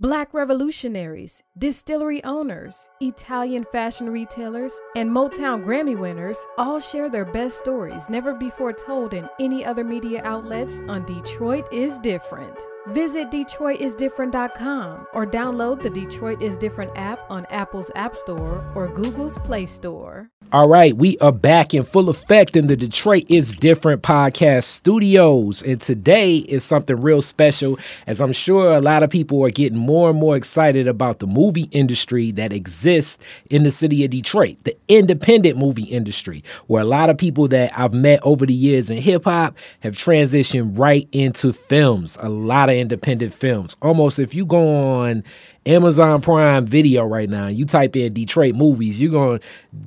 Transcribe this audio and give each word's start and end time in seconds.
Black 0.00 0.32
revolutionaries, 0.32 1.42
distillery 1.58 2.22
owners, 2.22 2.88
Italian 3.00 3.64
fashion 3.64 4.08
retailers, 4.08 4.78
and 4.94 5.10
Motown 5.10 5.64
Grammy 5.64 5.98
winners 5.98 6.38
all 6.56 6.78
share 6.78 7.10
their 7.10 7.24
best 7.24 7.58
stories 7.58 8.08
never 8.08 8.32
before 8.32 8.72
told 8.72 9.12
in 9.12 9.28
any 9.40 9.64
other 9.64 9.82
media 9.82 10.22
outlets 10.22 10.80
on 10.86 11.04
Detroit 11.04 11.66
is 11.72 11.98
Different. 11.98 12.62
Visit 12.90 13.32
DetroitisDifferent.com 13.32 15.08
or 15.14 15.26
download 15.26 15.82
the 15.82 15.90
Detroit 15.90 16.40
is 16.40 16.56
Different 16.56 16.96
app 16.96 17.28
on 17.28 17.44
Apple's 17.46 17.90
App 17.96 18.14
Store 18.14 18.64
or 18.76 18.86
Google's 18.86 19.36
Play 19.38 19.66
Store. 19.66 20.30
All 20.50 20.66
right, 20.66 20.96
we 20.96 21.18
are 21.18 21.30
back 21.30 21.74
in 21.74 21.82
full 21.82 22.08
effect 22.08 22.56
in 22.56 22.68
the 22.68 22.76
Detroit 22.76 23.26
is 23.28 23.52
Different 23.52 24.00
podcast 24.02 24.64
studios. 24.64 25.62
And 25.62 25.78
today 25.78 26.38
is 26.38 26.64
something 26.64 26.96
real 26.96 27.20
special, 27.20 27.78
as 28.06 28.22
I'm 28.22 28.32
sure 28.32 28.72
a 28.72 28.80
lot 28.80 29.02
of 29.02 29.10
people 29.10 29.44
are 29.44 29.50
getting 29.50 29.76
more 29.76 30.08
and 30.08 30.18
more 30.18 30.36
excited 30.36 30.88
about 30.88 31.18
the 31.18 31.26
movie 31.26 31.68
industry 31.70 32.30
that 32.30 32.54
exists 32.54 33.18
in 33.50 33.64
the 33.64 33.70
city 33.70 34.06
of 34.06 34.10
Detroit, 34.10 34.56
the 34.64 34.74
independent 34.88 35.58
movie 35.58 35.82
industry, 35.82 36.42
where 36.66 36.80
a 36.80 36.86
lot 36.86 37.10
of 37.10 37.18
people 37.18 37.46
that 37.48 37.78
I've 37.78 37.92
met 37.92 38.20
over 38.22 38.46
the 38.46 38.54
years 38.54 38.88
in 38.88 38.96
hip 38.96 39.24
hop 39.24 39.54
have 39.80 39.96
transitioned 39.96 40.78
right 40.78 41.06
into 41.12 41.52
films, 41.52 42.16
a 42.20 42.30
lot 42.30 42.70
of 42.70 42.76
independent 42.76 43.34
films. 43.34 43.76
Almost 43.82 44.18
if 44.18 44.32
you 44.32 44.46
go 44.46 44.66
on 44.66 45.24
Amazon 45.68 46.22
Prime 46.22 46.64
Video 46.64 47.04
right 47.04 47.28
now, 47.28 47.46
you 47.46 47.66
type 47.66 47.94
in 47.94 48.14
Detroit 48.14 48.54
movies, 48.54 49.00
you're 49.00 49.12
going 49.12 49.38
to 49.38 49.46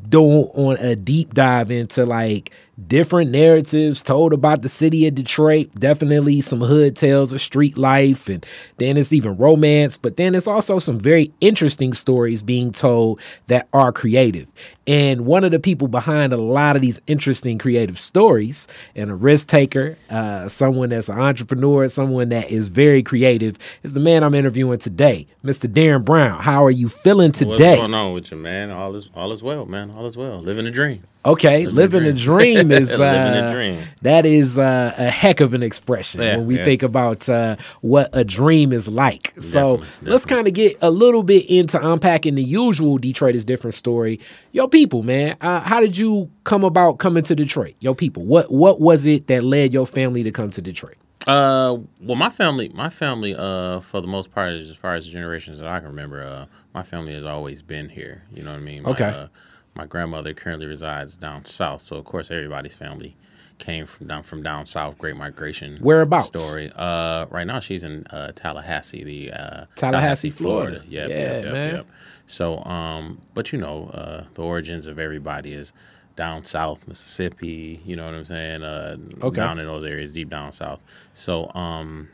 do 0.09 0.21
on 0.21 0.77
a 0.77 0.95
deep 0.95 1.34
dive 1.34 1.71
into 1.71 2.05
like 2.05 2.52
different 2.88 3.32
narratives 3.32 4.02
told 4.04 4.34
about 4.34 4.62
the 4.62 4.70
city 4.70 5.08
of 5.08 5.16
Detroit. 5.16 5.70
Definitely 5.76 6.42
some 6.42 6.62
hood 6.62 6.96
tales 6.96 7.34
of 7.34 7.42
street 7.42 7.78
life, 7.78 8.28
and 8.28 8.46
then 8.78 8.98
it's 8.98 9.14
even 9.14 9.38
romance, 9.38 9.98
but 9.98 10.18
then 10.18 10.36
it's 10.36 10.48
also 10.48 10.80
some 10.80 11.00
very 11.00 11.32
interesting 11.42 11.94
stories 11.94 12.42
being 12.42 12.72
told 12.72 13.20
that 13.48 13.68
are 13.74 13.92
creative. 13.92 14.48
And 14.88 15.26
one 15.26 15.44
of 15.44 15.52
the 15.52 15.60
people 15.60 15.88
behind 15.88 16.34
a 16.34 16.38
lot 16.38 16.76
of 16.76 16.82
these 16.82 17.00
interesting 17.08 17.58
creative 17.58 18.00
stories, 18.00 18.68
and 18.96 19.12
a 19.12 19.16
risk 19.16 19.48
taker, 19.48 19.98
uh, 20.10 20.50
someone 20.50 20.90
that's 20.90 21.10
an 21.10 21.20
entrepreneur, 21.20 21.88
someone 21.88 22.30
that 22.30 22.50
is 22.50 22.68
very 22.68 23.04
creative, 23.04 23.58
is 23.84 23.94
the 23.94 24.00
man 24.00 24.24
I'm 24.24 24.34
interviewing 24.34 24.80
today, 24.80 25.28
Mr. 25.44 25.72
Darren 25.72 26.04
Brown. 26.04 26.41
How 26.41 26.66
are 26.66 26.72
you 26.72 26.90
feeling 26.90 27.32
today? 27.32 27.50
What's 27.50 27.62
going 27.62 27.94
on 27.94 28.13
with 28.13 28.32
you, 28.32 28.38
man? 28.38 28.72
All 28.72 28.96
is 28.96 29.10
all 29.16 29.32
is 29.32 29.44
well, 29.44 29.66
man. 29.66 29.91
All 29.91 30.06
is 30.06 30.18
well. 30.18 30.40
Living 30.40 30.66
a 30.66 30.72
dream. 30.72 31.04
Okay, 31.24 31.68
living, 31.68 31.76
living 31.76 32.05
a 32.05 32.14
dream, 32.14 32.70
dream 32.70 32.72
is 32.82 32.91
uh, 32.91 32.98
living 32.98 33.44
a 33.44 33.54
dream. 33.54 33.84
That 34.02 34.26
is 34.26 34.58
uh, 34.58 34.96
a 34.98 35.10
heck 35.10 35.40
of 35.40 35.54
an 35.54 35.62
expression 35.62 36.20
yeah, 36.20 36.38
when 36.38 36.48
we 36.48 36.58
yeah. 36.58 36.63
think 36.63 36.82
about 36.82 37.30
uh, 37.30 37.58
what 37.82 38.10
a 38.13 38.24
dream 38.24 38.74
is 38.74 38.88
like. 38.88 39.24
Definitely, 39.24 39.44
so 39.44 39.78
definitely. 39.78 40.12
let's 40.12 40.26
kind 40.26 40.48
of 40.48 40.54
get 40.55 40.78
a 40.82 40.90
little 40.90 41.22
bit 41.22 41.48
into 41.48 41.80
unpacking 41.80 42.36
the 42.36 42.44
usual 42.44 42.98
Detroit 42.98 43.36
is 43.36 43.46
different 43.46 43.76
story. 43.76 44.20
Yo, 44.52 44.68
people, 44.68 45.04
man, 45.04 45.38
uh, 45.41 45.60
how 45.60 45.80
did 45.80 45.96
you 45.96 46.32
come 46.44 46.63
about 46.63 46.98
coming 46.98 47.22
to 47.24 47.35
Detroit? 47.35 47.76
Yo, 47.80 47.94
people, 47.94 48.26
what 48.26 48.52
what 48.52 48.82
was 48.82 49.06
it 49.06 49.28
that 49.28 49.44
led 49.44 49.74
your 49.74 49.85
family 49.85 50.24
to 50.24 50.32
come 50.32 50.50
to 50.50 50.62
Detroit? 50.62 50.98
Uh, 51.28 51.78
well, 52.00 52.16
my 52.16 52.30
family, 52.30 52.70
my 52.70 52.90
family, 52.90 53.35
uh, 53.35 53.80
for 53.82 54.02
the 54.02 54.08
most 54.08 54.32
part, 54.32 54.54
as 54.54 54.76
far 54.76 54.96
as 54.96 55.06
the 55.06 55.12
generations 55.12 55.60
that 55.60 55.70
I 55.70 55.80
can 55.80 55.90
remember, 55.90 56.24
uh, 56.24 56.48
my 56.74 56.82
family 56.82 57.13
has 57.13 57.26
always 57.26 57.62
been 57.62 57.90
here. 57.90 58.24
You 58.34 58.41
know 58.41 58.50
what 58.50 58.58
I 58.58 58.63
mean? 58.63 58.82
My, 58.82 58.90
okay 58.90 59.06
uh, 59.06 59.28
my 59.76 59.86
grandmother 59.86 60.34
currently 60.34 60.68
resides 60.68 61.16
down 61.16 61.46
south, 61.46 61.82
so 61.82 61.96
of 61.96 62.05
course 62.05 62.30
everybody's 62.32 62.76
family 62.76 63.16
came 63.58 63.86
from 63.86 64.08
down 64.08 64.24
from 64.24 64.41
down 64.44 64.66
south. 64.66 64.97
Great 64.97 65.16
migration. 65.16 65.78
Whereabouts? 65.81 66.28
Story. 66.28 66.72
Uh, 66.75 67.28
right 67.30 67.46
now 67.46 67.59
she's 67.59 67.84
in 67.84 68.06
uh, 68.08 68.31
Tallahassee, 68.36 69.03
the 69.03 69.31
uh, 69.31 69.66
Tallahassee, 69.75 69.75
Tallahassee, 69.75 70.30
Florida. 70.31 70.72
Florida. 70.81 70.91
Yep, 70.91 71.09
yeah, 71.09 71.16
yep, 71.16 71.53
man. 71.53 71.75
Yep. 71.75 71.88
So, 72.25 72.63
um, 72.66 73.22
but 73.34 73.52
you 73.53 73.59
know, 73.59 73.88
uh, 73.94 74.25
the 74.34 74.41
origins 74.41 74.88
of 74.88 75.00
everybody 75.00 75.53
is 75.53 75.74
down 76.16 76.44
south, 76.44 76.88
Mississippi. 76.88 77.81
You 77.85 77.96
know 77.96 78.06
what 78.06 78.16
I'm 78.16 78.25
saying? 78.25 78.63
Uh, 78.63 78.97
okay. 79.22 79.35
Down 79.38 79.59
in 79.59 79.66
those 79.66 79.85
areas, 79.85 80.13
deep 80.13 80.29
down 80.29 80.51
south. 80.51 80.79
So, 81.13 81.51
um, 81.53 82.09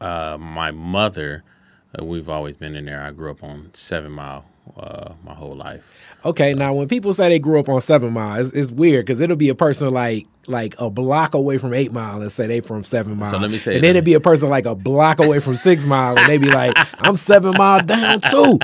uh, 0.00 0.36
my 0.40 0.70
mother, 0.70 1.44
uh, 1.98 2.04
we've 2.04 2.28
always 2.28 2.56
been 2.56 2.74
in 2.74 2.86
there. 2.86 3.02
I 3.02 3.10
grew 3.12 3.30
up 3.30 3.44
on 3.44 3.70
Seven 3.72 4.12
Mile 4.12 4.44
uh, 4.76 5.12
my 5.24 5.34
whole 5.34 5.54
life. 5.54 5.94
Okay, 6.24 6.52
so. 6.52 6.58
now 6.58 6.74
when 6.74 6.88
people 6.88 7.12
say 7.12 7.28
they 7.28 7.38
grew 7.38 7.60
up 7.60 7.68
on 7.68 7.80
Seven 7.80 8.12
Mile, 8.12 8.40
it's, 8.40 8.54
it's 8.54 8.70
weird 8.70 9.06
because 9.06 9.20
it'll 9.20 9.36
be 9.36 9.48
a 9.48 9.54
person 9.54 9.92
like 9.92 10.26
like 10.48 10.74
a 10.78 10.88
block 10.88 11.34
away 11.34 11.58
from 11.58 11.74
Eight 11.74 11.92
Mile 11.92 12.20
and 12.20 12.30
say 12.30 12.46
they 12.46 12.60
from 12.60 12.84
Seven 12.84 13.16
Mile. 13.16 13.30
So 13.30 13.38
let 13.38 13.50
me 13.50 13.58
say, 13.58 13.74
and 13.74 13.84
then 13.84 13.90
it'd 13.90 14.04
be 14.04 14.14
a 14.14 14.20
person 14.20 14.48
like 14.48 14.66
a 14.66 14.74
block 14.74 15.22
away 15.24 15.40
from 15.40 15.56
Six 15.56 15.84
Mile 15.84 16.18
and 16.18 16.28
they'd 16.28 16.40
be 16.40 16.50
like, 16.50 16.76
I'm 17.00 17.16
Seven 17.16 17.54
Mile 17.56 17.80
down 17.80 18.20
too. 18.22 18.28
So 18.30 18.58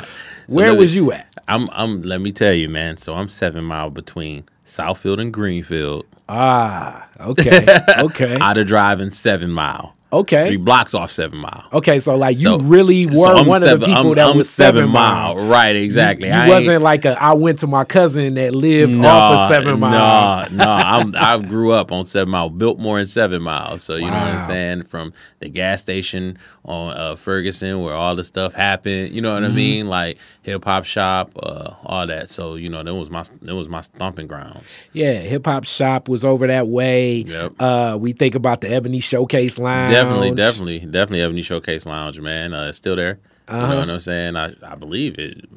Where 0.49 0.75
was 0.75 0.95
you 0.95 1.13
at? 1.13 1.27
I'm 1.49 1.69
I'm. 1.71 2.03
Let 2.03 2.21
me 2.21 2.33
tell 2.33 2.53
you, 2.53 2.69
man. 2.69 2.97
So 2.97 3.15
I'm 3.15 3.29
Seven 3.29 3.65
Mile 3.65 3.91
between 3.91 4.45
Southfield 4.67 5.21
and 5.21 5.33
Greenfield. 5.33 6.07
Ah, 6.29 7.09
okay, 7.21 7.67
okay. 7.99 8.39
Out 8.41 8.59
of 8.59 8.67
driving 8.67 9.11
Seven 9.11 9.51
Mile. 9.51 9.95
Okay. 10.13 10.47
Three 10.47 10.57
blocks 10.59 10.93
off 10.93 11.11
Seven 11.11 11.39
Mile. 11.39 11.65
Okay, 11.73 11.99
so 11.99 12.15
like 12.17 12.37
you 12.37 12.45
so, 12.45 12.59
really 12.59 13.07
were 13.07 13.15
so 13.15 13.43
one 13.45 13.63
seven, 13.63 13.75
of 13.75 13.81
the 13.81 13.87
people 13.87 14.11
I'm, 14.11 14.15
that 14.17 14.29
I'm 14.29 14.37
was 14.37 14.51
Seven 14.51 14.91
Mile. 14.91 15.35
mile. 15.35 15.49
Right, 15.49 15.75
exactly. 15.75 16.29
You, 16.29 16.35
you 16.35 16.49
wasn't 16.51 16.83
like 16.83 17.07
a. 17.07 17.21
I 17.21 17.33
went 17.33 17.61
to 17.61 17.67
my 17.67 17.85
cousin 17.85 18.35
that 18.35 18.55
lived 18.55 18.93
no, 18.93 19.09
off 19.09 19.51
of 19.51 19.57
Seven 19.57 19.81
Mile. 19.81 20.51
No, 20.51 20.57
no. 20.65 20.71
I'm, 20.71 21.15
I 21.17 21.39
grew 21.39 21.73
up 21.73 21.93
on 21.93 22.05
Seven 22.05 22.31
Mile, 22.31 22.51
built 22.51 22.79
more 22.79 23.01
in 23.01 23.07
Seven 23.07 23.41
Mile. 23.41 23.79
So 23.79 23.97
you 23.97 24.05
wow. 24.05 24.11
know 24.11 24.33
what 24.33 24.41
I'm 24.41 24.47
saying. 24.47 24.83
From 24.83 25.15
the 25.39 25.49
gas 25.49 25.81
station 25.81 26.37
on 26.65 26.95
uh, 26.97 27.17
Ferguson, 27.17 27.81
where 27.81 27.95
all 27.95 28.15
the 28.15 28.25
stuff 28.25 28.53
happened. 28.53 29.13
You 29.13 29.23
know 29.23 29.33
what 29.33 29.45
mm-hmm. 29.45 29.53
I 29.53 29.57
mean? 29.57 29.87
Like 29.89 30.19
hip 30.43 30.65
hop 30.65 30.85
shop, 30.85 31.33
uh, 31.43 31.75
all 31.85 32.07
that. 32.07 32.29
So 32.29 32.57
you 32.57 32.69
know 32.69 32.83
that 32.83 32.95
was 32.95 33.09
my 33.09 33.25
that 33.41 33.55
was 33.55 33.69
my 33.69 33.81
stomping 33.81 34.27
grounds. 34.27 34.79
Yeah, 34.93 35.13
hip 35.15 35.47
hop 35.47 35.65
shop 35.65 36.09
was 36.09 36.23
over 36.23 36.47
that 36.49 36.69
way. 36.69 37.23
Yep. 37.23 37.53
Uh, 37.59 37.97
we 37.99 38.13
think 38.13 38.35
about 38.35 38.61
the 38.61 38.71
Ebony 38.71 39.01
Showcase 39.01 39.59
line. 39.59 39.91
Definitely, 39.91 40.02
definitely, 40.03 40.31
definitely 40.31 40.79
definitely 40.81 41.23
Ebony 41.23 41.43
Showcase 41.43 41.87
Lounge, 41.87 42.21
man. 42.21 42.55
Uh, 42.55 42.69
it's 42.69 42.79
still 42.79 42.97
there. 42.97 43.21
Uh-huh. 43.49 43.57
You 43.57 43.63
know 43.63 43.67
uh-huh. 43.67 43.81
what 43.81 43.91
I'm 43.91 44.01
saying? 44.01 44.37
I 44.37 44.55
I 44.63 44.75
believe 44.75 45.19
it. 45.19 45.49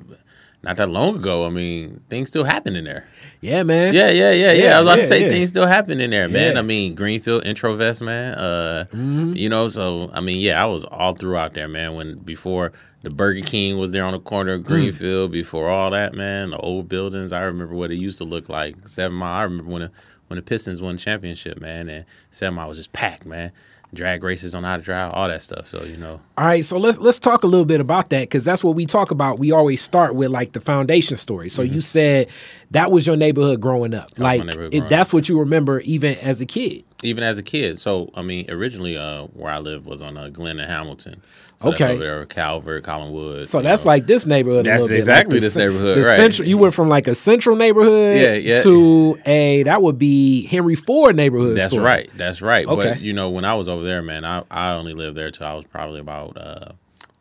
Not 0.66 0.78
that 0.78 0.90
long 0.90 1.18
ago. 1.18 1.46
I 1.46 1.50
mean, 1.50 2.02
things 2.10 2.28
still 2.28 2.44
happen 2.44 2.76
in 2.76 2.86
there. 2.86 3.08
Yeah, 3.40 3.62
man. 3.62 3.94
Yeah, 3.94 4.10
yeah, 4.10 4.32
yeah, 4.32 4.52
yeah. 4.52 4.64
yeah 4.64 4.78
I 4.78 4.82
was 4.82 4.88
about 4.88 4.98
yeah, 4.98 5.04
to 5.04 5.08
say 5.08 5.22
yeah. 5.22 5.30
things 5.30 5.50
still 5.50 5.68
happen 5.68 6.02
in 6.02 6.10
there, 6.10 6.28
man. 6.28 6.58
I 6.58 6.64
mean, 6.64 6.96
Greenfield 6.96 7.46
Introvest, 7.46 8.02
man. 8.02 8.34
Uh, 8.34 8.86
mm-hmm. 8.88 9.34
you 9.34 9.48
know, 9.48 9.68
so 9.68 10.10
I 10.12 10.22
mean, 10.22 10.42
yeah, 10.42 10.62
I 10.62 10.66
was 10.66 10.84
all 10.84 11.14
throughout 11.14 11.54
there, 11.54 11.68
man. 11.68 11.94
When 11.94 12.18
before 12.18 12.72
the 13.04 13.12
Burger 13.12 13.42
King 13.42 13.78
was 13.78 13.92
there 13.92 14.04
on 14.04 14.14
the 14.14 14.20
corner 14.20 14.54
of 14.54 14.62
mm. 14.62 14.66
Greenfield. 14.66 15.30
Mm. 15.30 15.34
Before 15.34 15.70
all 15.70 15.92
that, 15.92 16.16
man, 16.16 16.50
the 16.50 16.58
old 16.58 16.90
buildings. 16.90 17.32
I 17.32 17.42
remember 17.42 17.76
what 17.76 17.92
it 17.92 17.98
used 17.98 18.18
to 18.18 18.24
look 18.24 18.50
like. 18.50 18.76
Seven 18.88 19.16
Mile. 19.16 19.42
I 19.42 19.44
remember 19.44 19.72
when 19.72 19.82
the, 19.84 19.92
when 20.30 20.38
the 20.38 20.42
Pistons 20.42 20.82
won 20.82 20.96
the 20.96 21.02
championship, 21.02 21.62
man, 21.62 21.90
and 21.90 22.06
Seven 22.32 22.56
Mile 22.56 22.70
was 22.70 22.78
just 22.78 22.92
packed, 22.92 23.28
man 23.28 23.52
drag 23.96 24.24
races 24.24 24.54
on 24.54 24.64
how 24.64 24.78
to 24.78 24.84
drive, 24.84 25.12
all 25.14 25.28
that 25.28 25.42
stuff. 25.42 25.68
So 25.68 25.84
you 25.84 25.98
know. 25.98 26.20
All 26.38 26.46
right, 26.46 26.64
so 26.64 26.78
let's 26.78 26.98
let's 26.98 27.20
talk 27.20 27.44
a 27.44 27.48
little 27.48 27.66
bit 27.66 27.80
about 27.80 28.10
that 28.10 28.22
because 28.22 28.46
that's 28.46 28.64
what 28.64 28.76
we 28.76 28.86
talk 28.86 29.12
about. 29.12 29.40
We 29.40 29.52
always 29.52 29.82
start 29.82 30.16
with 30.16 30.30
like 30.30 30.52
the 30.52 30.60
foundation 30.60 31.18
story. 31.18 31.50
So 31.50 31.64
mm-hmm. 31.64 31.74
you 31.74 31.82
said 31.82 32.30
that 32.72 32.92
was 32.92 33.08
your 33.08 33.18
neighborhood 33.18 33.62
growing 33.62 33.94
up. 33.94 34.12
That 34.12 34.24
like 34.24 34.42
growing 34.52 34.74
it, 34.74 34.90
that's 34.90 35.10
up. 35.10 35.14
what 35.14 35.30
you 35.30 35.40
remember 35.40 35.80
even 35.82 36.18
as 36.20 36.42
a 36.42 36.46
kid. 36.46 36.84
Even 37.04 37.24
as 37.24 37.40
a 37.40 37.44
kid. 37.44 37.80
So 37.80 38.12
I 38.14 38.22
mean, 38.22 38.46
originally 38.50 38.98
uh, 38.98 39.24
where 39.28 39.52
I 39.52 39.60
lived 39.60 39.86
was 39.86 40.02
on 40.02 40.18
uh, 40.18 40.30
Glenn 40.30 40.60
and 40.60 40.70
Hamilton. 40.70 41.22
So 41.58 41.70
okay. 41.70 41.94
over 41.94 41.98
there, 41.98 42.26
Calvert, 42.26 42.84
Collinwood. 42.84 43.48
So 43.48 43.62
that's 43.62 43.86
know. 43.86 43.90
like 43.90 44.08
this 44.08 44.26
neighborhood. 44.26 44.66
That's 44.66 44.90
exactly 44.90 45.36
like 45.36 45.42
this 45.42 45.56
neighborhood. 45.56 46.00
right. 46.00 46.18
Central, 46.18 46.48
you 46.48 46.58
went 46.58 46.74
from 46.74 46.90
like 46.90 47.08
a 47.08 47.16
central 47.16 47.56
neighborhood 47.56 48.18
yeah, 48.18 48.34
yeah. 48.34 48.62
to 48.64 49.18
a 49.26 49.64
that 49.64 49.82
would 49.82 49.98
be 49.98 50.46
Henry 50.48 50.76
Ford 50.76 51.16
neighborhood. 51.16 51.58
That's 51.58 51.72
sort. 51.72 51.84
right. 51.84 52.10
That's 52.16 52.42
right. 52.42 52.68
Okay. 52.68 52.90
But 52.92 53.02
you 53.02 53.14
know, 53.14 53.30
when 53.30 53.46
I 53.46 53.54
was 53.56 53.70
over 53.70 53.84
there, 53.84 54.02
man, 54.02 54.26
I, 54.26 54.44
I 54.52 54.72
only 54.72 54.94
lived 54.94 55.16
there 55.18 55.32
till 55.32 55.48
I 55.48 55.54
was 55.54 55.66
probably 55.66 56.02
about 56.02 56.36
uh, 56.36 56.74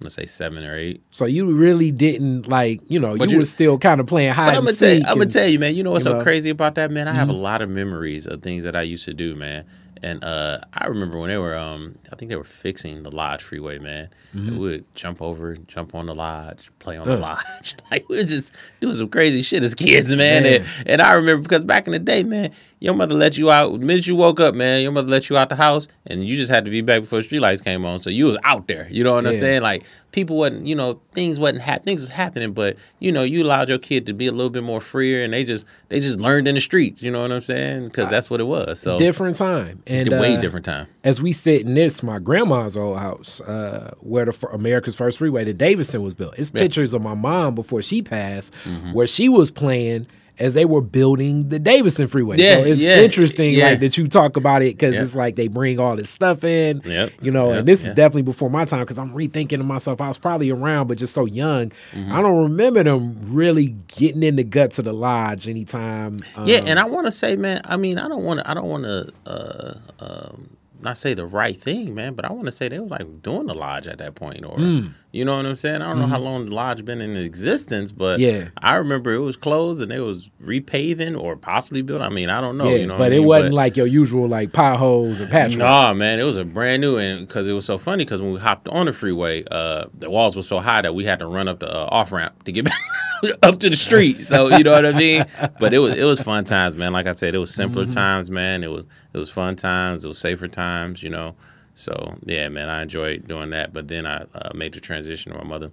I'm 0.04 0.06
gonna 0.06 0.10
say 0.10 0.26
seven 0.26 0.64
or 0.64 0.76
eight. 0.76 1.02
So 1.12 1.24
you 1.24 1.52
really 1.52 1.92
didn't 1.92 2.48
like, 2.48 2.80
you 2.88 2.98
know, 2.98 3.14
you, 3.14 3.26
you 3.28 3.38
were 3.38 3.44
still 3.44 3.78
kind 3.78 4.00
of 4.00 4.08
playing 4.08 4.32
hide 4.32 4.54
I'm 4.54 4.64
gonna 4.64 4.76
tell 4.76 4.92
you, 4.92 5.04
I'm 5.06 5.18
gonna 5.18 5.30
tell 5.30 5.46
you, 5.46 5.60
man. 5.60 5.76
You 5.76 5.84
know 5.84 5.92
what's 5.92 6.04
so 6.04 6.18
know, 6.18 6.22
crazy 6.24 6.50
about 6.50 6.74
that, 6.74 6.90
man? 6.90 7.06
I 7.06 7.12
mm-hmm. 7.12 7.20
have 7.20 7.30
a 7.30 7.32
mm-hmm. 7.32 7.42
lot 7.42 7.62
of 7.62 7.70
memories 7.70 8.26
of 8.26 8.42
things 8.42 8.64
that 8.64 8.74
I 8.74 8.82
used 8.82 9.04
to 9.04 9.14
do, 9.14 9.36
man. 9.36 9.64
And 10.02 10.22
uh, 10.24 10.60
I 10.72 10.86
remember 10.86 11.18
when 11.18 11.30
they 11.30 11.36
were, 11.38 11.56
um, 11.56 11.98
I 12.12 12.16
think 12.16 12.28
they 12.28 12.36
were 12.36 12.44
fixing 12.44 13.02
the 13.02 13.10
Lodge 13.10 13.42
Freeway, 13.42 13.78
man. 13.78 14.10
Mm-hmm. 14.34 14.52
We 14.52 14.58
would 14.58 14.94
jump 14.94 15.22
over, 15.22 15.56
jump 15.56 15.94
on 15.94 16.06
the 16.06 16.14
Lodge, 16.14 16.70
play 16.78 16.96
on 16.96 17.08
uh. 17.08 17.16
the 17.16 17.20
Lodge. 17.20 17.76
like 17.90 18.08
we 18.08 18.18
were 18.18 18.24
just 18.24 18.52
doing 18.80 18.94
some 18.94 19.08
crazy 19.08 19.42
shit 19.42 19.62
as 19.62 19.74
kids, 19.74 20.08
man. 20.10 20.42
man. 20.42 20.46
And, 20.46 20.66
and, 20.86 21.02
I 21.02 21.12
remember 21.12 21.42
because 21.42 21.64
back 21.64 21.86
in 21.86 21.92
the 21.92 21.98
day, 21.98 22.22
man, 22.22 22.52
your 22.80 22.94
mother 22.94 23.14
let 23.14 23.38
you 23.38 23.50
out. 23.50 23.72
The 23.72 23.86
minute 23.86 24.06
you 24.06 24.16
woke 24.16 24.40
up, 24.40 24.54
man, 24.54 24.82
your 24.82 24.92
mother 24.92 25.08
let 25.08 25.30
you 25.30 25.36
out 25.36 25.48
the 25.48 25.56
house, 25.56 25.88
and 26.06 26.24
you 26.24 26.36
just 26.36 26.50
had 26.50 26.64
to 26.64 26.70
be 26.70 26.82
back 26.82 27.02
before 27.02 27.22
the 27.22 27.28
streetlights 27.28 27.64
came 27.64 27.84
on. 27.84 27.98
So 27.98 28.10
you 28.10 28.26
was 28.26 28.36
out 28.44 28.66
there. 28.68 28.86
You 28.90 29.04
know 29.04 29.14
what 29.14 29.24
yeah. 29.24 29.30
I'm 29.30 29.36
saying? 29.36 29.62
Like 29.62 29.84
people 30.12 30.36
wasn't, 30.36 30.66
you 30.66 30.74
know, 30.74 31.00
things 31.12 31.38
wasn't 31.38 31.62
hap- 31.62 31.84
things 31.84 32.00
was 32.00 32.10
happening, 32.10 32.52
but 32.52 32.76
you 32.98 33.10
know, 33.10 33.22
you 33.22 33.42
allowed 33.42 33.68
your 33.68 33.78
kid 33.78 34.06
to 34.06 34.12
be 34.12 34.26
a 34.26 34.32
little 34.32 34.50
bit 34.50 34.62
more 34.62 34.80
freer, 34.80 35.24
and 35.24 35.32
they 35.32 35.44
just 35.44 35.64
they 35.88 36.00
just 36.00 36.18
learned 36.18 36.46
in 36.46 36.54
the 36.54 36.60
streets. 36.60 37.02
You 37.02 37.10
know 37.10 37.22
what 37.22 37.32
I'm 37.32 37.40
saying? 37.40 37.86
Because 37.86 38.10
that's 38.10 38.28
what 38.28 38.40
it 38.40 38.44
was. 38.44 38.80
So 38.80 38.98
different 38.98 39.36
time 39.36 39.82
and 39.86 40.08
way 40.10 40.36
uh, 40.36 40.40
different 40.40 40.66
time. 40.66 40.86
As 41.04 41.22
we 41.22 41.32
sit 41.32 41.62
in 41.62 41.74
this, 41.74 42.02
my 42.02 42.18
grandma's 42.18 42.76
old 42.76 42.98
house, 42.98 43.40
uh, 43.40 43.94
where 44.00 44.24
the 44.24 44.48
America's 44.52 44.94
first 44.94 45.18
freeway, 45.18 45.44
the 45.44 45.54
Davidson 45.54 46.02
was 46.02 46.14
built. 46.14 46.34
It's 46.38 46.50
yeah. 46.54 46.62
pictures 46.62 46.92
of 46.92 47.02
my 47.02 47.14
mom 47.14 47.54
before 47.54 47.82
she 47.82 48.02
passed, 48.02 48.52
mm-hmm. 48.64 48.92
where 48.92 49.06
she 49.06 49.28
was 49.28 49.50
playing 49.50 50.06
as 50.38 50.54
they 50.54 50.64
were 50.64 50.80
building 50.80 51.48
the 51.48 51.58
Davidson 51.58 52.08
Freeway. 52.08 52.36
Yeah, 52.38 52.56
so 52.56 52.64
it's 52.64 52.80
yeah, 52.80 53.00
interesting 53.00 53.54
yeah. 53.54 53.70
like 53.70 53.80
that 53.80 53.96
you 53.96 54.08
talk 54.08 54.36
about 54.36 54.62
it 54.62 54.76
because 54.76 54.94
yep. 54.94 55.04
it's 55.04 55.14
like 55.14 55.36
they 55.36 55.48
bring 55.48 55.78
all 55.78 55.96
this 55.96 56.10
stuff 56.10 56.42
in. 56.44 56.82
Yep. 56.84 57.12
You 57.20 57.30
know, 57.30 57.50
yep. 57.50 57.60
and 57.60 57.68
this 57.68 57.84
is 57.84 57.90
definitely 57.92 58.22
before 58.22 58.50
my 58.50 58.64
time 58.64 58.80
because 58.80 58.98
I'm 58.98 59.12
rethinking 59.12 59.58
to 59.58 59.64
myself. 59.64 60.00
I 60.00 60.08
was 60.08 60.18
probably 60.18 60.50
around, 60.50 60.88
but 60.88 60.98
just 60.98 61.14
so 61.14 61.24
young. 61.24 61.70
Mm-hmm. 61.92 62.12
I 62.12 62.20
don't 62.22 62.42
remember 62.42 62.82
them 62.82 63.18
really 63.22 63.76
getting 63.96 64.22
in 64.22 64.36
the 64.36 64.44
guts 64.44 64.78
of 64.78 64.84
the 64.84 64.92
lodge 64.92 65.48
anytime. 65.48 66.20
Um, 66.36 66.46
yeah, 66.46 66.62
and 66.64 66.78
I 66.78 66.84
want 66.84 67.06
to 67.06 67.12
say, 67.12 67.36
man. 67.36 67.60
I 67.64 67.76
mean, 67.76 67.98
I 67.98 68.08
don't 68.08 68.24
want 68.24 68.40
to. 68.40 68.50
I 68.50 68.54
don't 68.54 68.68
want 68.68 68.84
to. 68.84 69.12
Uh, 69.26 69.74
um, 70.00 70.56
not 70.80 70.96
say 70.96 71.14
the 71.14 71.26
right 71.26 71.60
thing, 71.60 71.94
man, 71.94 72.14
but 72.14 72.24
I 72.24 72.32
want 72.32 72.46
to 72.46 72.52
say 72.52 72.68
they 72.68 72.78
was 72.78 72.90
like 72.90 73.22
doing 73.22 73.46
the 73.46 73.54
lodge 73.54 73.86
at 73.86 73.98
that 73.98 74.14
point, 74.14 74.44
or 74.44 74.56
mm. 74.56 74.92
you 75.12 75.24
know 75.24 75.36
what 75.36 75.46
I'm 75.46 75.56
saying. 75.56 75.76
I 75.76 75.86
don't 75.86 75.92
mm-hmm. 75.92 76.00
know 76.00 76.06
how 76.08 76.16
mm-hmm. 76.16 76.24
long 76.24 76.44
the 76.46 76.54
lodge 76.54 76.84
been 76.84 77.00
in 77.00 77.16
existence, 77.16 77.92
but 77.92 78.20
yeah, 78.20 78.48
I 78.58 78.76
remember 78.76 79.12
it 79.12 79.18
was 79.18 79.36
closed 79.36 79.80
and 79.80 79.92
it 79.92 80.00
was 80.00 80.30
repaving 80.42 81.20
or 81.20 81.36
possibly 81.36 81.82
built. 81.82 82.02
I 82.02 82.08
mean, 82.08 82.28
I 82.28 82.40
don't 82.40 82.56
know, 82.56 82.68
yeah, 82.68 82.76
you 82.76 82.86
know, 82.86 82.98
but 82.98 83.12
it 83.12 83.18
mean? 83.18 83.26
wasn't 83.26 83.52
but, 83.52 83.56
like 83.56 83.76
your 83.76 83.86
usual 83.86 84.28
like 84.28 84.52
potholes 84.52 85.20
and 85.20 85.30
patchwork. 85.30 85.58
Nah, 85.58 85.94
man, 85.94 86.18
it 86.18 86.24
was 86.24 86.36
a 86.36 86.44
brand 86.44 86.80
new, 86.80 86.96
and 86.96 87.26
because 87.26 87.48
it 87.48 87.52
was 87.52 87.64
so 87.64 87.78
funny 87.78 88.04
because 88.04 88.20
when 88.20 88.32
we 88.32 88.40
hopped 88.40 88.68
on 88.68 88.86
the 88.86 88.92
freeway, 88.92 89.44
uh, 89.50 89.86
the 89.94 90.10
walls 90.10 90.36
were 90.36 90.42
so 90.42 90.60
high 90.60 90.82
that 90.82 90.94
we 90.94 91.04
had 91.04 91.18
to 91.20 91.26
run 91.26 91.48
up 91.48 91.60
the 91.60 91.72
uh, 91.72 91.88
off 91.90 92.12
ramp 92.12 92.44
to 92.44 92.52
get 92.52 92.64
back. 92.64 92.78
up 93.42 93.60
to 93.60 93.70
the 93.70 93.76
street. 93.76 94.24
So 94.26 94.56
you 94.56 94.64
know 94.64 94.72
what 94.72 94.86
I 94.86 94.92
mean. 94.92 95.26
But 95.58 95.74
it 95.74 95.78
was 95.78 95.92
it 95.92 96.04
was 96.04 96.20
fun 96.20 96.44
times, 96.44 96.76
man. 96.76 96.92
Like 96.92 97.06
I 97.06 97.12
said, 97.12 97.34
it 97.34 97.38
was 97.38 97.54
simpler 97.54 97.84
mm-hmm. 97.84 97.92
times, 97.92 98.30
man. 98.30 98.62
It 98.62 98.70
was 98.70 98.86
it 99.12 99.18
was 99.18 99.30
fun 99.30 99.56
times. 99.56 100.04
It 100.04 100.08
was 100.08 100.18
safer 100.18 100.48
times, 100.48 101.02
you 101.02 101.10
know. 101.10 101.34
So 101.74 102.16
yeah, 102.24 102.48
man, 102.48 102.68
I 102.68 102.82
enjoyed 102.82 103.26
doing 103.26 103.50
that. 103.50 103.72
But 103.72 103.88
then 103.88 104.06
I 104.06 104.24
uh, 104.34 104.50
made 104.54 104.74
the 104.74 104.80
transition 104.80 105.32
to 105.32 105.38
my 105.38 105.44
mother. 105.44 105.70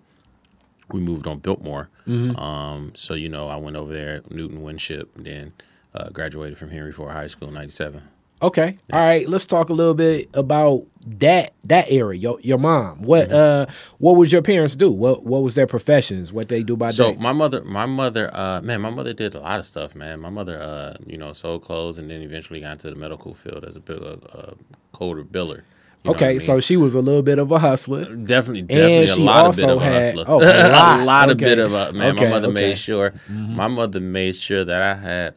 We 0.90 1.00
moved 1.00 1.28
on 1.28 1.40
Biltmore. 1.40 1.90
Mm-hmm. 2.08 2.36
Um, 2.38 2.92
so 2.96 3.14
you 3.14 3.30
know, 3.30 3.48
I 3.48 3.56
went 3.56 3.76
over 3.76 3.94
there, 3.94 4.22
Newton 4.30 4.62
Winship, 4.62 5.12
then 5.16 5.54
uh, 5.94 6.10
graduated 6.10 6.58
from 6.58 6.70
Henry 6.70 6.92
Ford 6.92 7.12
High 7.12 7.28
School 7.28 7.50
in 7.50 7.54
'97. 7.54 8.02
Okay. 8.42 8.78
Yeah. 8.90 8.96
All 9.00 9.06
right. 9.06 9.30
Let's 9.30 9.46
talk 9.46 9.70
a 9.70 9.74
little 9.74 9.94
bit 9.94 10.30
about 10.34 10.88
that 11.06 11.54
that 11.64 11.88
area. 11.90 12.20
Your 12.20 12.40
your 12.42 12.58
mom. 12.58 13.04
What 13.04 13.30
mm-hmm. 13.30 13.70
uh 13.70 13.74
what 14.00 14.14
was 14.14 14.32
your 14.32 14.42
parents 14.42 14.76
do? 14.76 14.92
What 14.92 15.24
what 15.24 15.44
was 15.44 15.56
their 15.56 15.68
professions? 15.68 16.34
What 16.34 16.50
they 16.50 16.64
do 16.64 16.76
by 16.76 16.92
so 16.92 17.12
day? 17.12 17.18
my 17.18 17.34
mother 17.34 17.64
my 17.64 17.86
mother 17.86 18.30
uh 18.34 18.62
man 18.62 18.82
my 18.82 18.90
mother 18.90 19.14
did 19.14 19.36
a 19.36 19.40
lot 19.40 19.60
of 19.60 19.66
stuff 19.66 19.96
man. 19.96 20.20
My 20.20 20.30
mother 20.30 20.60
uh 20.62 20.98
you 21.06 21.18
know 21.18 21.34
sold 21.34 21.64
clothes 21.64 22.00
and 22.00 22.10
then 22.10 22.22
eventually 22.22 22.62
got 22.62 22.74
into 22.74 22.90
the 22.90 22.96
medical 22.96 23.34
field 23.34 23.64
as 23.66 23.78
a, 23.78 23.82
a, 23.90 24.38
a 24.38 24.54
coder 24.94 25.24
biller. 25.24 25.64
You 26.04 26.12
okay, 26.12 26.26
I 26.26 26.32
mean? 26.32 26.40
so 26.40 26.60
she 26.60 26.78
was 26.78 26.96
a 26.96 27.00
little 27.00 27.22
bit 27.22 27.38
of 27.38 27.52
a 27.52 27.60
hustler. 27.60 28.04
Definitely, 28.16 28.64
definitely 28.64 29.24
a 29.24 29.26
lot 29.26 29.46
of 29.46 29.56
bit 29.56 29.70
of 29.70 29.82
a 29.82 29.86
hustler. 29.86 30.26
Oh, 30.28 30.40
a 30.40 30.72
lot, 30.72 31.00
a 31.00 31.04
lot 31.04 31.30
okay. 31.30 31.32
of 31.32 31.38
bit 31.38 31.60
of 31.60 31.74
a 31.74 31.94
man. 31.94 32.16
Okay, 32.16 32.26
my 32.26 32.32
mother 32.32 32.48
okay. 32.48 32.54
made 32.54 32.78
sure. 32.80 33.12
Mm-hmm. 33.12 33.56
My 33.56 33.68
mother 33.68 34.00
made 34.00 34.36
sure 34.36 34.66
that 34.66 34.82
I 34.82 34.96
had 34.96 35.36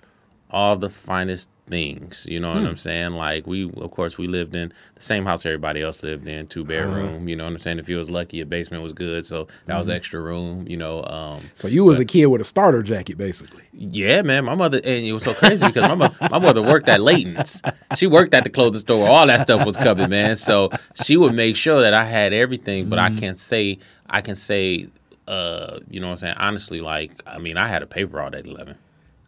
all 0.48 0.76
the 0.76 0.88
finest 0.88 1.50
things. 1.66 2.26
You 2.28 2.40
know 2.40 2.50
what 2.50 2.60
hmm. 2.60 2.66
I'm 2.66 2.76
saying? 2.76 3.12
Like 3.12 3.46
we, 3.46 3.70
of 3.76 3.90
course, 3.90 4.18
we 4.18 4.26
lived 4.26 4.54
in 4.54 4.72
the 4.94 5.02
same 5.02 5.24
house 5.24 5.46
everybody 5.46 5.82
else 5.82 6.02
lived 6.02 6.26
in, 6.26 6.46
two 6.46 6.64
bedroom. 6.64 7.16
Uh-huh. 7.16 7.24
You 7.26 7.36
know 7.36 7.44
what 7.44 7.52
I'm 7.52 7.58
saying? 7.58 7.78
If 7.78 7.88
you 7.88 7.98
was 7.98 8.10
lucky, 8.10 8.40
a 8.40 8.46
basement 8.46 8.82
was 8.82 8.92
good, 8.92 9.24
so 9.24 9.44
that 9.44 9.72
mm-hmm. 9.72 9.78
was 9.78 9.88
extra 9.88 10.20
room. 10.20 10.66
You 10.68 10.76
know. 10.76 11.02
Um, 11.04 11.50
so 11.56 11.68
you 11.68 11.84
was 11.84 11.98
but, 11.98 12.02
a 12.02 12.04
kid 12.06 12.26
with 12.26 12.40
a 12.40 12.44
starter 12.44 12.82
jacket, 12.82 13.16
basically. 13.16 13.64
Yeah, 13.72 14.22
man. 14.22 14.44
My 14.44 14.54
mother, 14.54 14.78
and 14.78 15.04
it 15.04 15.12
was 15.12 15.22
so 15.22 15.34
crazy 15.34 15.66
because 15.66 15.82
my 15.82 15.94
mother, 15.94 16.16
my 16.30 16.38
mother 16.38 16.62
worked 16.62 16.88
at 16.88 17.00
Layton's. 17.00 17.62
She 17.96 18.06
worked 18.06 18.34
at 18.34 18.44
the 18.44 18.50
clothing 18.50 18.80
store. 18.80 19.08
All 19.08 19.26
that 19.26 19.40
stuff 19.40 19.64
was 19.66 19.76
covered, 19.76 20.10
man. 20.10 20.36
So 20.36 20.70
she 20.94 21.16
would 21.16 21.34
make 21.34 21.56
sure 21.56 21.80
that 21.80 21.94
I 21.94 22.04
had 22.04 22.32
everything. 22.32 22.88
But 22.88 22.98
mm-hmm. 22.98 23.16
I 23.16 23.20
can 23.20 23.34
say, 23.34 23.78
I 24.08 24.20
can 24.20 24.34
say, 24.34 24.88
uh, 25.26 25.80
you 25.88 26.00
know 26.00 26.08
what 26.08 26.12
I'm 26.12 26.16
saying? 26.18 26.34
Honestly, 26.36 26.80
like, 26.80 27.22
I 27.26 27.38
mean, 27.38 27.56
I 27.56 27.68
had 27.68 27.82
a 27.82 27.86
paper 27.86 28.16
route 28.16 28.34
at 28.34 28.46
11. 28.46 28.76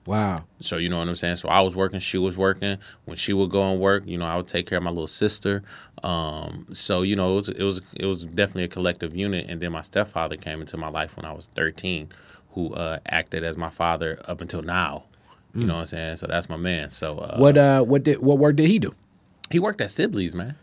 Wow. 0.07 0.45
So 0.61 0.77
you 0.77 0.89
know 0.89 0.99
what 0.99 1.09
I'm 1.09 1.17
saying. 1.17 1.37
So 1.37 1.49
I 1.49 1.61
was 1.61 1.75
working, 1.75 1.99
she 2.01 2.19
was 2.19 2.37
working. 2.37 2.79
When 3.05 3.17
she 3.17 3.33
would 3.33 3.51
go 3.51 3.71
and 3.71 3.81
work, 3.81 4.05
you 4.07 4.17
know, 4.17 4.25
I 4.25 4.37
would 4.37 4.47
take 4.47 4.67
care 4.67 4.79
of 4.79 4.85
my 4.85 4.91
little 4.91 5.07
sister. 5.07 5.63
Um, 6.03 6.67
so 6.71 7.03
you 7.03 7.17
know, 7.17 7.33
it 7.33 7.35
was 7.35 7.49
it 7.49 7.63
was 7.63 7.81
it 7.95 8.07
was 8.07 8.25
definitely 8.25 8.65
a 8.65 8.69
collective 8.69 9.15
unit. 9.15 9.47
And 9.49 9.61
then 9.61 9.73
my 9.73 9.81
stepfather 9.81 10.37
came 10.37 10.61
into 10.61 10.77
my 10.77 10.89
life 10.89 11.17
when 11.17 11.25
I 11.25 11.33
was 11.33 11.49
13, 11.49 12.09
who 12.53 12.73
uh, 12.75 12.99
acted 13.07 13.43
as 13.43 13.57
my 13.57 13.71
father 13.71 14.19
up 14.27 14.41
until 14.41 14.63
now. 14.63 15.05
You 15.55 15.63
mm. 15.63 15.67
know 15.67 15.75
what 15.75 15.81
I'm 15.81 15.87
saying. 15.87 16.17
So 16.17 16.27
that's 16.27 16.49
my 16.49 16.57
man. 16.57 16.91
So 16.91 17.19
uh, 17.19 17.37
what 17.39 17.59
uh 17.59 17.83
what 17.83 18.05
did 18.05 18.21
what 18.21 18.39
work 18.39 18.57
did 18.57 18.69
he 18.69 18.79
do? 18.79 18.95
He 19.51 19.59
worked 19.59 19.81
at 19.81 19.91
Sibley's, 19.91 20.35
man. 20.35 20.57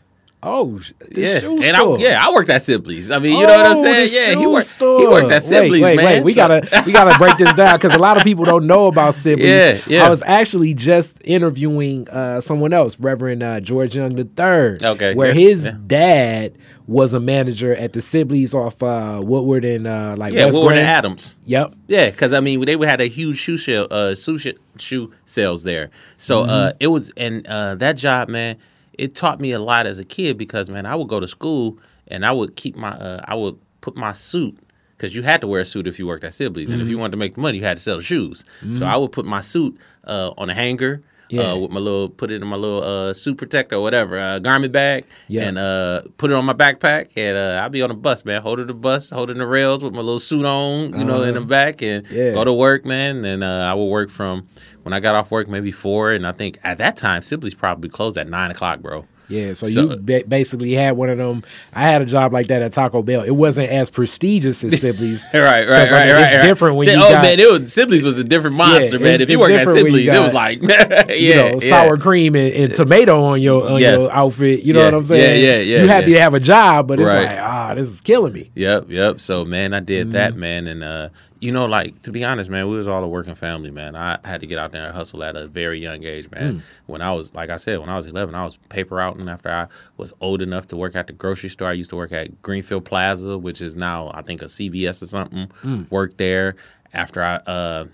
Oh, 0.45 0.81
yeah, 1.09 1.39
and 1.41 1.77
I 1.77 1.95
yeah, 1.97 2.19
I 2.21 2.33
worked 2.33 2.49
at 2.49 2.63
Sibley's. 2.63 3.11
I 3.11 3.19
mean, 3.19 3.37
you 3.39 3.45
oh, 3.45 3.47
know 3.47 3.57
what 3.57 3.65
I'm 3.65 3.77
oh, 3.77 3.83
saying? 3.83 4.09
Yeah, 4.11 4.39
he 4.39 4.45
worked. 4.45 4.67
Store. 4.67 4.99
He 4.99 5.07
worked 5.07 5.31
at 5.31 5.41
Sibley's, 5.41 5.81
wait, 5.81 5.95
wait, 5.95 5.95
man. 5.95 6.05
Wait, 6.05 6.23
we 6.23 6.33
so. 6.33 6.47
gotta 6.47 6.83
we 6.85 6.91
gotta 6.91 7.17
break 7.19 7.37
this 7.37 7.53
down 7.53 7.77
because 7.77 7.95
a 7.95 7.99
lot 7.99 8.17
of 8.17 8.23
people 8.23 8.43
don't 8.43 8.67
know 8.67 8.87
about 8.87 9.15
Sibley's. 9.15 9.47
Yeah, 9.47 9.79
yeah. 9.87 10.05
I 10.05 10.09
was 10.09 10.21
actually 10.23 10.73
just 10.73 11.21
interviewing 11.23 12.09
uh, 12.09 12.41
someone 12.41 12.73
else, 12.73 12.99
Reverend 12.99 13.41
uh, 13.41 13.61
George 13.61 13.95
Young 13.95 14.17
III. 14.17 14.77
Okay, 14.83 15.15
where 15.15 15.29
yeah, 15.29 15.33
his 15.33 15.65
yeah. 15.65 15.77
dad 15.87 16.57
was 16.87 17.13
a 17.13 17.19
manager 17.21 17.73
at 17.73 17.93
the 17.93 18.01
Sibley's 18.01 18.53
off 18.53 18.83
uh, 18.83 19.21
Woodward 19.23 19.63
and 19.63 19.87
uh, 19.87 20.15
like 20.17 20.33
yeah, 20.33 20.45
West 20.45 20.57
Woodward 20.57 20.77
and 20.77 20.85
Adams. 20.85 21.37
Yep. 21.45 21.73
Yeah, 21.87 22.09
because 22.09 22.33
I 22.33 22.41
mean 22.41 22.59
they 22.65 22.75
would 22.75 22.89
had 22.89 22.99
a 22.99 23.05
huge 23.05 23.37
shoe 23.37 23.57
show, 23.57 23.85
uh, 23.85 24.13
shoe, 24.15 24.39
shoe 24.77 25.13
sales 25.23 25.63
there. 25.63 25.89
So 26.17 26.41
mm-hmm. 26.41 26.49
uh, 26.49 26.71
it 26.81 26.87
was 26.87 27.11
and 27.15 27.47
uh, 27.47 27.75
that 27.75 27.93
job, 27.93 28.27
man 28.27 28.57
it 28.97 29.15
taught 29.15 29.39
me 29.39 29.51
a 29.51 29.59
lot 29.59 29.87
as 29.87 29.99
a 29.99 30.05
kid 30.05 30.37
because 30.37 30.69
man, 30.69 30.85
I 30.85 30.95
would 30.95 31.07
go 31.07 31.19
to 31.19 31.27
school 31.27 31.77
and 32.07 32.25
I 32.25 32.31
would 32.31 32.55
keep 32.55 32.75
my 32.75 32.91
uh, 32.91 33.21
I 33.25 33.35
would 33.35 33.57
put 33.81 33.95
my 33.95 34.11
suit 34.11 34.57
because 34.97 35.15
you 35.15 35.23
had 35.23 35.41
to 35.41 35.47
wear 35.47 35.61
a 35.61 35.65
suit 35.65 35.87
if 35.87 35.99
you 35.99 36.07
worked 36.07 36.23
at 36.23 36.33
Sibley's, 36.33 36.67
mm-hmm. 36.67 36.73
and 36.73 36.81
if 36.81 36.87
you 36.87 36.95
mm-hmm. 36.95 37.01
wanted 37.01 37.11
to 37.11 37.17
make 37.17 37.37
money, 37.37 37.57
you 37.57 37.63
had 37.63 37.77
to 37.77 37.83
sell 37.83 37.97
the 37.97 38.03
shoes. 38.03 38.45
Mm-hmm. 38.61 38.75
So 38.75 38.85
I 38.85 38.95
would 38.95 39.11
put 39.11 39.25
my 39.25 39.41
suit 39.41 39.77
uh, 40.05 40.31
on 40.37 40.49
a 40.49 40.53
hanger. 40.53 41.03
Uh, 41.33 41.41
yeah. 41.41 41.51
Uh, 41.51 41.57
with 41.57 41.71
my 41.71 41.79
little, 41.79 42.09
put 42.09 42.31
it 42.31 42.41
in 42.41 42.47
my 42.47 42.55
little 42.55 42.83
uh, 42.83 43.13
suit 43.13 43.37
protector 43.37 43.77
or 43.77 43.81
whatever, 43.81 44.19
uh, 44.19 44.39
garment 44.39 44.71
bag, 44.71 45.05
yeah. 45.27 45.43
and 45.43 45.57
uh, 45.57 46.01
put 46.17 46.31
it 46.31 46.33
on 46.35 46.45
my 46.45 46.53
backpack. 46.53 47.09
And 47.15 47.37
uh, 47.37 47.61
I'll 47.61 47.69
be 47.69 47.81
on 47.81 47.89
the 47.89 47.95
bus, 47.95 48.23
man, 48.25 48.41
holding 48.41 48.67
the 48.67 48.73
bus, 48.73 49.09
holding 49.09 49.37
the 49.37 49.47
rails 49.47 49.83
with 49.83 49.93
my 49.93 50.01
little 50.01 50.19
suit 50.19 50.45
on, 50.45 50.89
you 50.89 50.95
uh-huh. 50.95 51.03
know, 51.03 51.23
in 51.23 51.33
the 51.33 51.39
uh-huh. 51.39 51.47
back, 51.47 51.81
and 51.81 52.07
yeah. 52.09 52.31
go 52.31 52.43
to 52.43 52.53
work, 52.53 52.85
man. 52.85 53.25
And 53.25 53.43
I 53.43 53.73
would 53.73 53.85
work 53.85 54.09
from 54.09 54.47
when 54.83 54.93
I 54.93 54.99
got 54.99 55.15
off 55.15 55.31
work, 55.31 55.47
maybe 55.47 55.71
four, 55.71 56.11
and 56.11 56.27
I 56.27 56.33
think 56.33 56.59
at 56.63 56.77
that 56.77 56.97
time 56.97 57.21
Sibley's 57.21 57.55
probably 57.55 57.89
closed 57.89 58.17
at 58.17 58.27
nine 58.27 58.51
o'clock, 58.51 58.79
bro. 58.79 59.05
Yeah, 59.29 59.53
so, 59.53 59.67
so 59.67 59.81
you 59.81 59.97
ba- 59.97 60.23
basically 60.27 60.73
had 60.73 60.97
one 60.97 61.09
of 61.09 61.17
them. 61.17 61.43
I 61.73 61.83
had 61.83 62.01
a 62.01 62.05
job 62.05 62.33
like 62.33 62.47
that 62.47 62.61
at 62.61 62.73
Taco 62.73 63.01
Bell. 63.01 63.21
It 63.21 63.31
wasn't 63.31 63.71
as 63.71 63.89
prestigious 63.89 64.63
as 64.63 64.81
Sibley's. 64.81 65.27
right, 65.33 65.41
right, 65.41 65.67
right, 65.67 65.91
I 65.91 66.05
mean, 66.05 66.15
right. 66.15 66.33
It's 66.33 66.45
different 66.45 66.75
when 66.75 66.87
See, 66.87 66.93
you. 66.93 66.99
Oh 66.99 67.09
got, 67.09 67.21
man, 67.21 67.39
it 67.39 67.49
was 67.49 67.73
Sibley's 67.73 68.03
was 68.03 68.19
a 68.19 68.23
different 68.23 68.55
monster, 68.57 68.97
yeah, 68.97 69.03
man. 69.03 69.21
If 69.21 69.29
you 69.29 69.39
worked 69.39 69.53
at 69.53 69.67
Sibley's, 69.67 70.05
got, 70.05 70.15
it 70.15 70.19
was 70.19 70.33
like 70.33 70.61
yeah, 70.63 71.13
you 71.13 71.35
know, 71.35 71.59
yeah. 71.61 71.69
sour 71.69 71.97
cream 71.97 72.35
and, 72.35 72.53
and, 72.53 72.73
tomato 72.73 73.23
on 73.23 73.41
your 73.41 73.69
on 73.69 73.79
yes. 73.79 74.01
your 74.01 74.11
outfit. 74.11 74.63
You 74.63 74.73
know 74.73 74.79
yeah, 74.79 74.85
what 74.85 74.93
I'm 74.95 75.05
saying? 75.05 75.43
Yeah, 75.43 75.53
yeah, 75.53 75.59
yeah. 75.59 75.81
You 75.83 75.87
happy 75.87 76.13
to 76.13 76.19
have 76.19 76.33
a 76.33 76.39
job, 76.39 76.87
but 76.87 76.99
it's 76.99 77.09
right. 77.09 77.25
like 77.25 77.39
ah, 77.39 77.73
this 77.75 77.89
is 77.89 78.01
killing 78.01 78.33
me. 78.33 78.51
Yep, 78.55 78.89
yep. 78.89 79.21
So 79.21 79.45
man, 79.45 79.73
I 79.73 79.79
did 79.79 80.07
mm-hmm. 80.07 80.13
that, 80.13 80.35
man, 80.35 80.67
and 80.67 80.83
uh, 80.83 81.09
you 81.43 81.51
know, 81.51 81.65
like 81.65 82.01
to 82.03 82.11
be 82.11 82.23
honest, 82.23 82.49
man, 82.49 82.69
we 82.69 82.77
was 82.77 82.87
all 82.87 83.03
a 83.03 83.07
working 83.07 83.35
family, 83.35 83.69
man. 83.69 83.97
I 83.97 84.17
had 84.23 84.39
to 84.39 84.47
get 84.47 84.57
out 84.57 84.71
there 84.71 84.85
and 84.85 84.95
hustle 84.95 85.21
at 85.25 85.35
a 85.35 85.45
very 85.45 85.77
young 85.77 86.05
age, 86.05 86.31
man. 86.31 86.53
Mm. 86.53 86.61
When 86.85 87.01
I 87.01 87.11
was, 87.11 87.33
like 87.33 87.49
I 87.49 87.57
said, 87.57 87.79
when 87.79 87.89
I 87.89 87.97
was 87.97 88.07
11, 88.07 88.33
I 88.33 88.45
was 88.45 88.55
paper 88.69 88.95
routing 88.95 89.27
after 89.27 89.49
I 89.49 89.67
was 89.97 90.13
old 90.21 90.41
enough 90.41 90.69
to 90.69 90.77
work 90.77 90.95
at 90.95 91.07
the 91.07 91.13
grocery 91.13 91.49
store. 91.49 91.67
I 91.67 91.73
used 91.73 91.89
to 91.89 91.97
work 91.97 92.13
at 92.13 92.41
Greenfield 92.41 92.85
Plaza, 92.85 93.37
which 93.37 93.59
is 93.59 93.75
now 93.75 94.09
I 94.13 94.21
think 94.21 94.41
a 94.41 94.45
CVS 94.45 95.03
or 95.03 95.07
something. 95.07 95.51
Mm. 95.63 95.91
Worked 95.91 96.17
there 96.17 96.55
after 96.93 97.21
I 97.21 97.35
uh, 97.35 97.87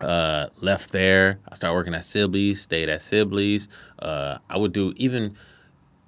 uh, 0.00 0.48
left 0.60 0.90
there. 0.90 1.38
I 1.48 1.54
started 1.54 1.74
working 1.74 1.94
at 1.94 2.04
Sibley's, 2.04 2.62
stayed 2.62 2.88
at 2.88 3.00
Sibley's. 3.00 3.68
Uh, 4.00 4.38
I 4.50 4.58
would 4.58 4.72
do 4.72 4.92
even 4.96 5.36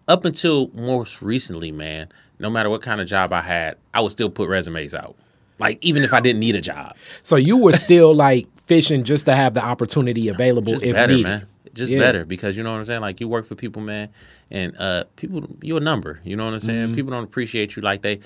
up 0.08 0.24
until 0.24 0.72
most 0.74 1.22
recently, 1.22 1.70
man. 1.70 2.08
No 2.40 2.50
matter 2.50 2.68
what 2.68 2.82
kind 2.82 3.00
of 3.00 3.06
job 3.06 3.32
I 3.32 3.42
had, 3.42 3.76
I 3.94 4.00
would 4.00 4.10
still 4.10 4.28
put 4.28 4.48
resumes 4.48 4.96
out. 4.96 5.14
Like 5.58 5.78
even 5.80 6.04
if 6.04 6.12
I 6.12 6.20
didn't 6.20 6.40
need 6.40 6.56
a 6.56 6.60
job. 6.60 6.96
So 7.22 7.36
you 7.36 7.56
were 7.56 7.72
still 7.72 8.14
like 8.14 8.46
fishing 8.68 9.02
just 9.02 9.24
to 9.26 9.34
have 9.34 9.54
the 9.54 9.64
opportunity 9.64 10.28
available 10.28 10.72
just 10.72 10.82
if 10.82 10.94
better, 10.94 11.12
needed. 11.12 11.28
Man. 11.28 11.46
Just 11.74 11.92
yeah. 11.92 11.98
better 11.98 12.24
because 12.24 12.56
you 12.56 12.62
know 12.62 12.72
what 12.72 12.78
I'm 12.78 12.84
saying. 12.84 13.00
Like 13.00 13.20
you 13.20 13.28
work 13.28 13.46
for 13.46 13.54
people, 13.54 13.82
man, 13.82 14.08
and 14.50 14.76
uh, 14.78 15.04
people 15.16 15.48
you're 15.62 15.78
a 15.78 15.80
number. 15.80 16.20
You 16.24 16.36
know 16.36 16.44
what 16.44 16.54
I'm 16.54 16.60
saying. 16.60 16.86
Mm-hmm. 16.86 16.94
People 16.94 17.12
don't 17.12 17.24
appreciate 17.24 17.76
you 17.76 17.82
like 17.82 18.02
they. 18.02 18.20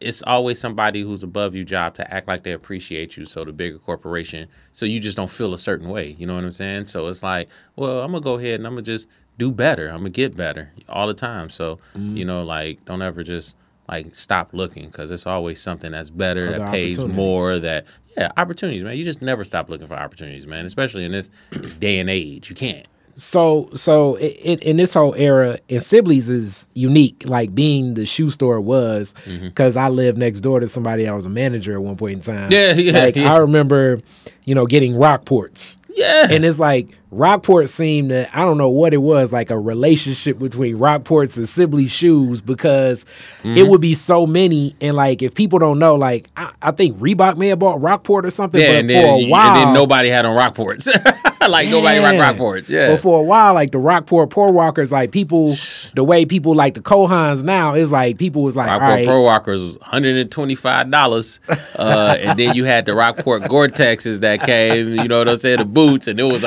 it's 0.00 0.22
always 0.22 0.58
somebody 0.58 1.00
who's 1.00 1.22
above 1.22 1.54
you 1.54 1.64
job 1.64 1.94
to 1.94 2.14
act 2.14 2.28
like 2.28 2.42
they 2.42 2.52
appreciate 2.52 3.16
you 3.16 3.24
so 3.24 3.44
the 3.44 3.52
bigger 3.52 3.78
corporation 3.78 4.46
so 4.72 4.84
you 4.84 5.00
just 5.00 5.16
don't 5.16 5.30
feel 5.30 5.54
a 5.54 5.58
certain 5.58 5.88
way 5.88 6.14
you 6.18 6.26
know 6.26 6.34
what 6.34 6.44
i'm 6.44 6.52
saying 6.52 6.84
so 6.84 7.06
it's 7.06 7.22
like 7.22 7.48
well 7.76 8.00
i'm 8.00 8.10
gonna 8.10 8.20
go 8.20 8.34
ahead 8.34 8.60
and 8.60 8.66
i'm 8.66 8.74
gonna 8.74 8.82
just 8.82 9.08
do 9.38 9.50
better 9.50 9.88
i'm 9.88 9.98
gonna 9.98 10.10
get 10.10 10.36
better 10.36 10.70
all 10.88 11.06
the 11.06 11.14
time 11.14 11.48
so 11.48 11.76
mm-hmm. 11.96 12.16
you 12.16 12.24
know 12.24 12.42
like 12.42 12.84
don't 12.84 13.00
ever 13.00 13.22
just 13.22 13.56
like 13.88 14.14
stop 14.14 14.50
looking 14.52 14.86
because 14.86 15.10
it's 15.10 15.26
always 15.26 15.60
something 15.60 15.92
that's 15.92 16.10
better 16.10 16.48
Other 16.48 16.58
that 16.58 16.70
pays 16.70 16.98
more 17.04 17.58
that 17.58 17.86
yeah 18.16 18.30
opportunities 18.36 18.82
man 18.82 18.96
you 18.96 19.04
just 19.04 19.22
never 19.22 19.44
stop 19.44 19.68
looking 19.68 19.86
for 19.86 19.94
opportunities 19.94 20.46
man 20.46 20.64
especially 20.64 21.04
in 21.04 21.12
this 21.12 21.30
day 21.78 21.98
and 21.98 22.08
age 22.08 22.48
you 22.48 22.56
can't 22.56 22.88
so 23.16 23.70
so 23.74 24.16
it, 24.16 24.36
it, 24.42 24.62
in 24.62 24.76
this 24.76 24.92
whole 24.94 25.14
era 25.14 25.58
and 25.68 25.82
sibley's 25.82 26.28
is 26.28 26.68
unique 26.74 27.22
like 27.26 27.54
being 27.54 27.94
the 27.94 28.04
shoe 28.04 28.28
store 28.28 28.60
was 28.60 29.14
because 29.40 29.76
mm-hmm. 29.76 29.84
i 29.84 29.88
lived 29.88 30.18
next 30.18 30.40
door 30.40 30.58
to 30.58 30.66
somebody 30.66 31.06
I 31.06 31.12
was 31.12 31.26
a 31.26 31.30
manager 31.30 31.74
at 31.74 31.82
one 31.82 31.96
point 31.96 32.14
in 32.14 32.20
time 32.20 32.50
yeah 32.50 32.72
yeah 32.74 32.98
like 32.98 33.16
yeah. 33.16 33.32
i 33.32 33.38
remember 33.38 34.00
you 34.44 34.54
know 34.54 34.66
getting 34.66 34.94
rockports 34.94 35.76
yeah. 35.94 36.26
And 36.30 36.44
it's 36.44 36.58
like 36.58 36.88
Rockport 37.14 37.68
seemed 37.68 38.10
to 38.10 38.36
I 38.36 38.42
don't 38.42 38.58
know 38.58 38.68
what 38.68 38.92
it 38.94 38.98
was, 38.98 39.32
like 39.32 39.50
a 39.50 39.58
relationship 39.58 40.38
between 40.38 40.78
Rockports 40.78 41.36
and 41.36 41.48
Sibley 41.48 41.86
shoes 41.86 42.40
because 42.40 43.04
mm-hmm. 43.42 43.56
it 43.56 43.68
would 43.68 43.80
be 43.80 43.94
so 43.94 44.26
many. 44.26 44.74
And 44.80 44.96
like 44.96 45.22
if 45.22 45.34
people 45.34 45.58
don't 45.58 45.78
know, 45.78 45.94
like 45.94 46.28
I, 46.36 46.52
I 46.62 46.70
think 46.72 46.96
Reebok 46.98 47.36
may 47.36 47.48
have 47.48 47.58
bought 47.58 47.80
Rockport 47.80 48.26
or 48.26 48.30
something, 48.30 48.60
yeah, 48.60 48.68
but 48.68 48.76
and 48.76 48.88
for 48.88 48.92
then, 48.92 49.04
a 49.04 49.28
while 49.28 49.56
and 49.56 49.68
then 49.68 49.74
nobody 49.74 50.08
had 50.08 50.24
on 50.24 50.36
Rockports. 50.36 50.86
like 51.48 51.66
yeah. 51.66 51.72
nobody 51.72 51.98
rock 51.98 52.36
Rockports. 52.36 52.68
Yeah. 52.68 52.90
But 52.90 53.00
for 53.00 53.18
a 53.18 53.22
while, 53.22 53.54
like 53.54 53.70
the 53.72 53.78
Rockport 53.78 54.30
Pro 54.30 54.50
Walkers, 54.50 54.92
like 54.92 55.12
people 55.12 55.54
the 55.94 56.04
way 56.04 56.24
people 56.24 56.54
like 56.54 56.74
the 56.74 56.80
Kohans 56.80 57.42
now 57.42 57.74
is 57.74 57.92
like 57.92 58.18
people 58.18 58.42
was 58.42 58.56
like 58.56 58.68
Rockport 58.68 58.90
right. 58.90 59.06
Pro 59.06 59.22
Walkers 59.22 59.62
was 59.62 59.76
$125. 59.78 61.40
uh, 61.78 62.16
and 62.20 62.38
then 62.38 62.54
you 62.54 62.64
had 62.64 62.86
the 62.86 62.94
Rockport 62.94 63.48
Gore-Texes 63.48 64.20
that 64.20 64.42
came, 64.42 64.90
you 64.90 65.08
know 65.08 65.18
what 65.18 65.28
I'm 65.28 65.36
saying, 65.36 65.58
the 65.58 65.64
boots, 65.64 66.08
and 66.08 66.18
it 66.18 66.24
was 66.24 66.44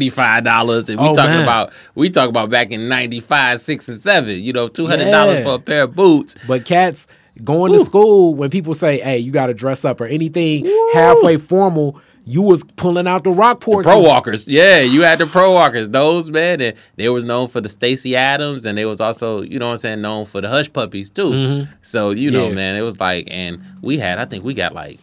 $195. 0.00 0.88
And 0.88 1.00
we 1.00 1.08
oh, 1.08 1.14
talking 1.14 1.30
man. 1.30 1.42
about 1.42 1.72
we 1.94 2.10
talk 2.10 2.28
about 2.28 2.50
back 2.50 2.70
in 2.70 2.88
95, 2.88 3.60
6 3.60 3.88
and 3.88 4.00
7, 4.00 4.42
you 4.42 4.52
know, 4.52 4.68
$200 4.68 4.98
yeah. 4.98 5.42
for 5.42 5.54
a 5.54 5.58
pair 5.58 5.84
of 5.84 5.94
boots. 5.94 6.36
But 6.46 6.64
cats 6.64 7.06
going 7.42 7.72
to 7.72 7.84
school 7.84 8.34
when 8.34 8.50
people 8.50 8.74
say, 8.74 9.00
"Hey, 9.00 9.18
you 9.18 9.32
got 9.32 9.46
to 9.46 9.54
dress 9.54 9.84
up" 9.84 10.00
or 10.00 10.06
anything 10.06 10.66
halfway 10.92 11.36
formal, 11.36 12.00
you 12.26 12.42
was 12.42 12.64
pulling 12.76 13.06
out 13.06 13.24
the 13.24 13.30
Rockports. 13.30 13.82
Pro 13.82 14.00
walkers. 14.00 14.46
Yeah, 14.46 14.80
you 14.80 15.02
had 15.02 15.18
the 15.18 15.26
pro 15.26 15.52
walkers. 15.52 15.90
Those 15.90 16.30
man, 16.30 16.60
and 16.60 16.76
they 16.96 17.08
was 17.08 17.24
known 17.24 17.48
for 17.48 17.60
the 17.60 17.68
Stacy 17.68 18.16
Adams, 18.16 18.64
and 18.64 18.78
they 18.78 18.86
was 18.86 19.00
also, 19.00 19.42
you 19.42 19.58
know 19.58 19.66
what 19.66 19.72
I'm 19.72 19.78
saying, 19.78 20.00
known 20.00 20.24
for 20.24 20.40
the 20.40 20.48
hush 20.48 20.72
puppies 20.72 21.10
too. 21.10 21.30
Mm-hmm. 21.30 21.72
So, 21.82 22.10
you 22.10 22.30
know, 22.30 22.48
yeah. 22.48 22.54
man, 22.54 22.76
it 22.76 22.82
was 22.82 22.98
like 22.98 23.28
and 23.30 23.62
we 23.82 23.98
had 23.98 24.18
I 24.18 24.24
think 24.24 24.44
we 24.44 24.54
got 24.54 24.74
like 24.74 24.98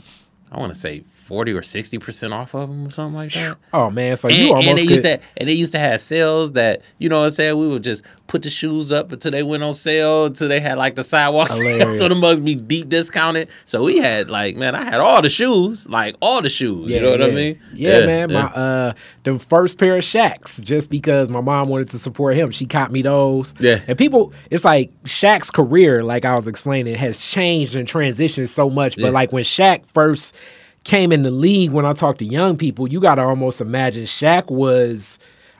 I 0.51 0.59
want 0.59 0.73
to 0.73 0.79
say 0.79 1.03
forty 1.31 1.53
or 1.53 1.63
sixty 1.63 1.97
percent 1.97 2.33
off 2.33 2.53
of 2.53 2.67
them 2.67 2.87
or 2.87 2.89
something 2.89 3.15
like 3.15 3.31
that. 3.31 3.57
Oh 3.71 3.89
man, 3.89 4.17
so 4.17 4.27
and, 4.27 4.37
you 4.37 4.49
almost 4.49 4.67
and 4.67 4.77
they 4.77 4.83
could... 4.83 4.91
used 4.91 5.03
to 5.03 5.19
and 5.37 5.47
they 5.47 5.53
used 5.53 5.71
to 5.71 5.79
have 5.79 6.01
sales 6.01 6.51
that 6.53 6.81
you 6.97 7.07
know 7.07 7.19
what 7.19 7.25
I'm 7.25 7.31
saying. 7.31 7.57
We 7.57 7.69
would 7.69 7.85
just 7.85 8.03
put 8.27 8.43
the 8.43 8.49
shoes 8.49 8.91
up 8.91 9.13
until 9.13 9.31
they 9.31 9.43
went 9.43 9.63
on 9.63 9.73
sale 9.73 10.25
until 10.25 10.49
they 10.49 10.59
had 10.59 10.77
like 10.77 10.95
the 10.95 11.03
sidewalk 11.05 11.47
sale, 11.47 11.97
so 11.97 12.09
the 12.09 12.15
must 12.15 12.43
be 12.43 12.55
deep 12.55 12.89
discounted. 12.89 13.47
So 13.63 13.85
we 13.85 13.97
had 13.97 14.29
like 14.29 14.57
man, 14.57 14.75
I 14.75 14.83
had 14.83 14.99
all 14.99 15.21
the 15.21 15.29
shoes, 15.29 15.87
like 15.87 16.17
all 16.21 16.41
the 16.41 16.49
shoes. 16.49 16.89
Yeah, 16.89 16.97
you 16.97 17.03
know 17.03 17.11
what 17.11 17.19
yeah. 17.21 17.25
I 17.25 17.31
mean? 17.31 17.59
Yeah, 17.73 17.99
yeah 17.99 18.05
man. 18.05 18.33
My 18.33 18.41
uh, 18.41 18.93
the 19.23 19.39
first 19.39 19.77
pair 19.77 19.95
of 19.95 20.03
Shaqs, 20.03 20.61
just 20.61 20.89
because 20.89 21.29
my 21.29 21.41
mom 21.41 21.69
wanted 21.69 21.87
to 21.89 21.99
support 21.99 22.35
him, 22.35 22.51
she 22.51 22.65
caught 22.65 22.91
me 22.91 23.01
those. 23.01 23.55
Yeah, 23.57 23.79
and 23.87 23.97
people, 23.97 24.33
it's 24.49 24.65
like 24.65 24.91
Shaq's 25.03 25.49
career, 25.49 26.03
like 26.03 26.25
I 26.25 26.35
was 26.35 26.49
explaining, 26.49 26.95
has 26.95 27.23
changed 27.23 27.75
and 27.75 27.87
transitioned 27.87 28.49
so 28.49 28.69
much. 28.69 28.97
But 28.97 29.13
like 29.13 29.31
when 29.31 29.45
Shaq 29.45 29.85
first 29.87 30.35
came 30.83 31.11
in 31.11 31.21
the 31.21 31.31
league, 31.31 31.71
when 31.71 31.85
I 31.85 31.93
talk 31.93 32.17
to 32.19 32.25
young 32.25 32.57
people, 32.57 32.87
you 32.87 32.99
got 32.99 33.15
to 33.15 33.23
almost 33.23 33.61
imagine 33.61 34.03
Shaq 34.05 34.49
was. 34.51 35.19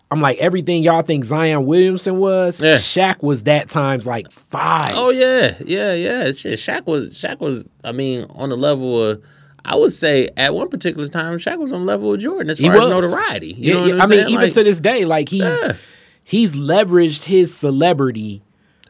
I'm 0.10 0.20
like 0.20 0.40
everything 0.40 0.84
y'all 0.84 1.04
think 1.04 1.24
Zion 1.24 1.66
Williamson 1.66 2.20
was. 2.20 2.62
Yeah. 2.62 2.76
Shaq 2.76 3.24
was 3.24 3.44
that 3.44 3.70
times 3.70 4.06
like 4.06 4.30
five. 4.30 4.94
Oh 4.98 5.10
yeah, 5.10 5.56
yeah, 5.66 5.94
yeah. 5.94 6.32
Shit, 6.34 6.60
Shaq 6.60 6.86
was 6.86 7.10
Shaq 7.10 7.40
was. 7.40 7.66
I 7.84 7.92
mean, 7.92 8.26
on 8.32 8.50
the 8.50 8.58
level 8.58 9.02
of. 9.04 9.24
I 9.64 9.76
would 9.76 9.94
say 9.94 10.28
at 10.38 10.56
one 10.56 10.70
particular 10.70 11.08
time, 11.08 11.38
Shaq 11.38 11.60
was 11.60 11.72
on 11.72 11.86
level 11.86 12.10
with 12.10 12.22
Jordan 12.22 12.50
as 12.50 12.60
far 12.60 12.76
as 12.76 12.90
notoriety. 12.90 13.54
You 13.54 13.78
yeah, 13.78 13.86
yeah. 13.86 14.04
I 14.04 14.08
mean, 14.08 14.22
even 14.22 14.34
like, 14.46 14.54
to 14.54 14.64
this 14.64 14.80
day, 14.80 15.06
like 15.06 15.30
he's 15.30 15.44
yeah. 15.44 15.74
he's 16.24 16.56
leveraged 16.56 17.26
his 17.26 17.56
celebrity 17.56 18.42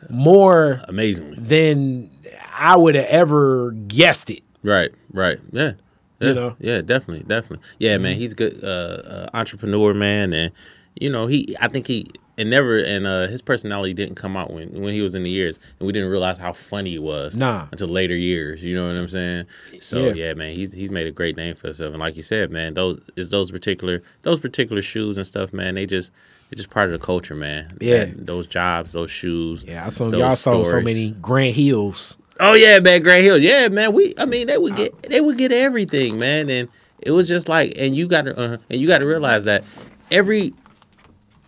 more 0.10 0.82
amazingly 0.88 1.38
than 1.40 2.10
I 2.54 2.78
would 2.78 2.96
have 2.96 3.06
ever 3.06 3.72
guessed 3.72 4.30
it. 4.30 4.44
Right, 4.64 4.92
right, 5.12 5.40
yeah. 5.52 5.74
Yeah, 6.22 6.28
you 6.28 6.36
know? 6.36 6.56
yeah, 6.60 6.82
definitely, 6.82 7.26
definitely. 7.26 7.66
Yeah, 7.80 7.98
man, 7.98 8.14
mm-hmm. 8.14 8.22
he's 8.22 8.32
a 8.34 8.36
good 8.36 8.64
uh, 8.64 8.68
uh, 8.68 9.30
entrepreneur, 9.34 9.94
man, 9.94 10.34
and 10.34 10.52
you 11.00 11.10
know, 11.10 11.28
he. 11.28 11.56
I 11.60 11.68
think 11.68 11.88
he 11.88 12.08
and 12.38 12.50
never 12.50 12.80
and 12.80 13.06
uh, 13.06 13.28
his 13.28 13.42
personality 13.42 13.94
didn't 13.94 14.16
come 14.16 14.36
out 14.36 14.52
when 14.52 14.82
when 14.82 14.94
he 14.94 15.02
was 15.02 15.16
in 15.16 15.24
the 15.24 15.30
years, 15.30 15.60
and 15.80 15.88
we 15.88 15.94
didn't 15.94 16.10
realize 16.10 16.38
how 16.38 16.54
funny 16.54 16.92
he 16.92 17.00
was. 17.00 17.36
Nah. 17.36 17.68
until 17.72 17.88
later 17.88 18.16
years. 18.16 18.64
You 18.64 18.76
know 18.76 18.88
what 18.88 18.96
I'm 18.96 19.08
saying? 19.08 19.46
So 19.80 20.08
yeah. 20.08 20.14
yeah, 20.14 20.34
man, 20.34 20.54
he's 20.54 20.72
he's 20.72 20.92
made 20.92 21.08
a 21.08 21.12
great 21.12 21.38
name 21.38 21.56
for 21.56 21.68
himself, 21.68 21.92
and 21.92 22.00
like 22.00 22.16
you 22.16 22.24
said, 22.24 22.52
man, 22.52 22.74
those 22.74 23.00
is 23.16 23.30
those 23.30 23.52
particular 23.52 24.02
those 24.22 24.40
particular 24.40 24.82
shoes 24.82 25.18
and 25.18 25.26
stuff, 25.26 25.54
man. 25.54 25.76
They 25.76 25.86
just 25.86 26.12
it's 26.52 26.60
just 26.60 26.70
part 26.70 26.92
of 26.92 27.00
the 27.00 27.06
culture, 27.06 27.36
man. 27.36 27.70
Yeah, 27.80 28.06
that, 28.06 28.26
those 28.26 28.48
jobs, 28.48 28.92
those 28.92 29.12
shoes. 29.12 29.64
Yeah, 29.64 29.86
I 29.86 29.90
saw 29.90 30.10
y'all 30.10 30.36
saw 30.36 30.64
so 30.64 30.82
many 30.82 31.12
Grant 31.22 31.56
Hills. 31.56 32.18
Oh 32.44 32.56
yeah, 32.56 32.80
man, 32.80 33.04
Grant 33.04 33.22
Hill. 33.22 33.38
Yeah, 33.38 33.68
man. 33.68 33.94
We, 33.94 34.16
I 34.18 34.26
mean, 34.26 34.48
they 34.48 34.58
would 34.58 34.76
get, 34.76 35.04
they 35.04 35.22
would 35.22 35.38
get 35.38 35.52
everything, 35.52 36.18
man, 36.18 36.50
and 36.50 36.68
it 37.00 37.12
was 37.12 37.28
just 37.28 37.48
like, 37.48 37.74
and 37.78 37.96
you 37.96 38.08
got 38.08 38.24
to, 38.24 38.38
uh, 38.38 38.58
and 38.68 38.82
you 38.82 38.88
got 38.88 39.02
to 39.02 39.06
realize 39.06 39.44
that 39.44 39.64
every, 40.10 40.56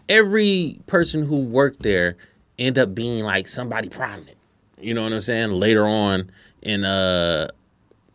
every 0.07 0.79
person 0.85 1.25
who 1.25 1.39
worked 1.39 1.81
there 1.81 2.15
end 2.59 2.77
up 2.77 2.93
being 2.93 3.23
like 3.23 3.47
somebody 3.47 3.89
prominent. 3.89 4.37
You 4.79 4.93
know 4.93 5.01
what 5.01 5.13
I'm 5.13 5.21
saying? 5.21 5.49
Later 5.49 5.87
on, 5.87 6.29
in 6.61 6.85
uh, 6.85 7.47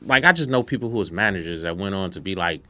like 0.03 0.25
I 0.25 0.31
just 0.31 0.49
know 0.49 0.63
people 0.63 0.89
who 0.89 0.99
was 0.99 1.11
managers 1.11 1.63
that 1.63 1.77
went 1.77 1.97
on 1.97 2.13
to 2.13 2.21
be 2.21 2.37
like 2.37 2.63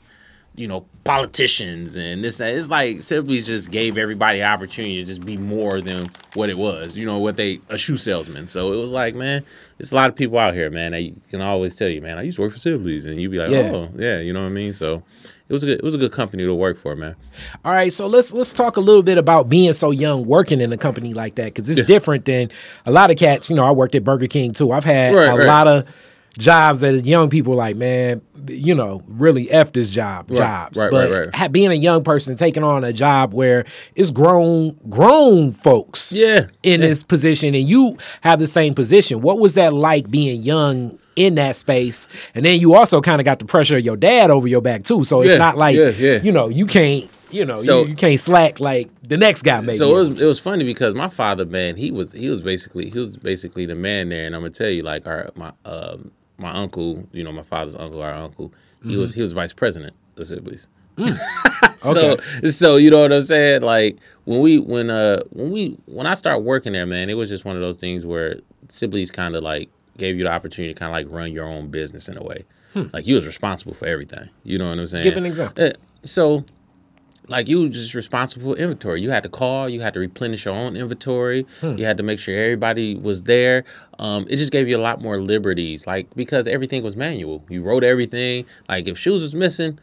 you 0.58 0.66
know, 0.66 0.84
politicians 1.04 1.96
and 1.96 2.22
this 2.22 2.36
that. 2.38 2.52
It's 2.54 2.68
like 2.68 3.02
simply 3.02 3.40
just 3.40 3.70
gave 3.70 3.96
everybody 3.96 4.40
an 4.40 4.52
opportunity 4.52 4.96
to 4.96 5.04
just 5.04 5.24
be 5.24 5.36
more 5.36 5.80
than 5.80 6.06
what 6.34 6.50
it 6.50 6.58
was, 6.58 6.96
you 6.96 7.06
know, 7.06 7.18
what 7.18 7.36
they 7.36 7.60
a 7.68 7.78
shoe 7.78 7.96
salesman. 7.96 8.48
So 8.48 8.72
it 8.72 8.76
was 8.76 8.90
like, 8.90 9.14
man, 9.14 9.44
it's 9.78 9.92
a 9.92 9.94
lot 9.94 10.10
of 10.10 10.16
people 10.16 10.38
out 10.38 10.54
here, 10.54 10.68
man. 10.68 10.92
They 10.92 11.14
can 11.30 11.40
always 11.40 11.76
tell 11.76 11.88
you, 11.88 12.02
man, 12.02 12.18
I 12.18 12.22
used 12.22 12.36
to 12.36 12.42
work 12.42 12.52
for 12.52 12.58
Sibley's, 12.58 13.06
and 13.06 13.20
you'd 13.20 13.30
be 13.30 13.38
like, 13.38 13.50
yeah. 13.50 13.70
oh, 13.72 13.88
yeah, 13.96 14.18
you 14.18 14.32
know 14.32 14.40
what 14.40 14.46
I 14.46 14.50
mean. 14.50 14.72
So 14.72 15.02
it 15.48 15.52
was 15.52 15.62
a 15.62 15.66
good, 15.66 15.78
it 15.78 15.84
was 15.84 15.94
a 15.94 15.98
good 15.98 16.12
company 16.12 16.44
to 16.44 16.54
work 16.54 16.76
for, 16.76 16.96
man. 16.96 17.14
All 17.64 17.72
right, 17.72 17.92
so 17.92 18.06
let's 18.06 18.32
let's 18.32 18.52
talk 18.52 18.76
a 18.76 18.80
little 18.80 19.04
bit 19.04 19.16
about 19.16 19.48
being 19.48 19.72
so 19.72 19.92
young, 19.92 20.24
working 20.24 20.60
in 20.60 20.72
a 20.72 20.78
company 20.78 21.14
like 21.14 21.36
that, 21.36 21.46
because 21.46 21.70
it's 21.70 21.78
yeah. 21.78 21.84
different 21.84 22.24
than 22.24 22.50
a 22.84 22.90
lot 22.90 23.10
of 23.10 23.16
cats. 23.16 23.48
You 23.48 23.56
know, 23.56 23.64
I 23.64 23.70
worked 23.70 23.94
at 23.94 24.02
Burger 24.02 24.26
King 24.26 24.52
too. 24.52 24.72
I've 24.72 24.84
had 24.84 25.14
right, 25.14 25.28
a 25.28 25.36
right. 25.36 25.46
lot 25.46 25.68
of 25.68 25.86
jobs 26.36 26.80
that 26.80 27.04
young 27.04 27.28
people 27.30 27.54
like, 27.54 27.76
man, 27.76 28.20
you 28.48 28.74
know, 28.74 29.02
really 29.06 29.50
f 29.50 29.72
this 29.72 29.90
job, 29.90 30.30
right, 30.30 30.38
jobs. 30.38 30.78
Right, 30.78 30.90
but 30.90 31.10
right, 31.10 31.36
right. 31.36 31.52
being 31.52 31.70
a 31.70 31.74
young 31.74 32.04
person 32.04 32.36
taking 32.36 32.64
on 32.64 32.84
a 32.84 32.92
job 32.92 33.34
where 33.34 33.64
it's 33.94 34.10
grown, 34.10 34.78
grown 34.88 35.52
folks, 35.52 36.12
yeah, 36.12 36.46
in 36.62 36.80
yeah. 36.80 36.88
this 36.88 37.02
position, 37.02 37.54
and 37.54 37.68
you 37.68 37.96
have 38.22 38.38
the 38.38 38.46
same 38.46 38.74
position. 38.74 39.20
What 39.20 39.38
was 39.38 39.54
that 39.54 39.72
like 39.72 40.10
being 40.10 40.42
young? 40.42 40.98
In 41.16 41.34
that 41.34 41.56
space, 41.56 42.06
and 42.36 42.44
then 42.44 42.60
you 42.60 42.74
also 42.74 43.00
kind 43.00 43.20
of 43.20 43.24
got 43.24 43.40
the 43.40 43.44
pressure 43.44 43.76
of 43.76 43.84
your 43.84 43.96
dad 43.96 44.30
over 44.30 44.46
your 44.46 44.60
back 44.60 44.84
too. 44.84 45.02
So 45.02 45.20
it's 45.20 45.32
yeah, 45.32 45.38
not 45.38 45.58
like 45.58 45.74
yeah. 45.74 46.22
you 46.22 46.30
know 46.30 46.46
you 46.48 46.64
can't 46.64 47.10
you 47.30 47.44
know 47.44 47.60
so, 47.60 47.82
you, 47.82 47.88
you, 47.88 47.96
can't 47.96 48.18
slack 48.18 48.60
like 48.60 48.88
the 49.02 49.16
next 49.16 49.42
guy. 49.42 49.60
Maybe 49.60 49.78
so 49.78 49.96
it 49.96 50.08
was 50.08 50.20
it 50.20 50.24
was 50.26 50.40
funny 50.40 50.64
because 50.64 50.94
my 50.94 51.08
father, 51.08 51.44
man, 51.44 51.76
he 51.76 51.90
was 51.90 52.12
he 52.12 52.28
was 52.30 52.40
basically 52.40 52.90
he 52.90 52.98
was 52.98 53.16
basically 53.16 53.66
the 53.66 53.74
man 53.74 54.08
there, 54.08 54.26
and 54.26 54.34
I'm 54.34 54.42
gonna 54.42 54.50
tell 54.50 54.70
you 54.70 54.82
like 54.82 55.06
our 55.06 55.30
my 55.34 55.52
um 55.64 56.10
my 56.38 56.50
uncle, 56.50 57.06
you 57.12 57.24
know, 57.24 57.32
my 57.32 57.42
father's 57.42 57.74
uncle, 57.74 58.00
our 58.02 58.14
uncle, 58.14 58.52
he 58.82 58.90
mm-hmm. 58.90 59.00
was 59.00 59.14
he 59.14 59.22
was 59.22 59.32
vice 59.32 59.52
president 59.52 59.94
of 60.16 60.26
Sibley's. 60.26 60.68
Mm. 60.96 61.18
okay. 61.84 62.22
so 62.42 62.50
so 62.50 62.76
you 62.76 62.90
know 62.90 63.00
what 63.00 63.12
I'm 63.12 63.22
saying? 63.22 63.62
Like 63.62 63.98
when 64.24 64.40
we 64.40 64.58
when 64.58 64.90
uh 64.90 65.22
when 65.30 65.50
we 65.50 65.78
when 65.86 66.06
I 66.06 66.14
started 66.14 66.40
working 66.40 66.72
there, 66.72 66.86
man, 66.86 67.10
it 67.10 67.14
was 67.14 67.28
just 67.28 67.44
one 67.44 67.56
of 67.56 67.62
those 67.62 67.76
things 67.76 68.06
where 68.06 68.36
Sibley's 68.68 69.10
kind 69.10 69.36
of 69.36 69.42
like 69.42 69.68
gave 69.96 70.16
you 70.16 70.24
the 70.24 70.30
opportunity 70.30 70.72
to 70.72 70.78
kind 70.78 70.90
of 70.90 70.94
like 70.94 71.14
run 71.14 71.32
your 71.32 71.46
own 71.46 71.68
business 71.68 72.08
in 72.08 72.16
a 72.16 72.22
way. 72.22 72.44
Hmm. 72.72 72.84
Like 72.92 73.06
you 73.06 73.16
was 73.16 73.26
responsible 73.26 73.74
for 73.74 73.86
everything. 73.86 74.28
You 74.44 74.58
know 74.58 74.68
what 74.68 74.78
I'm 74.78 74.86
saying? 74.86 75.04
Give 75.04 75.16
an 75.16 75.26
example. 75.26 75.64
Uh, 75.64 75.70
so 76.04 76.44
like 77.28 77.48
you 77.48 77.62
were 77.62 77.68
just 77.68 77.94
responsible 77.94 78.54
for 78.54 78.60
inventory. 78.60 79.00
You 79.00 79.10
had 79.10 79.22
to 79.22 79.28
call, 79.28 79.68
you 79.68 79.80
had 79.80 79.94
to 79.94 80.00
replenish 80.00 80.44
your 80.44 80.54
own 80.54 80.76
inventory, 80.76 81.46
hmm. 81.60 81.76
you 81.76 81.84
had 81.84 81.96
to 81.98 82.02
make 82.02 82.18
sure 82.18 82.36
everybody 82.36 82.94
was 82.94 83.22
there. 83.24 83.64
Um, 83.98 84.26
it 84.28 84.36
just 84.36 84.52
gave 84.52 84.68
you 84.68 84.76
a 84.76 84.78
lot 84.78 85.02
more 85.02 85.20
liberties, 85.20 85.86
like 85.86 86.14
because 86.14 86.46
everything 86.46 86.82
was 86.82 86.96
manual. 86.96 87.44
You 87.48 87.62
wrote 87.62 87.84
everything. 87.84 88.46
Like 88.68 88.88
if 88.88 88.98
shoes 88.98 89.22
was 89.22 89.34
missing, 89.34 89.78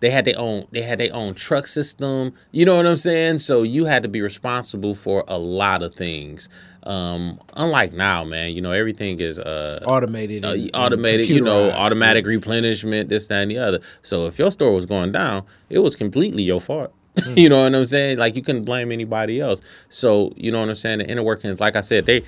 they 0.00 0.10
had 0.10 0.24
their 0.24 0.38
own 0.38 0.66
they 0.70 0.82
had 0.82 1.00
their 1.00 1.14
own 1.14 1.34
truck 1.34 1.66
system. 1.66 2.32
You 2.52 2.64
know 2.64 2.76
what 2.76 2.86
I'm 2.86 2.96
saying? 2.96 3.38
So 3.38 3.62
you 3.62 3.84
had 3.84 4.02
to 4.02 4.08
be 4.08 4.20
responsible 4.20 4.94
for 4.94 5.24
a 5.28 5.38
lot 5.38 5.82
of 5.82 5.94
things. 5.94 6.48
Um, 6.84 7.40
unlike 7.54 7.92
now, 7.92 8.24
man, 8.24 8.52
you 8.52 8.60
know 8.60 8.72
everything 8.72 9.20
is 9.20 9.38
uh, 9.38 9.82
automated, 9.84 10.44
uh, 10.44 10.54
automated. 10.74 11.28
You 11.28 11.40
know, 11.40 11.70
automatic 11.70 12.24
replenishment, 12.26 13.08
this, 13.08 13.26
that, 13.26 13.42
and 13.42 13.50
the 13.50 13.58
other. 13.58 13.80
So 14.02 14.26
if 14.26 14.38
your 14.38 14.50
store 14.50 14.74
was 14.74 14.86
going 14.86 15.12
down, 15.12 15.44
it 15.68 15.80
was 15.80 15.96
completely 15.96 16.42
your 16.42 16.60
fault. 16.60 16.92
Mm. 17.18 17.36
you 17.36 17.48
know 17.48 17.64
what 17.64 17.74
I'm 17.74 17.84
saying? 17.84 18.18
Like 18.18 18.36
you 18.36 18.42
couldn't 18.42 18.62
blame 18.62 18.92
anybody 18.92 19.40
else. 19.40 19.60
So 19.88 20.32
you 20.36 20.52
know 20.52 20.60
what 20.60 20.68
I'm 20.68 20.76
saying? 20.76 21.00
The 21.00 21.08
inner 21.08 21.24
workings, 21.24 21.58
like 21.58 21.74
I 21.74 21.80
said, 21.80 22.06
they 22.06 22.22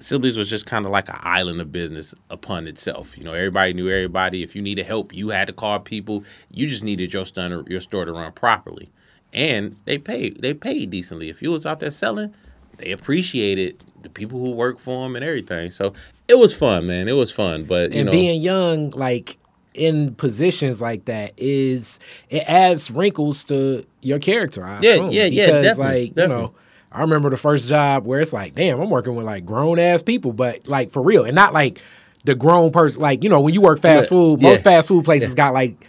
Sibley's 0.00 0.36
was 0.36 0.48
just 0.48 0.66
kind 0.66 0.86
of 0.86 0.92
like 0.92 1.08
an 1.08 1.18
island 1.20 1.60
of 1.60 1.70
business 1.70 2.14
upon 2.30 2.66
itself. 2.66 3.18
You 3.18 3.24
know, 3.24 3.34
everybody 3.34 3.72
knew 3.74 3.88
everybody. 3.88 4.42
If 4.42 4.56
you 4.56 4.62
needed 4.62 4.86
help, 4.86 5.14
you 5.14 5.28
had 5.28 5.46
to 5.48 5.52
call 5.52 5.78
people. 5.80 6.24
You 6.50 6.66
just 6.66 6.82
needed 6.82 7.12
your 7.12 7.26
store, 7.26 7.64
your 7.68 7.80
store 7.80 8.04
to 8.06 8.12
run 8.12 8.32
properly, 8.32 8.90
and 9.32 9.76
they 9.84 9.98
paid. 9.98 10.40
They 10.40 10.54
paid 10.54 10.90
decently. 10.90 11.28
If 11.28 11.42
you 11.42 11.50
was 11.50 11.66
out 11.66 11.80
there 11.80 11.90
selling, 11.90 12.34
they 12.80 12.92
appreciated 12.92 13.82
the 14.02 14.08
people 14.08 14.38
who 14.38 14.52
work 14.52 14.78
for 14.78 15.04
them 15.04 15.16
and 15.16 15.24
everything. 15.24 15.70
So 15.70 15.92
it 16.28 16.38
was 16.38 16.54
fun, 16.54 16.86
man. 16.86 17.08
It 17.08 17.12
was 17.12 17.30
fun. 17.30 17.64
But 17.64 17.92
and 17.92 18.06
know, 18.06 18.12
being 18.12 18.40
young, 18.40 18.90
like 18.90 19.38
in 19.74 20.14
positions 20.14 20.80
like 20.80 21.04
that, 21.06 21.32
is 21.36 22.00
it 22.28 22.44
adds 22.48 22.90
wrinkles 22.90 23.44
to 23.44 23.84
your 24.00 24.18
character. 24.18 24.64
I 24.64 24.80
yeah, 24.80 24.90
assume, 24.90 25.10
yeah, 25.10 25.24
yeah. 25.24 25.46
Because 25.46 25.78
like 25.78 26.14
definitely. 26.14 26.22
you 26.22 26.28
know 26.28 26.54
I 26.92 27.02
remember 27.02 27.30
the 27.30 27.36
first 27.36 27.68
job 27.68 28.04
where 28.04 28.20
it's 28.20 28.32
like, 28.32 28.54
damn, 28.54 28.80
I'm 28.80 28.90
working 28.90 29.14
with 29.14 29.24
like 29.24 29.46
grown 29.46 29.78
ass 29.78 30.02
people, 30.02 30.32
but 30.32 30.66
like 30.66 30.90
for 30.90 31.02
real, 31.02 31.24
and 31.24 31.34
not 31.34 31.52
like 31.52 31.80
the 32.24 32.34
grown 32.34 32.70
person. 32.70 33.00
Like 33.00 33.22
you 33.22 33.30
know, 33.30 33.40
when 33.40 33.54
you 33.54 33.60
work 33.60 33.80
fast 33.80 34.08
food, 34.08 34.42
most 34.42 34.58
yeah. 34.58 34.72
fast 34.72 34.88
food 34.88 35.04
places 35.04 35.30
yeah. 35.30 35.36
got 35.36 35.54
like 35.54 35.86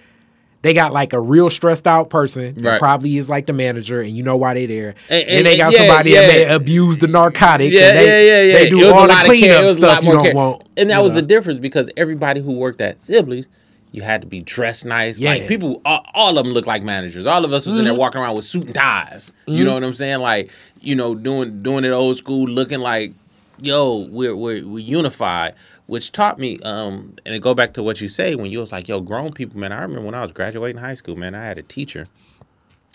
they 0.61 0.73
got 0.73 0.93
like 0.93 1.13
a 1.13 1.19
real 1.19 1.49
stressed 1.49 1.87
out 1.87 2.09
person 2.09 2.55
right. 2.55 2.79
probably 2.79 3.17
is 3.17 3.29
like 3.29 3.45
the 3.47 3.53
manager, 3.53 4.01
and 4.01 4.15
you 4.15 4.23
know 4.23 4.37
why 4.37 4.53
they 4.53 4.65
there. 4.65 4.95
And, 5.09 5.23
and, 5.23 5.29
and 5.29 5.45
they 5.45 5.57
got 5.57 5.73
yeah, 5.73 5.79
somebody 5.79 6.11
yeah. 6.11 6.21
that 6.21 6.27
may 6.27 6.53
abuse 6.53 6.99
the 6.99 7.07
narcotic. 7.07 7.71
Yeah, 7.71 7.93
they, 7.93 8.05
yeah, 8.05 8.19
yeah, 8.19 8.41
yeah. 8.41 8.59
They 8.59 8.69
do 8.69 8.93
all 8.93 9.07
the 9.07 9.13
cleanup 9.25 9.75
stuff 9.75 10.03
you 10.03 10.11
don't 10.11 10.23
care. 10.23 10.35
want. 10.35 10.63
And 10.77 10.89
that 10.89 11.01
was 11.01 11.11
know. 11.11 11.15
the 11.15 11.23
difference 11.23 11.59
because 11.59 11.89
everybody 11.97 12.41
who 12.41 12.53
worked 12.53 12.81
at 12.81 13.01
Sibley's 13.01 13.47
you 13.91 14.01
had 14.01 14.21
to 14.21 14.27
be 14.27 14.41
dressed 14.41 14.85
nice. 14.85 15.19
Yeah. 15.19 15.31
Like 15.31 15.47
people, 15.47 15.81
all, 15.83 16.05
all, 16.13 16.37
of 16.37 16.45
them 16.45 16.53
look 16.53 16.65
like 16.65 16.81
managers. 16.81 17.25
All 17.25 17.43
of 17.43 17.51
us 17.51 17.65
was 17.65 17.73
mm-hmm. 17.73 17.79
in 17.79 17.85
there 17.85 17.93
mm-hmm. 17.93 17.99
walking 17.99 18.21
around 18.21 18.35
with 18.35 18.45
suit 18.45 18.65
and 18.65 18.73
ties. 18.73 19.33
Mm-hmm. 19.41 19.57
You 19.57 19.65
know 19.65 19.73
what 19.73 19.83
I'm 19.83 19.93
saying? 19.93 20.19
Like 20.21 20.49
you 20.79 20.95
know, 20.95 21.13
doing 21.15 21.61
doing 21.61 21.83
it 21.83 21.91
old 21.91 22.17
school, 22.17 22.47
looking 22.47 22.79
like, 22.79 23.13
yo, 23.61 24.07
we're 24.09 24.35
we're, 24.35 24.65
we're 24.65 24.79
unified. 24.79 25.55
Which 25.91 26.11
taught 26.11 26.39
me, 26.39 26.57
um, 26.59 27.15
and 27.25 27.33
to 27.33 27.39
go 27.39 27.53
back 27.53 27.73
to 27.73 27.83
what 27.83 27.99
you 27.99 28.07
say 28.07 28.35
when 28.35 28.49
you 28.49 28.59
was 28.59 28.71
like, 28.71 28.87
yo, 28.87 29.01
grown 29.01 29.33
people, 29.33 29.59
man. 29.59 29.71
I 29.71 29.81
remember 29.81 30.05
when 30.05 30.15
I 30.15 30.21
was 30.21 30.31
graduating 30.31 30.79
high 30.79 30.93
school, 30.93 31.15
man. 31.15 31.35
I 31.35 31.43
had 31.43 31.57
a 31.57 31.63
teacher, 31.63 32.07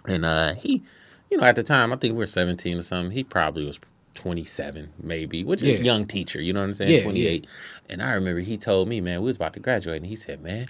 and 0.06 0.24
uh, 0.24 0.54
he, 0.54 0.82
you 1.30 1.36
know, 1.36 1.44
at 1.44 1.56
the 1.56 1.62
time, 1.62 1.92
I 1.92 1.96
think 1.96 2.12
we 2.12 2.18
were 2.18 2.26
17 2.26 2.78
or 2.78 2.82
something. 2.82 3.10
He 3.10 3.24
probably 3.24 3.64
was 3.64 3.78
27 4.14 4.88
maybe 5.02 5.44
which 5.44 5.62
is 5.62 5.78
a 5.78 5.84
young 5.84 6.06
teacher 6.06 6.40
you 6.40 6.50
know 6.50 6.60
what 6.60 6.68
i'm 6.68 6.72
saying 6.72 6.90
yeah, 6.90 7.02
28 7.02 7.44
yeah. 7.44 7.92
and 7.92 8.02
i 8.02 8.14
remember 8.14 8.40
he 8.40 8.56
told 8.56 8.88
me 8.88 8.98
man 8.98 9.20
we 9.20 9.26
was 9.26 9.36
about 9.36 9.52
to 9.52 9.60
graduate 9.60 9.98
and 9.98 10.06
he 10.06 10.16
said 10.16 10.42
man 10.42 10.66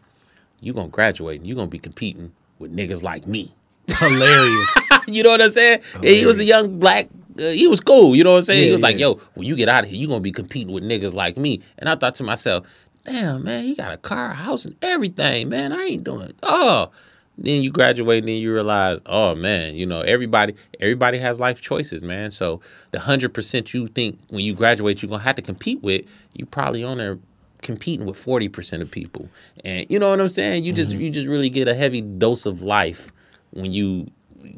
you 0.60 0.72
gonna 0.72 0.88
graduate 0.88 1.40
and 1.40 1.48
you 1.48 1.54
gonna 1.54 1.68
be 1.68 1.78
competing 1.78 2.32
with 2.58 2.74
niggas 2.74 3.02
like 3.02 3.26
me. 3.26 3.52
Hilarious. 3.88 4.88
you 5.06 5.22
know 5.22 5.30
what 5.30 5.42
I'm 5.42 5.50
saying? 5.50 5.80
He 6.02 6.26
was 6.26 6.38
a 6.38 6.44
young 6.44 6.78
black. 6.78 7.08
Uh, 7.38 7.50
he 7.50 7.66
was 7.66 7.80
cool. 7.80 8.16
You 8.16 8.24
know 8.24 8.32
what 8.32 8.38
I'm 8.38 8.44
saying? 8.44 8.60
Yeah, 8.60 8.66
he 8.66 8.72
was 8.72 8.80
yeah. 8.80 8.86
like, 8.86 8.98
"Yo, 8.98 9.14
when 9.34 9.46
you 9.46 9.56
get 9.56 9.68
out 9.68 9.84
of 9.84 9.90
here, 9.90 9.98
you're 9.98 10.08
gonna 10.08 10.20
be 10.20 10.32
competing 10.32 10.72
with 10.72 10.84
niggas 10.84 11.14
like 11.14 11.36
me." 11.36 11.62
And 11.78 11.88
I 11.88 11.96
thought 11.96 12.14
to 12.16 12.24
myself, 12.24 12.66
"Damn, 13.04 13.44
man, 13.44 13.64
he 13.64 13.74
got 13.74 13.92
a 13.92 13.96
car, 13.96 14.30
a 14.30 14.34
house, 14.34 14.64
and 14.64 14.76
everything, 14.82 15.48
man. 15.48 15.72
I 15.72 15.82
ain't 15.84 16.04
doing. 16.04 16.28
It. 16.28 16.36
Oh." 16.42 16.90
Then 17.38 17.60
you 17.60 17.70
graduate, 17.70 18.20
and 18.20 18.28
then 18.28 18.36
you 18.36 18.50
realize, 18.50 18.98
oh 19.04 19.34
man, 19.34 19.74
you 19.74 19.84
know 19.84 20.00
everybody. 20.00 20.54
Everybody 20.80 21.18
has 21.18 21.38
life 21.38 21.60
choices, 21.60 22.02
man. 22.02 22.30
So 22.30 22.62
the 22.92 22.98
hundred 22.98 23.34
percent 23.34 23.74
you 23.74 23.88
think 23.88 24.18
when 24.28 24.40
you 24.40 24.54
graduate 24.54 25.02
you're 25.02 25.10
gonna 25.10 25.22
have 25.22 25.36
to 25.36 25.42
compete 25.42 25.82
with, 25.82 26.06
you 26.32 26.46
probably 26.46 26.82
on 26.82 26.96
there 26.96 27.18
competing 27.62 28.06
with 28.06 28.22
40% 28.22 28.80
of 28.80 28.90
people. 28.90 29.28
And 29.64 29.86
you 29.88 29.98
know 29.98 30.10
what 30.10 30.20
I'm 30.20 30.28
saying? 30.28 30.64
You 30.64 30.72
just 30.72 30.90
mm-hmm. 30.90 31.00
you 31.00 31.10
just 31.10 31.26
really 31.26 31.50
get 31.50 31.68
a 31.68 31.74
heavy 31.74 32.00
dose 32.00 32.46
of 32.46 32.62
life 32.62 33.12
when 33.50 33.72
you 33.72 34.10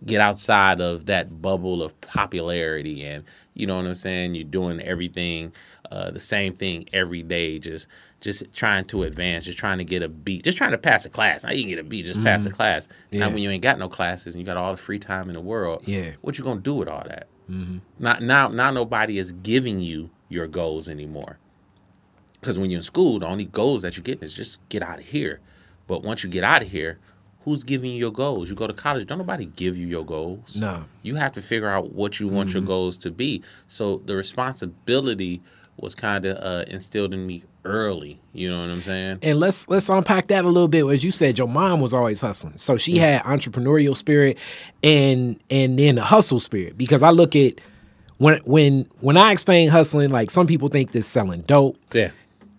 get 0.04 0.20
outside 0.20 0.80
of 0.80 1.06
that 1.06 1.40
bubble 1.42 1.82
of 1.82 1.98
popularity 2.00 3.04
and 3.04 3.24
you 3.54 3.66
know 3.66 3.76
what 3.76 3.86
I'm 3.86 3.94
saying? 3.96 4.36
You're 4.36 4.44
doing 4.44 4.80
everything 4.80 5.52
uh, 5.90 6.10
the 6.10 6.20
same 6.20 6.54
thing 6.54 6.88
every 6.92 7.22
day 7.22 7.58
just 7.58 7.88
just 8.20 8.52
trying 8.52 8.84
to 8.86 9.04
advance, 9.04 9.44
just 9.44 9.58
trying 9.58 9.78
to 9.78 9.84
get 9.84 10.02
a 10.02 10.08
beat, 10.08 10.44
just 10.44 10.58
trying 10.58 10.72
to 10.72 10.78
pass 10.78 11.06
a 11.06 11.08
class. 11.08 11.44
Now 11.44 11.52
you 11.52 11.62
can 11.62 11.70
get 11.70 11.78
a 11.78 11.84
beat, 11.84 12.04
just 12.04 12.18
mm-hmm. 12.18 12.26
pass 12.26 12.44
a 12.46 12.50
class. 12.50 12.88
Yeah. 13.10 13.20
Now 13.20 13.30
when 13.30 13.38
you 13.38 13.50
ain't 13.50 13.62
got 13.62 13.78
no 13.78 13.88
classes 13.88 14.34
and 14.34 14.40
you 14.40 14.46
got 14.46 14.56
all 14.56 14.72
the 14.72 14.76
free 14.76 14.98
time 14.98 15.28
in 15.28 15.34
the 15.34 15.40
world, 15.40 15.82
yeah, 15.86 16.12
what 16.20 16.38
you 16.38 16.44
gonna 16.44 16.60
do 16.60 16.74
with 16.74 16.88
all 16.88 17.04
that? 17.06 17.28
Mm-hmm. 17.50 17.78
Not 17.98 18.22
now, 18.22 18.48
now 18.48 18.70
nobody 18.70 19.18
is 19.18 19.32
giving 19.32 19.80
you 19.80 20.10
your 20.28 20.46
goals 20.46 20.88
anymore. 20.88 21.38
Because 22.40 22.58
when 22.58 22.70
you're 22.70 22.78
in 22.78 22.84
school, 22.84 23.18
the 23.18 23.26
only 23.26 23.46
goals 23.46 23.82
that 23.82 23.96
you 23.96 24.02
get 24.02 24.22
is 24.22 24.34
just 24.34 24.66
get 24.68 24.82
out 24.82 24.98
of 24.98 25.06
here. 25.06 25.40
But 25.86 26.02
once 26.02 26.22
you 26.22 26.30
get 26.30 26.44
out 26.44 26.62
of 26.62 26.68
here, 26.68 26.98
who's 27.44 27.64
giving 27.64 27.90
you 27.90 27.98
your 27.98 28.12
goals? 28.12 28.48
You 28.48 28.54
go 28.54 28.66
to 28.66 28.72
college, 28.72 29.06
don't 29.06 29.18
nobody 29.18 29.46
give 29.46 29.76
you 29.76 29.86
your 29.86 30.04
goals. 30.04 30.56
No. 30.56 30.84
You 31.02 31.16
have 31.16 31.32
to 31.32 31.40
figure 31.40 31.68
out 31.68 31.92
what 31.92 32.20
you 32.20 32.28
want 32.28 32.50
mm-hmm. 32.50 32.58
your 32.58 32.66
goals 32.66 32.96
to 32.98 33.10
be. 33.10 33.42
So 33.66 34.02
the 34.04 34.14
responsibility 34.14 35.40
was 35.76 35.94
kind 35.94 36.26
of 36.26 36.36
uh, 36.38 36.64
instilled 36.68 37.14
in 37.14 37.26
me 37.26 37.44
early. 37.64 38.20
You 38.32 38.50
know 38.50 38.60
what 38.60 38.70
I'm 38.70 38.82
saying? 38.82 39.20
And 39.22 39.38
let's 39.38 39.68
let's 39.68 39.88
unpack 39.88 40.28
that 40.28 40.44
a 40.44 40.48
little 40.48 40.68
bit. 40.68 40.84
As 40.86 41.04
you 41.04 41.10
said, 41.10 41.38
your 41.38 41.48
mom 41.48 41.80
was 41.80 41.94
always 41.94 42.20
hustling, 42.20 42.58
so 42.58 42.76
she 42.76 42.98
had 42.98 43.22
entrepreneurial 43.22 43.96
spirit 43.96 44.38
and 44.82 45.38
and 45.50 45.78
then 45.78 45.96
the 45.96 46.02
hustle 46.02 46.40
spirit. 46.40 46.76
Because 46.76 47.02
I 47.02 47.10
look 47.10 47.36
at 47.36 47.60
when 48.18 48.38
when 48.44 48.88
when 49.00 49.16
I 49.16 49.32
explain 49.32 49.68
hustling, 49.68 50.10
like 50.10 50.30
some 50.30 50.46
people 50.46 50.68
think 50.68 50.90
this 50.90 51.06
selling 51.06 51.42
dope. 51.42 51.78
Yeah. 51.92 52.10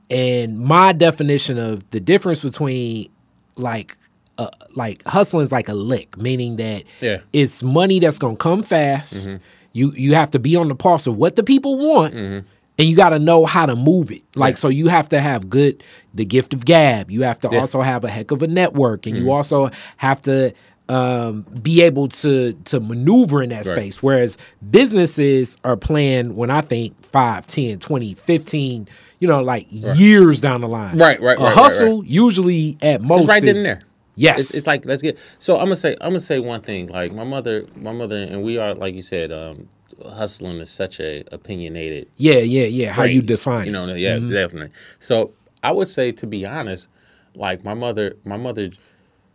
And 0.10 0.60
my 0.60 0.91
definition 0.93 1.60
of 1.60 1.88
the 1.91 1.99
difference 1.99 2.41
between 2.41 3.12
like 3.58 3.95
uh, 4.39 4.49
like 4.75 5.04
hustling 5.06 5.43
is 5.43 5.52
like 5.52 5.67
a 5.67 5.73
lick, 5.73 6.17
meaning 6.17 6.56
that 6.56 6.86
yeah. 7.02 7.19
it's 7.34 7.62
money 7.62 7.99
that's 7.99 8.17
gonna 8.17 8.38
come 8.38 8.63
fast. 8.63 9.28
Mm-hmm. 9.28 9.38
You 9.73 9.91
you 9.93 10.13
have 10.15 10.32
to 10.32 10.39
be 10.39 10.56
on 10.56 10.69
the 10.69 10.75
pulse 10.75 11.08
of 11.08 11.17
what 11.17 11.36
the 11.36 11.43
people 11.43 11.78
want. 11.78 12.13
Mm-hmm. 12.13 12.47
And 12.78 12.88
you 12.88 12.95
got 12.95 13.10
to 13.10 13.19
know 13.19 13.45
how 13.45 13.65
to 13.65 13.75
move 13.75 14.10
it. 14.10 14.23
Like, 14.36 14.54
yeah. 14.54 14.60
so 14.60 14.69
you 14.69 14.88
have 14.88 15.10
to 15.10 15.19
have 15.19 15.49
good, 15.49 15.84
the 16.13 16.23
gift 16.23 16.54
of 16.54 16.63
gab. 16.63 17.12
You 17.12 17.23
have 17.23 17.38
to 17.39 17.49
yeah. 17.52 17.60
also 17.60 17.82
have 17.82 18.06
a 18.06 18.10
heck 18.10 18.32
of 18.32 18.41
a 18.41 18.47
network. 18.47 19.06
And 19.06 19.17
mm-hmm. 19.17 19.25
you 19.25 19.32
also 19.34 19.69
have 19.97 20.21
to 20.21 20.54
um, 20.88 21.41
be 21.62 21.82
able 21.82 22.08
to 22.08 22.54
to 22.54 22.80
maneuver 22.80 23.43
in 23.43 23.49
that 23.49 23.65
right. 23.65 23.75
space. 23.75 24.02
Whereas 24.02 24.38
businesses 24.71 25.58
are 25.65 25.75
playing 25.75 26.38
when 26.38 26.49
I 26.49 26.62
think 26.62 27.04
5, 27.04 27.47
10, 27.47 27.80
20, 27.80 28.13
15 28.13 28.88
you 29.19 29.28
know, 29.28 29.41
like 29.41 29.67
right. 29.84 29.97
years 29.97 30.41
down 30.41 30.62
the 30.62 30.67
line. 30.67 30.97
Right, 30.97 31.21
right, 31.21 31.38
a 31.38 31.43
right. 31.43 31.54
hustle 31.54 32.02
right, 32.02 32.10
usually 32.10 32.78
at 32.82 33.02
most 33.02 33.23
it's 33.23 33.30
right 33.30 33.43
is, 33.43 33.58
then 33.58 33.71
and 33.71 33.82
there. 33.82 33.88
Yes, 34.19 34.39
it's, 34.39 34.53
it's, 34.53 34.67
like 34.67 34.86
let's 34.86 35.01
get. 35.01 35.17
So 35.39 35.58
I'm 35.58 35.65
gonna 35.65 35.77
say 35.77 35.95
I'm 36.01 36.12
gonna 36.12 36.19
say 36.19 36.39
one 36.39 36.62
thing. 36.62 36.88
Like 36.88 37.13
my 37.13 37.23
mother, 37.23 37.65
my 37.75 37.93
mother, 37.93 38.17
and 38.17 38.43
we 38.43 38.58
are 38.58 38.73
like 38.73 38.93
you 38.93 39.01
said. 39.01 39.32
Um, 39.32 39.67
hustling 40.05 40.60
is 40.60 40.69
such 40.69 40.99
a 41.01 41.25
opinionated. 41.34 42.08
Yeah, 42.15 42.36
yeah, 42.36 42.63
yeah. 42.63 42.93
Phrase, 42.93 42.95
How 42.95 43.03
you 43.03 43.21
define 43.21 43.65
you 43.65 43.71
know, 43.73 43.88
it? 43.89 43.97
yeah, 43.97 44.15
mm-hmm. 44.15 44.32
definitely. 44.32 44.71
So 44.99 45.34
I 45.62 45.71
would 45.71 45.89
say, 45.89 46.13
to 46.13 46.27
be 46.27 46.45
honest, 46.45 46.88
like 47.36 47.63
my 47.63 47.73
mother, 47.73 48.15
my 48.23 48.38
mother, 48.38 48.69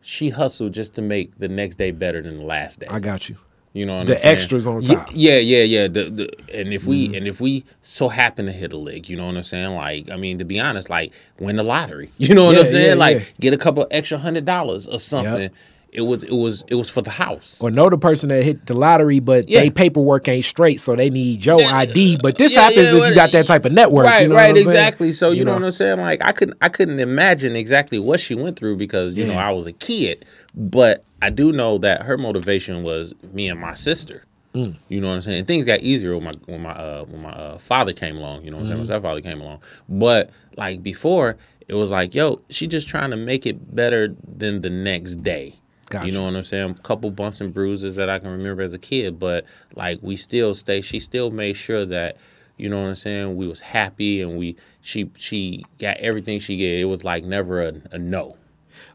she 0.01 0.31
hustled 0.31 0.73
just 0.73 0.95
to 0.95 1.03
make 1.03 1.39
the 1.39 1.49
next 1.49 1.77
day 1.77 1.91
better 1.91 2.23
than 2.23 2.39
the 2.39 2.45
last 2.45 2.81
day. 2.81 2.87
I 2.89 3.01
got 3.01 3.29
you. 3.29 3.37
You 3.75 3.85
know 3.85 4.05
the 4.05 4.25
extras 4.25 4.69
on 4.69 4.83
top. 4.83 5.11
Yeah, 5.13 5.39
yeah, 5.39 5.65
yeah. 5.65 5.89
The, 5.89 6.09
the 6.09 6.31
and 6.55 6.73
if 6.73 6.85
we 6.85 7.09
mm. 7.09 7.17
and 7.17 7.27
if 7.27 7.41
we 7.41 7.65
so 7.83 8.09
happen 8.09 8.47
to 8.47 8.53
hit 8.53 8.73
a 8.73 8.77
lick, 8.77 9.09
you 9.09 9.17
know 9.17 9.27
what 9.27 9.37
I'm 9.37 9.43
saying? 9.43 9.75
Like, 9.75 10.09
I 10.13 10.17
mean, 10.17 10.39
to 10.39 10.45
be 10.45 10.61
honest, 10.61 10.89
like 10.89 11.13
win 11.41 11.57
the 11.57 11.65
lottery. 11.65 12.13
You 12.19 12.37
know 12.37 12.45
what 12.45 12.55
yeah, 12.55 12.61
I'm 12.61 12.67
saying? 12.69 12.89
Yeah, 12.91 12.95
like 12.95 13.19
yeah. 13.19 13.25
get 13.41 13.53
a 13.53 13.59
couple 13.59 13.85
extra 13.91 14.17
hundred 14.17 14.45
dollars 14.45 14.87
or 14.87 15.01
something. 15.01 15.43
Yep. 15.43 15.53
It 15.91 16.03
was 16.03 16.23
it 16.23 16.33
was 16.33 16.65
it 16.69 16.77
was 16.77 16.89
for 16.89 17.03
the 17.03 17.11
house. 17.11 17.61
Or 17.61 17.71
know 17.71 17.91
the 17.91 17.99
person 17.99 18.29
that 18.29 18.45
hit 18.45 18.67
the 18.67 18.75
lottery, 18.75 19.19
but 19.19 19.49
yeah. 19.49 19.61
they 19.61 19.71
paperwork 19.71 20.29
ain't 20.29 20.45
straight, 20.45 20.81
so 20.81 20.95
they 20.95 21.11
need 21.11 21.45
your 21.45 21.61
ID. 21.61 22.19
But 22.19 22.39
this 22.39 22.55
happens 22.55 22.93
if 22.93 23.09
you 23.09 23.15
got 23.15 23.33
that 23.33 23.47
type 23.47 23.65
of 23.65 23.73
network. 23.73 24.07
Right, 24.07 24.23
you 24.23 24.29
know 24.29 24.37
right, 24.37 24.57
exactly. 24.57 25.13
So 25.13 25.31
you, 25.31 25.39
you 25.39 25.45
know, 25.45 25.53
know, 25.53 25.63
what 25.63 25.67
I'm 25.67 25.73
saying? 25.73 25.99
Like 25.99 26.23
I 26.23 26.31
couldn't 26.31 26.59
I 26.61 26.69
couldn't 26.69 27.01
imagine 27.01 27.57
exactly 27.57 27.99
what 27.99 28.21
she 28.21 28.37
went 28.37 28.57
through 28.57 28.77
because 28.77 29.15
you 29.15 29.27
know 29.27 29.35
I 29.35 29.51
was 29.51 29.67
a 29.67 29.73
kid, 29.73 30.25
but 30.55 31.05
I 31.21 31.31
do 31.31 31.53
know 31.53 31.79
that 31.79 32.03
her 32.03 32.17
motivation 32.17 32.83
was 32.83 33.15
me 33.33 33.49
and 33.49 33.61
my 33.61 33.75
sister. 33.75 34.25
Mm. 34.55 34.77
You 34.89 35.01
know 35.01 35.09
what 35.09 35.15
I'm 35.15 35.23
saying? 35.23 35.39
And 35.39 35.47
things 35.49 35.65
got 35.65 35.81
easier 35.81 36.15
when 36.15 36.25
my 36.25 36.33
when 36.47 36.63
my 36.63 36.73
uh, 36.73 37.05
when 37.05 37.23
my 37.23 37.33
uh, 37.33 37.59
father 37.59 37.93
came 37.93 38.17
along. 38.17 38.45
You 38.45 38.51
know 38.51 38.59
what 38.59 38.63
I'm 38.63 38.67
saying? 38.69 38.79
My 38.79 38.85
mm-hmm. 38.85 38.93
stepfather 38.93 39.21
came 39.21 39.41
along. 39.41 39.61
But 39.89 40.31
like 40.57 40.83
before, 40.83 41.37
it 41.67 41.75
was 41.75 41.91
like, 41.91 42.15
yo, 42.15 42.41
she 42.51 42.69
just 42.69 42.89
trying 42.89 43.11
to 43.11 43.17
make 43.17 43.47
it 43.47 43.75
better 43.75 44.15
than 44.25 44.63
the 44.63 44.71
next 44.71 45.23
day. 45.23 45.57
Gotcha. 45.91 46.07
You 46.07 46.13
know 46.13 46.25
what 46.25 46.37
I'm 46.37 46.45
saying? 46.45 46.71
A 46.71 46.75
couple 46.75 47.11
bumps 47.11 47.41
and 47.41 47.53
bruises 47.53 47.97
that 47.97 48.09
I 48.09 48.19
can 48.19 48.31
remember 48.31 48.63
as 48.63 48.73
a 48.73 48.79
kid, 48.79 49.19
but 49.19 49.45
like 49.75 49.99
we 50.03 50.17
still 50.17 50.55
stay. 50.55 50.81
She 50.81 51.01
still 51.01 51.31
made 51.31 51.57
sure 51.57 51.85
that 51.87 52.17
you 52.57 52.69
know 52.69 52.81
what 52.81 52.89
I'm 52.89 52.95
saying. 52.95 53.37
We 53.37 53.49
was 53.49 53.61
happy 53.61 54.23
and 54.23 54.39
we 54.39 54.57
she 54.81 55.11
she 55.17 55.65
got 55.79 55.97
everything 55.97 56.39
she 56.39 56.57
get. 56.57 56.79
It 56.79 56.85
was 56.85 57.03
like 57.03 57.25
never 57.25 57.63
a, 57.63 57.75
a 57.91 57.99
no. 57.99 58.37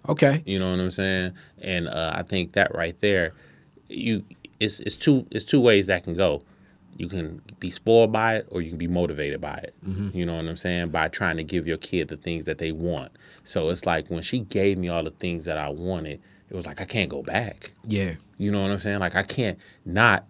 Okay. 0.10 0.44
You 0.46 0.60
know 0.60 0.72
what 0.72 0.80
I'm 0.80 0.92
saying? 0.92 1.34
And 1.62 1.88
uh, 1.88 2.12
I 2.16 2.24
think 2.24 2.54
that 2.54 2.74
right 2.76 3.00
there, 3.00 3.34
you 3.88 4.24
it's 4.60 4.80
it's 4.82 4.98
two 4.98 5.26
it's 5.32 5.46
two 5.46 5.62
ways 5.62 5.88
that 5.88 6.04
can 6.04 6.16
go. 6.16 6.42
you 7.00 7.08
can 7.08 7.42
be 7.62 7.72
spoiled 7.72 8.12
by 8.12 8.36
it 8.36 8.48
or 8.52 8.62
you 8.62 8.70
can 8.70 8.78
be 8.78 8.88
motivated 8.88 9.40
by 9.40 9.56
it. 9.56 9.74
Mm-hmm. 9.88 10.18
You 10.18 10.26
know 10.26 10.36
what 10.36 10.46
I'm 10.46 10.58
saying? 10.58 10.90
By 10.90 11.08
trying 11.08 11.38
to 11.38 11.46
give 11.46 11.66
your 11.66 11.78
kid 11.78 12.10
the 12.10 12.18
things 12.18 12.44
that 12.44 12.58
they 12.58 12.74
want. 12.74 13.14
So 13.46 13.70
it's 13.70 13.86
like 13.86 14.10
when 14.10 14.22
she 14.22 14.40
gave 14.40 14.78
me 14.78 14.90
all 14.90 15.04
the 15.04 15.12
things 15.12 15.46
that 15.46 15.58
I 15.58 15.70
wanted, 15.70 16.20
it 16.50 16.56
was 16.56 16.66
like 16.66 16.82
I 16.82 16.86
can't 16.86 17.10
go 17.10 17.24
back. 17.24 17.72
Yeah. 17.88 18.16
You 18.38 18.52
know 18.52 18.62
what 18.62 18.72
I'm 18.72 18.80
saying? 18.80 19.00
Like 19.00 19.16
I 19.16 19.24
can't 19.24 19.58
not 19.86 20.26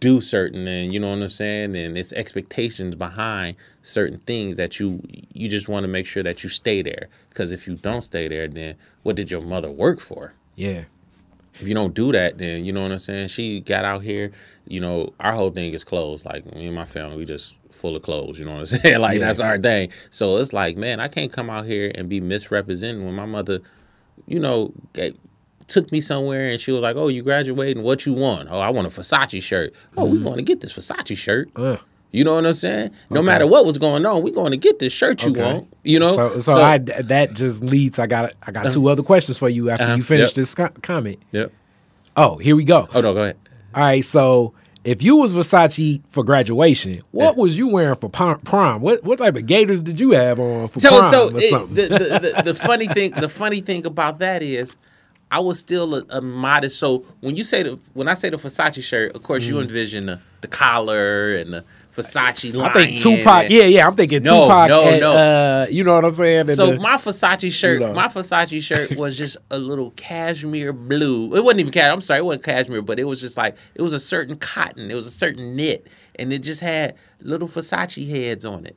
do 0.00 0.20
certain 0.20 0.66
and 0.66 0.92
you 0.92 0.98
know 0.98 1.10
what 1.10 1.22
I'm 1.22 1.28
saying? 1.28 1.76
And 1.76 1.96
it's 1.96 2.12
expectations 2.12 2.96
behind 2.96 3.56
certain 3.82 4.18
things 4.20 4.56
that 4.56 4.80
you 4.80 5.02
you 5.32 5.48
just 5.48 5.68
want 5.68 5.84
to 5.84 5.88
make 5.88 6.06
sure 6.06 6.22
that 6.22 6.42
you 6.42 6.50
stay 6.50 6.82
there. 6.82 7.08
Because 7.28 7.52
if 7.52 7.68
you 7.68 7.76
don't 7.76 8.02
stay 8.02 8.26
there 8.26 8.48
then 8.48 8.74
what 9.02 9.16
did 9.16 9.30
your 9.30 9.42
mother 9.42 9.70
work 9.70 10.00
for? 10.00 10.34
Yeah. 10.56 10.84
If 11.60 11.68
you 11.68 11.74
don't 11.74 11.94
do 11.94 12.10
that 12.12 12.38
then 12.38 12.64
you 12.64 12.72
know 12.72 12.82
what 12.82 12.92
I'm 12.92 12.98
saying? 12.98 13.28
She 13.28 13.60
got 13.60 13.84
out 13.84 14.02
here 14.02 14.32
you 14.66 14.80
know 14.80 15.12
our 15.20 15.32
whole 15.32 15.50
thing 15.50 15.72
is 15.72 15.84
clothes 15.84 16.24
like 16.24 16.52
me 16.54 16.66
and 16.66 16.74
my 16.74 16.84
family 16.84 17.16
we 17.16 17.24
just 17.24 17.54
full 17.70 17.96
of 17.96 18.02
clothes 18.02 18.38
you 18.38 18.44
know 18.44 18.54
what 18.54 18.60
I'm 18.60 18.66
saying? 18.80 18.98
Like 18.98 19.18
yeah. 19.18 19.26
that's 19.26 19.38
our 19.38 19.58
thing. 19.58 19.90
So 20.10 20.38
it's 20.38 20.52
like 20.52 20.76
man 20.76 20.98
I 20.98 21.06
can't 21.06 21.32
come 21.32 21.48
out 21.48 21.66
here 21.66 21.92
and 21.94 22.08
be 22.08 22.20
misrepresented 22.20 23.04
when 23.04 23.14
my 23.14 23.26
mother 23.26 23.60
you 24.26 24.40
know 24.40 24.72
took 25.70 25.90
me 25.90 26.00
somewhere 26.00 26.50
and 26.50 26.60
she 26.60 26.72
was 26.72 26.82
like, 26.82 26.96
"Oh, 26.96 27.08
you 27.08 27.22
graduating? 27.22 27.82
What 27.82 28.04
you 28.04 28.12
want? 28.12 28.48
Oh, 28.50 28.58
I 28.58 28.70
want 28.70 28.86
a 28.86 28.90
Versace 28.90 29.42
shirt. 29.42 29.72
Oh, 29.96 30.04
mm-hmm. 30.04 30.12
we 30.12 30.22
going 30.22 30.36
to 30.36 30.42
get 30.42 30.60
this 30.60 30.72
Versace 30.72 31.16
shirt." 31.16 31.50
You 32.12 32.24
know 32.24 32.34
what 32.34 32.44
I'm 32.44 32.54
saying? 32.54 32.90
No 33.08 33.20
okay. 33.20 33.26
matter 33.26 33.46
what 33.46 33.64
was 33.64 33.78
going 33.78 34.04
on, 34.04 34.22
we 34.22 34.32
going 34.32 34.50
to 34.50 34.56
get 34.56 34.80
this 34.80 34.92
shirt 34.92 35.22
you 35.22 35.30
okay. 35.30 35.42
want. 35.42 35.76
You 35.84 36.00
know. 36.00 36.14
So, 36.14 36.32
so, 36.38 36.54
so, 36.54 36.62
I 36.62 36.78
that 36.78 37.34
just 37.34 37.62
leads. 37.62 37.98
I 37.98 38.06
got 38.06 38.32
I 38.42 38.50
got 38.50 38.66
uh-huh. 38.66 38.74
two 38.74 38.88
other 38.88 39.02
questions 39.02 39.38
for 39.38 39.48
you 39.48 39.70
after 39.70 39.84
uh-huh. 39.84 39.94
you 39.94 40.02
finish 40.02 40.30
yep. 40.30 40.34
this 40.34 40.54
co- 40.54 40.70
comment. 40.82 41.22
Yep. 41.30 41.52
Oh, 42.16 42.36
here 42.38 42.56
we 42.56 42.64
go. 42.64 42.88
Oh 42.94 43.00
no, 43.00 43.14
go 43.14 43.20
ahead. 43.22 43.36
All 43.74 43.82
right, 43.82 44.04
so 44.04 44.52
if 44.82 45.02
you 45.02 45.16
was 45.16 45.32
Versace 45.32 46.02
for 46.10 46.24
graduation, 46.24 47.00
what 47.12 47.36
was 47.36 47.56
you 47.56 47.68
wearing 47.68 47.94
for 47.96 48.08
prom? 48.08 48.80
What 48.80 49.04
what 49.04 49.18
type 49.18 49.36
of 49.36 49.46
gaiters 49.46 49.82
did 49.82 50.00
you 50.00 50.10
have 50.12 50.40
on 50.40 50.68
for 50.68 50.80
so, 50.80 50.88
prom? 50.88 51.10
So 51.10 51.28
it, 51.36 51.74
the, 51.74 51.82
the, 51.82 51.98
the, 51.98 52.42
the 52.52 52.54
funny 52.66 52.88
thing 52.88 53.12
the 53.12 53.28
funny 53.28 53.60
thing 53.60 53.86
about 53.86 54.18
that 54.18 54.42
is 54.42 54.76
I 55.30 55.38
was 55.40 55.58
still 55.58 55.94
a, 55.94 56.04
a, 56.10 56.20
modest. 56.20 56.78
So 56.78 57.04
when 57.20 57.36
you 57.36 57.44
say 57.44 57.62
the 57.62 57.78
when 57.94 58.08
I 58.08 58.14
say 58.14 58.30
the 58.30 58.36
Versace 58.36 58.82
shirt, 58.82 59.14
of 59.14 59.22
course 59.22 59.44
mm. 59.44 59.48
you 59.48 59.60
envision 59.60 60.06
the, 60.06 60.20
the 60.40 60.48
collar 60.48 61.36
and 61.36 61.52
the 61.52 61.64
Versace. 61.94 62.60
I 62.60 62.72
think 62.72 63.00
Tupac. 63.00 63.44
And, 63.44 63.52
yeah, 63.52 63.64
yeah. 63.64 63.86
I'm 63.86 63.94
thinking 63.94 64.22
no, 64.22 64.42
Tupac. 64.42 64.68
No, 64.68 64.88
and, 64.88 65.00
no. 65.00 65.12
Uh, 65.12 65.66
you 65.70 65.84
know 65.84 65.94
what 65.94 66.04
I'm 66.04 66.12
saying? 66.12 66.40
And 66.40 66.50
so 66.50 66.72
the, 66.72 66.80
my 66.80 66.96
Versace 66.96 67.52
shirt, 67.52 67.80
you 67.80 67.86
know. 67.86 67.92
my 67.92 68.08
Versace 68.08 68.62
shirt 68.62 68.96
was 68.96 69.16
just 69.16 69.36
a 69.50 69.58
little 69.58 69.90
cashmere 69.92 70.72
blue. 70.72 71.34
It 71.36 71.44
wasn't 71.44 71.60
even 71.60 71.72
cashmere. 71.72 71.92
I'm 71.92 72.00
sorry, 72.00 72.20
it 72.20 72.24
wasn't 72.24 72.44
cashmere, 72.44 72.82
but 72.82 72.98
it 72.98 73.04
was 73.04 73.20
just 73.20 73.36
like 73.36 73.56
it 73.74 73.82
was 73.82 73.92
a 73.92 74.00
certain 74.00 74.36
cotton. 74.36 74.90
It 74.90 74.94
was 74.94 75.06
a 75.06 75.12
certain 75.12 75.54
knit, 75.54 75.86
and 76.16 76.32
it 76.32 76.40
just 76.40 76.60
had 76.60 76.96
little 77.20 77.48
Versace 77.48 78.08
heads 78.08 78.44
on 78.44 78.66
it, 78.66 78.76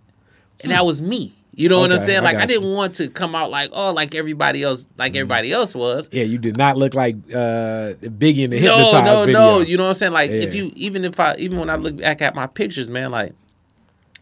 and 0.61 0.71
hmm. 0.71 0.75
that 0.75 0.85
was 0.85 1.01
me. 1.01 1.33
You 1.55 1.69
know 1.69 1.83
okay, 1.83 1.89
what 1.89 1.99
I'm 1.99 2.05
saying? 2.05 2.23
Like 2.23 2.37
I, 2.37 2.43
I 2.43 2.45
didn't 2.47 2.67
you. 2.67 2.73
want 2.73 2.95
to 2.95 3.09
come 3.09 3.35
out 3.35 3.51
like 3.51 3.69
oh 3.73 3.91
like 3.91 4.15
everybody 4.15 4.63
else 4.63 4.87
like 4.97 5.13
mm. 5.13 5.17
everybody 5.17 5.51
else 5.51 5.75
was. 5.75 6.09
Yeah, 6.11 6.23
you 6.23 6.39
did 6.39 6.57
not 6.57 6.77
look 6.77 6.95
like 6.95 7.15
uh 7.29 7.93
Biggie 8.01 8.39
in 8.39 8.49
the 8.49 8.59
no, 8.59 8.77
hypnotized 8.77 9.05
no, 9.05 9.25
video. 9.25 9.39
No, 9.39 9.59
you 9.59 9.77
know 9.77 9.83
what 9.83 9.89
I'm 9.89 9.95
saying? 9.95 10.13
Like 10.13 10.31
yeah. 10.31 10.37
if 10.37 10.55
you 10.55 10.71
even 10.75 11.05
if 11.05 11.19
I 11.19 11.35
even 11.35 11.59
when 11.59 11.69
I 11.69 11.75
look 11.75 11.97
back 11.97 12.23
at 12.23 12.33
my 12.33 12.47
pictures, 12.47 12.87
man, 12.87 13.11
like 13.11 13.33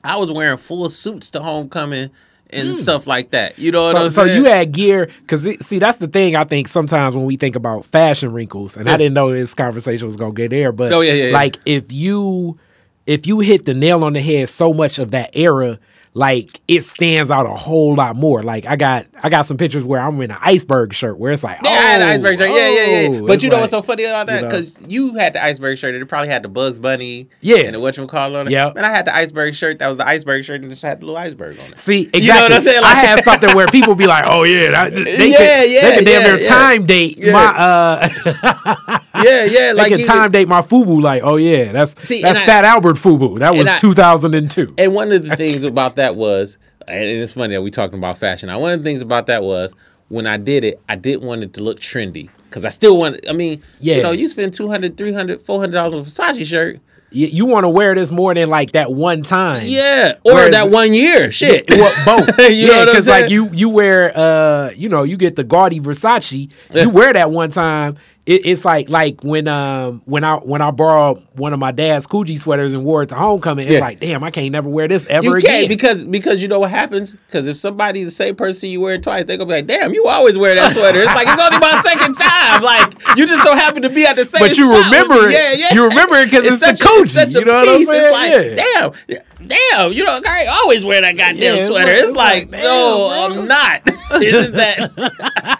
I 0.03 0.17
was 0.17 0.29
wearing 0.29 0.57
full 0.57 0.89
suits 0.89 1.29
to 1.29 1.41
homecoming 1.41 2.09
and 2.49 2.69
mm. 2.69 2.77
stuff 2.77 3.07
like 3.07 3.31
that. 3.31 3.57
You 3.57 3.71
know 3.71 3.83
what 3.83 3.91
so, 3.95 4.03
I'm 4.03 4.09
saying? 4.09 4.27
So 4.27 4.33
you 4.33 4.45
had 4.45 4.73
gear 4.73 5.09
because 5.21 5.43
see 5.65 5.79
that's 5.79 5.99
the 5.99 6.09
thing 6.09 6.35
I 6.35 6.43
think 6.43 6.67
sometimes 6.67 7.15
when 7.15 7.25
we 7.25 7.37
think 7.37 7.55
about 7.55 7.85
fashion 7.85 8.33
wrinkles, 8.33 8.75
and 8.75 8.87
yeah. 8.87 8.93
I 8.93 8.97
didn't 8.97 9.13
know 9.13 9.31
this 9.31 9.53
conversation 9.53 10.05
was 10.05 10.17
gonna 10.17 10.33
get 10.33 10.49
there, 10.49 10.73
but 10.73 10.91
oh, 10.91 10.99
yeah, 10.99 11.13
yeah, 11.13 11.33
like 11.33 11.59
if 11.65 11.93
you 11.93 12.59
if 13.05 13.25
you 13.25 13.39
hit 13.39 13.65
the 13.65 13.73
nail 13.73 14.03
on 14.03 14.11
the 14.13 14.21
head 14.21 14.49
so 14.49 14.73
much 14.73 14.99
of 14.99 15.11
that 15.11 15.29
era 15.33 15.79
like 16.13 16.59
it 16.67 16.83
stands 16.83 17.31
out 17.31 17.45
a 17.45 17.55
whole 17.55 17.95
lot 17.95 18.15
more. 18.15 18.43
Like 18.43 18.65
I 18.65 18.75
got 18.75 19.05
I 19.23 19.29
got 19.29 19.43
some 19.43 19.57
pictures 19.57 19.85
where 19.85 20.01
I'm 20.01 20.21
in 20.21 20.31
an 20.31 20.37
iceberg 20.41 20.93
shirt 20.93 21.17
where 21.17 21.31
it's 21.31 21.43
like 21.43 21.59
yeah, 21.63 21.69
oh, 21.69 21.73
I 21.73 21.81
had 21.81 22.01
an 22.01 22.09
iceberg 22.09 22.37
shirt. 22.37 22.49
Yeah, 22.49 22.69
yeah, 22.69 22.85
yeah. 22.85 23.19
Oh, 23.21 23.27
but 23.27 23.41
you 23.41 23.49
know 23.49 23.55
like, 23.55 23.61
what's 23.61 23.71
so 23.71 23.81
funny 23.81 24.03
about 24.03 24.27
that? 24.27 24.43
Because 24.43 24.75
you, 24.87 25.07
know, 25.07 25.13
you, 25.13 25.19
had 25.19 25.33
the 25.33 25.43
iceberg 25.43 25.77
shirt 25.77 25.93
and 25.93 26.03
it 26.03 26.07
probably 26.07 26.27
had 26.27 26.43
the 26.43 26.49
Bugs 26.49 26.79
Bunny, 26.79 27.29
yeah, 27.39 27.57
and 27.57 27.75
the 27.75 27.79
what 27.79 27.95
you 27.95 28.05
call 28.07 28.35
on 28.35 28.47
it. 28.47 28.51
Yeah, 28.51 28.73
and 28.75 28.85
I 28.85 28.89
had 28.89 29.05
the 29.05 29.15
iceberg 29.15 29.55
shirt 29.55 29.79
that 29.79 29.87
was 29.87 29.97
the 29.97 30.07
iceberg 30.07 30.43
shirt 30.43 30.61
and 30.61 30.69
just 30.69 30.81
had 30.81 30.99
the 30.99 31.05
little 31.05 31.17
iceberg 31.17 31.57
on 31.59 31.71
it. 31.71 31.79
See, 31.79 32.01
exactly. 32.01 32.21
You 32.21 32.33
know 32.33 32.41
what 32.41 32.53
I'm 32.53 32.61
saying? 32.61 32.81
Like, 32.81 32.95
I 32.95 33.05
have 33.05 33.19
something 33.21 33.55
where 33.55 33.67
people 33.67 33.95
be 33.95 34.07
like, 34.07 34.25
oh 34.27 34.43
yeah, 34.43 34.71
that, 34.71 34.91
they 34.93 35.31
yeah, 35.31 35.37
could, 35.61 35.71
yeah, 35.71 35.81
they 35.81 35.95
can 35.95 36.03
damn 36.03 36.23
near 36.23 36.39
yeah. 36.39 36.49
time 36.49 36.85
date 36.85 37.23
my 37.23 37.45
uh. 37.45 38.99
yeah, 39.23 39.43
yeah, 39.45 39.71
like 39.73 39.91
they 39.91 39.97
can 39.97 40.07
time 40.07 40.31
date 40.31 40.47
my 40.47 40.61
FUBU. 40.61 41.01
Like, 41.01 41.23
oh 41.23 41.35
yeah, 41.37 41.71
that's 41.71 41.99
See, 42.07 42.21
that's 42.21 42.39
Fat 42.39 42.65
I, 42.65 42.69
Albert 42.69 42.95
FUBU. 42.95 43.39
That 43.39 43.53
was 43.55 43.67
2002. 43.79 44.75
And 44.77 44.93
one 44.93 45.11
of 45.11 45.25
the 45.25 45.35
things 45.41 45.63
about 45.63 45.95
that 45.95 46.00
was 46.15 46.57
and 46.87 47.03
it's 47.03 47.33
funny 47.33 47.53
that 47.53 47.61
we 47.61 47.71
talking 47.71 47.97
about 47.97 48.17
fashion. 48.17 48.47
Now, 48.47 48.59
one 48.59 48.73
of 48.73 48.79
the 48.79 48.83
things 48.83 49.01
about 49.01 49.27
that 49.27 49.43
was 49.43 49.75
when 50.09 50.27
I 50.27 50.37
did 50.37 50.63
it, 50.63 50.81
I 50.89 50.95
didn't 50.95 51.25
want 51.25 51.43
it 51.43 51.53
to 51.53 51.63
look 51.63 51.79
trendy 51.79 52.29
because 52.49 52.65
I 52.65 52.69
still 52.69 52.97
want. 52.97 53.27
I 53.29 53.33
mean, 53.33 53.61
yeah. 53.79 53.97
you 53.97 54.03
know, 54.03 54.11
you 54.11 54.27
spend 54.27 54.53
200 54.53 54.97
300 54.97 55.41
400 55.41 55.73
dollars 55.73 55.93
on 55.93 55.99
a 55.99 56.03
Versace 56.03 56.45
shirt. 56.45 56.79
You, 57.13 57.27
you 57.27 57.45
want 57.45 57.65
to 57.65 57.69
wear 57.69 57.93
this 57.93 58.09
more 58.09 58.33
than 58.33 58.49
like 58.49 58.71
that 58.71 58.93
one 58.93 59.21
time, 59.21 59.63
yeah, 59.65 60.13
or 60.23 60.33
Whereas, 60.33 60.51
that 60.51 60.69
one 60.69 60.93
year, 60.93 61.29
shit. 61.29 61.65
Yeah, 61.69 61.77
well, 61.77 62.25
both, 62.25 62.39
you 62.39 62.71
yeah, 62.71 62.85
because 62.85 63.05
like 63.05 63.29
you 63.29 63.49
you 63.53 63.67
wear, 63.67 64.17
uh, 64.17 64.71
you 64.71 64.87
know, 64.87 65.03
you 65.03 65.17
get 65.17 65.35
the 65.35 65.43
gaudy 65.43 65.81
Versace, 65.81 66.49
you 66.73 66.89
wear 66.89 67.11
that 67.11 67.29
one 67.29 67.51
time, 67.51 67.97
it, 68.31 68.45
it's 68.45 68.63
like 68.63 68.89
like 68.89 69.23
when 69.23 69.47
um 69.49 70.01
when 70.05 70.23
I 70.23 70.37
when 70.37 70.61
I 70.61 70.71
borrowed 70.71 71.25
one 71.33 71.51
of 71.51 71.59
my 71.59 71.71
dad's 71.71 72.07
Coogi 72.07 72.39
sweaters 72.39 72.73
and 72.73 72.85
wore 72.85 73.03
it 73.03 73.09
to 73.09 73.15
homecoming. 73.15 73.67
It's 73.67 73.75
yeah. 73.75 73.81
like, 73.81 73.99
damn, 73.99 74.23
I 74.23 74.31
can't 74.31 74.49
never 74.51 74.69
wear 74.69 74.87
this 74.87 75.05
ever 75.07 75.25
you 75.25 75.35
again. 75.35 75.67
because 75.67 76.05
because 76.05 76.41
you 76.41 76.47
know 76.47 76.59
what 76.61 76.71
happens? 76.71 77.13
Because 77.13 77.47
if 77.47 77.57
somebody 77.57 78.05
the 78.05 78.11
same 78.11 78.35
person 78.37 78.69
you 78.69 78.79
wear 78.79 78.95
it 78.95 79.03
twice, 79.03 79.25
they're 79.25 79.37
gonna 79.37 79.49
be 79.49 79.55
like, 79.55 79.67
damn, 79.67 79.93
you 79.93 80.07
always 80.07 80.37
wear 80.37 80.55
that 80.55 80.73
sweater. 80.73 80.99
It's 80.99 81.13
like 81.13 81.27
it's 81.27 81.41
only 81.41 81.59
my 81.59 81.81
second 81.85 82.13
time. 82.13 82.63
Like 82.63 83.17
you 83.17 83.27
just 83.27 83.43
don't 83.43 83.57
happen 83.57 83.81
to 83.81 83.89
be 83.89 84.05
at 84.05 84.15
the 84.15 84.25
same. 84.25 84.39
But 84.39 84.57
you 84.57 84.71
remember 84.71 85.27
it. 85.27 85.33
Yeah, 85.33 85.51
yeah. 85.51 85.73
You 85.73 85.89
remember 85.89 86.15
it 86.15 86.31
because 86.31 86.45
it's, 86.45 86.63
it's, 86.63 86.79
the 86.79 86.85
Coogi. 86.85 87.39
You 87.39 87.45
know 87.45 87.59
what 87.59 87.69
I'm 87.69 87.85
saying? 87.85 88.03
It's 88.03 88.11
like, 88.11 89.09
yeah. 89.09 89.17
damn 89.17 89.25
damn, 89.51 89.91
you 89.93 90.03
know, 90.03 90.17
I 90.25 90.45
always 90.47 90.85
wear 90.85 91.01
that 91.01 91.17
goddamn 91.17 91.57
yeah, 91.57 91.67
sweater. 91.67 91.91
It's 91.91 92.11
like, 92.11 92.51
like 92.51 92.61
no, 92.61 93.09
I'm 93.11 93.47
not. 93.47 93.81
it's 94.13 94.31
just 94.31 94.53
that 94.53 94.91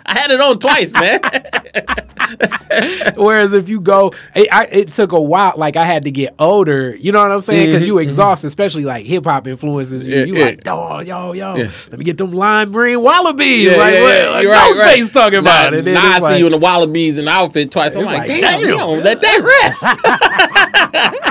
I 0.06 0.14
had 0.20 0.32
it 0.32 0.42
on 0.42 0.60
twice, 0.60 0.94
man. 0.94 1.22
Whereas 3.16 3.54
if 3.54 3.70
you 3.70 3.80
go, 3.82 4.14
it, 4.36 4.48
I, 4.52 4.66
it, 4.66 4.92
took 4.92 5.12
a 5.12 5.22
while. 5.22 5.54
Like 5.58 5.76
I 5.76 5.86
had 5.86 6.06
to 6.06 6.12
get 6.12 6.36
older. 6.40 6.96
You 6.96 7.12
know 7.12 7.20
what 7.20 7.32
I'm 7.32 7.42
saying? 7.42 7.68
Because 7.68 7.84
mm-hmm, 7.84 7.88
you 7.88 7.98
exhaust, 8.00 8.42
mm-hmm. 8.42 8.48
especially 8.48 8.86
like 8.86 9.06
hip 9.06 9.26
hop 9.26 9.48
influences. 9.48 10.06
You, 10.06 10.16
yeah, 10.16 10.24
you 10.26 10.38
yeah. 10.38 10.46
like, 10.46 10.68
oh, 10.68 11.00
yo, 11.00 11.34
yo, 11.34 11.56
yeah. 11.56 11.72
let 11.90 12.00
me 12.00 12.06
get 12.06 12.18
them 12.18 12.32
lime 12.32 12.72
green 12.72 12.98
Wallabees. 12.98 13.64
Yeah, 13.64 13.78
like, 13.78 13.94
yeah, 13.94 14.02
what? 14.02 14.32
Like, 14.32 14.48
right, 14.48 14.78
right. 14.78 15.14
talking 15.14 15.40
about 15.40 15.74
it. 15.74 15.86
Now 15.86 16.12
I 16.12 16.18
see 16.18 16.24
like, 16.24 16.40
you 16.40 16.46
in 16.46 16.52
the 16.52 16.60
Wallabees 16.60 17.20
and 17.20 17.28
outfit 17.28 17.72
twice. 17.72 17.96
I'm 17.96 18.06
like, 18.06 18.28
damn, 18.28 18.42
damn, 18.42 19.02
let 19.02 19.22
that 19.22 19.42
rest. 19.62 21.28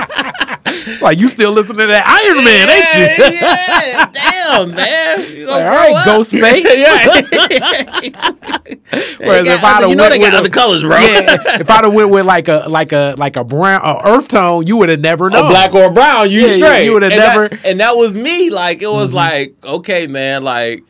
like 1.01 1.19
you 1.19 1.27
still 1.27 1.51
listen 1.51 1.77
to 1.77 1.87
that 1.87 2.05
Iron 2.07 2.43
Man, 2.43 2.69
ain't 2.69 2.93
you? 2.93 3.05
yeah, 3.37 4.05
damn, 4.11 4.75
man. 4.75 5.45
Like, 5.45 5.63
all 5.63 5.69
right, 5.69 5.95
Ghostface. 6.05 6.63
yeah. 6.63 7.21
Whereas 9.19 9.47
if 9.47 9.63
I'd 9.63 9.89
you 9.89 9.95
know 9.95 10.09
they 10.09 10.19
got 10.19 10.33
other 10.33 10.49
colors, 10.49 10.81
bro. 10.83 10.99
Yeah, 10.99 11.59
if 11.59 11.69
I'd 11.69 11.83
have 11.83 11.93
went 11.93 12.09
with 12.09 12.25
like 12.25 12.47
a 12.47 12.65
like 12.67 12.91
a 12.91 13.15
like 13.17 13.35
a 13.35 13.43
brown 13.43 13.81
a 13.83 14.01
earth 14.05 14.27
tone, 14.27 14.67
you 14.67 14.77
would 14.77 14.89
have 14.89 14.99
never 14.99 15.29
known. 15.29 15.45
A 15.45 15.49
black 15.49 15.73
or 15.73 15.91
brown, 15.91 16.29
you 16.29 16.41
yeah, 16.41 16.55
straight. 16.55 16.85
You 16.85 16.93
would 16.93 17.03
have 17.03 17.11
never. 17.11 17.49
That, 17.49 17.65
and 17.65 17.79
that 17.79 17.95
was 17.97 18.15
me. 18.15 18.49
Like 18.49 18.81
it 18.81 18.87
was 18.87 19.07
mm-hmm. 19.07 19.17
like, 19.17 19.55
okay, 19.63 20.07
man, 20.07 20.43
like 20.43 20.83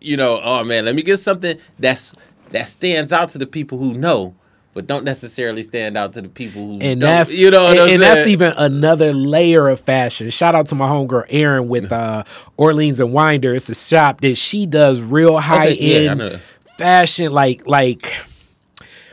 you 0.00 0.16
know, 0.16 0.40
oh 0.42 0.64
man, 0.64 0.84
let 0.84 0.94
me 0.94 1.02
get 1.02 1.18
something 1.18 1.58
that's 1.78 2.14
that 2.50 2.68
stands 2.68 3.12
out 3.12 3.30
to 3.30 3.38
the 3.38 3.46
people 3.46 3.78
who 3.78 3.94
know 3.94 4.34
but 4.72 4.86
don't 4.86 5.04
necessarily 5.04 5.62
stand 5.62 5.96
out 5.96 6.12
to 6.12 6.22
the 6.22 6.28
people 6.28 6.74
who 6.74 6.80
and 6.80 7.00
that's 7.00 7.36
you 7.36 7.50
know 7.50 7.68
and, 7.68 7.92
and 7.92 8.02
that's 8.02 8.26
even 8.26 8.52
another 8.56 9.12
layer 9.12 9.68
of 9.68 9.80
fashion. 9.80 10.30
Shout 10.30 10.54
out 10.54 10.66
to 10.66 10.74
my 10.74 10.88
homegirl 10.88 11.26
Erin 11.28 11.68
with 11.68 11.90
uh, 11.92 12.24
Orleans 12.56 13.00
and 13.00 13.12
Winder. 13.12 13.54
It's 13.54 13.68
a 13.68 13.74
shop 13.74 14.20
that 14.20 14.36
she 14.36 14.66
does 14.66 15.00
real 15.00 15.38
high 15.38 15.70
okay, 15.70 16.06
end 16.06 16.20
yeah, 16.20 16.38
fashion, 16.78 17.32
like 17.32 17.66
like 17.66 18.12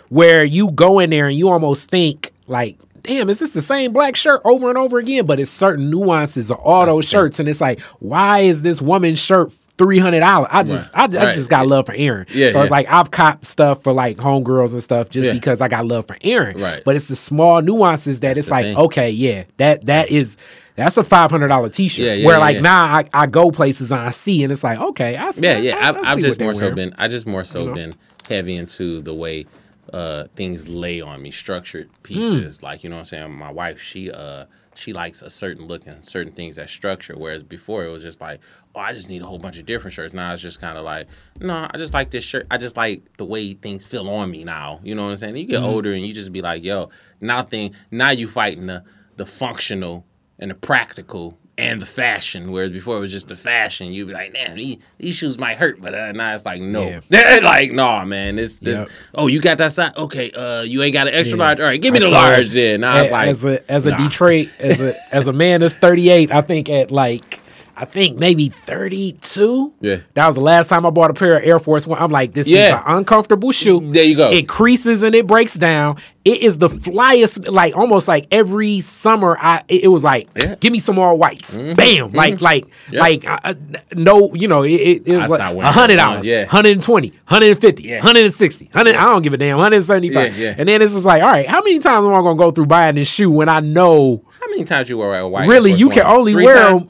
where 0.10 0.44
you 0.44 0.72
go 0.72 1.00
in 1.00 1.10
there 1.10 1.28
and 1.28 1.38
you 1.38 1.50
almost 1.50 1.90
think 1.90 2.32
like 2.48 2.78
damn, 3.08 3.30
is 3.30 3.40
this 3.40 3.54
the 3.54 3.62
same 3.62 3.94
black 3.94 4.16
shirt 4.16 4.42
over 4.44 4.70
and 4.70 4.78
over 4.78 5.00
again? 5.00 5.26
But 5.26 5.40
it's 5.40 5.50
certain 5.50 5.90
nuances 5.90 6.52
of 6.52 6.58
all 6.60 6.86
That's 6.86 6.96
those 6.96 7.06
shirts, 7.06 7.40
and 7.40 7.50
it's 7.50 7.62
like, 7.62 7.80
why 8.00 8.40
is 8.40 8.62
this 8.62 8.82
woman's 8.82 9.20
shirt 9.20 9.52
three 9.78 10.00
hundred 10.00 10.22
dollars. 10.22 10.48
I 10.52 10.64
just 10.64 10.94
right. 10.94 11.14
I, 11.14 11.20
I 11.20 11.26
right. 11.26 11.36
just 11.36 11.50
got 11.50 11.68
love 11.68 11.86
for 11.86 11.94
Erin. 11.94 12.26
Yeah, 12.30 12.52
so 12.52 12.58
yeah. 12.58 12.64
it's 12.64 12.72
like 12.72 12.88
I've 12.90 13.12
copped 13.12 13.46
stuff 13.46 13.84
for 13.84 13.94
like 13.94 14.18
homegirls 14.18 14.74
and 14.74 14.84
stuff 14.84 15.10
just 15.10 15.28
yeah. 15.28 15.34
because 15.34 15.62
I 15.62 15.68
got 15.68 15.86
love 15.86 16.08
for 16.08 16.18
Erin. 16.22 16.60
Right. 16.60 16.84
But 16.84 16.96
it's 16.96 17.08
the 17.08 17.16
small 17.16 17.62
nuances 17.62 18.22
that 18.22 18.30
That's 18.30 18.40
it's 18.40 18.52
like, 18.52 18.66
thing. 18.66 18.78
okay, 18.78 19.10
yeah, 19.10 19.44
that 19.58 19.86
that 19.86 20.12
is 20.12 20.38
that's 20.76 20.98
a 20.98 21.04
five 21.04 21.32
hundred 21.32 21.50
dollar 21.50 21.70
t 21.70 21.88
shirt. 21.88 22.06
Yeah, 22.06 22.14
yeah, 22.14 22.28
Where 22.28 22.40
like 22.40 22.62
now 22.62 22.84
I, 22.84 23.06
I 23.14 23.28
go 23.28 23.52
places 23.52 23.92
and 23.92 24.02
I 24.02 24.12
see 24.12 24.44
and 24.44 24.52
it's 24.52 24.64
like, 24.64 24.80
okay, 24.80 25.18
I 25.18 25.32
see. 25.32 25.46
Yeah, 25.46 25.58
yeah. 25.58 25.76
I, 26.04 26.10
have 26.10 26.20
just 26.20 26.40
more 26.40 26.54
so 26.54 26.74
been 26.74 26.94
I 26.98 27.08
just 27.08 27.28
more 27.28 27.44
so 27.44 27.62
you 27.62 27.68
know? 27.68 27.74
been 27.74 27.94
heavy 28.30 28.56
into 28.56 29.02
the 29.02 29.14
way 29.14 29.46
uh 29.94 30.26
things 30.36 30.68
lay 30.68 31.02
on 31.02 31.22
me, 31.22 31.32
structured 31.32 31.90
pieces. 32.04 32.60
Mm. 32.60 32.64
Like, 32.64 32.84
you 32.84 32.90
know 32.90 32.98
what 32.98 33.02
I'm 33.02 33.06
saying? 33.06 33.32
My 33.32 33.52
wife, 33.52 33.82
she 33.82 34.12
uh 34.12 34.46
she 34.78 34.94
likes 34.94 35.22
a 35.22 35.30
certain 35.30 35.66
look 35.68 35.86
and 35.88 36.04
certain 36.06 36.32
things 36.32 36.56
that 36.56 36.70
structure. 36.70 37.16
Whereas 37.18 37.44
before 37.44 37.86
it 37.86 37.90
was 37.90 38.02
just 38.02 38.22
like, 38.22 38.40
oh, 38.76 38.80
I 38.80 38.94
just 38.94 39.10
need 39.10 39.22
a 39.22 39.26
whole 39.26 39.40
bunch 39.40 39.58
of 39.58 39.66
different 39.66 39.94
shirts. 39.94 40.14
Now 40.14 40.34
it's 40.34 40.42
just 40.42 40.62
kind 40.62 40.78
of 40.78 40.84
like, 40.84 41.08
no, 41.40 41.68
I 41.72 41.78
just 41.78 41.94
like 41.94 42.12
this 42.12 42.24
shirt. 42.24 42.46
I 42.52 42.58
just 42.58 42.78
like 42.78 43.02
the 43.18 43.26
way 43.26 43.54
things 43.54 43.86
feel 43.86 44.08
on 44.10 44.32
me 44.32 44.44
now. 44.44 44.80
You 44.84 44.96
know 44.96 45.06
what 45.06 45.12
I'm 45.12 45.18
saying? 45.18 45.36
You 45.38 45.46
get 45.46 45.58
mm-hmm. 45.58 45.66
older 45.66 45.94
and 45.94 46.06
you 46.06 46.14
just 46.14 46.32
be 46.32 46.42
like, 46.42 46.64
yo, 46.64 46.90
now 47.20 47.44
thing, 47.44 47.74
now 47.92 48.12
you 48.12 48.28
fighting 48.28 48.68
the 48.68 48.84
the 49.18 49.26
functional 49.26 50.06
and 50.40 50.52
the 50.52 50.56
practical 50.56 51.38
and 51.58 51.82
the 51.82 51.86
fashion. 51.86 52.52
Whereas 52.52 52.72
before 52.72 52.98
it 52.98 53.00
was 53.00 53.12
just 53.12 53.28
the 53.28 53.36
fashion. 53.36 53.92
You'd 53.92 54.08
be 54.08 54.14
like, 54.14 54.34
damn, 54.34 54.56
these, 54.56 54.78
these 54.98 55.16
shoes 55.16 55.38
might 55.38 55.58
hurt, 55.58 55.82
but 55.82 55.96
uh, 55.96 56.12
now 56.12 56.36
it's 56.36 56.46
like, 56.46 56.62
no, 56.62 57.02
yeah. 57.10 57.40
like, 57.44 57.72
no, 57.72 57.86
nah, 57.86 58.06
man, 58.06 58.36
this, 58.36 58.60
this. 58.60 58.80
Yep. 58.80 58.90
Oh, 59.16 59.28
you 59.28 59.42
got 59.42 59.58
that 59.58 59.72
size? 59.72 59.94
Okay, 59.98 60.32
uh, 60.32 60.62
you 60.62 60.84
ain't 60.84 60.94
got 60.94 61.08
an 61.08 61.14
extra 61.14 61.38
yeah. 61.38 61.44
large. 61.44 61.60
All 61.60 61.66
right, 61.66 61.82
give 61.82 61.94
me 61.94 62.00
I 62.00 62.04
the 62.04 62.10
large 62.10 62.50
then. 62.52 62.82
Now 62.82 63.02
it's 63.02 63.12
like, 63.12 63.30
as 63.30 63.46
a 63.46 63.72
as 63.72 63.86
a 63.86 63.92
nah. 63.92 63.98
Detroit, 63.98 64.50
as 64.60 64.82
a 64.82 64.96
as 65.14 65.28
a 65.28 65.34
man 65.34 65.62
that's 65.62 65.76
thirty 65.76 66.10
eight, 66.10 66.32
I 66.32 66.42
think 66.42 66.70
at 66.70 66.92
like 66.92 67.40
I 67.80 67.86
think 67.86 68.18
maybe 68.18 68.50
32. 68.50 69.72
Yeah. 69.82 69.98
That 70.16 70.26
was 70.26 70.36
the 70.36 70.42
last 70.42 70.68
time 70.68 70.84
I 70.84 70.90
bought 70.90 71.12
a 71.12 71.14
pair 71.14 71.38
of 71.38 71.44
Air 71.44 71.60
Force 71.60 71.86
One. 71.86 72.02
I'm 72.02 72.10
like, 72.10 72.34
this 72.34 72.48
yeah. 72.48 72.68
is 72.68 72.74
an 72.74 72.98
uncomfortable 72.98 73.52
shoe. 73.52 73.92
There 73.92 74.04
you 74.04 74.16
go. 74.16 74.32
It 74.32 74.50
creases 74.50 75.04
and 75.04 75.14
it 75.14 75.28
breaks 75.28 75.54
down. 75.54 75.98
It 76.26 76.42
is 76.42 76.58
the 76.58 76.70
flyest, 76.70 77.48
like 77.48 77.78
almost 77.78 78.08
like 78.08 78.28
every 78.32 78.82
summer. 78.82 79.38
I 79.40 79.64
it, 79.68 79.90
was 79.90 80.04
like, 80.04 80.28
yeah. 80.36 80.56
give 80.56 80.74
me 80.74 80.80
some 80.80 80.96
more 80.96 81.16
whites. 81.16 81.56
Mm-hmm. 81.56 81.76
Bam, 81.76 82.08
mm-hmm. 82.08 82.16
like 82.16 82.42
like 82.42 82.66
like 82.92 83.24
uh, 83.28 83.54
no, 83.94 84.34
you 84.34 84.48
know, 84.48 84.64
it, 84.64 84.72
it, 84.72 85.08
it 85.08 85.16
was 85.16 85.30
like 85.30 85.64
hundred 85.64 85.98
dollars, 85.98 86.28
yeah, 86.28 86.42
120, 86.46 87.10
150, 87.10 87.84
yeah. 87.84 87.98
160, 87.98 88.66
100. 88.66 88.96
I 88.96 89.06
don't 89.06 89.22
give 89.22 89.34
a 89.34 89.38
damn, 89.38 89.58
175. 89.58 90.38
Yeah, 90.38 90.48
yeah. 90.48 90.56
And 90.58 90.68
then 90.68 90.82
it's 90.82 90.94
just 90.94 91.06
like, 91.06 91.22
all 91.22 91.30
right, 91.30 91.48
how 91.48 91.62
many 91.62 91.78
times 91.78 92.06
am 92.06 92.14
I 92.14 92.18
gonna 92.18 92.38
go 92.38 92.50
through 92.50 92.66
buying 92.66 92.96
this 92.96 93.08
shoe 93.08 93.32
when 93.32 93.48
I 93.48 93.60
know? 93.60 94.26
How 94.42 94.48
many 94.48 94.66
times 94.66 94.90
you 94.90 94.98
wear 94.98 95.20
a 95.20 95.30
white? 95.30 95.48
Really, 95.48 95.72
you 95.72 95.90
can 95.90 96.08
only 96.08 96.34
Three 96.34 96.46
wear 96.46 96.82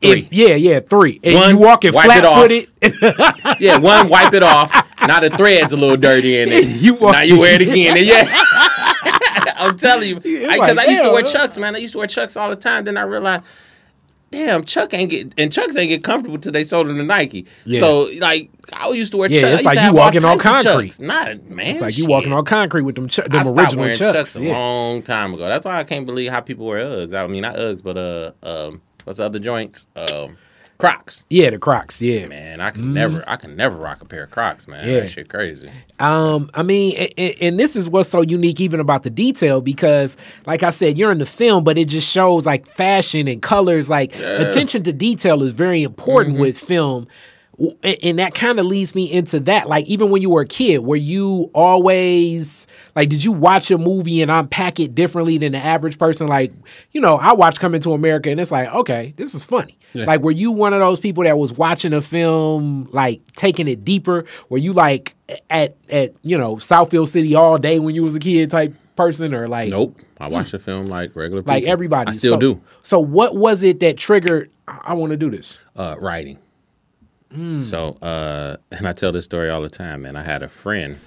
if, 0.00 0.32
yeah, 0.32 0.54
yeah, 0.54 0.80
three. 0.80 1.20
And 1.24 1.34
one, 1.34 1.50
you 1.50 1.58
walking 1.58 1.92
flat 1.92 2.24
footed. 2.24 2.68
yeah, 3.60 3.78
one, 3.78 4.08
wipe 4.08 4.32
it 4.32 4.42
off. 4.42 4.72
Now 5.00 5.20
the 5.20 5.30
thread's 5.30 5.72
a 5.72 5.76
little 5.76 5.96
dirty 5.96 6.38
in 6.38 6.50
it. 6.50 6.66
you 6.82 6.94
walk, 6.94 7.12
now 7.12 7.22
you 7.22 7.38
wear 7.38 7.54
it 7.54 7.62
again. 7.62 7.96
Yeah. 8.00 8.28
I'm 9.56 9.76
telling 9.76 10.08
you. 10.08 10.20
Because 10.20 10.44
I, 10.44 10.72
like, 10.72 10.88
I, 10.88 10.90
used 10.90 11.02
to 11.02 11.10
wear 11.10 11.22
Chucks, 11.22 11.56
man. 11.58 11.74
I 11.74 11.78
used 11.78 11.92
to 11.92 11.98
wear 11.98 12.06
Chucks 12.06 12.36
all 12.36 12.48
the 12.48 12.56
time. 12.56 12.84
Then 12.84 12.96
I 12.96 13.02
realized, 13.02 13.42
damn, 14.30 14.62
Chuck 14.62 14.94
ain't 14.94 15.10
get 15.10 15.34
and 15.36 15.52
Chucks 15.52 15.76
ain't 15.76 15.88
get 15.88 16.04
comfortable 16.04 16.38
till 16.38 16.52
they 16.52 16.62
sold 16.62 16.88
them 16.88 16.96
to 16.96 17.02
Nike. 17.02 17.46
Yeah. 17.64 17.80
So 17.80 18.10
like 18.20 18.50
I 18.72 18.88
used 18.90 19.10
to 19.12 19.18
wear 19.18 19.30
yeah, 19.30 19.40
Chucks. 19.40 19.54
It's 19.54 19.64
like 19.64 19.80
you 19.80 19.92
walking 19.92 20.24
on 20.24 20.38
concrete. 20.38 21.00
Not 21.00 21.44
man. 21.44 21.66
It's 21.66 21.80
like 21.80 21.94
shit. 21.94 22.04
you 22.04 22.06
walking 22.06 22.32
on 22.32 22.44
concrete 22.44 22.82
with 22.82 22.94
them, 22.94 23.08
ch- 23.08 23.16
them 23.16 23.34
I 23.34 23.50
original 23.50 23.80
wearing 23.80 23.98
Chucks. 23.98 24.12
Chucks 24.12 24.36
a 24.36 24.42
yeah. 24.42 24.52
long 24.52 25.02
time 25.02 25.34
ago. 25.34 25.48
That's 25.48 25.64
why 25.64 25.78
I 25.78 25.84
can't 25.84 26.06
believe 26.06 26.30
how 26.30 26.40
people 26.40 26.66
wear 26.66 26.80
Uggs. 26.80 27.14
I 27.14 27.26
mean 27.26 27.42
not 27.42 27.56
Uggs, 27.56 27.82
but 27.82 27.96
uh 27.96 28.32
um 28.42 28.82
What's 29.04 29.18
the 29.18 29.24
other 29.24 29.38
joints? 29.38 29.86
Um, 29.96 30.36
Crocs. 30.78 31.24
Yeah, 31.28 31.50
the 31.50 31.58
Crocs. 31.58 32.00
Yeah, 32.00 32.26
man, 32.26 32.60
I 32.60 32.70
can 32.70 32.84
mm. 32.84 32.92
never, 32.92 33.24
I 33.26 33.34
can 33.34 33.56
never 33.56 33.76
rock 33.76 34.00
a 34.00 34.04
pair 34.04 34.24
of 34.24 34.30
Crocs, 34.30 34.68
man. 34.68 34.88
Yeah, 34.88 35.00
that 35.00 35.10
shit 35.10 35.28
crazy. 35.28 35.70
Um, 35.98 36.50
I 36.54 36.62
mean, 36.62 36.96
and, 37.16 37.34
and, 37.40 37.58
this 37.58 37.74
is 37.74 37.88
what's 37.88 38.08
so 38.08 38.20
unique, 38.20 38.60
even 38.60 38.78
about 38.78 39.02
the 39.02 39.10
detail, 39.10 39.60
because, 39.60 40.16
like 40.46 40.62
I 40.62 40.70
said, 40.70 40.96
you're 40.96 41.10
in 41.10 41.18
the 41.18 41.26
film, 41.26 41.64
but 41.64 41.76
it 41.78 41.88
just 41.88 42.08
shows 42.08 42.46
like 42.46 42.66
fashion 42.66 43.26
and 43.26 43.42
colors. 43.42 43.90
Like 43.90 44.16
yeah. 44.16 44.42
attention 44.42 44.84
to 44.84 44.92
detail 44.92 45.42
is 45.42 45.50
very 45.50 45.82
important 45.82 46.34
mm-hmm. 46.34 46.42
with 46.42 46.58
film 46.58 47.08
and 47.82 48.20
that 48.20 48.34
kind 48.34 48.60
of 48.60 48.66
leads 48.66 48.94
me 48.94 49.10
into 49.10 49.40
that 49.40 49.68
like 49.68 49.84
even 49.86 50.10
when 50.10 50.22
you 50.22 50.30
were 50.30 50.42
a 50.42 50.46
kid 50.46 50.78
were 50.78 50.94
you 50.94 51.50
always 51.54 52.68
like 52.94 53.08
did 53.08 53.24
you 53.24 53.32
watch 53.32 53.70
a 53.72 53.78
movie 53.78 54.22
and 54.22 54.30
unpack 54.30 54.78
it 54.78 54.94
differently 54.94 55.38
than 55.38 55.52
the 55.52 55.58
average 55.58 55.98
person? 55.98 56.28
Like 56.28 56.52
you 56.92 57.00
know 57.00 57.16
i 57.16 57.32
watched 57.32 57.58
coming 57.58 57.80
to 57.80 57.92
america 57.92 58.30
and 58.30 58.40
it's 58.40 58.52
like 58.52 58.68
okay 58.72 59.12
this 59.16 59.34
is 59.34 59.42
funny. 59.42 59.76
Yeah. 59.92 60.04
like 60.04 60.20
were 60.20 60.30
you 60.30 60.52
one 60.52 60.72
of 60.72 60.80
those 60.80 61.00
people 61.00 61.24
that 61.24 61.38
was 61.38 61.54
watching 61.54 61.92
a 61.92 62.00
film 62.00 62.88
like 62.92 63.20
taking 63.34 63.66
it 63.66 63.84
deeper? 63.84 64.24
Were 64.50 64.58
you 64.58 64.72
like 64.72 65.16
at 65.50 65.76
at 65.90 66.14
you 66.22 66.38
know 66.38 66.56
southfield 66.56 67.08
city 67.08 67.34
all 67.34 67.58
day 67.58 67.78
when 67.80 67.94
you 67.94 68.04
was 68.04 68.14
a 68.14 68.20
kid 68.20 68.50
type 68.50 68.74
person 68.94 69.34
or 69.34 69.48
like 69.48 69.70
nope. 69.70 69.98
I 70.20 70.28
watched 70.28 70.50
hmm. 70.50 70.58
the 70.58 70.62
film 70.62 70.86
like 70.86 71.16
regular 71.16 71.42
people. 71.42 71.54
like 71.54 71.64
everybody. 71.64 72.08
I 72.08 72.12
still 72.12 72.34
so, 72.34 72.38
do. 72.38 72.62
so 72.82 73.00
what 73.00 73.36
was 73.36 73.62
it 73.62 73.80
that 73.80 73.96
triggered 73.96 74.50
i 74.66 74.92
want 74.92 75.10
to 75.10 75.16
do 75.16 75.30
this 75.30 75.58
uh 75.76 75.96
writing 75.98 76.38
Mm. 77.34 77.62
So, 77.62 77.98
uh, 78.00 78.56
and 78.70 78.88
I 78.88 78.92
tell 78.92 79.12
this 79.12 79.24
story 79.24 79.50
all 79.50 79.62
the 79.62 79.68
time, 79.68 80.02
man. 80.02 80.16
I 80.16 80.22
had 80.22 80.42
a 80.42 80.48
friend, 80.48 80.98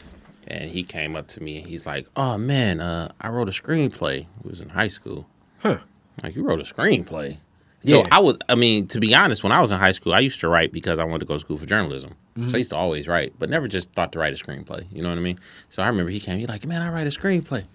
and 0.48 0.70
he 0.70 0.84
came 0.84 1.16
up 1.16 1.28
to 1.30 1.44
me 1.44 1.60
and 1.60 1.68
he's 1.68 1.86
like, 1.86 2.08
"Oh 2.16 2.38
man, 2.38 2.80
uh, 2.80 3.12
I 3.20 3.30
wrote 3.30 3.50
a 3.50 3.52
screenplay. 3.52 4.22
It 4.22 4.46
was 4.46 4.62
in 4.62 4.70
high 4.70 4.88
school. 4.88 5.28
Huh? 5.60 5.80
Like 6.22 6.36
you 6.36 6.44
wrote 6.44 6.60
a 6.60 6.74
screenplay? 6.74 7.38
So 7.84 8.02
yeah. 8.02 8.08
I 8.12 8.20
was, 8.20 8.38
I 8.48 8.54
mean, 8.54 8.88
to 8.88 9.00
be 9.00 9.16
honest, 9.16 9.42
when 9.42 9.52
I 9.52 9.60
was 9.60 9.72
in 9.72 9.80
high 9.80 9.92
school, 9.92 10.14
I 10.14 10.20
used 10.20 10.40
to 10.42 10.48
write 10.48 10.72
because 10.72 11.00
I 11.00 11.04
wanted 11.04 11.22
to 11.22 11.26
go 11.26 11.34
to 11.34 11.40
school 11.40 11.58
for 11.58 11.66
journalism. 11.66 12.12
Mm-hmm. 12.38 12.50
So 12.50 12.56
I 12.56 12.58
used 12.60 12.70
to 12.70 12.76
always 12.76 13.08
write, 13.08 13.34
but 13.40 13.50
never 13.50 13.68
just 13.68 13.92
thought 13.94 14.12
to 14.12 14.20
write 14.20 14.34
a 14.34 14.44
screenplay. 14.44 14.86
You 14.94 15.02
know 15.02 15.10
what 15.10 15.18
I 15.18 15.22
mean? 15.22 15.40
So 15.70 15.82
I 15.82 15.88
remember 15.88 16.12
he 16.12 16.20
came, 16.20 16.38
he 16.38 16.46
like, 16.46 16.66
man, 16.66 16.84
I 16.84 16.92
write 16.92 17.08
a 17.08 17.10
screenplay. 17.10 17.66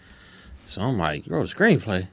So 0.64 0.82
I'm 0.82 0.96
like, 0.96 1.26
you 1.26 1.34
wrote 1.34 1.52
a 1.52 1.54
screenplay? 1.54 2.06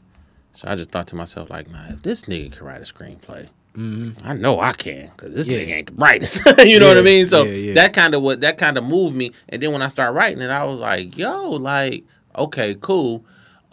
So 0.54 0.68
I 0.68 0.76
just 0.76 0.92
thought 0.92 1.08
to 1.08 1.16
myself, 1.16 1.52
like, 1.52 1.70
nah, 1.70 1.90
if 1.90 2.02
this 2.02 2.24
nigga 2.24 2.52
can 2.52 2.66
write 2.66 2.82
a 2.82 2.92
screenplay, 2.92 3.50
Mm-hmm. 3.76 4.28
I 4.28 4.34
know 4.34 4.60
I 4.60 4.74
can 4.74 5.12
because 5.16 5.34
this 5.34 5.48
yeah. 5.48 5.60
nigga 5.60 5.72
ain't 5.72 5.88
the 5.88 5.94
brightest. 5.94 6.42
you 6.60 6.80
know 6.80 6.88
yeah, 6.88 6.92
what 6.92 6.98
I 6.98 7.02
mean? 7.02 7.28
So 7.28 7.44
yeah, 7.44 7.74
that 7.74 7.94
kind 7.94 8.14
of 8.14 8.22
what 8.22 8.42
that 8.42 8.58
kind 8.58 8.78
of 8.78 8.84
moved 8.84 9.16
me. 9.16 9.32
And 9.50 9.62
then 9.62 9.72
when 9.72 9.82
I 9.82 9.88
started 9.88 10.14
writing 10.14 10.42
it, 10.42 10.50
I 10.50 10.64
was 10.66 10.80
like, 10.80 11.18
yo, 11.18 11.50
like, 11.50 12.04
okay, 12.36 12.76
cool. 12.80 13.26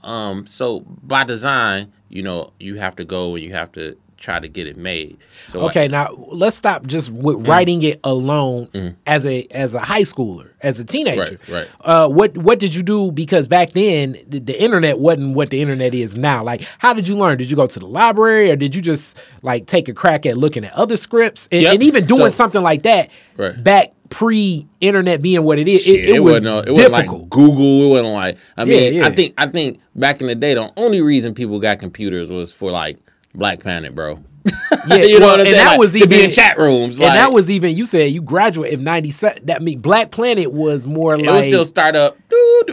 Um, 0.02 0.46
so 0.46 0.80
by 0.80 1.24
design, 1.24 1.92
you 2.08 2.22
know, 2.22 2.52
you 2.58 2.76
have 2.76 2.96
to 2.96 3.04
go 3.04 3.34
and 3.34 3.44
you 3.44 3.52
have 3.52 3.72
to 3.72 3.96
try 4.20 4.38
to 4.38 4.46
get 4.46 4.66
it 4.66 4.76
made. 4.76 5.18
So 5.46 5.62
okay, 5.62 5.84
I, 5.84 5.88
now 5.88 6.12
let's 6.28 6.54
stop 6.54 6.86
just 6.86 7.10
with 7.10 7.38
mm, 7.38 7.48
writing 7.48 7.82
it 7.82 7.98
alone 8.04 8.66
mm, 8.68 8.94
as 9.06 9.26
a 9.26 9.46
as 9.50 9.74
a 9.74 9.80
high 9.80 10.02
schooler, 10.02 10.50
as 10.60 10.78
a 10.78 10.84
teenager. 10.84 11.20
Right, 11.20 11.48
right. 11.48 11.68
Uh, 11.80 12.08
what 12.08 12.36
what 12.38 12.60
did 12.60 12.74
you 12.74 12.82
do? 12.82 13.10
Because 13.10 13.48
back 13.48 13.72
then 13.72 14.18
the, 14.28 14.38
the, 14.38 14.62
internet 14.62 15.00
wasn't 15.00 15.34
what 15.34 15.50
the 15.50 15.60
internet 15.60 15.94
is 15.94 16.16
now. 16.16 16.44
Like, 16.44 16.62
how 16.78 16.92
did 16.92 17.08
you 17.08 17.16
learn? 17.16 17.38
Did 17.38 17.50
you 17.50 17.56
go 17.56 17.66
to 17.66 17.78
the 17.78 17.86
library, 17.86 18.50
or 18.50 18.56
did 18.56 18.74
you 18.74 18.82
just 18.82 19.18
like 19.42 19.66
take 19.66 19.88
a 19.88 19.94
crack 19.94 20.26
at 20.26 20.36
looking 20.36 20.64
at 20.64 20.72
other 20.74 20.96
scripts 20.96 21.48
and, 21.50 21.62
yep. 21.62 21.74
and 21.74 21.82
even 21.82 22.04
doing 22.04 22.20
so, 22.20 22.28
something 22.28 22.62
like 22.62 22.84
that 22.84 23.10
right. 23.36 23.62
back? 23.62 23.94
pre-internet 24.10 25.22
being 25.22 25.44
what 25.44 25.56
it 25.56 25.68
is, 25.68 25.84
Shit, 25.84 25.94
it, 25.94 26.08
it, 26.08 26.16
it, 26.16 26.18
was 26.18 26.42
wasn't, 26.42 26.68
it 26.68 26.74
difficult. 26.74 26.92
wasn't 26.92 27.20
like 27.20 27.30
Google. 27.30 27.84
It 27.84 27.90
wasn't 27.90 28.08
like 28.08 28.38
I 28.56 28.64
mean, 28.64 28.94
yeah, 28.94 29.00
yeah. 29.02 29.06
I 29.06 29.14
think 29.14 29.34
I 29.38 29.46
think 29.46 29.80
back 29.94 30.20
in 30.20 30.26
the 30.26 30.34
day, 30.34 30.54
the 30.54 30.72
only 30.76 31.00
reason 31.00 31.32
people 31.32 31.60
got 31.60 31.78
computers 31.78 32.28
was 32.28 32.52
for 32.52 32.72
like 32.72 32.98
Black 33.34 33.60
Planet, 33.60 33.94
bro. 33.94 34.20
Yeah, 34.86 34.96
you 35.02 35.18
know 35.18 35.26
well, 35.26 35.32
what 35.32 35.40
I'm 35.40 35.46
and 35.46 35.48
saying? 35.48 35.56
that 35.56 35.70
like, 35.72 35.80
was 35.80 35.96
even 35.96 36.20
in 36.20 36.30
chat 36.30 36.56
rooms, 36.56 36.96
and 36.96 37.06
that 37.06 37.32
was 37.32 37.50
even 37.50 37.76
you 37.76 37.84
said 37.84 38.12
you 38.12 38.22
graduate 38.22 38.72
in 38.72 38.82
'97. 38.84 39.46
That 39.46 39.62
mean 39.62 39.80
Black 39.80 40.10
Planet 40.10 40.52
was 40.52 40.86
more 40.86 41.14
it 41.14 41.26
like 41.26 41.36
was 41.36 41.46
still 41.46 41.64
startup. 41.64 42.16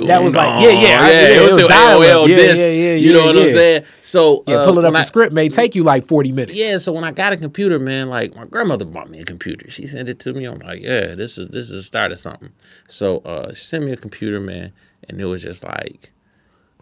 That 0.06 0.22
was 0.24 0.36
like 0.36 0.64
yeah, 0.64 0.70
yeah, 0.70 0.82
yeah. 0.82 1.10
yeah 1.10 1.28
it, 1.28 1.42
was, 1.42 1.52
was 1.52 1.64
still 1.64 1.70
AOL. 1.70 2.30
Yeah, 2.30 2.38
yeah, 2.38 2.54
yeah, 2.54 2.68
yeah, 2.68 2.94
You 2.94 3.14
know 3.14 3.26
what 3.26 3.38
I'm 3.38 3.50
saying? 3.50 3.84
So 4.02 4.44
yeah, 4.48 4.58
uh, 4.58 4.66
pulling 4.66 4.86
up 4.86 4.94
I, 4.94 5.02
a 5.02 5.04
script 5.04 5.34
may 5.34 5.50
take 5.50 5.76
you 5.76 5.84
like 5.84 6.06
40 6.06 6.32
minutes. 6.32 6.54
Yeah. 6.54 6.78
So 6.78 6.94
when 6.94 7.04
I 7.04 7.12
got 7.12 7.34
a 7.34 7.38
computer, 7.38 7.80
man, 7.80 8.10
like 8.10 8.36
my 8.36 8.46
grandmother 8.46 8.86
bought 8.86 9.10
me 9.10 9.20
a 9.20 9.26
computer. 9.26 9.70
She 9.70 9.88
sent 9.88 10.08
it 10.08 10.20
to 10.20 10.34
me. 10.34 10.46
I'm 10.46 10.60
like, 10.60 10.82
yeah, 10.82 11.16
this 11.16 11.38
is 11.38 11.50
this 11.50 11.64
is 11.64 11.72
the 11.72 11.84
start 11.84 12.12
of 12.12 12.20
something. 12.20 12.52
So 12.88 13.18
uh, 13.20 13.54
she 13.54 13.64
sent 13.64 13.84
me 13.84 13.92
a 13.92 13.98
computer, 13.98 14.40
man, 14.40 14.72
and 15.10 15.20
it 15.20 15.26
was 15.26 15.42
just 15.42 15.64
like 15.64 16.12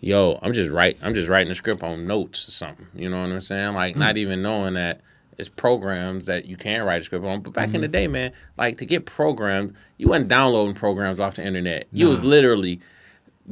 yo, 0.06 0.38
I'm 0.44 0.54
just 0.54 0.72
write 0.72 0.98
I'm 1.02 1.16
just 1.16 1.28
writing 1.28 1.52
a 1.52 1.56
script 1.56 1.82
on 1.84 2.06
notes 2.06 2.48
or 2.48 2.52
something. 2.52 2.88
You 2.94 3.10
know 3.10 3.22
what 3.22 3.32
I'm 3.32 3.42
saying? 3.42 3.74
Like 3.74 3.96
mm. 3.96 4.00
not 4.00 4.18
even 4.18 4.42
knowing 4.42 4.76
that 4.76 5.02
it's 5.38 5.50
programs 5.50 6.28
that 6.28 6.46
you 6.46 6.56
can 6.56 6.84
write 6.84 7.02
a 7.02 7.06
script 7.06 7.26
on. 7.26 7.42
But 7.42 7.54
back 7.54 7.68
mm-hmm. 7.68 7.76
in 7.76 7.82
the 7.82 7.88
mm-hmm. 7.88 7.92
day, 7.92 8.08
man, 8.08 8.32
like 8.56 8.78
to 8.78 8.86
get 8.86 9.06
programs, 9.06 9.74
you 9.98 10.08
wasn't 10.08 10.30
downloading 10.30 10.76
programs 10.76 11.20
off 11.20 11.36
the 11.36 11.44
internet. 11.44 11.88
You 11.92 12.10
was 12.10 12.24
literally 12.24 12.80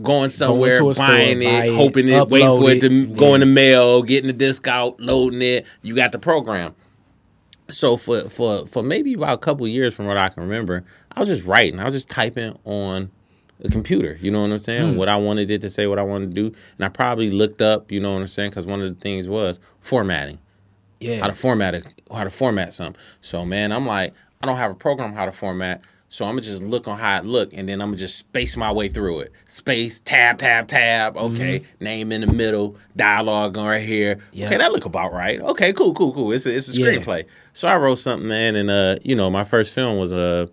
going 0.02 0.30
somewhere, 0.30 0.80
going 0.80 0.96
buying 0.96 1.42
store, 1.42 1.52
it, 1.52 1.70
buy 1.70 1.76
hoping 1.76 2.08
it, 2.08 2.30
waiting 2.30 2.58
for 2.60 2.70
it 2.70 2.82
to 2.82 3.08
go 3.08 3.34
in 3.34 3.40
the 3.40 3.48
mail, 3.48 4.04
getting 4.04 4.28
the 4.28 4.34
disc 4.34 4.68
out, 4.68 5.00
loading 5.00 5.42
it. 5.42 5.66
You 5.82 5.96
got 5.96 6.12
the 6.12 6.20
program. 6.20 6.76
So 7.70 7.98
for 7.98 8.30
for 8.30 8.68
for 8.68 8.84
maybe 8.84 9.14
about 9.16 9.34
a 9.34 9.38
couple 9.40 9.68
years, 9.68 9.96
from 9.96 10.06
what 10.06 10.18
I 10.18 10.30
can 10.30 10.44
remember, 10.44 10.86
I 11.12 11.20
was 11.20 11.30
just 11.30 11.48
writing. 11.48 11.80
I 11.80 11.86
was 11.86 11.96
just 11.96 12.10
typing 12.10 12.60
on 12.64 13.10
a 13.64 13.70
computer. 13.70 14.18
You 14.22 14.32
know 14.32 14.42
what 14.42 14.52
I'm 14.52 14.60
saying? 14.60 14.94
Mm. 14.94 14.98
What 14.98 15.10
I 15.10 15.18
wanted 15.18 15.50
it 15.52 15.62
to 15.62 15.70
say, 15.70 15.88
what 15.88 16.00
I 16.00 16.04
wanted 16.04 16.36
to 16.36 16.50
do, 16.50 16.56
and 16.78 16.86
I 16.86 16.90
probably 16.90 17.32
looked 17.32 17.62
up. 17.62 17.92
You 17.92 18.00
know 18.00 18.14
what 18.14 18.22
I'm 18.22 18.28
saying? 18.28 18.52
Because 18.52 18.66
one 18.66 18.82
of 18.82 18.94
the 18.94 19.00
things 19.00 19.28
was 19.28 19.60
formatting. 19.82 20.40
Yeah. 21.00 21.20
How 21.20 21.28
to 21.28 21.34
format 21.34 21.76
it, 21.76 21.86
how 22.12 22.24
to 22.24 22.30
format 22.30 22.74
something. 22.74 23.02
So 23.20 23.44
man, 23.44 23.72
I'm 23.72 23.86
like, 23.86 24.14
I 24.42 24.46
don't 24.46 24.58
have 24.58 24.72
a 24.72 24.76
program 24.76 25.14
how 25.14 25.26
to 25.26 25.32
format. 25.32 25.84
So 26.14 26.26
I'm 26.26 26.34
gonna 26.34 26.42
just 26.42 26.62
look 26.62 26.88
on 26.88 27.00
how 27.00 27.18
it 27.18 27.26
look, 27.26 27.54
and 27.54 27.68
then 27.68 27.82
I'm 27.82 27.88
gonna 27.88 27.98
just 27.98 28.18
space 28.18 28.56
my 28.56 28.72
way 28.72 28.88
through 28.88 29.22
it. 29.22 29.32
Space, 29.48 30.00
tab, 30.00 30.38
tab, 30.38 30.68
tab. 30.68 31.18
Okay, 31.18 31.62
mm-hmm. 31.62 31.84
name 31.84 32.12
in 32.12 32.22
the 32.22 32.28
middle, 32.28 32.78
dialogue 32.96 33.58
on 33.58 33.66
right 33.66 33.82
here. 33.82 34.20
Yep. 34.32 34.48
Okay, 34.48 34.58
that 34.60 34.72
look 34.72 34.86
about 34.86 35.12
right. 35.12 35.42
Okay, 35.42 35.74
cool, 35.74 35.92
cool, 35.96 36.14
cool. 36.14 36.32
It's 36.32 36.46
a, 36.46 36.56
it's 36.56 36.68
a 36.68 36.80
screenplay. 36.80 37.24
Yeah. 37.24 37.30
So 37.54 37.68
I 37.68 37.78
wrote 37.78 37.96
something, 37.96 38.30
man, 38.30 38.56
and 38.56 38.70
uh, 38.70 38.98
you 39.02 39.16
know, 39.16 39.32
my 39.32 39.44
first 39.44 39.74
film 39.74 39.98
was 39.98 40.14
uh, 40.14 40.46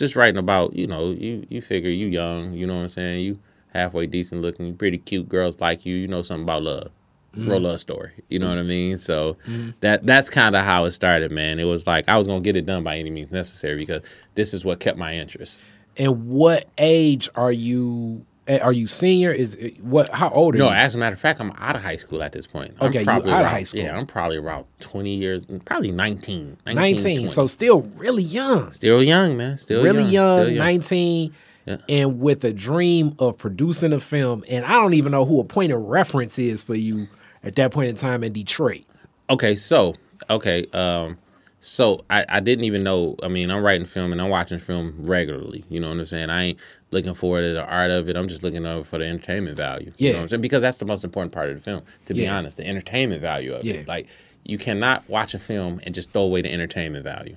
just 0.00 0.16
writing 0.16 0.38
about, 0.38 0.74
you 0.74 0.88
know, 0.88 1.10
you 1.10 1.46
you 1.48 1.62
figure 1.62 1.90
you 1.90 2.08
young, 2.08 2.54
you 2.54 2.66
know 2.66 2.74
what 2.74 2.82
I'm 2.82 2.88
saying? 2.88 3.20
You 3.20 3.38
halfway 3.72 4.06
decent 4.06 4.40
looking, 4.40 4.76
pretty 4.76 4.98
cute 4.98 5.28
girls 5.28 5.60
like 5.60 5.86
you, 5.86 5.94
you 5.94 6.08
know 6.08 6.22
something 6.22 6.42
about 6.42 6.62
love. 6.64 6.90
mm-hmm. 7.36 7.50
roll 7.50 7.60
love 7.60 7.78
story. 7.78 8.10
You 8.28 8.40
know 8.40 8.48
what 8.48 8.58
I 8.58 8.62
mean? 8.62 8.98
So 8.98 9.34
mm-hmm. 9.46 9.70
that 9.80 10.04
that's 10.06 10.30
kind 10.30 10.56
of 10.56 10.64
how 10.64 10.84
it 10.86 10.92
started, 10.92 11.30
man. 11.30 11.60
It 11.60 11.64
was 11.64 11.86
like 11.86 12.08
I 12.08 12.18
was 12.18 12.26
gonna 12.26 12.40
get 12.40 12.56
it 12.56 12.66
done 12.66 12.82
by 12.82 12.96
any 12.96 13.10
means 13.10 13.30
necessary 13.30 13.76
because 13.76 14.02
this 14.34 14.52
is 14.54 14.64
what 14.64 14.80
kept 14.80 14.98
my 14.98 15.14
interest. 15.14 15.62
And 15.96 16.26
what 16.28 16.66
age 16.78 17.28
are 17.34 17.52
you? 17.52 18.24
Eh, 18.50 18.58
are 18.58 18.72
you 18.72 18.88
senior? 18.88 19.30
Is 19.30 19.56
what? 19.80 20.10
How 20.10 20.28
old 20.30 20.56
are 20.56 20.58
no, 20.58 20.64
you? 20.64 20.70
No, 20.72 20.76
as 20.76 20.96
a 20.96 20.98
matter 20.98 21.14
of 21.14 21.20
fact, 21.20 21.40
I'm 21.40 21.52
out 21.52 21.76
of 21.76 21.82
high 21.82 21.94
school 21.94 22.20
at 22.20 22.32
this 22.32 22.48
point. 22.48 22.74
Okay, 22.82 23.04
probably 23.04 23.30
out 23.30 23.44
of 23.44 23.50
high 23.52 23.62
school. 23.62 23.80
Yeah, 23.80 23.96
I'm 23.96 24.06
probably 24.06 24.38
about 24.38 24.66
20 24.80 25.14
years, 25.14 25.46
probably 25.64 25.92
19. 25.92 26.56
19, 26.66 26.74
19 26.74 27.28
so 27.28 27.46
still 27.46 27.82
really 27.82 28.24
young. 28.24 28.72
Still 28.72 29.04
young, 29.04 29.36
man. 29.36 29.56
Still 29.56 29.84
really 29.84 30.02
young. 30.02 30.10
young, 30.10 30.42
still 30.46 30.54
young. 30.56 30.66
19 30.66 31.34
yeah. 31.66 31.76
and 31.88 32.20
with 32.20 32.44
a 32.44 32.52
dream 32.52 33.14
of 33.20 33.38
producing 33.38 33.92
a 33.92 34.00
film. 34.00 34.44
And 34.48 34.64
I 34.64 34.72
don't 34.72 34.94
even 34.94 35.12
know 35.12 35.24
who 35.24 35.38
a 35.38 35.44
point 35.44 35.70
of 35.70 35.80
reference 35.82 36.36
is 36.36 36.64
for 36.64 36.74
you 36.74 37.06
at 37.44 37.54
that 37.54 37.70
point 37.70 37.90
in 37.90 37.94
time 37.94 38.24
in 38.24 38.32
Detroit. 38.32 38.82
Okay, 39.28 39.54
so 39.54 39.94
okay, 40.28 40.66
um, 40.72 41.18
so 41.60 42.04
I, 42.10 42.24
I 42.28 42.40
didn't 42.40 42.64
even 42.64 42.82
know. 42.82 43.16
I 43.22 43.28
mean, 43.28 43.50
I'm 43.50 43.62
writing 43.62 43.86
film 43.86 44.10
and 44.10 44.20
I'm 44.20 44.30
watching 44.30 44.58
film 44.58 44.94
regularly. 44.98 45.64
You 45.68 45.78
know 45.78 45.88
what 45.88 45.98
I'm 45.98 46.06
saying? 46.06 46.30
I 46.30 46.42
ain't 46.42 46.58
looking 46.90 47.14
for 47.14 47.40
the 47.40 47.64
art 47.64 47.90
of 47.90 48.08
it. 48.08 48.16
I'm 48.16 48.28
just 48.28 48.42
looking 48.42 48.66
over 48.66 48.84
for 48.84 48.98
the 48.98 49.06
entertainment 49.06 49.56
value. 49.56 49.92
Yeah. 49.96 50.08
You 50.08 50.12
know 50.12 50.18
what 50.18 50.22
I'm 50.22 50.28
saying? 50.30 50.42
Because 50.42 50.62
that's 50.62 50.78
the 50.78 50.84
most 50.84 51.04
important 51.04 51.32
part 51.32 51.50
of 51.50 51.56
the 51.56 51.62
film. 51.62 51.82
To 52.06 52.14
be 52.14 52.22
yeah. 52.22 52.36
honest, 52.36 52.56
the 52.56 52.66
entertainment 52.66 53.20
value 53.20 53.54
of 53.54 53.64
yeah. 53.64 53.74
it. 53.74 53.88
Like 53.88 54.08
you 54.44 54.58
cannot 54.58 55.08
watch 55.08 55.34
a 55.34 55.38
film 55.38 55.80
and 55.84 55.94
just 55.94 56.12
throw 56.12 56.22
away 56.22 56.42
the 56.42 56.52
entertainment 56.52 57.04
value. 57.04 57.36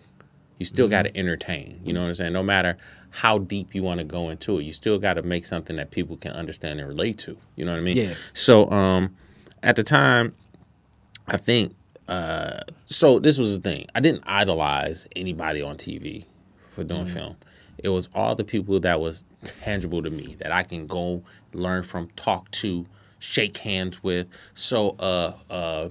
You 0.60 0.66
still 0.66 0.86
mm-hmm. 0.86 0.92
got 0.92 1.02
to 1.04 1.18
entertain. 1.18 1.82
You 1.84 1.94
know 1.94 2.02
what 2.02 2.08
I'm 2.08 2.16
saying? 2.16 2.34
No 2.34 2.44
matter 2.44 2.78
how 3.10 3.38
deep 3.38 3.76
you 3.76 3.84
want 3.84 4.00
to 4.00 4.04
go 4.04 4.30
into 4.30 4.60
it, 4.60 4.63
you 4.63 4.74
still 4.74 4.98
got 4.98 5.16
to 5.16 5.22
make 5.22 5.46
something 5.46 5.76
that 5.76 5.92
people 5.92 6.18
can 6.18 6.32
understand 6.32 6.80
and 6.80 6.88
relate 6.88 7.18
to. 7.20 7.38
You 7.56 7.66
know 7.66 7.72
what 7.72 7.80
I 7.80 7.82
mean? 7.82 7.98
Yeah. 7.98 8.13
So 8.34 8.70
um, 8.72 9.16
at 9.62 9.76
the 9.76 9.84
time, 9.84 10.34
I 11.28 11.38
think 11.38 11.76
uh, 12.08 12.62
so. 12.86 13.20
This 13.20 13.38
was 13.38 13.56
the 13.56 13.62
thing. 13.62 13.88
I 13.96 14.00
didn't 14.00 14.24
idolize 14.26 15.08
anybody 15.16 15.62
on 15.62 15.78
TV 15.78 16.26
for 16.72 16.84
doing 16.84 17.06
mm-hmm. 17.06 17.13
film. 17.13 17.36
It 17.84 17.89
was 17.89 18.10
all 18.15 18.34
the 18.34 18.43
people 18.43 18.80
that 18.80 19.00
was 19.00 19.26
tangible 19.62 20.02
to 20.02 20.10
me 20.10 20.36
that 20.39 20.52
I 20.52 20.63
can 20.63 20.88
go 20.88 21.22
learn 21.54 21.84
from, 21.84 22.08
talk 22.15 22.50
to, 22.52 22.86
shake 23.19 23.58
hands 23.58 24.02
with. 24.02 24.28
So 24.54 24.91
uh, 25.00 25.34
uh, 25.50 25.89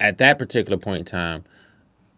at 0.00 0.18
that 0.18 0.38
particular 0.38 0.76
point 0.76 0.98
in 0.98 1.04
time, 1.04 1.44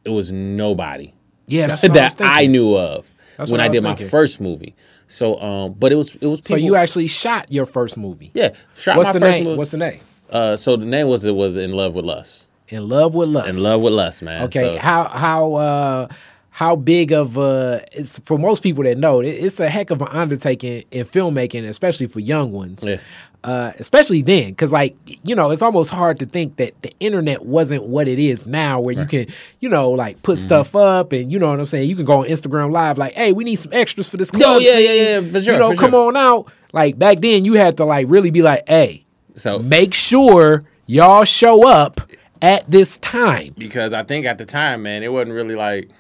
it 0.05 0.11
was 0.11 0.33
nobody. 0.33 1.13
Yeah, 1.47 1.69
that 1.69 2.21
I, 2.21 2.43
I, 2.43 2.47
knew 2.47 2.77
of 2.77 3.09
that's 3.37 3.51
when 3.51 3.61
I, 3.61 3.67
I 3.67 3.69
did 3.69 3.83
thinking. 3.83 4.07
my 4.07 4.11
first 4.11 4.41
movie. 4.41 4.75
So, 5.07 5.41
um, 5.41 5.75
but 5.75 5.93
it 5.93 5.97
was 5.97 6.15
it 6.17 6.27
was. 6.27 6.41
People, 6.41 6.57
so 6.57 6.57
you 6.57 6.75
actually 6.75 7.07
shot 7.07 7.53
your 7.53 7.67
first 7.67 7.97
movie? 7.97 8.33
Yeah, 8.35 8.55
shot 8.75 8.97
What's 8.97 9.11
my 9.11 9.13
the 9.13 9.21
first 9.21 9.33
name? 9.33 9.45
movie. 9.45 9.57
What's 9.59 9.71
the 9.71 9.77
name? 9.77 10.01
Uh, 10.29 10.57
so 10.57 10.77
the 10.77 10.87
name 10.87 11.07
was 11.07 11.25
it 11.25 11.35
was 11.35 11.57
in 11.57 11.73
love 11.73 11.95
with 11.95 12.05
lust. 12.05 12.49
In 12.69 12.89
love 12.89 13.15
with 13.15 13.29
lust. 13.29 13.49
In 13.49 13.63
love 13.63 13.85
with 13.85 13.93
lust, 13.93 14.23
man. 14.23 14.43
Okay, 14.45 14.75
so, 14.75 14.79
how 14.81 15.05
how 15.05 15.55
uh 15.55 16.09
how 16.57 16.75
big 16.75 17.13
of 17.13 17.37
a 17.37 17.85
it's 17.93 18.19
for 18.21 18.39
most 18.39 18.63
people 18.63 18.83
that 18.83 18.97
know 18.97 19.21
it, 19.21 19.27
it's 19.27 19.61
a 19.61 19.69
heck 19.69 19.91
of 19.91 20.01
an 20.01 20.09
undertaking 20.09 20.83
in 20.91 21.05
filmmaking, 21.05 21.69
especially 21.69 22.07
for 22.07 22.21
young 22.21 22.51
ones. 22.51 22.83
Yeah. 22.83 22.97
Uh, 23.45 23.73
especially 23.79 24.23
then, 24.23 24.53
because 24.53 24.73
like 24.73 24.97
you 25.23 25.35
know, 25.35 25.51
it's 25.51 25.61
almost 25.61 25.91
hard 25.91 26.19
to 26.19 26.25
think 26.25 26.57
that 26.57 26.73
the 26.81 26.91
internet 26.99 27.45
wasn't 27.45 27.83
what 27.83 28.09
it 28.09 28.19
is 28.19 28.47
now, 28.47 28.81
where 28.81 28.97
right. 28.97 29.03
you 29.03 29.27
can, 29.27 29.35
you 29.61 29.69
know, 29.69 29.91
like 29.91 30.23
put 30.23 30.39
mm-hmm. 30.39 30.45
stuff 30.45 30.75
up, 30.75 31.13
and 31.13 31.31
you 31.31 31.39
know 31.39 31.51
what 31.51 31.61
I'm 31.61 31.67
saying. 31.67 31.91
You 31.91 31.95
can 31.95 32.07
go 32.07 32.23
on 32.23 32.25
Instagram 32.27 32.73
Live, 32.73 32.97
like, 32.97 33.13
hey, 33.13 33.33
we 33.33 33.45
need 33.45 33.57
some 33.57 33.75
extras 33.75 34.09
for 34.09 34.17
this. 34.17 34.31
Club 34.31 34.43
oh 34.47 34.59
yeah, 34.59 34.79
yeah, 34.79 34.93
yeah, 34.93 35.31
for 35.31 35.43
sure. 35.43 35.53
You 35.53 35.61
know, 35.61 35.75
come 35.77 35.91
sure. 35.91 36.09
on 36.09 36.17
out. 36.17 36.51
Like 36.73 36.99
back 36.99 37.19
then, 37.19 37.45
you 37.45 37.53
had 37.53 37.77
to 37.77 37.85
like 37.85 38.07
really 38.09 38.31
be 38.31 38.41
like, 38.41 38.67
hey, 38.67 39.05
so 39.35 39.59
make 39.59 39.93
sure 39.93 40.65
y'all 40.87 41.25
show 41.25 41.69
up 41.69 42.01
at 42.41 42.69
this 42.71 42.97
time. 42.97 43.53
Because 43.59 43.93
I 43.93 44.05
think 44.05 44.25
at 44.25 44.39
the 44.39 44.47
time, 44.47 44.85
man, 44.85 45.03
it 45.03 45.13
wasn't 45.13 45.33
really 45.33 45.55
like, 45.55 45.91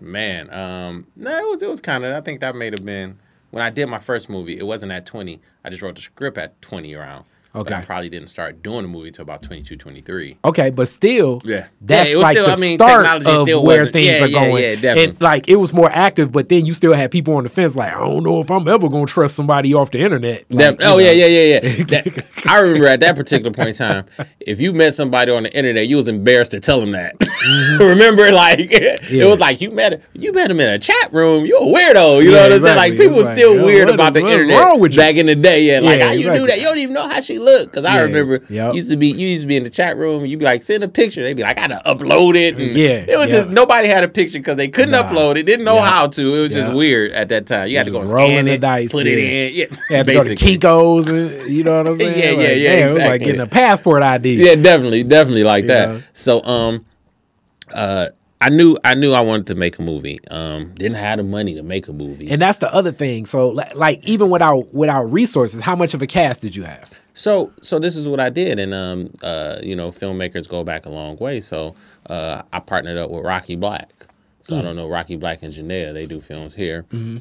man, 0.00 0.52
um, 0.52 1.06
no, 1.16 1.36
it 1.36 1.50
was 1.50 1.62
it 1.62 1.68
was 1.68 1.80
kind 1.80 2.04
of. 2.04 2.14
I 2.14 2.20
think 2.20 2.40
that 2.40 2.54
may 2.54 2.66
have 2.66 2.84
been 2.84 3.18
when 3.50 3.62
I 3.62 3.70
did 3.70 3.86
my 3.86 3.98
first 3.98 4.28
movie. 4.28 4.58
It 4.58 4.66
wasn't 4.66 4.92
at 4.92 5.06
twenty. 5.06 5.40
I 5.64 5.70
just 5.70 5.82
wrote 5.82 5.96
the 5.96 6.02
script 6.02 6.38
at 6.38 6.60
twenty 6.62 6.94
around. 6.94 7.24
Okay. 7.56 7.74
I 7.74 7.84
probably 7.84 8.08
didn't 8.08 8.28
start 8.28 8.64
doing 8.64 8.82
the 8.82 8.88
movie 8.88 9.08
until 9.08 9.22
about 9.22 9.42
22, 9.42 9.76
23. 9.76 10.38
Okay, 10.44 10.70
but 10.70 10.88
still, 10.88 11.40
yeah, 11.44 11.66
that's 11.80 12.12
yeah, 12.12 12.16
like 12.18 12.36
still, 12.36 12.46
the 12.46 12.52
I 12.52 12.56
mean, 12.56 12.78
start 12.78 13.24
of 13.24 13.62
where 13.62 13.86
things 13.86 14.18
yeah, 14.18 14.24
are 14.24 14.28
going. 14.28 14.62
Yeah, 14.62 14.74
definitely. 14.74 15.04
And 15.04 15.20
like 15.20 15.48
it 15.48 15.56
was 15.56 15.72
more 15.72 15.88
active, 15.90 16.32
but 16.32 16.48
then 16.48 16.66
you 16.66 16.72
still 16.72 16.94
had 16.94 17.12
people 17.12 17.36
on 17.36 17.44
the 17.44 17.48
fence, 17.48 17.76
like 17.76 17.94
I 17.94 18.00
don't 18.00 18.24
know 18.24 18.40
if 18.40 18.50
I'm 18.50 18.66
ever 18.66 18.88
going 18.88 19.06
to 19.06 19.12
trust 19.12 19.36
somebody 19.36 19.72
off 19.72 19.92
the 19.92 20.00
internet. 20.00 20.44
Like, 20.50 20.78
that, 20.78 20.86
oh 20.86 20.98
yeah, 20.98 21.12
yeah, 21.12 21.26
yeah, 21.26 21.60
yeah, 21.62 21.84
that, 21.84 22.26
I 22.46 22.58
remember 22.58 22.88
at 22.88 22.98
that 23.00 23.14
particular 23.14 23.52
point 23.52 23.68
in 23.68 23.74
time, 23.76 24.06
if 24.40 24.60
you 24.60 24.72
met 24.72 24.96
somebody 24.96 25.30
on 25.30 25.44
the 25.44 25.56
internet, 25.56 25.86
you 25.86 25.96
was 25.96 26.08
embarrassed 26.08 26.50
to 26.52 26.60
tell 26.60 26.80
them 26.80 26.90
that. 26.92 27.14
Mm-hmm. 27.44 27.82
remember, 27.82 28.32
like 28.32 28.58
it 28.70 29.28
was 29.28 29.38
like 29.38 29.60
you 29.60 29.70
met 29.70 30.00
you 30.14 30.32
met 30.32 30.50
him 30.50 30.60
in 30.60 30.68
a 30.68 30.78
chat 30.78 31.12
room. 31.12 31.44
You're 31.44 31.58
a 31.58 31.66
weirdo. 31.66 32.22
You 32.22 32.30
know 32.30 32.42
what 32.42 32.52
I'm 32.52 32.58
exactly. 32.58 32.60
saying? 32.62 32.76
Like 32.76 32.96
people 32.96 33.16
were 33.18 33.34
still 33.34 33.56
like, 33.56 33.64
weird 33.66 33.90
about 33.90 34.14
the 34.14 34.20
internet 34.20 34.96
back 34.96 35.16
in 35.16 35.26
the 35.26 35.34
day. 35.34 35.64
Yeah, 35.64 35.80
like 35.80 36.00
how 36.00 36.12
you 36.12 36.32
do 36.32 36.46
that? 36.46 36.58
You 36.58 36.64
don't 36.64 36.78
even 36.78 36.94
know 36.94 37.06
how 37.06 37.20
she 37.20 37.38
looked 37.44 37.72
because 37.72 37.84
I 37.84 38.00
remember 38.00 38.24
remember 38.24 38.52
yep. 38.52 38.74
used 38.74 38.90
to 38.90 38.96
be 38.96 39.08
you 39.08 39.28
used 39.28 39.42
to 39.42 39.46
be 39.48 39.56
in 39.56 39.64
the 39.64 39.70
chat 39.70 39.96
room. 39.96 40.24
You'd 40.24 40.38
be 40.38 40.44
like, 40.44 40.62
send 40.62 40.84
a 40.84 40.88
picture. 40.88 41.22
They'd 41.22 41.34
be 41.34 41.42
like, 41.42 41.58
I 41.58 41.68
gotta 41.68 41.82
upload 41.86 42.36
it. 42.36 42.56
And 42.56 42.76
yeah, 42.76 43.04
it 43.06 43.18
was 43.18 43.30
yep. 43.30 43.44
just 43.44 43.50
nobody 43.50 43.88
had 43.88 44.04
a 44.04 44.08
picture 44.08 44.38
because 44.38 44.56
they 44.56 44.68
couldn't 44.68 44.92
nah. 44.92 45.08
upload 45.08 45.36
it. 45.36 45.44
Didn't 45.44 45.64
know 45.64 45.76
yep. 45.76 45.84
how 45.84 46.06
to. 46.08 46.34
It 46.34 46.40
was 46.40 46.50
just 46.50 46.72
weird 46.72 47.12
at 47.12 47.28
that 47.28 47.46
time. 47.46 47.68
You 47.68 47.78
had 47.78 47.86
to 47.86 47.92
go 47.92 48.04
scan 48.04 48.48
it, 48.48 48.60
dice, 48.60 48.92
put 48.92 49.06
yeah. 49.06 49.12
it 49.12 49.18
in. 49.18 49.70
Yeah, 49.90 50.02
to 50.02 50.12
go 50.12 50.24
to 50.24 50.34
Kinko's. 50.34 51.06
And, 51.06 51.52
you 51.52 51.64
know 51.64 51.78
what 51.78 51.86
I'm 51.86 51.96
saying? 51.98 52.18
yeah, 52.18 52.30
yeah, 52.30 52.36
like, 52.36 52.58
yeah. 52.58 52.76
Damn, 52.76 52.88
exactly. 52.88 52.90
It 52.90 52.94
was 52.94 53.04
like 53.04 53.20
getting 53.22 53.40
a 53.40 53.46
passport 53.46 54.02
ID. 54.02 54.34
Yeah, 54.34 54.54
definitely, 54.56 55.04
definitely 55.04 55.44
like 55.44 55.62
you 55.62 55.68
that. 55.68 55.88
Know? 55.88 56.02
So, 56.14 56.44
um, 56.44 56.86
uh. 57.72 58.08
I 58.40 58.50
knew 58.50 58.76
I 58.84 58.94
knew 58.94 59.14
I 59.14 59.22
wanted 59.22 59.46
to 59.46 59.54
make 59.54 59.78
a 59.78 59.82
movie. 59.82 60.20
Um, 60.30 60.74
didn't 60.74 60.98
have 60.98 61.16
the 61.16 61.22
money 61.22 61.54
to 61.54 61.62
make 61.62 61.88
a 61.88 61.94
movie, 61.94 62.28
and 62.30 62.42
that's 62.42 62.58
the 62.58 62.70
other 62.74 62.92
thing. 62.92 63.24
So, 63.24 63.48
like, 63.48 64.04
even 64.04 64.28
without 64.28 64.74
without 64.74 65.04
resources, 65.10 65.62
how 65.62 65.74
much 65.74 65.94
of 65.94 66.02
a 66.02 66.06
cast 66.06 66.42
did 66.42 66.54
you 66.54 66.64
have? 66.64 66.92
So 67.14 67.52
so 67.62 67.78
this 67.78 67.96
is 67.96 68.06
what 68.08 68.20
I 68.20 68.28
did, 68.28 68.58
and 68.58 68.74
um 68.74 69.10
uh 69.22 69.58
you 69.62 69.74
know 69.74 69.90
filmmakers 69.90 70.48
go 70.48 70.64
back 70.64 70.84
a 70.84 70.90
long 70.90 71.16
way. 71.16 71.40
So 71.40 71.74
uh 72.06 72.42
I 72.52 72.60
partnered 72.60 72.98
up 72.98 73.10
with 73.10 73.24
Rocky 73.24 73.56
Black. 73.56 73.90
So 74.42 74.54
mm. 74.54 74.58
I 74.58 74.62
don't 74.62 74.76
know 74.76 74.88
Rocky 74.88 75.16
Black 75.16 75.42
and 75.42 75.52
Janelle. 75.52 75.94
They 75.94 76.04
do 76.04 76.20
films 76.20 76.54
here. 76.54 76.84
Mm-hmm. 76.90 77.18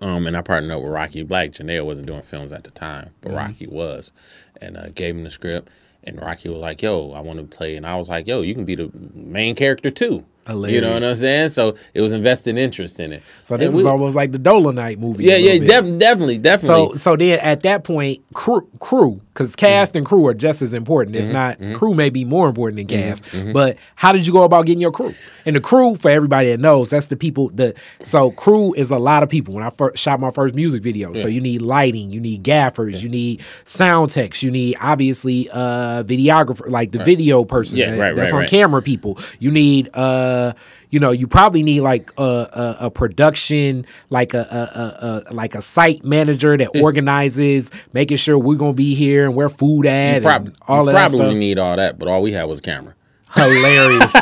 Um, 0.00 0.26
and 0.26 0.36
I 0.36 0.40
partnered 0.40 0.72
up 0.72 0.82
with 0.82 0.92
Rocky 0.92 1.22
Black. 1.22 1.50
Janelle 1.50 1.84
wasn't 1.84 2.06
doing 2.06 2.22
films 2.22 2.52
at 2.52 2.64
the 2.64 2.70
time, 2.70 3.10
but 3.20 3.28
mm-hmm. 3.28 3.38
Rocky 3.38 3.66
was, 3.66 4.12
and 4.60 4.76
uh, 4.76 4.88
gave 4.88 5.14
him 5.14 5.24
the 5.24 5.30
script. 5.30 5.68
And 6.04 6.20
Rocky 6.20 6.48
was 6.48 6.60
like, 6.60 6.80
"Yo, 6.82 7.12
I 7.12 7.20
want 7.20 7.38
to 7.38 7.56
play," 7.56 7.76
and 7.76 7.86
I 7.86 7.96
was 7.96 8.08
like, 8.08 8.26
"Yo, 8.26 8.40
you 8.40 8.54
can 8.54 8.64
be 8.64 8.74
the 8.74 8.90
main 9.14 9.54
character 9.54 9.90
too." 9.90 10.24
Hilarious. 10.46 10.74
You 10.74 10.80
know 10.80 10.94
what 10.94 11.04
I'm 11.04 11.14
saying? 11.14 11.48
So 11.50 11.76
it 11.94 12.00
was 12.00 12.12
invested 12.12 12.58
interest 12.58 12.98
in 12.98 13.12
it. 13.12 13.22
So 13.44 13.56
this 13.56 13.68
and 13.68 13.78
is 13.78 13.84
we, 13.84 13.88
almost 13.88 14.16
like 14.16 14.32
the 14.32 14.38
Dolomite 14.38 14.98
movie. 14.98 15.24
Yeah, 15.24 15.36
yeah, 15.36 15.58
def- 15.58 15.98
definitely, 15.98 16.38
definitely. 16.38 16.96
So 16.96 16.98
so 16.98 17.16
then 17.16 17.38
at 17.38 17.62
that 17.62 17.84
point, 17.84 18.22
crew, 18.34 18.68
crew, 18.80 19.20
because 19.32 19.54
cast 19.54 19.92
mm-hmm. 19.92 19.98
and 19.98 20.06
crew 20.06 20.26
are 20.26 20.34
just 20.34 20.60
as 20.60 20.74
important. 20.74 21.14
If 21.14 21.24
mm-hmm, 21.24 21.32
not, 21.32 21.58
mm-hmm. 21.60 21.74
crew 21.74 21.94
may 21.94 22.10
be 22.10 22.24
more 22.24 22.48
important 22.48 22.76
than 22.76 22.86
mm-hmm, 22.88 23.08
cast. 23.08 23.24
Mm-hmm. 23.26 23.52
But 23.52 23.76
how 23.94 24.10
did 24.10 24.26
you 24.26 24.32
go 24.32 24.42
about 24.42 24.66
getting 24.66 24.80
your 24.80 24.90
crew? 24.90 25.14
And 25.46 25.54
the 25.54 25.60
crew, 25.60 25.94
for 25.94 26.10
everybody 26.10 26.50
that 26.50 26.58
knows, 26.58 26.90
that's 26.90 27.06
the 27.06 27.16
people. 27.16 27.50
The 27.50 27.74
so 28.02 28.32
crew 28.32 28.74
is 28.74 28.90
a 28.90 28.98
lot 28.98 29.22
of 29.22 29.28
people. 29.28 29.54
When 29.54 29.62
I 29.62 29.70
first 29.70 30.02
shot 30.02 30.18
my 30.18 30.32
first 30.32 30.56
music 30.56 30.82
video, 30.82 31.14
yeah. 31.14 31.22
so 31.22 31.28
you 31.28 31.40
need 31.40 31.62
lighting, 31.62 32.10
you 32.10 32.20
need 32.20 32.42
gaffers, 32.42 32.94
yeah. 32.94 33.00
you 33.00 33.08
need 33.08 33.42
sound 33.64 34.10
techs, 34.10 34.42
you 34.42 34.50
need 34.50 34.76
obviously 34.80 35.48
uh 35.50 36.02
videographer, 36.02 36.68
like 36.68 36.90
the 36.90 36.98
right. 36.98 37.04
video 37.04 37.44
person 37.44 37.78
yeah, 37.78 37.92
that, 37.92 37.98
right, 37.98 38.16
that's 38.16 38.32
right, 38.32 38.42
on 38.42 38.48
camera 38.48 38.82
people. 38.82 39.18
You 39.38 39.52
need 39.52 39.88
uh 39.94 40.31
you 40.90 41.00
know, 41.00 41.10
you 41.10 41.26
probably 41.26 41.62
need 41.62 41.80
like 41.80 42.10
a, 42.18 42.22
a, 42.22 42.76
a 42.86 42.90
production, 42.90 43.86
like 44.10 44.34
a, 44.34 45.24
a, 45.28 45.32
like 45.32 45.54
a 45.54 45.62
site 45.62 46.04
manager 46.04 46.56
that 46.56 46.70
organizes, 46.80 47.70
making 47.92 48.18
sure 48.18 48.36
we're 48.38 48.56
gonna 48.56 48.72
be 48.74 48.94
here 48.94 49.24
and 49.26 49.34
where 49.34 49.48
food 49.48 49.86
at, 49.86 50.16
you 50.16 50.20
prob- 50.22 50.46
and 50.46 50.56
all 50.68 50.88
of 50.88 50.94
that 50.94 51.10
Probably 51.16 51.38
need 51.38 51.58
all 51.58 51.76
that, 51.76 51.98
but 51.98 52.08
all 52.08 52.22
we 52.22 52.32
had 52.32 52.44
was 52.44 52.60
camera. 52.60 52.94
Hilarious, 53.34 54.12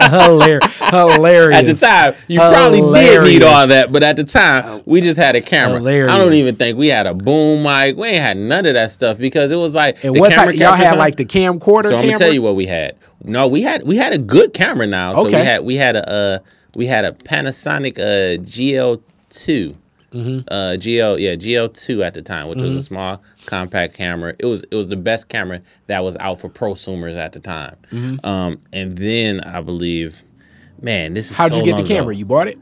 hilarious, 0.00 0.64
hilarious. 0.90 1.56
At 1.56 1.66
the 1.66 1.74
time, 1.74 2.14
you 2.26 2.40
hilarious. 2.40 2.80
probably 2.80 3.00
did 3.00 3.22
need 3.24 3.42
all 3.44 3.66
that, 3.68 3.92
but 3.92 4.02
at 4.02 4.16
the 4.16 4.24
time, 4.24 4.82
we 4.84 5.00
just 5.00 5.18
had 5.18 5.36
a 5.36 5.40
camera. 5.40 5.78
Hilarious. 5.78 6.12
I 6.12 6.18
don't 6.18 6.34
even 6.34 6.54
think 6.54 6.76
we 6.76 6.88
had 6.88 7.06
a 7.06 7.14
boom 7.14 7.62
mic. 7.62 7.96
We 7.96 8.08
ain't 8.08 8.22
had 8.22 8.36
none 8.36 8.66
of 8.66 8.74
that 8.74 8.90
stuff 8.90 9.18
because 9.18 9.52
it 9.52 9.56
was 9.56 9.72
like 9.72 10.02
and 10.04 10.18
what 10.18 10.32
type, 10.32 10.56
y'all 10.56 10.72
had 10.72 10.98
like 10.98 11.16
the 11.16 11.24
camcorder. 11.24 11.84
So 11.84 11.90
camera? 11.90 11.98
I'm 11.98 12.06
gonna 12.06 12.18
tell 12.18 12.32
you 12.32 12.42
what 12.42 12.56
we 12.56 12.66
had. 12.66 12.96
No, 13.22 13.46
we 13.46 13.62
had 13.62 13.84
we 13.84 13.96
had 13.96 14.12
a 14.12 14.18
good 14.18 14.52
camera 14.52 14.86
now. 14.86 15.14
So 15.14 15.26
okay. 15.26 15.36
we 15.36 15.44
had 15.44 15.64
we 15.64 15.76
had 15.76 15.96
a 15.96 16.10
uh, 16.10 16.38
we 16.74 16.86
had 16.86 17.04
a 17.04 17.12
Panasonic 17.12 17.98
uh, 17.98 18.42
GL2. 18.42 19.76
Mm-hmm. 20.16 20.48
Uh, 20.48 20.76
GL 20.78 21.20
yeah 21.20 21.34
GL2 21.34 22.04
at 22.04 22.14
the 22.14 22.22
time, 22.22 22.48
which 22.48 22.58
mm-hmm. 22.58 22.66
was 22.66 22.76
a 22.76 22.82
small 22.82 23.22
compact 23.46 23.94
camera. 23.94 24.34
It 24.38 24.46
was 24.46 24.64
it 24.64 24.74
was 24.74 24.88
the 24.88 24.96
best 24.96 25.28
camera 25.28 25.60
that 25.86 26.02
was 26.02 26.16
out 26.18 26.40
for 26.40 26.48
prosumers 26.48 27.16
at 27.16 27.32
the 27.32 27.40
time. 27.40 27.76
Mm-hmm. 27.90 28.26
Um, 28.26 28.60
and 28.72 28.96
then 28.96 29.40
I 29.40 29.60
believe, 29.60 30.24
man, 30.80 31.14
this 31.14 31.30
is 31.30 31.36
how'd 31.36 31.52
so 31.52 31.58
you 31.58 31.64
get 31.64 31.76
the 31.76 31.84
camera? 31.84 32.12
ago. 32.12 32.18
You 32.18 32.24
bought 32.24 32.48
it? 32.48 32.58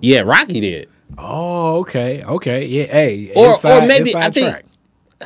Yeah, 0.00 0.20
Rocky 0.20 0.60
did. 0.60 0.88
Oh, 1.18 1.76
okay, 1.80 2.22
okay, 2.24 2.64
yeah. 2.66 2.84
Hey, 2.84 3.32
or 3.34 3.54
inside, 3.54 3.84
or 3.84 3.86
maybe 3.86 4.14
I 4.16 4.30
think 4.30 4.50
track. 4.50 4.64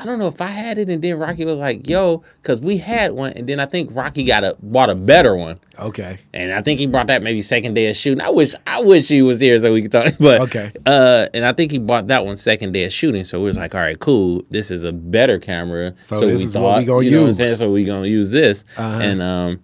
I 0.00 0.04
don't 0.04 0.18
know 0.18 0.28
if 0.28 0.40
I 0.40 0.46
had 0.46 0.78
it, 0.78 0.88
and 0.88 1.02
then 1.02 1.18
Rocky 1.18 1.44
was 1.44 1.56
like, 1.56 1.88
"Yo," 1.88 2.22
because 2.42 2.60
we 2.60 2.78
had 2.78 3.12
one, 3.12 3.32
and 3.32 3.48
then 3.48 3.60
I 3.60 3.66
think 3.66 3.90
Rocky 3.92 4.24
got 4.24 4.44
a 4.44 4.56
bought 4.62 4.90
a 4.90 4.94
better 4.94 5.36
one. 5.36 5.58
Okay. 5.78 6.18
And 6.32 6.52
I 6.52 6.62
think 6.62 6.80
he 6.80 6.86
brought 6.86 7.06
that 7.08 7.22
maybe 7.22 7.42
second 7.42 7.74
day 7.74 7.88
of 7.88 7.96
shooting. 7.96 8.20
I 8.20 8.30
wish 8.30 8.54
I 8.66 8.82
wish 8.82 9.08
he 9.08 9.22
was 9.22 9.40
here 9.40 9.58
so 9.60 9.72
we 9.72 9.82
could 9.82 9.92
talk. 9.92 10.12
But 10.18 10.40
Okay. 10.42 10.72
Uh, 10.86 11.26
and 11.34 11.44
I 11.44 11.52
think 11.52 11.70
he 11.70 11.78
bought 11.78 12.08
that 12.08 12.24
one 12.24 12.36
second 12.36 12.72
day 12.72 12.84
of 12.84 12.92
shooting. 12.92 13.24
So 13.24 13.38
we 13.38 13.46
was 13.46 13.56
like, 13.56 13.74
all 13.74 13.80
right, 13.80 13.98
cool. 13.98 14.42
This 14.50 14.70
is 14.70 14.84
a 14.84 14.92
better 14.92 15.38
camera. 15.38 15.94
So 16.02 16.20
this 16.20 16.38
we 16.38 16.46
is 16.46 16.54
what 16.54 16.78
we 16.78 16.84
gonna 16.84 17.04
you 17.04 17.10
know 17.10 17.18
what 17.18 17.22
I'm 17.22 17.28
use. 17.28 17.36
saying? 17.38 17.56
So 17.56 17.70
we 17.70 17.84
gonna 17.84 18.06
use 18.06 18.30
this. 18.30 18.64
Uh-huh. 18.76 19.00
And 19.00 19.22
um, 19.22 19.60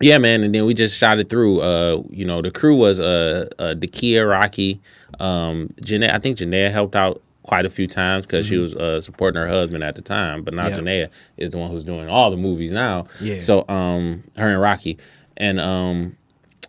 yeah, 0.00 0.18
man. 0.18 0.44
And 0.44 0.54
then 0.54 0.64
we 0.66 0.74
just 0.74 0.96
shot 0.96 1.18
it 1.18 1.28
through. 1.28 1.60
Uh, 1.60 2.02
you 2.10 2.24
know, 2.24 2.42
the 2.42 2.50
crew 2.50 2.76
was 2.76 3.00
uh, 3.00 3.48
uh 3.58 3.74
Dakia 3.74 4.28
Rocky, 4.28 4.80
um, 5.18 5.72
Janae. 5.80 6.12
I 6.12 6.18
think 6.18 6.38
Janae 6.38 6.70
helped 6.70 6.94
out 6.94 7.22
quite 7.46 7.64
a 7.64 7.70
few 7.70 7.86
times 7.86 8.26
because 8.26 8.46
she 8.46 8.56
was 8.58 8.74
uh, 8.74 9.00
supporting 9.00 9.40
her 9.40 9.48
husband 9.48 9.82
at 9.84 9.94
the 9.94 10.02
time. 10.02 10.42
But 10.42 10.54
now 10.54 10.68
Mm-hmm. 10.68 10.86
Yeah. 10.86 11.06
Janae 11.06 11.10
is 11.36 11.50
the 11.50 11.58
one 11.58 11.70
who's 11.70 11.84
doing 11.84 12.08
all 12.08 12.30
the 12.30 12.36
movies 12.36 12.72
now. 12.72 13.06
Yeah. 13.20 13.38
So 13.38 13.64
um, 13.68 14.24
her 14.36 14.50
and 14.52 14.60
Rocky, 14.60 14.98
and 15.36 15.60
um, 15.60 16.16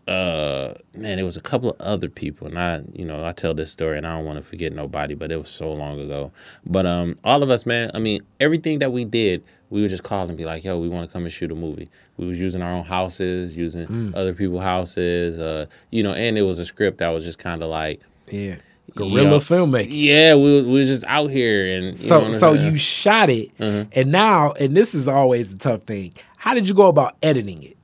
uh, 0.07 0.73
man, 0.95 1.17
there 1.17 1.25
was 1.25 1.35
a 1.37 1.41
couple 1.41 1.71
of 1.71 1.81
other 1.81 2.09
people, 2.09 2.47
and 2.47 2.57
I, 2.57 2.81
you 2.93 3.03
know, 3.05 3.25
I 3.25 3.31
tell 3.33 3.53
this 3.53 3.71
story, 3.71 3.97
and 3.97 4.07
I 4.07 4.15
don't 4.15 4.25
want 4.25 4.37
to 4.39 4.43
forget 4.43 4.71
nobody, 4.71 5.15
but 5.15 5.31
it 5.31 5.37
was 5.37 5.49
so 5.49 5.73
long 5.73 5.99
ago. 5.99 6.31
But 6.65 6.85
um, 6.85 7.15
all 7.23 7.43
of 7.43 7.49
us, 7.49 7.65
man, 7.65 7.91
I 7.93 7.99
mean, 7.99 8.21
everything 8.39 8.79
that 8.79 8.91
we 8.93 9.03
did, 9.03 9.43
we 9.69 9.81
would 9.81 9.89
just 9.89 10.03
call 10.03 10.27
and 10.29 10.37
be 10.37 10.45
like, 10.45 10.63
"Yo, 10.63 10.79
we 10.79 10.87
want 10.87 11.09
to 11.09 11.11
come 11.13 11.23
and 11.23 11.33
shoot 11.33 11.51
a 11.51 11.55
movie." 11.55 11.89
We 12.15 12.25
was 12.25 12.39
using 12.39 12.61
our 12.61 12.71
own 12.71 12.85
houses, 12.85 13.53
using 13.53 13.85
Mm. 13.87 14.15
other 14.15 14.33
people's 14.33 14.63
houses, 14.63 15.37
uh, 15.39 15.65
you 15.91 16.03
know, 16.03 16.13
and 16.13 16.37
it 16.37 16.43
was 16.43 16.59
a 16.59 16.65
script 16.65 16.99
that 16.99 17.09
was 17.09 17.23
just 17.25 17.37
kind 17.39 17.61
of 17.61 17.69
like, 17.69 17.99
Yeah. 18.31 18.55
Guerrilla 18.95 19.31
Yo. 19.31 19.39
filmmaking. 19.39 19.87
yeah, 19.91 20.35
we, 20.35 20.61
we 20.63 20.79
was 20.79 20.89
just 20.89 21.03
out 21.05 21.27
here, 21.29 21.75
and 21.75 21.83
you 21.85 21.91
know 21.91 21.93
So 21.93 22.29
so 22.31 22.53
you 22.53 22.75
shot 22.77 23.29
it, 23.29 23.55
Mhm. 23.59 23.87
and 23.91 24.11
now 24.11 24.51
and 24.53 24.75
this 24.75 24.95
is 24.95 25.07
always 25.07 25.53
a 25.53 25.57
tough 25.57 25.83
thing. 25.83 26.13
How 26.37 26.53
did 26.53 26.67
you 26.67 26.73
go 26.73 26.87
about 26.87 27.15
editing 27.21 27.63
it? 27.63 27.77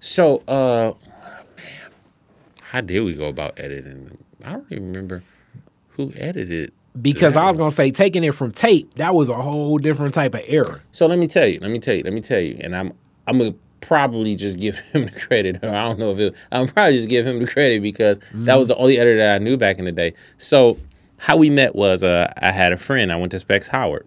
So, 0.00 0.42
uh, 0.48 0.94
man, 1.56 1.90
how 2.62 2.80
did 2.80 3.00
we 3.00 3.14
go 3.14 3.26
about 3.26 3.58
editing? 3.58 4.16
I 4.44 4.52
don't 4.52 4.66
even 4.70 4.86
remember 4.86 5.22
who 5.90 6.12
edited. 6.16 6.68
It. 6.68 6.72
Because 7.00 7.36
I 7.36 7.44
was 7.46 7.56
gonna 7.56 7.70
say 7.70 7.90
taking 7.90 8.24
it 8.24 8.32
from 8.34 8.50
tape, 8.50 8.94
that 8.94 9.14
was 9.14 9.28
a 9.28 9.34
whole 9.34 9.78
different 9.78 10.14
type 10.14 10.34
of 10.34 10.40
error. 10.46 10.82
So 10.92 11.06
let 11.06 11.18
me 11.18 11.26
tell 11.28 11.46
you, 11.46 11.58
let 11.60 11.70
me 11.70 11.78
tell 11.78 11.94
you, 11.94 12.02
let 12.02 12.12
me 12.12 12.20
tell 12.20 12.40
you, 12.40 12.58
and 12.60 12.74
I'm 12.74 12.92
I'm 13.28 13.38
gonna 13.38 13.54
probably 13.80 14.36
just 14.36 14.58
give 14.58 14.78
him 14.92 15.06
the 15.06 15.20
credit. 15.20 15.58
Or 15.62 15.68
I 15.68 15.84
don't 15.84 15.98
know 15.98 16.12
if 16.12 16.18
it, 16.18 16.34
I'm 16.52 16.68
probably 16.68 16.96
just 16.96 17.08
give 17.08 17.26
him 17.26 17.38
the 17.40 17.46
credit 17.46 17.82
because 17.82 18.18
that 18.32 18.58
was 18.58 18.68
the 18.68 18.76
only 18.76 18.98
editor 18.98 19.18
that 19.18 19.34
I 19.36 19.38
knew 19.38 19.56
back 19.56 19.78
in 19.78 19.84
the 19.84 19.92
day. 19.92 20.14
So 20.38 20.78
how 21.18 21.36
we 21.36 21.50
met 21.50 21.74
was 21.74 22.02
uh, 22.02 22.32
I 22.38 22.50
had 22.52 22.72
a 22.72 22.76
friend. 22.76 23.12
I 23.12 23.16
went 23.16 23.32
to 23.32 23.38
Specs 23.38 23.68
Howard. 23.68 24.06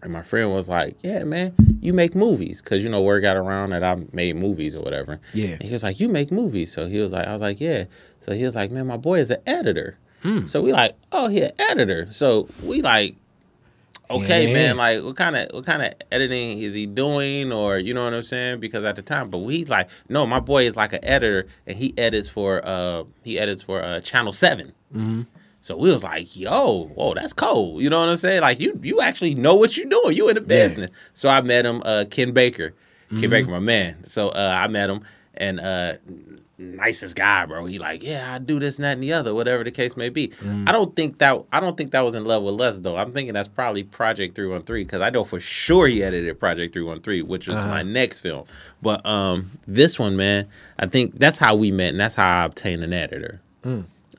And 0.00 0.12
my 0.12 0.22
friend 0.22 0.52
was 0.52 0.68
like, 0.68 0.96
"Yeah, 1.02 1.24
man, 1.24 1.52
you 1.80 1.92
make 1.92 2.14
movies, 2.14 2.62
cause 2.62 2.84
you 2.84 2.88
know 2.88 3.02
word 3.02 3.20
got 3.20 3.36
around 3.36 3.70
that 3.70 3.82
I 3.82 3.96
made 4.12 4.36
movies 4.36 4.76
or 4.76 4.80
whatever." 4.80 5.20
Yeah. 5.34 5.48
And 5.48 5.62
he 5.64 5.72
was 5.72 5.82
like, 5.82 5.98
"You 5.98 6.08
make 6.08 6.30
movies?" 6.30 6.72
So 6.72 6.86
he 6.86 7.00
was 7.00 7.10
like, 7.10 7.26
"I 7.26 7.32
was 7.32 7.40
like, 7.42 7.60
yeah." 7.60 7.84
So 8.20 8.32
he 8.32 8.44
was 8.44 8.54
like, 8.54 8.70
"Man, 8.70 8.86
my 8.86 8.96
boy 8.96 9.18
is 9.18 9.30
an 9.30 9.40
editor." 9.44 9.98
So 10.46 10.62
we 10.62 10.72
like, 10.72 10.94
"Oh, 11.10 11.26
he 11.28 11.42
an 11.42 11.50
editor." 11.58 12.06
So 12.10 12.48
we 12.62 12.80
like, 12.80 13.16
"Okay, 14.10 14.46
Yeah. 14.46 14.52
man, 14.52 14.76
like 14.76 15.02
what 15.02 15.16
kind 15.16 15.36
of 15.36 15.48
what 15.52 15.66
kind 15.66 15.82
of 15.82 15.92
editing 16.10 16.58
is 16.58 16.74
he 16.74 16.86
doing, 16.86 17.52
or 17.52 17.78
you 17.78 17.92
know 17.94 18.04
what 18.04 18.14
I'm 18.14 18.22
saying?" 18.22 18.60
Because 18.60 18.84
at 18.84 18.96
the 18.96 19.02
time, 19.02 19.30
but 19.30 19.46
he's 19.48 19.68
like, 19.68 19.88
"No, 20.08 20.26
my 20.26 20.40
boy 20.40 20.66
is 20.66 20.76
like 20.76 20.92
an 20.92 21.04
editor, 21.04 21.46
and 21.66 21.76
he 21.76 21.92
edits 21.98 22.28
for 22.28 22.60
uh 22.64 23.04
he 23.22 23.38
edits 23.38 23.62
for 23.62 23.82
uh 23.82 24.00
Channel 24.00 24.32
7 24.32 24.72
So 25.60 25.76
we 25.76 25.90
was 25.92 26.04
like, 26.04 26.36
yo, 26.36 26.84
whoa, 26.94 27.14
that's 27.14 27.32
cold. 27.32 27.82
You 27.82 27.90
know 27.90 28.00
what 28.00 28.08
I'm 28.08 28.16
saying? 28.16 28.40
Like 28.42 28.60
you 28.60 28.78
you 28.82 29.00
actually 29.00 29.34
know 29.34 29.54
what 29.54 29.76
you're 29.76 29.88
doing. 29.88 30.16
You 30.16 30.28
in 30.28 30.36
the 30.36 30.40
Yeah. 30.42 30.46
business. 30.46 30.90
So 31.14 31.28
I 31.28 31.40
met 31.42 31.66
him, 31.66 31.82
uh, 31.84 32.04
Ken 32.10 32.32
Baker. 32.32 32.74
Ken 33.18 33.28
Baker, 33.30 33.50
my 33.50 33.58
man. 33.58 34.04
So 34.04 34.28
uh, 34.28 34.58
I 34.64 34.68
met 34.68 34.88
him 34.88 35.00
and 35.34 35.60
uh 35.60 35.92
nicest 36.58 37.14
guy, 37.16 37.46
bro. 37.46 37.64
He 37.66 37.78
like, 37.78 38.02
yeah, 38.02 38.34
I 38.34 38.38
do 38.38 38.58
this 38.58 38.76
and 38.76 38.84
that 38.84 38.92
and 38.94 39.02
the 39.02 39.12
other, 39.12 39.32
whatever 39.32 39.62
the 39.64 39.70
case 39.70 39.96
may 39.96 40.08
be. 40.08 40.32
I 40.66 40.72
don't 40.72 40.94
think 40.96 41.18
that 41.18 41.40
I 41.52 41.60
don't 41.60 41.76
think 41.76 41.92
that 41.92 42.00
was 42.00 42.14
in 42.14 42.24
love 42.24 42.42
with 42.42 42.54
Les 42.54 42.78
though. 42.78 42.96
I'm 42.96 43.12
thinking 43.12 43.34
that's 43.34 43.48
probably 43.48 43.84
Project 43.84 44.34
313 44.34 44.86
because 44.86 45.00
I 45.00 45.10
know 45.10 45.24
for 45.24 45.38
sure 45.40 45.86
he 45.86 46.02
edited 46.02 46.38
Project 46.40 46.74
313, 46.74 47.26
which 47.28 47.46
was 47.46 47.56
my 47.56 47.82
next 47.82 48.20
film. 48.22 48.44
But 48.82 49.04
um 49.06 49.46
this 49.66 49.98
one, 49.98 50.16
man, 50.16 50.48
I 50.78 50.86
think 50.86 51.18
that's 51.18 51.38
how 51.38 51.54
we 51.54 51.70
met 51.70 51.90
and 51.90 52.00
that's 52.00 52.14
how 52.16 52.42
I 52.42 52.44
obtained 52.44 52.82
an 52.82 52.92
editor. 52.92 53.40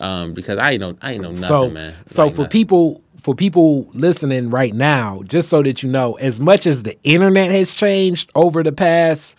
Um, 0.01 0.33
because 0.33 0.57
I 0.57 0.71
ain't 0.71 0.79
know 0.79 0.95
I 1.01 1.13
ain't 1.13 1.21
know 1.21 1.31
nothing, 1.31 1.43
so 1.43 1.69
man. 1.69 1.93
so 2.05 2.25
Like 2.27 2.35
for 2.35 2.41
nothing. 2.43 2.51
people 2.51 3.01
for 3.17 3.35
people 3.35 3.85
listening 3.93 4.49
right 4.49 4.73
now, 4.73 5.21
just 5.25 5.49
so 5.49 5.61
that 5.61 5.83
you 5.83 5.89
know, 5.89 6.13
as 6.19 6.39
much 6.39 6.65
as 6.65 6.83
the 6.83 6.97
internet 7.03 7.51
has 7.51 7.73
changed 7.73 8.31
over 8.33 8.63
the 8.63 8.71
past, 8.71 9.37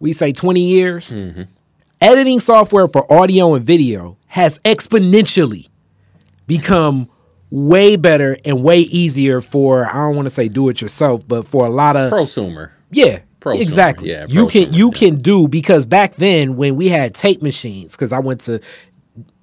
we 0.00 0.12
say 0.12 0.30
20 0.30 0.60
years, 0.60 1.14
Mm-hmm. 1.14 1.42
Editing 2.00 2.40
software 2.40 2.88
for 2.88 3.10
audio 3.12 3.54
and 3.54 3.64
video 3.64 4.16
has 4.26 4.58
exponentially 4.60 5.68
become 6.46 7.08
way 7.50 7.96
better 7.96 8.36
and 8.44 8.62
way 8.62 8.80
easier 8.80 9.40
for 9.40 9.86
I 9.86 9.92
don't 9.94 10.16
want 10.16 10.26
to 10.26 10.30
say 10.30 10.48
do 10.48 10.68
it 10.68 10.80
yourself, 10.80 11.26
but 11.26 11.46
for 11.46 11.66
a 11.66 11.70
lot 11.70 11.96
of 11.96 12.12
prosumer. 12.12 12.70
yeah, 12.90 13.20
Prosumer, 13.40 13.60
exactly. 13.60 14.10
yeah, 14.10 14.26
you 14.28 14.48
can 14.48 14.72
you 14.72 14.90
yeah. 14.92 14.98
can 14.98 15.16
do 15.16 15.46
because 15.48 15.86
back 15.86 16.16
then 16.16 16.56
when 16.56 16.76
we 16.76 16.88
had 16.88 17.14
tape 17.14 17.42
machines, 17.42 17.92
because 17.92 18.12
I 18.12 18.18
went 18.18 18.40
to 18.42 18.60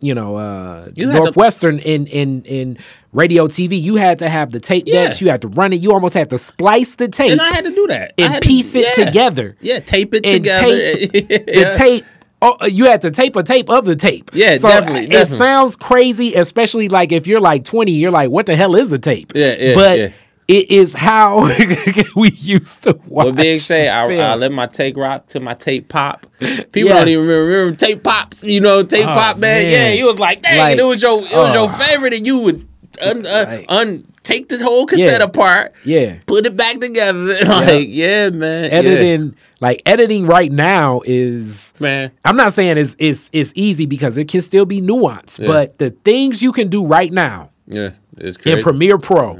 you 0.01 0.13
know 0.13 0.35
uh 0.35 0.89
You 0.95 1.07
had 1.07 1.17
to- 1.19 1.23
Northwestern 1.23 1.79
in 1.79 2.07
in 2.07 2.41
in 2.43 2.77
radio 3.13 3.47
TV, 3.47 3.81
you 3.81 3.95
had 3.95 4.19
to 4.19 4.27
have 4.27 4.51
the 4.51 4.59
tape 4.59 4.83
Yeah. 4.87 5.05
decks. 5.05 5.21
You 5.21 5.29
had 5.29 5.41
to 5.43 5.47
run 5.47 5.71
it. 5.71 5.77
You 5.79 5.93
almost 5.93 6.13
had 6.13 6.29
to 6.31 6.37
splice 6.37 6.95
the 6.95 7.07
tape 7.07 7.31
And 7.31 7.39
I 7.41 7.53
had 7.53 7.63
to 7.63 7.71
do 7.73 7.87
that. 7.87 8.13
And 8.17 8.33
had 8.33 8.41
to- 8.41 8.47
piece 8.47 8.75
it 8.75 8.87
yeah. 8.97 9.05
together. 9.05 9.55
Yeah, 9.61 9.79
tape 9.79 10.13
it 10.13 10.25
And 10.25 10.43
together. 10.43 10.67
tape 10.67 11.11
yeah. 11.29 11.37
The 11.71 11.75
tape. 11.77 12.05
Oh, 12.43 12.65
you 12.65 12.85
had 12.85 13.01
to 13.01 13.11
tape 13.11 13.35
a 13.35 13.43
tape 13.43 13.69
of 13.69 13.85
the 13.85 13.95
tape. 13.95 14.31
Yeah, 14.33 14.57
so 14.57 14.67
definitely, 14.67 15.15
It 15.15 15.27
sounds 15.27 15.75
crazy, 15.75 16.33
especially 16.33 16.89
like 16.89 17.11
if 17.11 17.27
you're 17.27 17.39
like 17.39 17.63
20, 17.63 17.91
you're 17.91 18.09
like, 18.09 18.31
what 18.31 18.47
the 18.47 18.55
hell 18.55 18.75
is 18.75 18.91
a 18.91 18.97
tape? 18.97 19.33
Yeah, 19.35 19.55
yeah, 19.59 19.75
But 19.75 19.99
yeah. 19.99 20.09
it 20.47 20.71
is 20.71 20.93
how 20.93 21.41
we 22.15 22.31
used 22.31 22.81
to 22.83 22.93
watch. 23.05 23.25
What 23.27 23.35
Big 23.35 23.59
say? 23.59 23.87
I. 23.89 24.05
I 24.31 24.35
let 24.35 24.51
my 24.51 24.65
tape 24.65 24.97
rock 24.97 25.27
to 25.27 25.39
my 25.39 25.53
tape 25.53 25.87
pop. 25.89 26.25
People 26.39 26.89
Yes. 26.89 26.97
don't 26.99 27.07
even 27.09 27.27
remember, 27.27 27.75
tape 27.75 28.03
pops. 28.03 28.43
You 28.43 28.59
know, 28.59 28.81
tape 28.81 29.03
Oh, 29.07 29.13
pop, 29.13 29.37
man. 29.37 29.61
man. 29.63 29.71
Yeah, 29.71 29.91
you 29.99 30.07
was 30.07 30.17
like, 30.17 30.41
dang, 30.41 30.57
Like, 30.57 30.77
it 30.79 30.83
was 30.83 30.99
your 31.01 31.19
it 31.19 31.23
was 31.31 31.53
your 31.53 31.65
oh. 31.65 31.67
favorite, 31.67 32.15
and 32.15 32.25
you 32.25 32.39
would 32.39 32.67
un, 33.01 33.25
uh, 33.27 33.45
Like- 33.47 33.65
un 33.69 34.07
take 34.23 34.49
the 34.49 34.57
whole 34.63 34.85
cassette 34.85 35.19
Yeah. 35.19 35.25
apart, 35.25 35.73
Yeah. 35.83 36.15
put 36.25 36.45
it 36.45 36.55
back 36.55 36.79
together. 36.79 37.33
like, 37.45 37.87
yeah, 37.89 38.29
man, 38.29 38.65
yeah. 38.65 38.69
editing 38.77 39.35
like 39.59 39.81
editing 39.85 40.25
right 40.25 40.51
now 40.51 41.01
is 41.05 41.73
man. 41.79 42.11
I'm 42.25 42.35
not 42.35 42.53
saying 42.53 42.77
it's 42.77 42.95
it's 42.99 43.29
it's 43.33 43.51
easy 43.55 43.85
because 43.85 44.17
it 44.17 44.27
can 44.27 44.41
still 44.41 44.65
be 44.65 44.81
nuanced, 44.81 45.45
but 45.45 45.77
the 45.77 45.91
things 45.91 46.41
you 46.41 46.51
can 46.51 46.67
do 46.69 46.85
right 46.85 47.11
now 47.11 47.49
Yeah, 47.67 47.91
it's 48.17 48.37
crazy. 48.37 48.57
in 48.57 48.63
Premiere 48.63 48.97
Pro 48.97 49.39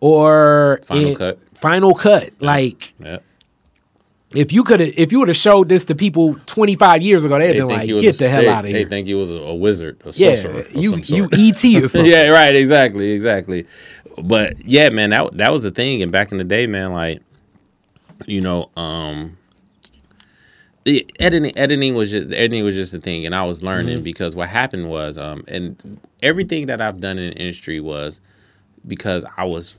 or 0.00 0.80
Final 0.84 1.08
in 1.10 1.16
Cut. 1.16 1.38
Final 1.58 1.94
Cut, 1.94 2.30
like 2.40 2.94
yeah. 2.98 3.18
if 4.34 4.50
you 4.52 4.64
could 4.64 4.80
have 4.80 4.94
if 4.96 5.12
you 5.12 5.18
would 5.18 5.28
have 5.28 5.36
showed 5.36 5.68
this 5.68 5.84
to 5.86 5.94
people 5.94 6.36
25 6.46 7.02
years 7.02 7.24
ago, 7.26 7.38
they'd 7.38 7.48
They 7.52 7.58
been 7.58 7.68
like, 7.68 7.86
"Get 7.86 8.14
a- 8.14 8.18
the 8.18 8.28
hell 8.30 8.40
they- 8.42 8.48
out 8.48 8.64
of 8.64 8.70
here." 8.70 8.78
They 8.84 8.88
think 8.88 9.06
you 9.08 9.18
was 9.18 9.30
a, 9.30 9.36
a 9.38 9.54
wizard, 9.54 10.00
a 10.06 10.12
Yeah, 10.14 10.34
sorcerer, 10.36 10.66
you 10.74 10.96
you. 11.04 11.24
ET 11.32 11.64
or 11.84 11.88
something. 11.88 12.10
yeah, 12.10 12.28
right. 12.30 12.54
Exactly, 12.56 13.10
exactly. 13.12 13.66
But 14.22 14.64
yeah, 14.66 14.88
man, 14.90 15.10
that 15.10 15.36
that 15.38 15.52
was 15.52 15.62
the 15.62 15.70
thing. 15.70 16.02
And 16.02 16.10
back 16.12 16.32
in 16.32 16.38
the 16.38 16.44
day, 16.44 16.66
man, 16.66 16.92
like 16.92 17.20
you 18.26 18.40
know, 18.40 18.70
um, 18.76 19.36
the 20.84 21.06
editing 21.20 21.56
editing 21.56 21.94
was 21.94 22.10
just 22.10 22.30
editing 22.32 22.64
was 22.64 22.74
just 22.74 22.94
a 22.94 23.00
thing, 23.00 23.26
and 23.26 23.34
I 23.34 23.44
was 23.44 23.62
learning 23.62 23.96
Mm-hmm. 23.96 24.04
because 24.04 24.34
what 24.34 24.48
happened 24.48 24.88
was, 24.88 25.18
um, 25.18 25.44
and 25.48 25.98
everything 26.22 26.66
that 26.66 26.80
I've 26.80 27.00
done 27.00 27.18
in 27.18 27.30
the 27.30 27.36
industry 27.36 27.80
was 27.80 28.20
because 28.86 29.24
I 29.36 29.44
was. 29.44 29.76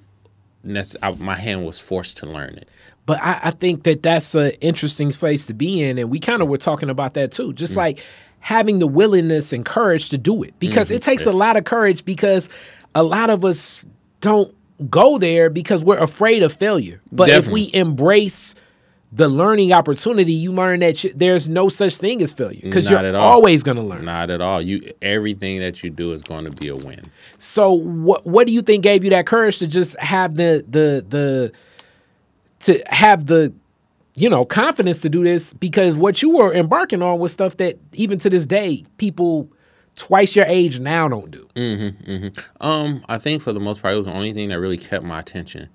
nece- 0.65 0.95
I, 1.01 1.11
my 1.13 1.35
hand 1.35 1.65
was 1.65 1.79
forced 1.79 2.17
to 2.17 2.25
learn 2.25 2.55
it. 2.55 2.67
But 3.07 3.19
I, 3.21 3.39
I 3.45 3.51
think 3.51 3.83
that 3.83 4.03
that's 4.03 4.35
an 4.35 4.51
interesting 4.61 5.11
place 5.11 5.47
to 5.47 5.53
be 5.55 5.81
in, 5.81 5.97
and 5.97 6.09
we 6.09 6.19
kind 6.19 6.41
of 6.41 6.47
were 6.47 6.57
talking 6.59 6.89
about 6.89 7.15
that 7.15 7.31
too. 7.31 7.51
Just 7.53 7.75
like 7.75 8.03
having 8.39 8.79
the 8.79 8.87
willingness 8.87 9.53
and 9.53 9.65
courage 9.65 10.09
to 10.09 10.17
do 10.17 10.43
it, 10.43 10.53
because 10.59 10.87
Mm-hmm. 10.87 10.97
it 10.97 11.01
takes 11.03 11.25
a 11.25 11.31
lot 11.33 11.57
of 11.57 11.63
courage. 11.65 12.05
Because 12.05 12.49
a 12.93 13.01
lot 13.03 13.29
of 13.31 13.43
us 13.43 13.85
don't 14.21 14.55
go 14.89 15.17
there 15.17 15.49
because 15.49 15.83
we're 15.83 15.97
afraid 15.97 16.43
of 16.43 16.53
failure. 16.53 17.01
But 17.11 17.27
Definitely. 17.27 17.63
if 17.63 17.73
we 17.73 17.79
embrace 17.79 18.55
the 19.11 19.27
learning 19.27 19.73
opportunity, 19.73 20.31
you 20.31 20.53
learn 20.53 20.79
that 20.79 21.03
you, 21.03 21.11
there's 21.13 21.49
no 21.49 21.67
such 21.67 21.97
thing 21.97 22.21
as 22.21 22.31
failure 22.31 22.61
because 22.63 22.89
you're 22.89 23.17
always 23.17 23.61
going 23.61 23.77
to 23.77 23.83
learn. 23.83 24.05
Not 24.05 24.29
at 24.29 24.39
all. 24.39 24.61
You 24.61 24.93
everything 25.01 25.59
that 25.59 25.83
you 25.83 25.89
do 25.89 26.13
is 26.13 26.21
going 26.21 26.45
to 26.45 26.51
be 26.51 26.69
a 26.69 26.75
win. 26.75 27.11
So 27.37 27.73
what 27.73 28.25
what 28.25 28.47
do 28.47 28.53
you 28.53 28.61
think 28.61 28.83
gave 28.83 29.03
you 29.03 29.09
that 29.09 29.27
courage 29.27 29.59
to 29.59 29.67
just 29.67 29.99
have 29.99 30.35
the 30.35 30.63
the 30.67 31.05
the 31.09 31.51
to 32.61 32.81
have 32.87 33.25
the 33.25 33.53
you 34.15 34.29
know 34.29 34.45
confidence 34.45 35.01
to 35.01 35.09
do 35.09 35.23
this 35.23 35.53
because 35.53 35.97
what 35.97 36.21
you 36.21 36.29
were 36.29 36.53
embarking 36.53 37.01
on 37.01 37.19
was 37.19 37.33
stuff 37.33 37.57
that 37.57 37.77
even 37.93 38.17
to 38.19 38.29
this 38.29 38.45
day 38.45 38.85
people 38.97 39.49
twice 39.95 40.35
your 40.35 40.45
age 40.45 40.79
now 40.79 41.07
don't 41.07 41.31
do. 41.31 41.47
Mm-hmm, 41.55 42.11
mm-hmm. 42.11 42.65
Um, 42.65 43.03
I 43.07 43.17
think 43.17 43.41
for 43.41 43.53
the 43.53 43.59
most 43.59 43.81
part, 43.81 43.93
it 43.93 43.97
was 43.97 44.05
the 44.05 44.13
only 44.13 44.33
thing 44.33 44.49
that 44.49 44.59
really 44.59 44.77
kept 44.77 45.03
my 45.03 45.19
attention. 45.19 45.69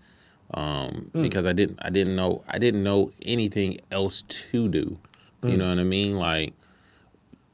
Um, 0.54 1.10
mm. 1.12 1.22
because 1.22 1.44
I 1.44 1.52
didn't, 1.52 1.80
I 1.82 1.90
didn't 1.90 2.14
know, 2.14 2.44
I 2.48 2.58
didn't 2.58 2.84
know 2.84 3.10
anything 3.22 3.78
else 3.90 4.22
to 4.22 4.68
do. 4.68 4.98
Mm. 5.42 5.50
You 5.50 5.56
know 5.56 5.68
what 5.68 5.78
I 5.78 5.84
mean? 5.84 6.16
Like, 6.16 6.54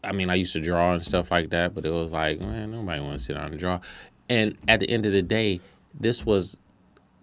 I 0.05 0.13
mean, 0.13 0.29
I 0.29 0.35
used 0.35 0.53
to 0.53 0.61
draw 0.61 0.95
and 0.95 1.05
stuff 1.05 1.31
like 1.31 1.51
that, 1.51 1.75
but 1.75 1.87
it 1.87 1.91
was 1.91 2.13
like, 2.13 2.41
man, 2.41 2.73
nobody 2.73 3.01
want 3.01 3.19
to 3.19 3.25
sit 3.25 3.35
down 3.35 3.47
and 3.47 3.59
draw. 3.59 3.81
And 4.29 4.59
at 4.69 4.81
the 4.81 4.91
end 4.91 5.07
of 5.07 5.13
the 5.13 5.23
day, 5.23 5.61
this 5.99 6.27
was 6.27 6.57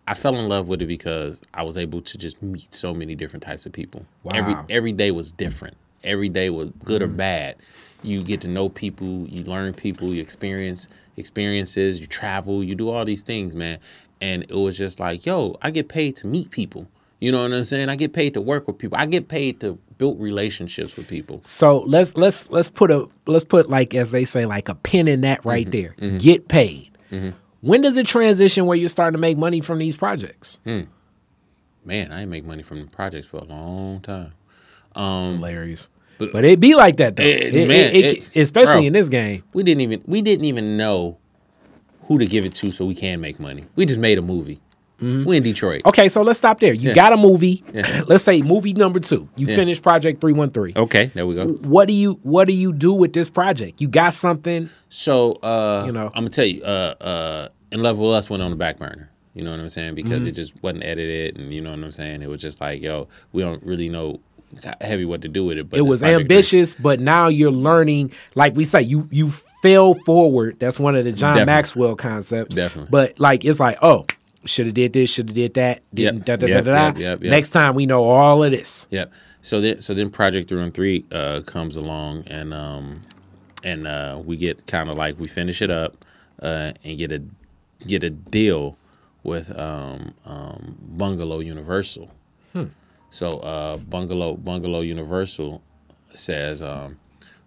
I 0.10 0.16
fell 0.16 0.36
in 0.36 0.50
love 0.50 0.68
with 0.68 0.82
it 0.82 0.88
because 0.88 1.40
I 1.54 1.62
was 1.62 1.78
able 1.78 2.02
to 2.02 2.18
just 2.18 2.42
meet 2.42 2.74
so 2.74 2.96
many 2.96 3.14
different 3.14 3.44
types 3.44 3.68
of 3.68 3.72
people. 3.72 4.08
Wow. 4.24 4.34
Every 4.34 4.56
every 4.70 4.92
day 4.92 5.12
was 5.12 5.32
different. 5.32 5.78
Every 6.04 6.30
day 6.30 6.50
was 6.50 6.70
good 6.84 7.02
mm. 7.02 7.06
or 7.06 7.10
bad. 7.10 7.56
You 8.02 8.24
get 8.24 8.42
to 8.42 8.48
know 8.48 8.70
people, 8.70 9.28
you 9.28 9.44
learn 9.44 9.74
people, 9.74 10.14
you 10.14 10.22
experience 10.22 10.88
experiences, 11.18 12.00
you 12.00 12.08
travel, 12.08 12.64
you 12.64 12.76
do 12.76 12.90
all 12.90 13.06
these 13.06 13.22
things, 13.22 13.54
man. 13.54 13.80
And 14.22 14.44
it 14.44 14.56
was 14.56 14.78
just 14.78 15.00
like, 15.00 15.26
yo, 15.26 15.58
I 15.62 15.72
get 15.72 15.90
paid 15.90 16.16
to 16.18 16.28
meet 16.28 16.50
people. 16.50 16.88
You 17.20 17.32
know 17.34 17.44
what 17.44 17.54
I'm 17.54 17.66
saying? 17.66 17.90
I 17.90 17.96
get 17.98 18.14
paid 18.14 18.34
to 18.36 18.42
work 18.42 18.68
with 18.68 18.78
people. 18.78 18.98
I 18.98 19.06
get 19.06 19.28
paid 19.28 19.60
to 19.60 19.78
build 19.98 20.22
relationships 20.22 20.96
with 20.96 21.08
people. 21.08 21.42
So 21.44 21.80
let's 21.80 22.16
let's 22.16 22.50
let's 22.50 22.70
put 22.70 22.92
a 22.92 23.08
let's 23.26 23.44
put 23.44 23.70
like 23.70 23.94
as 23.94 24.12
they 24.12 24.24
say 24.24 24.46
like 24.46 24.70
a 24.70 24.76
pin 24.76 25.08
in 25.08 25.22
that 25.22 25.44
right 25.44 25.68
mm-hmm. 25.68 25.72
there. 25.72 25.96
Mm-hmm. 26.00 26.18
Get 26.18 26.48
paid. 26.48 26.98
Mm-hmm. 27.12 27.32
When 27.62 27.82
does 27.82 27.98
it 27.98 28.08
transition 28.08 28.66
where 28.66 28.78
you're 28.78 28.88
starting 28.88 29.18
to 29.18 29.20
make 29.20 29.38
money 29.38 29.60
from 29.60 29.80
these 29.80 29.98
projects? 29.98 30.62
Hmm. 30.64 30.84
Man, 31.84 32.12
I 32.12 32.22
ain't 32.22 32.30
make 32.30 32.46
money 32.46 32.64
from 32.64 32.80
the 32.80 32.88
projects 32.88 33.28
for 33.28 33.38
a 33.38 33.44
long 33.44 34.00
time. 34.00 34.32
Um, 34.96 35.36
Hilarious. 35.36 35.90
But, 36.18 36.34
but 36.34 36.46
it 36.46 36.60
be 36.60 36.76
like 36.76 36.98
that 36.98 37.16
though. 37.16 37.24
It, 37.24 37.56
it, 37.56 37.68
man, 37.68 37.96
it, 37.96 38.28
especially 38.36 38.74
bro, 38.74 38.84
in 38.84 38.94
this 38.94 39.10
game. 39.10 39.44
We 39.54 39.64
didn't 39.64 39.82
even 39.82 40.02
we 40.06 40.22
didn't 40.22 40.46
even 40.46 40.76
know 40.76 41.18
who 42.04 42.20
to 42.20 42.26
give 42.26 42.46
it 42.46 42.54
to 42.56 42.72
so 42.72 42.86
we 42.86 42.96
can 42.96 43.22
make 43.22 43.40
money. 43.40 43.66
We 43.76 43.86
just 43.86 44.00
made 44.00 44.18
a 44.18 44.22
movie. 44.22 44.60
Mm-hmm. 45.02 45.24
We 45.30 45.38
in 45.38 45.44
Detroit. 45.44 45.84
Okay, 45.86 46.10
so 46.10 46.22
let's 46.22 46.40
stop 46.40 46.60
there. 46.60 46.74
You 46.74 46.90
yeah. 46.90 46.96
got 46.96 47.14
a 47.14 47.18
movie. 47.18 47.64
Yeah. 47.74 48.04
Let's 48.08 48.22
say 48.22 48.42
movie 48.42 48.74
number 48.74 49.00
two. 49.00 49.30
You 49.38 49.48
yeah. 49.48 49.56
finished 49.56 49.82
Project 49.82 50.20
Three 50.20 50.34
One 50.34 50.50
Three. 50.50 50.74
Okay, 50.76 51.06
there 51.14 51.26
we 51.26 51.36
go. 51.36 51.48
What 51.48 51.88
do 51.88 51.94
you 51.94 52.20
What 52.24 52.48
do 52.48 52.54
you 52.54 52.74
do 52.74 52.92
with 52.92 53.14
this 53.14 53.30
project? 53.30 53.80
You 53.80 53.88
got 53.88 54.14
something? 54.14 54.70
So, 54.90 55.34
uh, 55.36 55.84
you 55.86 55.94
know, 55.94 56.08
I'm 56.08 56.24
gonna 56.24 56.30
tell 56.30 56.46
you. 56.46 56.64
Uh, 56.64 56.96
uh, 57.00 57.48
and 57.72 57.82
Love 57.82 57.98
with 57.98 58.12
Us 58.12 58.30
went 58.30 58.44
on 58.44 58.50
the 58.50 58.58
back 58.58 58.78
burner. 58.78 59.10
You 59.34 59.46
know 59.46 59.52
what 59.52 59.60
I'm 59.62 59.70
saying? 59.70 59.96
Because 59.96 60.20
mm-hmm. 60.20 60.28
it 60.28 60.32
just 60.32 60.62
wasn't 60.62 60.84
edited, 60.84 61.38
and 61.38 61.54
you 61.54 61.62
know 61.62 61.72
what 61.72 61.80
I'm 61.80 61.92
saying. 61.94 62.22
It 62.22 62.28
was 62.28 62.42
just 62.42 62.60
like, 62.60 62.82
yo, 62.82 63.08
we 63.32 63.42
don't 63.42 63.64
really 63.64 63.88
know 63.88 64.20
heavy 64.82 65.06
what 65.06 65.22
to 65.22 65.28
do 65.28 65.46
with 65.46 65.58
it. 65.58 65.70
But 65.70 65.80
it 65.80 65.84
was 65.84 66.04
ambitious, 66.04 66.76
but 66.76 67.00
now 67.00 67.28
you're 67.28 67.52
learning. 67.52 68.12
Like 68.36 68.56
we 68.56 68.66
say, 68.66 68.82
you 68.82 69.08
you 69.12 69.32
fell 69.62 69.94
forward. 69.94 70.60
That's 70.60 70.80
one 70.80 70.96
of 70.96 71.06
the 71.06 71.12
John 71.12 71.36
Definitely. 71.36 71.54
Maxwell 71.54 71.96
concepts. 71.96 72.56
Definitely. 72.56 72.90
But 72.92 73.20
like 73.20 73.46
it's 73.46 73.60
like, 73.60 73.78
oh, 73.82 74.06
should 74.46 74.66
have 74.68 74.76
did 74.76 74.94
this, 74.94 75.10
should 75.10 75.30
have 75.30 75.36
did 75.36 75.54
that. 75.56 75.82
Didn't 75.94 76.28
yep. 76.28 76.40
da, 76.40 76.46
da, 76.46 76.48
yep, 76.48 76.66
da, 76.66 76.92
da, 76.92 77.00
yep. 77.00 77.22
Next 77.22 77.52
time 77.52 77.76
we 77.76 77.86
know 77.86 78.04
all 78.04 78.44
of 78.44 78.52
this. 78.52 78.88
Yep. 78.92 79.12
So 79.42 79.62
then, 79.62 79.82
so 79.82 79.94
then 79.94 80.10
Project 80.10 80.50
Three 80.50 80.62
and 80.62 80.74
Three 80.74 81.06
uh, 81.12 81.42
comes 81.46 81.78
along, 81.78 82.24
and 82.28 82.54
um, 82.54 83.04
and 83.64 83.88
uh, 83.88 84.22
we 84.24 84.38
get 84.38 84.68
kind 84.68 84.90
of 84.90 84.96
like 84.96 85.20
we 85.20 85.28
finish 85.28 85.62
it 85.62 85.70
up 85.70 86.04
uh, 86.42 86.74
and 86.84 86.98
get 86.98 87.12
a 87.12 87.24
get 87.86 88.04
a 88.04 88.10
deal 88.10 88.78
with 89.24 89.58
um, 89.58 90.14
um, 90.26 90.78
Bungalo 90.98 91.44
Universal. 91.44 92.12
So 93.10 93.40
uh, 93.40 93.78
Bungalo 93.78 94.38
Bungalo 94.38 94.86
Universal 94.86 95.62
says, 96.14 96.62
um, 96.62 97.00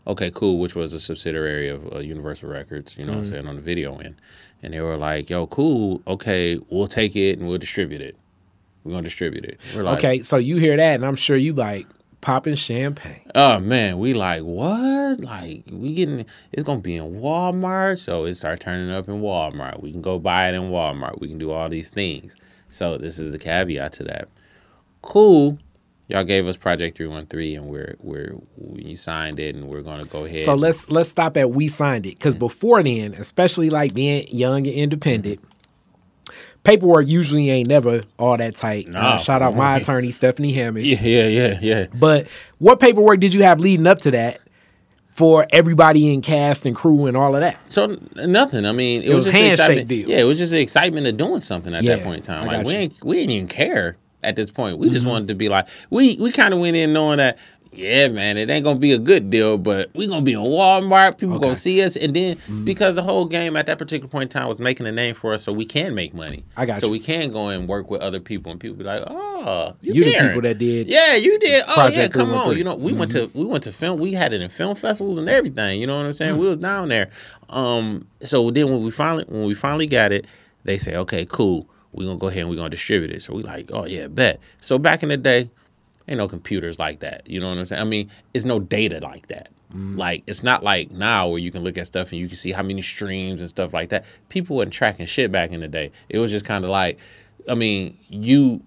okay, 0.07 0.31
cool, 0.33 0.59
which 0.59 0.75
was 0.75 0.93
a 0.93 1.01
subsidiary 1.01 1.69
of 1.69 1.93
uh, 1.93 1.99
Universal 1.99 2.49
Records. 2.49 2.97
You 2.97 3.05
know, 3.05 3.13
mm-hmm. 3.13 3.19
what 3.19 3.25
I'm 3.27 3.29
hmm. 3.29 3.35
saying 3.35 3.49
on 3.49 3.57
the 3.57 3.63
video 3.63 3.99
end 3.99 4.17
and 4.63 4.73
they 4.73 4.81
were 4.81 4.97
like, 4.97 5.29
"Yo, 5.29 5.47
cool. 5.49 6.01
Okay, 6.07 6.59
we'll 6.71 6.89
take 6.89 7.17
it 7.17 7.39
and 7.39 7.49
we'll 7.49 7.59
distribute 7.59 8.01
it. 8.01 8.17
We're 8.85 8.93
gonna 8.93 9.05
distribute 9.05 9.45
it." 9.45 9.61
Like, 9.75 9.99
okay, 9.99 10.23
so 10.23 10.37
you 10.37 10.57
hear 10.57 10.77
that, 10.77 10.95
and 10.95 11.05
I'm 11.05 11.17
sure 11.17 11.37
you 11.37 11.53
like 11.53 11.87
popping 12.21 12.55
champagne. 12.55 13.29
Oh 13.35 13.59
man, 13.59 13.99
we 13.99 14.15
like 14.15 14.43
what? 14.43 15.21
Like 15.21 15.65
we 15.71 15.95
getting 15.95 16.25
it's 16.53 16.63
gonna 16.63 16.81
be 16.81 16.97
in 16.97 17.21
Walmart, 17.21 17.99
so 17.99 18.25
it 18.25 18.35
start 18.35 18.61
turning 18.61 18.95
up 18.95 19.09
in 19.09 19.21
Walmart. 19.21 19.83
We 19.83 19.91
can 19.91 20.03
go 20.03 20.19
buy 20.19 20.49
it 20.49 20.55
in 20.55 20.71
Walmart. 20.71 21.21
We 21.21 21.29
can 21.29 21.39
do 21.39 21.51
all 21.51 21.69
these 21.69 21.91
things. 21.91 22.37
So 22.71 22.97
this 22.97 23.19
is 23.19 23.33
the 23.33 23.39
caveat 23.39 23.93
to 23.95 24.05
that. 24.05 24.29
Cool 25.03 25.59
y'all 26.13 26.25
gave 26.25 26.47
us 26.47 26.57
Project 26.57 26.97
Three 26.97 27.07
One 27.07 27.27
Three, 27.27 27.55
and 27.55 27.67
we're 27.67 27.97
we're 28.01 28.37
we 28.57 28.95
signed 28.95 29.41
it, 29.41 29.55
and 29.55 29.69
we're 29.69 29.83
gonna 29.83 30.05
go 30.05 30.25
ahead. 30.25 30.41
So 30.41 30.55
let's 30.55 30.91
let's 30.91 31.09
stop 31.09 31.37
at 31.37 31.51
we 31.51 31.69
signed 31.69 32.07
it 32.07 32.19
because 32.19 32.35
mm-hmm. 32.35 32.41
before 32.41 32.83
then, 32.83 33.15
especially 33.15 33.71
like 33.71 33.95
being 33.95 34.27
young 34.29 34.67
and 34.67 34.77
independent. 34.77 35.41
Paperwork 36.65 37.09
usually 37.09 37.51
ain't 37.51 37.69
never 37.69 38.03
all 38.21 38.37
that 38.37 38.55
tight. 38.55 38.87
No. 38.87 39.01
Uh, 39.01 39.19
shout 39.19 39.43
out 39.43 39.57
my 39.57 39.79
attorney, 39.79 40.13
Stephanie 40.13 40.53
Hamish. 40.53 40.87
Yeah, 40.87 41.03
yeah, 41.03 41.27
yeah, 41.27 41.59
yeah. 41.61 41.87
But 41.93 42.29
what 42.59 42.79
paperwork 42.79 43.19
did 43.19 43.35
you 43.35 43.43
have 43.43 43.59
leading 43.59 43.89
up 43.89 43.99
to 44.03 44.13
that 44.13 44.41
for 45.09 45.45
everybody 45.51 46.15
in 46.15 46.23
cast 46.23 46.65
and 46.65 46.77
crew 46.77 47.07
and 47.07 47.17
all 47.17 47.35
of 47.35 47.41
that? 47.41 47.59
So 47.69 47.99
nothing. 48.15 48.65
I 48.65 48.71
mean, 48.71 49.03
it, 49.03 49.07
it 49.07 49.15
was, 49.15 49.25
was, 49.25 49.35
just 49.35 49.37
handshake 49.37 49.89
deals. 49.89 50.09
Yeah, 50.09 50.19
it 50.19 50.25
was 50.25 50.39
just 50.39 50.53
the 50.53 50.61
excitement 50.61 51.09
of 51.09 51.17
doing 51.17 51.41
something 51.41 51.75
at 51.75 51.83
yeah, 51.83 51.97
that 51.97 52.05
point 52.05 52.19
in 52.19 52.23
time. 52.23 52.47
Like 52.47 52.65
we 52.65 52.75
ain't 52.75 53.05
we 53.05 53.17
didn't 53.17 53.33
even 53.33 53.49
care 53.49 53.97
at 54.23 54.37
this 54.37 54.51
point. 54.51 54.79
We 54.79 54.87
mm-hmm. 54.87 54.95
just 54.95 55.07
wanted 55.07 55.29
to 55.29 55.35
be 55.35 55.49
like 55.49 55.69
we 55.91 56.17
we 56.21 56.33
kind 56.33 56.55
of 56.55 56.61
went 56.61 56.77
in 56.77 56.93
knowing 56.93 57.19
that 57.19 57.39
yeah, 57.75 58.09
man, 58.09 58.37
it 58.37 58.51
ain't 58.51 58.65
gonna 58.65 58.79
be 58.79 58.93
a 58.93 58.99
good 58.99 59.31
deal, 59.31 59.57
but 59.57 59.91
we 59.95 60.07
gonna 60.07 60.23
be 60.23 60.35
in 60.35 60.41
Walmart. 60.41 61.17
People 61.17 61.37
okay. 61.37 61.45
gonna 61.45 61.57
see 61.57 61.83
us, 61.83 61.97
and 61.97 62.15
then 62.15 62.37
mm-hmm. 62.37 62.65
because 62.65 62.97
the 62.97 63.03
whole 63.03 63.25
game 63.25 63.57
at 63.57 63.65
that 63.67 63.79
particular 63.79 64.09
point 64.09 64.25
in 64.25 64.29
time 64.29 64.49
was 64.49 64.61
making 64.61 64.87
a 64.87 64.93
name 64.93 65.15
for 65.15 65.33
us, 65.33 65.43
so 65.43 65.53
we 65.53 65.65
can 65.65 65.95
make 65.95 66.13
money. 66.13 66.45
I 66.55 66.67
got 66.67 66.81
so 66.81 66.87
you. 66.87 66.93
we 66.93 67.01
can 67.01 67.33
go 67.33 67.49
and 67.49 67.67
work 67.67 67.91
with 67.91 68.03
other 68.03 68.21
people, 68.21 68.53
and 68.53 68.61
people 68.61 68.77
be 68.77 68.85
like, 68.85 69.03
"Oh, 69.07 69.75
you, 69.81 69.95
you 69.95 70.05
the 70.05 70.11
people 70.11 70.43
that 70.43 70.59
did, 70.59 70.87
yeah, 70.87 71.15
you 71.15 71.39
did. 71.39 71.65
Oh, 71.67 71.89
yeah, 71.89 72.09
come 72.09 72.35
on. 72.35 72.57
You 72.59 72.65
know, 72.65 72.77
we 72.77 72.91
mm-hmm. 72.91 73.01
went 73.01 73.13
to 73.13 73.31
we 73.33 73.45
went 73.45 73.65
to 73.65 73.73
film. 73.73 73.99
We 73.99 74.13
had 74.13 74.35
it 74.35 74.43
in 74.43 74.51
film 74.51 74.77
festivals 74.77 75.17
and 75.17 75.31
everything. 75.31 75.81
You 75.81 75.87
know 75.87 75.97
what 75.97 76.05
I'm 76.05 76.13
saying? 76.13 76.33
Mm-hmm. 76.33 76.43
We 76.43 76.49
was 76.49 76.59
down 76.59 76.89
there. 76.89 77.09
Um, 77.49 78.07
so 78.21 78.51
then 78.51 78.71
when 78.71 78.83
we 78.83 78.91
finally 78.91 79.25
when 79.29 79.45
we 79.45 79.55
finally 79.55 79.87
got 79.87 80.13
it, 80.13 80.27
they 80.65 80.77
say, 80.77 80.95
"Okay, 80.97 81.25
cool." 81.25 81.67
We're 81.93 82.07
gonna 82.07 82.19
go 82.19 82.29
ahead 82.29 82.43
and 82.43 82.51
we're 82.51 82.57
gonna 82.57 82.71
distribute 82.71 83.11
it. 83.11 83.23
So 83.23 83.35
we 83.35 83.43
like, 83.43 83.71
oh 83.73 83.87
yeah, 83.87 84.09
bet. 84.09 84.41
So 84.61 84.79
back 84.79 85.03
in 85.03 85.09
the 85.09 85.17
day, 85.17 85.51
ain't 86.09 86.19
no 86.19 86.29
computers 86.29 86.79
like 86.79 87.01
that. 87.01 87.29
You 87.29 87.41
know 87.41 87.49
what 87.49 87.59
I'm 87.59 87.67
saying? 87.67 87.83
I 87.83 87.85
mean, 87.85 88.11
it's 88.35 88.45
no 88.45 88.59
data 88.59 89.01
like 89.01 89.29
that. 89.29 89.51
Mm. 89.75 89.97
Like 89.97 90.23
it's 90.27 90.43
not 90.43 90.63
like 90.63 90.91
now 90.91 91.29
where 91.29 91.39
you 91.39 91.51
can 91.51 91.65
look 91.65 91.79
at 91.79 91.87
stuff 91.87 92.13
and 92.13 92.21
you 92.21 92.29
can 92.29 92.37
see 92.37 92.53
how 92.53 92.63
many 92.63 92.83
streams 92.83 93.41
and 93.41 93.49
stuff 93.49 93.73
like 93.73 93.91
that. 93.91 94.05
People 94.29 94.57
weren't 94.57 94.73
tracking 94.73 95.07
shit 95.07 95.33
back 95.33 95.51
in 95.51 95.61
the 95.61 95.69
day. 95.69 95.93
It 96.09 96.19
was 96.19 96.31
just 96.31 96.45
kind 96.45 96.65
of 96.65 96.71
like, 96.71 96.99
I 97.49 97.55
mean, 97.55 97.99
you 98.09 98.63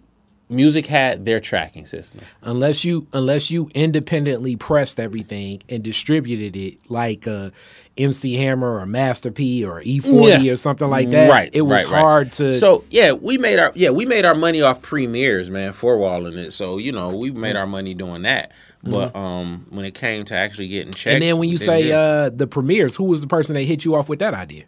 music 0.50 0.86
had 0.86 1.26
their 1.26 1.40
tracking 1.40 1.86
system. 1.86 2.22
Unless 2.42 2.86
you 2.86 3.08
unless 3.14 3.50
you 3.52 3.70
independently 3.74 4.56
pressed 4.56 5.00
everything 5.00 5.62
and 5.70 5.84
distributed 5.84 6.56
it 6.56 6.78
like 6.90 7.28
uh, 7.28 7.52
MC 7.98 8.36
Hammer 8.36 8.80
or 8.80 8.86
Master 8.86 9.32
P 9.32 9.64
or 9.64 9.82
E40 9.82 10.44
yeah. 10.44 10.52
or 10.52 10.56
something 10.56 10.90
like 10.90 11.10
that. 11.10 11.30
Right. 11.30 11.50
It 11.54 11.62
was 11.62 11.86
right, 11.86 11.94
hard 11.94 12.28
right. 12.28 12.34
to 12.34 12.54
So 12.54 12.84
yeah, 12.90 13.14
we 13.14 13.38
made 13.38 13.60
our 13.60 13.72
yeah, 13.76 13.90
we 13.90 14.06
made 14.06 14.26
our 14.26 14.36
money 14.36 14.62
off 14.62 14.82
premieres, 14.82 15.50
man, 15.50 15.74
four 15.74 15.98
walling 15.98 16.38
it. 16.38 16.52
So, 16.52 16.78
you 16.78 16.92
know, 16.92 17.16
we 17.16 17.32
made 17.32 17.56
our 17.56 17.68
money 17.68 17.94
doing 17.94 18.24
that. 18.24 18.52
But 18.84 19.14
mm-hmm. 19.14 19.18
um 19.18 19.66
when 19.70 19.86
it 19.86 19.94
came 19.94 20.26
to 20.26 20.36
actually 20.36 20.68
getting 20.68 20.92
checks 20.92 21.14
And 21.14 21.24
then 21.24 21.38
when 21.38 21.50
you 21.50 21.58
say 21.58 21.92
uh 21.92 22.30
the 22.30 22.48
premieres, 22.48 22.96
who 22.96 23.06
was 23.06 23.22
the 23.22 23.28
person 23.28 23.56
that 23.56 23.64
hit 23.64 23.86
you 23.86 23.96
off 23.96 24.10
with 24.10 24.20
that 24.20 24.34
idea? 24.34 24.66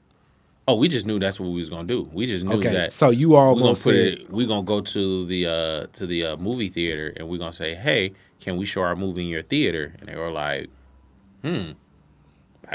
Oh, 0.69 0.75
we 0.75 0.89
just 0.89 1.05
knew 1.05 1.17
that's 1.17 1.39
what 1.39 1.47
we 1.47 1.55
was 1.55 1.69
gonna 1.69 1.87
do. 1.87 2.09
We 2.11 2.25
just 2.25 2.43
knew 2.43 2.57
okay, 2.57 2.73
that. 2.73 2.91
So 2.91 3.09
you 3.09 3.35
all 3.35 3.55
we 3.55 3.61
gonna, 3.61 3.73
gonna 3.73 3.83
put 3.83 3.95
it. 3.95 4.29
We 4.29 4.45
gonna 4.45 4.63
go 4.63 4.81
to 4.81 5.25
the 5.25 5.47
uh, 5.47 5.87
to 5.93 6.05
the 6.05 6.25
uh, 6.25 6.37
movie 6.37 6.67
theater 6.67 7.13
and 7.15 7.29
we 7.29 7.37
are 7.37 7.39
gonna 7.39 7.53
say, 7.53 7.73
"Hey, 7.73 8.13
can 8.41 8.57
we 8.57 8.65
show 8.65 8.81
our 8.81 8.95
movie 8.95 9.21
in 9.21 9.27
your 9.29 9.43
theater?" 9.43 9.93
And 9.99 10.09
they 10.09 10.17
were 10.17 10.29
like, 10.29 10.69
"Hmm, 11.41 11.71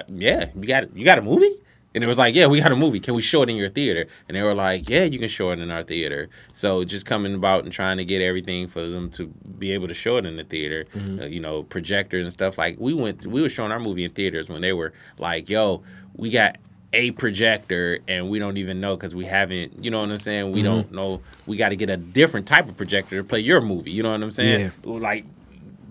yeah, 0.09 0.51
you 0.55 0.67
got 0.67 0.97
you 0.97 1.05
got 1.05 1.19
a 1.19 1.23
movie." 1.23 1.57
And 1.95 2.03
it 2.03 2.07
was 2.07 2.19
like, 2.19 2.35
"Yeah, 2.35 2.47
we 2.47 2.61
got 2.61 2.73
a 2.73 2.77
movie. 2.77 3.01
Can 3.01 3.15
we 3.15 3.23
show 3.23 3.43
it 3.43 3.51
in 3.51 3.57
your 3.57 3.69
theater?" 3.69 4.07
And 4.29 4.37
they 4.37 4.43
were 4.43 4.55
like, 4.55 4.89
"Yeah, 4.89 5.05
you 5.05 5.19
can 5.19 5.29
show 5.29 5.51
it 5.51 5.59
in 5.59 5.71
our 5.71 5.83
theater." 5.83 6.29
So 6.53 6.85
just 6.85 7.05
coming 7.05 7.35
about 7.35 7.65
and 7.65 7.73
trying 7.73 7.99
to 7.99 8.05
get 8.05 8.23
everything 8.23 8.69
for 8.69 8.81
them 8.81 9.11
to 9.11 9.27
be 9.59 9.73
able 9.73 9.89
to 9.89 9.95
show 9.95 10.17
it 10.17 10.25
in 10.25 10.37
the 10.37 10.45
theater, 10.45 10.87
mm-hmm. 10.95 11.21
uh, 11.21 11.27
you 11.27 11.41
know, 11.41 11.65
projectors 11.65 12.25
and 12.25 12.33
stuff. 12.33 12.57
Like 12.57 12.77
we 12.79 12.95
went, 12.95 13.27
we 13.27 13.43
were 13.43 13.51
showing 13.51 13.73
our 13.73 13.81
movie 13.81 14.05
in 14.05 14.13
theaters 14.13 14.49
when 14.49 14.63
they 14.63 14.73
were 14.73 14.93
like, 15.19 15.51
"Yo, 15.51 15.83
we 16.17 16.31
got." 16.31 16.57
a 16.95 17.11
projector 17.13 18.01
and 18.07 18.29
we 18.29 18.39
don't 18.39 18.59
even 18.59 18.81
know 18.81 18.95
because 18.95 19.15
we 19.15 19.25
haven't 19.25 19.83
you 19.83 19.91
know 19.91 20.01
what 20.01 20.11
i'm 20.11 20.19
saying 20.19 20.53
we 20.53 20.59
mm-hmm. 20.59 20.65
don't 20.65 20.93
know 20.93 21.23
we 21.47 21.57
got 21.57 21.71
to 21.71 21.77
get 21.77 21.89
a 21.89 21.97
different 21.97 22.47
type 22.47 22.69
of 22.69 22.77
projector 22.77 23.17
to 23.17 23.25
play 23.25 23.41
your 23.41 23.61
movie 23.61 23.91
you 23.91 24.03
know 24.03 24.11
what 24.11 24.23
i'm 24.23 24.31
saying 24.31 24.71
yeah. 24.85 24.93
like 24.99 25.25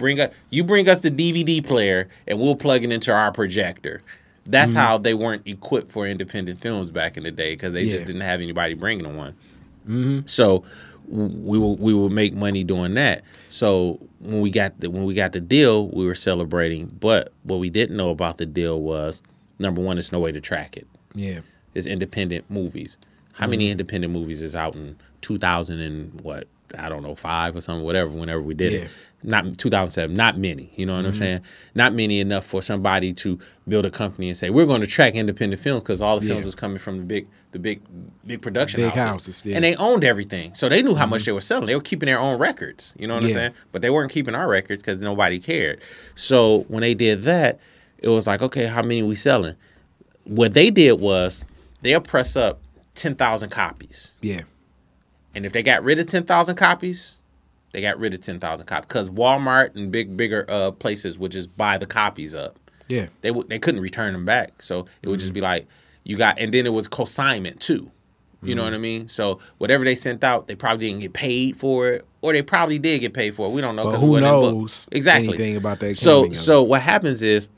bring 0.02 0.20
us 0.20 0.34
you 0.50 0.64
bring 0.64 0.90
us 0.90 1.02
the 1.02 1.12
dvd 1.12 1.66
player 1.66 2.10
and 2.28 2.40
we'll 2.40 2.56
plug 2.56 2.84
it 2.84 2.92
into 2.92 3.12
our 3.14 3.32
projector 3.32 4.02
that's 4.46 4.72
mm-hmm. 4.72 4.80
how 4.80 4.98
they 4.98 5.14
weren't 5.14 5.46
equipped 5.48 5.92
for 5.92 6.06
independent 6.06 6.60
films 6.60 6.92
back 6.92 7.16
in 7.16 7.24
the 7.24 7.32
day 7.32 7.54
because 7.54 7.74
they 7.74 7.84
yeah. 7.84 7.92
just 7.92 8.06
didn't 8.06 8.22
have 8.22 8.42
anybody 8.42 8.74
bringing 8.74 9.04
them 9.04 9.16
one 9.16 9.34
mm-hmm. 9.88 10.20
so 10.26 10.64
we 11.08 11.58
will 11.58 11.76
we 11.78 11.94
will 11.94 12.10
make 12.10 12.34
money 12.34 12.64
doing 12.64 12.94
that 12.96 13.24
so 13.50 14.00
when 14.20 14.42
we 14.42 14.50
got 14.50 14.78
the 14.80 14.90
when 14.90 15.04
we 15.04 15.14
got 15.14 15.32
the 15.32 15.40
deal 15.40 15.88
we 15.90 16.06
were 16.06 16.16
celebrating 16.16 16.88
but 17.00 17.32
what 17.44 17.60
we 17.60 17.70
didn't 17.70 17.96
know 17.96 18.10
about 18.10 18.38
the 18.38 18.46
deal 18.46 18.82
was 18.82 19.22
number 19.62 19.82
one, 19.82 19.96
there's 19.96 20.12
no 20.12 20.20
way 20.20 20.32
to 20.32 20.42
track 20.42 20.76
it. 20.76 20.88
Yeah. 21.14 21.42
It's 21.74 21.88
independent 21.88 22.50
movies. 22.50 22.98
How 23.34 23.48
many 23.48 23.66
Mm-hmm. 23.66 23.72
independent 23.72 24.12
movies 24.12 24.42
is 24.42 24.56
out 24.56 24.76
in 24.76 24.98
2000 25.22 25.80
and 25.80 26.20
what? 26.22 26.48
I 26.78 26.88
don't 26.90 27.04
know, 27.04 27.16
five 27.16 27.56
or 27.56 27.62
something, 27.62 27.84
whatever, 27.84 28.10
whenever 28.12 28.42
we 28.42 28.54
did 28.54 28.74
Yeah. 28.74 28.80
It. 28.80 28.90
Not 29.24 29.58
2007, 29.58 30.16
not 30.16 30.38
many. 30.38 30.72
You 30.76 30.86
know 30.88 30.96
what 30.96 31.06
I'm 31.06 31.14
saying? 31.14 31.42
Not 31.76 31.94
many 31.94 32.20
enough 32.20 32.44
for 32.46 32.62
somebody 32.64 33.14
to 33.14 33.38
build 33.68 33.86
a 33.86 33.92
company 33.92 34.30
and 34.30 34.38
say, 34.38 34.50
we're 34.50 34.66
going 34.66 34.82
to 34.82 34.88
track 34.88 35.14
independent 35.14 35.62
films 35.62 35.84
because 35.84 36.02
all 36.02 36.20
the 36.20 36.26
films 36.26 36.40
Yeah. 36.42 36.46
was 36.46 36.56
coming 36.56 36.80
from 36.80 36.98
the 36.98 37.04
big, 37.06 37.28
the 37.52 37.60
big, 37.60 37.82
big 38.26 38.42
production 38.42 38.82
Big 38.82 38.92
houses. 38.94 39.04
houses, 39.04 39.42
yeah. 39.46 39.50
Mm-hmm. 39.52 39.56
And 39.58 39.64
they 39.66 39.76
owned 39.76 40.04
everything. 40.04 40.56
So 40.56 40.70
they 40.70 40.82
knew 40.82 40.96
how 40.96 41.06
much 41.06 41.26
they 41.26 41.32
were 41.32 41.42
selling. 41.42 41.68
They 41.68 41.76
were 41.76 41.82
keeping 41.82 42.08
their 42.08 42.18
own 42.20 42.40
records. 42.40 42.96
You 42.98 43.08
know 43.08 43.14
what 43.16 43.24
I'm 43.26 43.32
saying? 43.32 43.54
But 43.72 43.84
they 43.84 43.92
weren't 43.92 44.12
keeping 44.12 44.34
our 44.34 44.48
records 44.48 44.82
because 44.82 45.02
nobody 45.02 45.40
cared. 45.40 45.82
So 46.16 46.62
when 46.68 46.82
they 46.82 46.96
did 46.96 47.22
that, 47.24 47.60
it 48.00 48.10
was 48.10 48.26
like, 48.26 48.42
okay, 48.42 48.66
how 48.66 48.82
many 48.82 49.04
we 49.04 49.16
selling? 49.16 49.56
What 50.24 50.54
they 50.56 50.72
did 50.72 51.00
was 51.00 51.46
they'll 51.84 52.02
press 52.02 52.36
up 52.36 52.60
10,000 52.96 53.50
copies. 53.50 54.18
Yeah. 54.22 54.42
And 55.36 55.46
if 55.46 55.54
they 55.54 55.62
got 55.64 55.84
rid 55.84 56.00
of 56.00 56.08
10,000 56.08 56.56
copies, 56.56 57.20
they 57.72 57.82
got 57.82 58.00
rid 58.00 58.14
of 58.14 58.22
10,000 58.22 58.66
copies. 58.66 58.86
Because 58.88 59.10
Walmart 59.10 59.76
and 59.76 59.92
big, 59.92 60.16
bigger 60.18 60.46
uh, 60.48 60.72
places 60.72 61.18
would 61.18 61.32
just 61.32 61.56
buy 61.58 61.78
the 61.78 61.86
copies 61.86 62.36
up. 62.36 62.58
Yeah. 62.88 63.08
They, 63.22 63.32
would, 63.32 63.50
they 63.50 63.60
couldn't 63.60 63.82
return 63.82 64.14
them 64.14 64.26
back. 64.26 64.62
So 64.62 64.86
it 65.02 65.10
would 65.10 65.20
just 65.20 65.34
be 65.34 65.42
like, 65.42 65.68
you 66.04 66.18
got, 66.18 66.40
and 66.40 66.54
then 66.54 66.66
it 66.66 66.72
was 66.72 66.88
consignment 66.88 67.60
too. 67.62 67.92
You 68.44 68.56
know 68.56 68.64
what 68.64 68.74
I 68.74 68.80
mean? 68.80 69.08
So 69.08 69.40
whatever 69.60 69.86
they 69.86 69.94
sent 69.94 70.24
out, 70.24 70.48
they 70.48 70.56
probably 70.56 70.88
didn't 70.88 71.02
get 71.02 71.14
paid 71.14 71.58
for 71.58 71.90
it, 71.90 72.06
or 72.22 72.34
they 72.34 72.42
probably 72.42 72.80
did 72.80 73.00
get 73.00 73.14
paid 73.14 73.36
for 73.36 73.48
it. 73.48 73.52
We 73.52 73.62
don't 73.62 73.76
know. 73.76 73.84
But 73.84 74.00
who 74.00 74.18
it 74.18 74.22
wasn't 74.22 74.26
in 74.26 74.42
book. 74.42 74.54
knows 74.56 74.88
exactly 74.92 75.28
anything 75.30 75.58
about 75.58 75.80
that 75.82 75.96
So 75.96 76.32
so 76.32 76.64
what 76.64 76.82
happens 76.82 77.22
is 77.22 77.50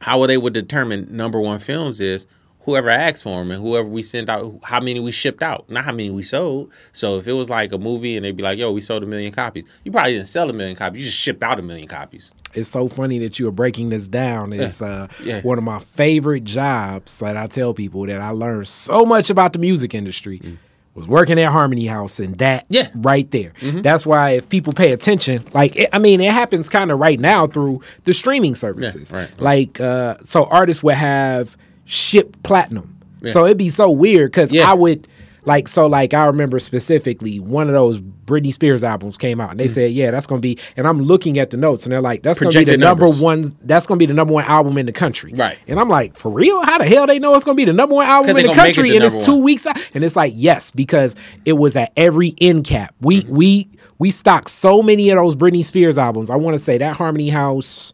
how 0.00 0.24
they 0.26 0.38
would 0.38 0.54
determine 0.54 1.14
number 1.14 1.40
one 1.40 1.58
films 1.58 2.00
is 2.00 2.26
whoever 2.68 2.90
asked 2.90 3.22
for 3.22 3.38
them 3.40 3.50
and 3.50 3.62
whoever 3.62 3.88
we 3.88 4.02
sent 4.02 4.28
out, 4.28 4.58
how 4.62 4.80
many 4.80 5.00
we 5.00 5.10
shipped 5.12 5.42
out, 5.42 5.68
not 5.70 5.84
how 5.84 5.92
many 5.92 6.10
we 6.10 6.22
sold. 6.22 6.70
So 6.92 7.18
if 7.18 7.26
it 7.26 7.32
was 7.32 7.48
like 7.48 7.72
a 7.72 7.78
movie 7.78 8.16
and 8.16 8.24
they'd 8.24 8.36
be 8.36 8.42
like, 8.42 8.58
"Yo, 8.58 8.70
we 8.72 8.80
sold 8.80 9.02
a 9.02 9.06
million 9.06 9.32
copies," 9.32 9.64
you 9.84 9.90
probably 9.92 10.12
didn't 10.14 10.26
sell 10.26 10.50
a 10.50 10.52
million 10.52 10.76
copies. 10.76 11.00
You 11.00 11.06
just 11.06 11.18
shipped 11.18 11.42
out 11.42 11.58
a 11.58 11.62
million 11.62 11.88
copies. 11.88 12.30
It's 12.54 12.68
so 12.70 12.88
funny 12.88 13.18
that 13.20 13.38
you 13.38 13.46
are 13.48 13.52
breaking 13.52 13.88
this 13.90 14.08
down. 14.08 14.52
It's 14.52 14.80
uh, 14.82 15.08
Yeah. 15.22 15.40
one 15.42 15.58
of 15.58 15.64
my 15.64 15.78
favorite 15.78 16.44
jobs 16.44 17.18
that 17.20 17.36
I 17.36 17.46
tell 17.46 17.74
people 17.74 18.06
that 18.06 18.20
I 18.20 18.30
learned 18.30 18.68
so 18.68 19.04
much 19.04 19.28
about 19.30 19.52
the 19.52 19.58
music 19.58 19.94
industry 19.94 20.58
was 20.94 21.06
working 21.06 21.38
at 21.38 21.52
Harmony 21.52 21.86
House 21.86 22.18
and 22.18 22.36
that 22.38 22.64
Mm. 22.64 22.66
Yeah. 22.70 22.82
Mm-hmm. 22.86 23.02
right 23.02 23.30
there. 23.30 23.52
That's 23.62 24.04
why 24.06 24.30
if 24.30 24.48
people 24.48 24.72
pay 24.72 24.92
attention, 24.92 25.44
like 25.54 25.76
it, 25.76 25.90
I 25.92 25.98
mean, 25.98 26.20
it 26.20 26.32
happens 26.32 26.68
kind 26.68 26.90
of 26.90 26.98
right 26.98 27.20
now 27.20 27.46
through 27.46 27.82
the 28.04 28.12
streaming 28.14 28.54
services. 28.54 29.12
right, 29.12 29.28
right. 29.30 29.40
Like 29.40 29.80
uh, 29.80 30.16
so, 30.22 30.44
artists 30.46 30.82
would 30.82 30.94
have 30.96 31.56
shipped 31.88 32.42
platinum. 32.42 32.94
So 33.26 33.44
it'd 33.46 33.58
be 33.58 33.68
so 33.70 33.90
weird 33.90 34.30
because 34.30 34.52
Yeah. 34.52 34.70
I 34.70 34.74
would 34.74 35.08
like 35.44 35.66
so 35.66 35.86
like 35.86 36.14
I 36.14 36.26
remember 36.26 36.58
specifically 36.60 37.40
one 37.40 37.66
of 37.68 37.72
those 37.72 37.98
Britney 38.00 38.52
Spears 38.52 38.84
albums 38.84 39.16
came 39.16 39.40
out 39.40 39.50
and 39.50 39.58
they 39.58 39.66
said 39.66 39.92
yeah 39.92 40.10
that's 40.10 40.26
gonna 40.26 40.40
be 40.42 40.58
and 40.76 40.86
I'm 40.86 41.00
looking 41.00 41.38
at 41.38 41.50
the 41.50 41.56
notes 41.56 41.84
and 41.84 41.92
they're 41.92 42.02
like 42.02 42.22
that's 42.22 42.38
gonna 42.38 42.50
be 42.50 42.64
the 42.64 42.72
Mm. 42.72 42.80
Projected 42.80 42.80
number 42.80 43.08
one 43.24 43.56
that's 43.62 43.86
gonna 43.86 43.98
be 43.98 44.04
the 44.06 44.12
number 44.14 44.34
one 44.34 44.44
album 44.44 44.76
in 44.78 44.84
the 44.86 44.92
country 44.92 45.32
Right. 45.34 45.58
and 45.66 45.80
I'm 45.80 45.88
like 45.88 46.16
for 46.18 46.30
real 46.30 46.62
how 46.64 46.78
the 46.78 46.84
hell 46.84 47.06
they 47.06 47.18
know 47.18 47.34
it's 47.34 47.44
gonna 47.44 47.54
be 47.56 47.64
the 47.64 47.72
number 47.72 47.94
one 47.94 48.06
album 48.06 48.36
in 48.36 48.46
the 48.46 48.52
country 48.52 48.90
the 48.90 48.96
and 48.96 49.04
it's 49.04 49.14
number 49.14 49.24
two 49.26 49.34
one. 49.34 49.42
weeks 49.44 49.66
out 49.66 49.90
and 49.94 50.04
it's 50.04 50.16
like 50.16 50.34
yes 50.36 50.70
because 50.70 51.16
it 51.46 51.54
was 51.54 51.76
at 51.76 51.92
every 51.96 52.34
end 52.40 52.64
cap 52.64 52.94
we 53.00 53.22
Mm-hmm. 53.22 53.34
we 53.34 53.68
we 53.98 54.10
stocked 54.10 54.50
so 54.50 54.82
many 54.82 55.08
of 55.10 55.16
those 55.16 55.34
Britney 55.34 55.64
Spears 55.64 55.96
albums 55.98 56.28
I 56.30 56.36
want 56.36 56.54
to 56.54 56.58
say 56.62 56.76
that 56.78 56.96
Harmony 56.96 57.30
House 57.30 57.92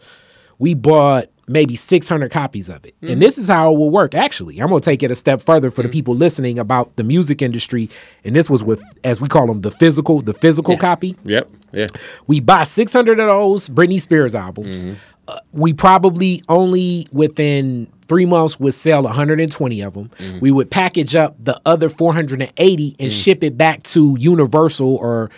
we 0.59 0.75
bought 0.75 1.27
maybe 1.47 1.77
600 1.77 2.31
copies 2.31 2.69
of 2.69 2.85
it. 2.87 2.95
Mm-hmm. 3.01 3.13
And 3.13 3.23
this 3.23 3.39
is 3.39 3.49
how 3.49 3.73
it 3.73 3.79
will 3.79 3.91
work, 3.91 4.15
actually. 4.15 4.59
I'm 4.61 4.69
going 4.69 4.81
to 4.81 4.85
take 4.85 5.03
it 5.03 5.11
a 5.11 5.15
step 5.15 5.41
further 5.41 5.71
for 5.71 5.83
the 5.83 5.89
Mm-hmm. 5.89 5.93
people 5.93 6.15
listening 6.15 6.59
about 6.59 6.97
the 6.97 7.05
music 7.05 7.43
industry. 7.43 7.91
And 8.25 8.35
this 8.35 8.49
was 8.49 8.65
with, 8.65 8.83
as 9.05 9.21
we 9.21 9.29
call 9.29 9.47
them, 9.47 9.61
the 9.61 9.71
physical, 9.71 10.21
the 10.21 10.33
physical 10.35 10.77
copy. 10.77 11.17
Yep. 11.25 11.51
Yeah. 11.73 11.87
We 12.27 12.41
buy 12.41 12.63
600 12.65 13.21
of 13.21 13.27
those 13.27 13.69
Britney 13.69 14.01
Spears 14.01 14.35
albums. 14.35 14.87
Mm-hmm. 14.87 14.97
Uh, 15.27 15.39
we 15.53 15.73
probably 15.73 16.43
only 16.49 17.09
within 17.13 17.89
three 18.09 18.27
months 18.27 18.61
would 18.61 18.75
sell 18.75 19.03
120 19.05 19.81
of 19.81 19.95
them. 19.95 20.11
Mm-hmm. 20.19 20.39
We 20.41 20.51
would 20.53 20.71
package 20.71 21.17
up 21.17 21.37
the 21.43 21.61
other 21.65 21.89
480 21.89 22.97
and 22.99 23.13
ship 23.13 23.43
it 23.43 23.57
back 23.57 23.83
to 23.85 24.17
Universal 24.19 24.97
or 24.97 25.31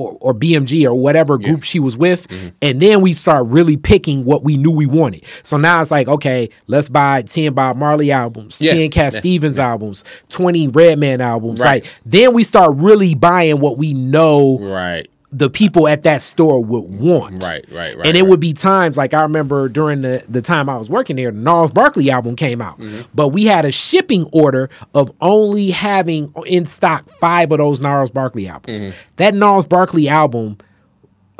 or, 0.00 0.16
or 0.20 0.34
BMG 0.34 0.86
or 0.88 0.94
whatever 0.94 1.38
group 1.38 1.62
she 1.62 1.78
was 1.80 1.96
with, 1.96 2.26
Mm-hmm. 2.28 2.48
and 2.62 2.80
then 2.80 3.00
we 3.00 3.12
start 3.14 3.46
really 3.46 3.76
picking 3.76 4.24
what 4.24 4.42
we 4.44 4.56
knew 4.56 4.70
we 4.70 4.86
wanted. 4.86 5.24
So 5.42 5.56
now 5.56 5.80
it's 5.80 5.90
like, 5.90 6.08
okay, 6.08 6.48
let's 6.66 6.88
buy 6.88 7.22
ten 7.22 7.52
Bob 7.54 7.76
Marley 7.76 8.10
albums, 8.12 8.58
Yeah. 8.60 8.72
ten 8.72 8.90
Cat 8.90 9.12
Yeah. 9.12 9.18
Stevens 9.20 9.58
albums, 9.58 10.04
twenty 10.28 10.68
Redman 10.68 11.20
albums. 11.20 11.60
Right. 11.60 11.84
Like 11.84 11.92
then 12.06 12.32
we 12.34 12.42
start 12.44 12.72
really 12.76 13.14
buying 13.14 13.60
what 13.60 13.78
we 13.78 13.94
know 13.94 14.58
Right. 14.60 15.08
The 15.32 15.48
people 15.48 15.86
at 15.86 16.02
that 16.02 16.22
store 16.22 16.62
would 16.62 17.00
want. 17.00 17.42
Right. 17.42 17.64
Right. 17.70 17.96
Right. 17.96 18.06
and 18.06 18.16
it 18.16 18.22
right. 18.22 18.28
would 18.28 18.40
be 18.40 18.52
times 18.52 18.96
like 18.96 19.14
I 19.14 19.22
remember 19.22 19.68
during 19.68 20.02
the, 20.02 20.24
the 20.28 20.42
time 20.42 20.68
I 20.68 20.76
was 20.76 20.90
working 20.90 21.16
there, 21.16 21.30
the 21.30 21.38
Gnarls 21.38 21.70
Barkley 21.70 22.10
album 22.10 22.36
came 22.36 22.60
out. 22.60 22.78
Mm-hmm. 22.78 23.02
But 23.14 23.28
we 23.28 23.44
had 23.44 23.64
a 23.64 23.70
shipping 23.70 24.28
order 24.32 24.70
of 24.94 25.12
only 25.20 25.70
having 25.70 26.32
in 26.46 26.64
stock 26.64 27.08
five 27.20 27.52
of 27.52 27.58
those 27.58 27.80
Gnarls 27.80 28.10
Barkley 28.10 28.48
albums. 28.48 28.86
Mm-hmm. 28.86 28.96
That 29.16 29.34
Gnarls 29.34 29.66
Barkley 29.66 30.08
album 30.08 30.58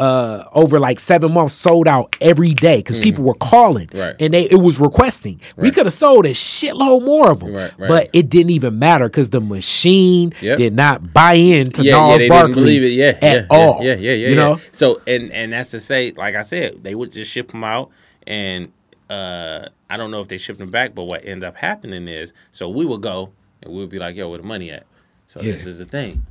uh 0.01 0.44
over 0.53 0.80
like 0.80 0.98
seven 0.98 1.30
months 1.32 1.55
sold 1.55 1.86
out 1.86 2.16
every 2.20 2.55
day 2.55 2.78
because 2.78 2.98
people 2.98 3.22
were 3.22 3.34
calling. 3.34 3.88
Right. 3.92 4.16
and 4.18 4.32
they 4.34 4.44
it 4.44 4.57
was 4.57 4.80
requesting 4.80 5.40
we 5.57 5.70
could 5.70 5.84
have 5.86 5.92
sold 5.92 6.24
a 6.26 6.30
shitload 6.30 7.05
more 7.05 7.30
of 7.30 7.40
them 7.40 7.53
Right, 7.55 7.72
right. 7.78 7.88
but 7.88 8.11
it 8.12 8.30
didn't 8.30 8.51
even 8.51 8.78
matter 8.78 9.07
because 9.09 9.30
the 9.30 9.40
machine 9.40 10.32
Yep. 10.40 10.59
did 10.59 10.72
not 10.74 11.12
buy 11.12 11.34
into 11.34 11.84
yeah, 11.84 12.09
yeah, 12.12 12.18
they 12.18 12.28
Barkley 12.28 12.53
didn't 12.53 12.64
believe 12.64 12.82
it. 12.82 12.92
Yeah, 12.92 13.18
at 13.20 13.22
yeah, 13.42 13.46
all 13.51 13.78
Yeah, 13.84 13.94
yeah, 13.94 14.12
yeah, 14.12 14.12
you 14.14 14.28
yeah. 14.30 14.34
know 14.36 14.61
So 14.72 15.03
and 15.07 15.30
and 15.32 15.53
that's 15.53 15.70
to 15.72 15.80
say, 15.80 16.12
like 16.12 16.34
I 16.34 16.42
said, 16.42 16.82
they 16.82 16.94
would 16.94 17.12
just 17.12 17.30
ship 17.30 17.48
them 17.53 17.62
out, 17.64 17.90
and 18.26 18.72
uh 19.11 19.68
I 19.90 19.96
don't 19.96 20.11
know 20.11 20.20
if 20.22 20.28
they 20.28 20.38
shipped 20.38 20.61
them 20.61 20.70
back, 20.70 20.94
but 20.94 21.05
what 21.05 21.24
ended 21.24 21.44
up 21.44 21.57
happening 21.57 22.09
is, 22.09 22.32
so 22.53 22.68
we 22.68 22.84
would 22.86 23.03
go 23.03 23.32
and 23.62 23.72
we 23.74 23.80
would 23.80 23.90
be 23.90 23.98
like, 23.98 24.14
"Yo, 24.16 24.28
where 24.30 24.38
the 24.38 24.44
money 24.46 24.70
at?" 24.70 24.86
So 25.26 25.40
Yeah. 25.40 25.53
this 25.53 25.66
is 25.66 25.78
the 25.78 25.84
thing. 25.84 26.24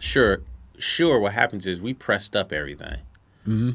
Sure, 0.00 0.40
sure. 0.84 1.18
What 1.18 1.32
happens 1.32 1.66
is 1.66 1.80
we 1.82 1.94
pressed 1.94 2.36
up 2.36 2.52
everything. 2.52 2.98
Mm-hmm. 3.46 3.70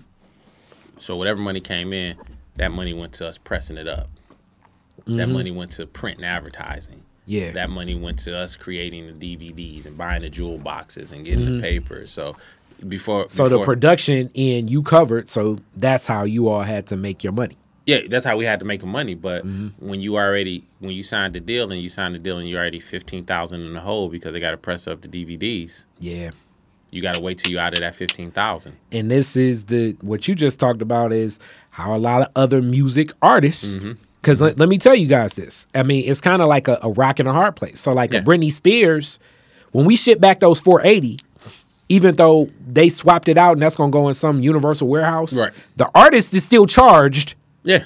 So 1.00 1.16
whatever 1.16 1.40
money 1.40 1.60
came 1.62 1.94
in, 1.94 2.16
that 2.58 2.72
money 2.72 2.94
went 2.94 3.14
to 3.14 3.28
us 3.28 3.38
pressing 3.38 3.78
it 3.78 3.88
up. 3.88 4.10
That 5.06 5.28
money 5.30 5.50
went 5.50 5.72
to 5.74 5.88
print 5.88 6.18
and 6.18 6.26
advertising. 6.26 6.96
Mm-hmm. 6.98 7.04
Yeah. 7.26 7.52
That 7.52 7.70
money 7.70 7.96
went 7.96 8.20
to 8.20 8.36
us 8.38 8.56
creating 8.56 9.18
the 9.20 9.36
DVDs 9.38 9.86
and 9.86 9.98
buying 9.98 10.22
the 10.24 10.30
jewel 10.30 10.58
boxes 10.58 11.12
and 11.12 11.24
getting 11.26 11.58
the 11.58 11.62
papers. 11.62 12.12
So 12.12 12.36
before 12.88 13.26
Mm-hmm. 13.26 13.32
So 13.32 13.50
the 13.50 13.64
production 13.64 14.30
end 14.36 14.70
you 14.70 14.84
covered, 14.84 15.30
so 15.30 15.60
that's 15.76 16.06
how 16.06 16.24
you 16.26 16.48
all 16.48 16.62
had 16.62 16.86
to 16.88 16.96
make 16.98 17.24
your 17.24 17.34
money. 17.34 17.58
yeah, 17.86 18.02
that's 18.10 18.26
how 18.26 18.38
we 18.38 18.46
had 18.46 18.60
to 18.60 18.66
make 18.66 18.82
the 18.82 18.88
money. 18.88 19.16
But 19.16 19.46
Mm-hmm. 19.46 19.88
when 19.88 20.00
you 20.02 20.16
already 20.18 20.64
when 20.80 20.92
you 20.92 21.04
signed 21.04 21.34
the 21.34 21.40
deal 21.40 21.72
and 21.72 21.82
you 21.82 21.90
signed 21.90 22.14
the 22.16 22.20
deal 22.20 22.38
and 22.38 22.48
you're 22.48 22.60
already 22.60 22.80
fifteen 22.80 23.26
thousand 23.26 23.62
in 23.62 23.74
the 23.74 23.82
hole 23.82 24.10
because 24.10 24.34
they 24.34 24.40
got 24.40 24.52
to 24.52 24.58
press 24.58 24.88
up 24.88 25.02
the 25.02 25.08
DVDs, 25.08 25.86
Yeah. 26.00 26.32
You 26.92 27.02
got 27.02 27.16
to 27.16 27.22
wait 27.22 27.38
till 27.40 27.52
you 27.52 27.60
out 27.60 27.74
of 27.74 27.80
that 27.80 27.96
fifteen 27.96 28.32
thousand. 28.32 28.76
And 28.92 29.10
this 29.12 29.36
is 29.36 29.66
the 29.66 29.96
what 30.02 30.28
you 30.28 30.36
just 30.36 30.60
talked 30.60 30.82
about 30.82 31.12
is 31.14 31.40
how 31.72 31.96
a 31.96 31.98
lot 32.00 32.22
of 32.22 32.28
other 32.36 32.62
music 32.62 33.12
artists 33.22 33.76
Mm-hmm. 33.76 33.92
because 34.22 34.42
let, 34.42 34.58
let 34.60 34.68
me 34.70 34.78
tell 34.78 34.96
you 34.96 35.08
guys 35.08 35.34
this. 35.36 35.68
I 35.76 35.84
mean, 35.84 36.10
it's 36.10 36.22
kind 36.22 36.42
of 36.42 36.48
like 36.48 36.68
a, 36.68 36.80
a 36.82 36.90
rock 36.92 37.20
and 37.20 37.28
a 37.30 37.34
hard 37.34 37.56
place. 37.56 37.80
So 37.80 37.94
like 37.94 38.12
Yeah. 38.14 38.20
a 38.20 38.24
Britney 38.24 38.52
Spears, 38.52 39.20
when 39.72 39.86
we 39.86 39.96
ship 39.96 40.20
back 40.20 40.40
those 40.40 40.60
480, 40.60 41.20
even 41.90 42.16
though 42.16 42.50
they 42.68 42.90
swapped 42.90 43.28
it 43.30 43.38
out 43.38 43.54
and 43.54 43.62
that's 43.62 43.76
gonna 43.76 43.92
go 43.92 44.08
in 44.08 44.14
some 44.14 44.42
universal 44.42 44.88
warehouse, 44.88 45.34
Right. 45.34 45.54
the 45.78 45.90
artist 45.96 46.34
is 46.34 46.44
still 46.44 46.66
charged 46.66 47.36
Yeah, 47.64 47.86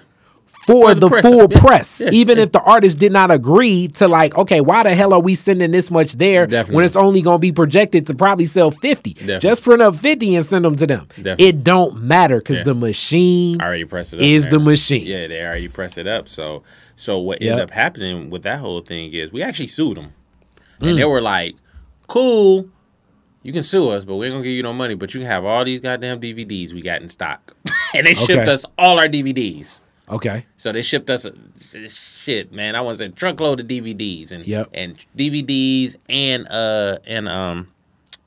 for, 0.66 0.88
For 0.90 0.94
the 0.94 1.00
the, 1.02 1.10
press. 1.10 1.22
full 1.26 1.48
Yeah. 1.52 1.60
press, 1.60 2.02
Yeah. 2.04 2.10
even 2.12 2.38
if 2.38 2.52
the 2.52 2.62
artist 2.62 2.98
did 3.00 3.12
not 3.12 3.32
agree 3.32 3.88
to 3.90 4.08
like, 4.08 4.38
okay, 4.38 4.62
why 4.62 4.84
the 4.84 4.96
hell 4.96 5.14
are 5.14 5.20
we 5.20 5.36
sending 5.36 5.72
this 5.72 5.92
much 5.92 6.14
there 6.14 6.48
when 6.70 6.86
it's 6.86 6.96
only 6.96 7.22
going 7.22 7.36
to 7.36 7.40
be 7.40 7.52
projected 7.52 8.08
to 8.08 8.16
probably 8.16 8.46
sell 8.46 8.72
fifty? 8.72 9.14
Definitely. 9.14 9.40
Just 9.40 9.64
print 9.64 9.82
up 9.82 9.96
fifty 9.96 10.36
and 10.36 10.46
send 10.46 10.66
them 10.66 10.76
to 10.78 10.88
them. 10.88 11.08
Definitely. 11.18 11.46
It 11.48 11.64
don't 11.64 12.02
matter 12.04 12.38
because 12.40 12.60
Yeah. 12.60 12.64
the 12.64 12.76
machine 12.76 13.62
I 13.62 13.66
already 13.66 13.86
pressed 13.86 14.14
it 14.14 14.18
up. 14.18 14.24
is 14.26 14.48
the 14.48 14.60
machine. 14.60 15.06
Yeah, 15.06 15.28
they 15.28 15.42
already 15.42 15.68
pressed 15.68 15.98
it 15.98 16.08
up. 16.08 16.30
So 16.30 16.64
so 16.96 17.20
what 17.20 17.42
Yep. 17.42 17.52
ended 17.52 17.64
up 17.64 17.72
happening 17.72 18.30
with 18.30 18.44
that 18.44 18.60
whole 18.60 18.82
thing 18.82 19.12
is 19.14 19.32
we 19.32 19.42
actually 19.42 19.68
sued 19.68 19.98
them, 19.98 20.14
Mm. 20.82 20.90
and 20.90 20.98
they 21.00 21.06
were 21.06 21.22
like, 21.22 21.56
"Cool, 22.08 22.68
you 23.42 23.52
can 23.52 23.64
sue 23.64 23.90
us, 23.90 24.06
but 24.06 24.16
we 24.16 24.28
ain't 24.28 24.34
gonna 24.36 24.44
give 24.44 24.54
you 24.54 24.64
no 24.64 24.74
money. 24.74 24.96
But 24.96 25.14
you 25.14 25.20
can 25.20 25.28
have 25.28 25.44
all 25.44 25.66
these 25.66 25.80
goddamn 25.82 26.20
DVDs 26.20 26.74
we 26.74 26.82
got 26.82 27.02
in 27.02 27.10
stock." 27.10 27.56
and 27.96 28.06
they 28.08 28.14
shipped 28.14 28.42
Okay. 28.44 28.52
us 28.52 28.64
all 28.78 29.00
our 29.00 29.08
DVDs. 29.08 29.82
Okay. 30.14 30.46
So 30.58 30.72
they 30.72 30.82
shipped 30.82 31.10
us 31.10 31.26
a, 31.26 31.34
shit, 31.90 32.52
man. 32.54 32.76
I 32.76 32.82
want 32.82 32.98
to 32.98 33.06
say 33.06 33.10
truckload 33.10 33.60
of 33.60 33.68
DVDs 33.68 34.32
and 34.32 34.46
Yep. 34.46 34.70
and 34.74 35.06
DVDs 35.18 35.96
and 36.08 36.48
uh 36.50 37.00
and 37.06 37.28
um 37.28 37.68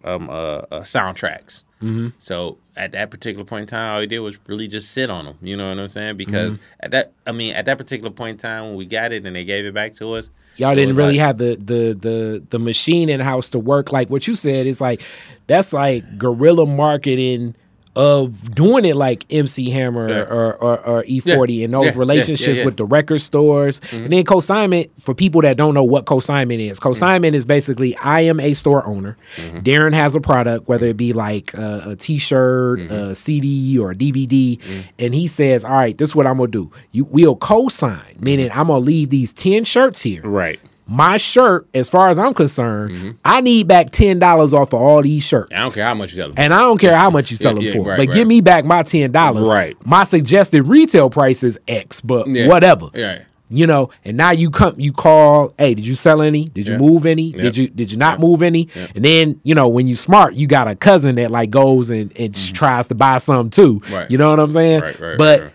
um, 0.07 0.31
uh, 0.31 0.33
uh, 0.33 0.81
soundtracks. 0.81 1.65
Mm-hmm. 1.83 2.09
So 2.19 2.57
at 2.77 2.93
that 2.93 3.11
particular 3.11 3.45
point 3.45 3.63
in 3.63 3.67
time, 3.67 3.95
all 3.95 4.01
we 4.01 4.07
did 4.07 4.21
was 4.21 4.41
really 4.47 4.69
just 4.69 4.93
sit 4.93 5.11
on 5.11 5.27
them. 5.27 5.37
You 5.43 5.57
know 5.57 5.69
what 5.69 5.79
I'm 5.79 5.89
saying? 5.89 6.17
Because 6.17 6.55
mm-hmm. 6.55 6.65
at 6.81 6.91
that, 6.93 7.13
I 7.27 7.33
mean, 7.33 7.55
at 7.55 7.67
that 7.67 7.77
particular 7.77 8.11
point 8.11 8.31
in 8.33 8.39
time 8.39 8.65
when 8.65 8.77
we 8.77 8.87
got 8.87 9.13
it 9.13 9.27
and 9.27 9.37
they 9.37 9.45
gave 9.45 9.67
it 9.67 9.75
back 9.75 9.95
to 9.97 10.15
us, 10.15 10.31
y'all 10.57 10.75
didn't 10.75 10.97
really 10.97 11.19
like, 11.19 11.27
have 11.27 11.39
the 11.39 11.57
the 11.57 11.95
the 11.95 12.43
the 12.49 12.59
machine 12.59 13.11
in 13.11 13.21
house 13.21 13.51
to 13.51 13.59
work. 13.59 13.93
Like 13.93 14.09
what 14.09 14.27
you 14.27 14.35
said 14.35 14.67
is 14.67 14.81
like 14.81 15.03
that's 15.49 15.75
like 15.75 16.17
guerrilla 16.17 16.67
marketing 16.67 17.55
of 17.97 18.55
doing 18.55 18.85
it 18.85 18.95
like 18.95 19.25
MC 19.31 19.71
Hammer 19.71 20.09
yeah. 20.11 20.17
or, 20.17 20.55
or, 20.55 20.87
or, 20.87 21.03
E40 21.05 21.57
yeah. 21.57 21.65
and 21.65 21.73
those 21.73 21.87
yeah. 21.87 21.93
relationships 21.97 22.63
with 22.63 22.77
the 22.77 22.85
record 22.85 23.23
stores. 23.23 23.81
Mm-hmm. 23.81 23.97
And 23.97 24.13
then 24.13 24.25
consignment, 24.25 24.89
for 25.01 25.15
people 25.15 25.41
that 25.41 25.57
don't 25.57 25.73
know 25.73 25.83
what 25.83 26.05
consignment 26.05 26.61
is, 26.61 26.79
consignment 26.79 27.33
mm-hmm. 27.33 27.39
is 27.39 27.47
basically 27.47 27.97
I 27.97 28.21
am 28.21 28.39
a 28.39 28.53
store 28.53 28.87
owner. 28.87 29.17
Mm-hmm. 29.37 29.61
Darren 29.61 29.95
has 29.95 30.15
a 30.15 30.21
product, 30.21 30.69
whether 30.69 30.89
it 30.89 30.99
be 30.99 31.15
like 31.15 31.55
a 31.55 31.97
T 31.99 32.19
shirt, 32.19 32.81
mm-hmm. 32.81 32.95
a 32.95 33.15
CD, 33.15 33.79
or 33.79 33.93
a 33.93 33.95
DVD, 33.95 34.59
mm-hmm. 34.59 34.81
and 34.99 35.15
he 35.15 35.27
says, 35.27 35.65
All 35.65 35.73
right, 35.73 35.97
this 35.97 36.11
is 36.11 36.15
what 36.15 36.27
I'm 36.27 36.37
going 36.37 36.53
to 36.53 36.65
do. 36.67 36.77
You, 36.93 37.05
we'll 37.05 37.37
co 37.37 37.69
sign, 37.69 38.17
meaning 38.21 38.51
mm-hmm. 38.51 38.61
I'm 38.61 38.67
going 38.67 38.83
to 38.83 38.85
leave 38.85 39.09
these 39.09 39.33
10 39.33 39.65
shirts 39.65 40.03
here. 40.03 40.21
Right 40.21 40.61
my 40.89 41.17
shirt, 41.17 41.67
as 41.75 41.89
far 41.89 42.11
as 42.11 42.19
I'm 42.19 42.33
concerned, 42.33 42.95
mm-hmm. 42.95 43.11
I 43.25 43.41
need 43.41 43.67
back 43.67 43.91
ten 43.91 44.19
dollars 44.19 44.55
off 44.55 44.73
of 44.73 44.81
all 44.81 45.03
these 45.03 45.25
shirts. 45.25 45.53
I 45.53 45.65
don't 45.65 45.75
care 45.75 45.87
how 45.87 45.95
much 45.95 46.11
you 46.13 46.17
sell 46.17 46.29
them, 46.29 46.35
and 46.39 46.55
I 46.55 46.59
don't 46.61 46.79
care 46.79 46.97
how 46.97 47.11
much 47.11 47.31
you 47.31 47.37
sell 47.37 47.55
them 47.55 47.65
yeah, 47.65 47.73
for. 47.73 47.79
Right, 47.79 47.97
but 47.97 48.09
right. 48.09 48.15
give 48.15 48.29
me 48.29 48.41
back 48.41 48.65
my 48.65 48.83
ten 48.83 49.11
dollars. 49.11 49.49
Right. 49.49 49.77
My 49.85 50.05
suggested 50.05 50.69
retail 50.69 51.11
price 51.11 51.43
is 51.43 51.59
X, 51.67 52.01
but 52.01 52.29
yeah. 52.29 52.47
whatever. 52.47 52.91
Yeah. 52.95 53.23
You 53.49 53.67
know, 53.67 53.91
and 54.05 54.17
now 54.17 54.33
you 54.33 54.51
come, 54.51 54.75
you 54.79 54.93
call. 54.93 55.55
Hey, 55.57 55.75
did 55.75 55.87
you 55.87 55.95
sell 55.95 56.21
any? 56.21 56.49
Did 56.49 56.67
you 56.67 56.79
move 56.79 57.07
any? 57.07 57.31
Did 57.31 57.57
you 57.57 57.69
did 57.69 57.93
you 57.93 57.99
not 57.99 58.19
move 58.19 58.43
any? 58.43 58.69
And 58.95 59.05
then 59.05 59.41
you 59.45 59.55
know, 59.55 59.69
when 59.69 59.87
you 59.87 59.95
smart, 59.95 60.35
you 60.35 60.49
got 60.49 60.67
a 60.67 60.75
cousin 60.75 61.15
that 61.17 61.31
like 61.31 61.51
goes 61.51 61.91
and, 61.91 62.13
and 62.19 62.35
mm-hmm. 62.35 62.53
tries 62.55 62.89
to 62.89 62.97
buy 62.97 63.19
some 63.19 63.51
too. 63.51 63.83
Right. 63.91 64.11
You 64.11 64.19
know 64.19 64.31
what 64.31 64.41
I'm 64.41 64.51
saying? 64.51 64.81
Right. 64.81 64.99
Right. 64.99 65.19
But 65.19 65.53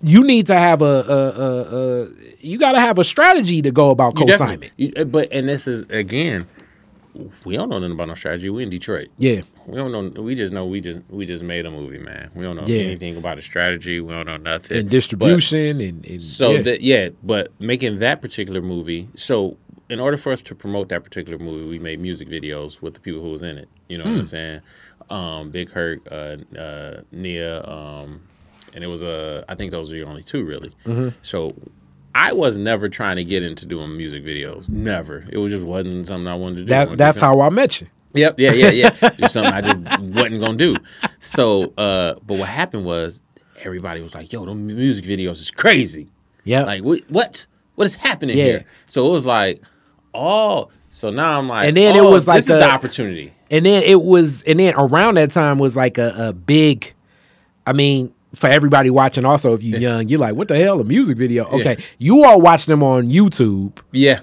you 0.00 0.22
need 0.24 0.46
to 0.46 0.54
have 0.54 0.82
a, 0.82 0.84
a, 0.84 1.42
a, 1.42 2.02
a 2.02 2.08
you 2.44 2.58
got 2.58 2.72
to 2.72 2.80
have 2.80 2.98
a 2.98 3.04
strategy 3.04 3.62
to 3.62 3.70
go 3.70 3.90
about 3.90 4.16
consignment. 4.16 4.72
Uh, 4.96 5.04
but 5.04 5.28
and 5.32 5.48
this 5.48 5.66
is 5.66 5.82
again, 5.90 6.46
we 7.44 7.56
don't 7.56 7.68
know 7.68 7.78
nothing 7.78 7.92
about 7.92 8.08
no 8.08 8.14
strategy. 8.14 8.50
We 8.50 8.62
in 8.62 8.70
Detroit. 8.70 9.08
Yeah. 9.18 9.42
We 9.66 9.76
don't 9.76 9.92
know. 9.92 10.22
We 10.22 10.34
just 10.34 10.52
know 10.52 10.66
we 10.66 10.80
just 10.80 11.00
we 11.08 11.24
just 11.24 11.42
made 11.42 11.64
a 11.64 11.70
movie, 11.70 11.98
man. 11.98 12.30
We 12.34 12.44
don't 12.44 12.56
know 12.56 12.64
yeah. 12.66 12.82
anything 12.82 13.16
about 13.16 13.38
a 13.38 13.42
strategy. 13.42 14.00
We 14.00 14.12
don't 14.12 14.26
know 14.26 14.36
nothing. 14.36 14.76
And 14.76 14.90
distribution 14.90 15.78
but, 15.78 15.84
and, 15.84 16.06
and, 16.06 16.22
so 16.22 16.52
yeah. 16.52 16.62
that 16.62 16.80
yeah, 16.82 17.08
but 17.22 17.52
making 17.60 17.98
that 18.00 18.20
particular 18.20 18.60
movie. 18.60 19.08
So 19.14 19.56
in 19.88 20.00
order 20.00 20.16
for 20.16 20.32
us 20.32 20.42
to 20.42 20.54
promote 20.54 20.88
that 20.88 21.04
particular 21.04 21.38
movie, 21.38 21.66
we 21.66 21.78
made 21.78 22.00
music 22.00 22.28
videos 22.28 22.82
with 22.82 22.94
the 22.94 23.00
people 23.00 23.22
who 23.22 23.30
was 23.30 23.42
in 23.42 23.58
it. 23.58 23.68
You 23.88 23.98
know 23.98 24.04
what 24.04 24.10
I'm 24.10 24.20
hmm. 24.20 24.24
saying? 24.26 24.60
Um, 25.10 25.50
Big 25.50 25.70
Hurt, 25.70 26.06
uh, 26.10 26.36
uh, 26.58 27.02
Nia, 27.12 27.62
um, 27.66 28.22
and 28.74 28.82
it 28.82 28.86
was 28.86 29.02
a. 29.02 29.40
Uh, 29.40 29.44
I 29.48 29.54
think 29.54 29.70
those 29.70 29.92
are 29.92 29.94
the 29.94 30.04
only 30.04 30.22
two 30.22 30.44
really. 30.44 30.70
Mm-hmm. 30.84 31.10
So 31.22 31.50
I 32.14 32.32
was 32.32 32.56
never 32.56 32.88
trying 32.88 33.16
to 33.16 33.24
get 33.24 33.42
into 33.42 33.66
doing 33.66 33.96
music 33.96 34.24
videos. 34.24 34.68
Never. 34.68 35.26
It 35.30 35.38
was 35.38 35.52
just 35.52 35.64
wasn't 35.64 36.06
something 36.06 36.28
I 36.28 36.34
wanted 36.36 36.56
to 36.56 36.62
do. 36.62 36.68
That, 36.68 36.96
that's 36.96 37.18
how 37.18 37.40
I 37.40 37.48
met 37.50 37.80
you. 37.80 37.88
Yep. 38.14 38.38
Yeah. 38.38 38.52
Yeah. 38.52 38.70
Yeah. 38.70 38.90
just 39.18 39.34
something 39.34 39.52
I 39.52 39.60
just 39.60 40.00
wasn't 40.00 40.40
gonna 40.40 40.56
do. 40.56 40.76
So, 41.18 41.74
uh, 41.76 42.14
but 42.24 42.38
what 42.38 42.48
happened 42.48 42.84
was 42.84 43.22
everybody 43.60 44.00
was 44.00 44.14
like, 44.14 44.32
"Yo, 44.32 44.44
the 44.44 44.54
music 44.54 45.04
videos 45.04 45.40
is 45.40 45.50
crazy." 45.50 46.10
Yeah. 46.44 46.64
Like 46.64 46.84
what? 46.84 47.00
What? 47.08 47.46
What 47.74 47.86
is 47.86 47.96
happening 47.96 48.38
yeah. 48.38 48.44
here? 48.44 48.64
So 48.86 49.06
it 49.08 49.10
was 49.10 49.26
like, 49.26 49.62
oh. 50.12 50.70
So 50.90 51.10
now 51.10 51.36
I'm 51.36 51.48
like, 51.48 51.66
and 51.66 51.76
then 51.76 51.96
oh, 51.96 52.08
it 52.08 52.12
was 52.12 52.28
like 52.28 52.36
this 52.44 52.50
a, 52.50 52.52
is 52.52 52.58
the 52.60 52.70
opportunity. 52.70 53.34
And 53.50 53.66
then 53.66 53.82
it 53.82 54.00
was, 54.00 54.42
and 54.42 54.60
then 54.60 54.74
around 54.76 55.16
that 55.16 55.32
time 55.32 55.58
was 55.58 55.76
like 55.76 55.98
a, 55.98 56.28
a 56.28 56.32
big. 56.32 56.92
I 57.66 57.72
mean, 57.72 58.14
for 58.34 58.48
everybody 58.48 58.90
watching, 58.90 59.24
also 59.24 59.54
if 59.54 59.62
you're 59.62 59.80
young, 59.80 60.08
you're 60.08 60.20
like, 60.20 60.34
what 60.34 60.48
the 60.48 60.56
hell, 60.56 60.80
a 60.80 60.84
music 60.84 61.16
video? 61.16 61.44
Okay, 61.46 61.76
yeah. 61.78 61.84
you 61.98 62.24
all 62.24 62.40
watch 62.40 62.66
them 62.66 62.82
on 62.82 63.10
YouTube. 63.10 63.78
Yeah, 63.92 64.20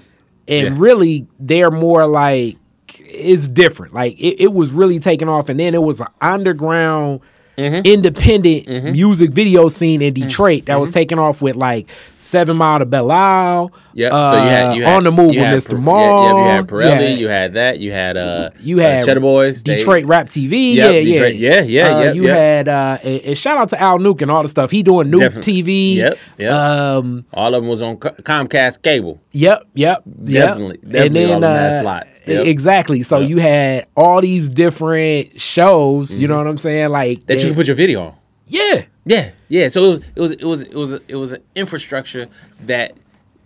and 0.48 0.76
yeah. 0.76 0.82
really, 0.82 1.28
they're 1.40 1.72
more 1.72 2.06
like 2.08 2.58
it's 3.00 3.48
different. 3.48 3.94
Like 3.94 4.20
it, 4.20 4.42
it 4.42 4.54
was 4.54 4.72
really 4.72 5.00
taking 5.00 5.30
off, 5.30 5.50
and 5.50 5.60
then 5.60 5.74
it 5.74 5.82
was 5.82 6.02
an 6.02 6.08
underground 6.22 7.22
mm-hmm. 7.58 7.86
independent 7.86 8.66
mm-hmm. 8.66 8.92
music 8.92 9.32
video 9.32 9.68
scene 9.68 10.02
in 10.02 10.14
mm-hmm. 10.14 10.28
Detroit 10.28 10.66
that 10.66 10.74
mm-hmm. 10.74 10.82
was 10.82 10.92
taking 10.92 11.20
off 11.20 11.42
with 11.42 11.56
like 11.56 11.90
Seven 12.18 12.58
Mile 12.58 12.80
to 12.80 12.86
Belle 12.86 13.12
Isle. 13.12 13.72
Yeah, 13.94 14.10
uh, 14.10 14.32
so 14.32 14.44
you 14.44 14.50
had, 14.50 14.76
you 14.76 14.84
had, 14.84 14.96
on 14.96 15.04
the 15.04 15.12
move 15.12 15.30
with 15.30 15.38
Mr. 15.38 15.82
Mal. 15.82 15.96
Yeah, 15.96 16.34
yeah, 16.34 16.40
you 16.40 16.50
had 16.50 16.68
Pirelli, 16.68 16.82
you 16.82 16.92
had, 16.92 17.20
you 17.20 17.28
had 17.28 17.54
that, 17.54 17.80
you 17.80 17.92
had 17.92 18.18
uh, 18.18 18.50
you 18.60 18.78
had 18.80 19.04
uh, 19.04 19.06
Cheddar 19.06 19.20
Boys, 19.20 19.64
Detroit 19.64 20.04
they, 20.04 20.08
Rap 20.08 20.28
TV. 20.28 20.76
Yep, 20.76 20.94
yeah, 20.94 21.02
Detroit, 21.02 21.36
yeah, 21.36 21.50
yeah, 21.50 21.62
yeah, 21.62 21.96
uh, 21.96 22.00
yeah. 22.02 22.12
You 22.14 22.28
had 22.28 22.68
uh, 22.68 22.98
and, 23.04 23.22
and, 23.22 23.38
shout 23.38 23.58
out 23.58 23.70
to 23.70 23.82
Al 23.82 24.00
Nuke 24.00 24.22
and 24.22 24.32
all 24.32 24.44
the 24.44 24.50
stuff 24.50 24.72
he 24.72 24.84
doing. 24.84 25.12
Nuke 25.12 25.20
Definitely. 25.20 25.64
TV. 25.64 25.96
Yep, 25.96 26.18
yep. 26.38 26.52
Um, 26.52 27.26
all 27.34 27.54
of 27.54 27.62
them 27.62 27.70
was 27.70 27.82
on 27.82 27.98
Comcast 27.98 28.82
cable. 28.82 29.22
Yep, 29.32 29.68
yep, 29.74 30.04
definitely, 30.06 30.80
yep. 30.84 30.92
definitely. 30.92 31.06
And 31.06 31.16
then 31.16 31.44
uh, 31.44 31.82
slots. 31.82 32.28
Yep. 32.28 32.46
exactly. 32.46 33.04
So 33.04 33.20
yep. 33.20 33.30
you 33.30 33.38
had 33.38 33.88
all 33.96 34.22
these 34.22 34.50
different 34.50 35.40
shows. 35.40 36.12
Mm-hmm. 36.12 36.22
You 36.22 36.28
know 36.28 36.38
what 36.38 36.48
I'm 36.48 36.58
saying? 36.58 36.90
Like 36.90 37.26
that, 37.28 37.40
you 37.40 37.48
can 37.48 37.56
put 37.56 37.68
your 37.68 37.76
video 37.76 38.04
on. 38.04 38.16
Yeah, 38.48 38.84
yeah, 39.06 39.32
yeah. 39.48 39.70
So 39.70 39.82
it 39.84 39.90
was 39.90 40.00
it 40.16 40.20
was 40.20 40.32
it 40.32 40.44
was 40.44 40.62
it 40.64 40.76
was 40.76 40.92
it 41.08 41.16
was 41.16 41.32
an 41.32 41.44
infrastructure 41.56 42.28
that 42.62 42.98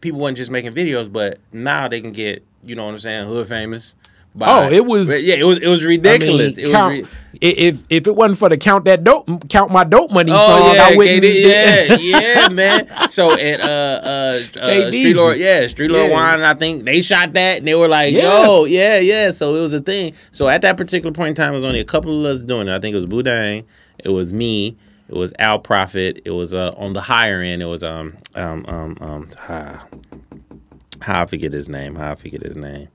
people 0.05 0.19
wasn't 0.19 0.37
just 0.37 0.51
making 0.51 0.73
videos, 0.73 1.11
but 1.11 1.39
now 1.51 1.87
they 1.87 1.99
can 1.99 2.11
get 2.11 2.45
you 2.63 2.75
know 2.75 2.85
what 2.85 2.91
I'm 2.91 2.99
saying, 2.99 3.27
hood 3.27 3.47
famous. 3.47 3.95
By, 4.35 4.65
oh, 4.65 4.69
it 4.69 4.85
was 4.85 5.09
yeah, 5.23 5.35
it 5.35 5.45
was 5.45 5.59
it 5.59 5.67
was 5.67 5.83
ridiculous. 5.85 6.59
I 6.59 6.61
mean, 6.61 6.67
it 6.67 6.71
count, 6.71 6.99
was 6.99 7.09
re- 7.41 7.49
if 7.49 7.83
if 7.89 8.05
it 8.05 8.15
wasn't 8.15 8.37
for 8.37 8.49
the 8.49 8.57
count 8.57 8.83
that 8.83 9.03
dope 9.03 9.49
count 9.49 9.71
my 9.71 9.85
dope 9.85 10.11
money 10.11 10.31
oh, 10.33 10.35
song, 10.35 10.75
yeah, 10.75 10.83
I 10.83 10.97
wouldn't. 10.97 11.23
yeah, 11.23 11.95
yeah, 11.99 12.47
man. 12.49 13.09
So 13.09 13.31
at 13.31 13.61
uh 13.61 13.63
uh, 13.63 14.59
uh 14.59 14.91
Street 14.91 15.13
Lord, 15.13 15.37
yeah, 15.37 15.65
Street 15.67 15.89
Lord 15.89 16.09
yeah. 16.09 16.15
Wine, 16.15 16.41
I 16.41 16.53
think 16.53 16.83
they 16.83 17.01
shot 17.01 17.31
that 17.33 17.59
and 17.59 17.67
they 17.67 17.75
were 17.75 17.87
like, 17.87 18.13
yeah. 18.13 18.43
yo, 18.43 18.65
yeah, 18.65 18.99
yeah. 18.99 19.31
So 19.31 19.55
it 19.55 19.61
was 19.61 19.73
a 19.73 19.81
thing. 19.81 20.13
So 20.31 20.49
at 20.49 20.61
that 20.63 20.75
particular 20.75 21.13
point 21.13 21.29
in 21.29 21.35
time, 21.35 21.53
it 21.53 21.57
was 21.57 21.65
only 21.65 21.79
a 21.79 21.85
couple 21.85 22.25
of 22.25 22.25
us 22.25 22.43
doing 22.43 22.67
it. 22.67 22.75
I 22.75 22.79
think 22.79 22.93
it 22.93 22.97
was 22.97 23.05
Boudin, 23.05 23.63
it 23.99 24.09
was 24.09 24.33
me, 24.33 24.75
it 25.07 25.15
was 25.15 25.33
Al 25.39 25.59
Profit. 25.59 26.21
It 26.25 26.31
was 26.31 26.53
uh, 26.53 26.71
on 26.77 26.93
the 26.93 27.01
higher 27.01 27.41
end. 27.41 27.61
It 27.61 27.67
was 27.67 27.83
um 27.83 28.17
um 28.35 28.65
um 28.67 28.97
um 29.01 29.29
how 31.01 31.23
I 31.23 31.25
forget 31.25 31.53
his 31.53 31.69
name. 31.69 31.95
How 31.95 32.11
I 32.11 32.15
forget 32.15 32.41
his 32.41 32.55
name. 32.55 32.87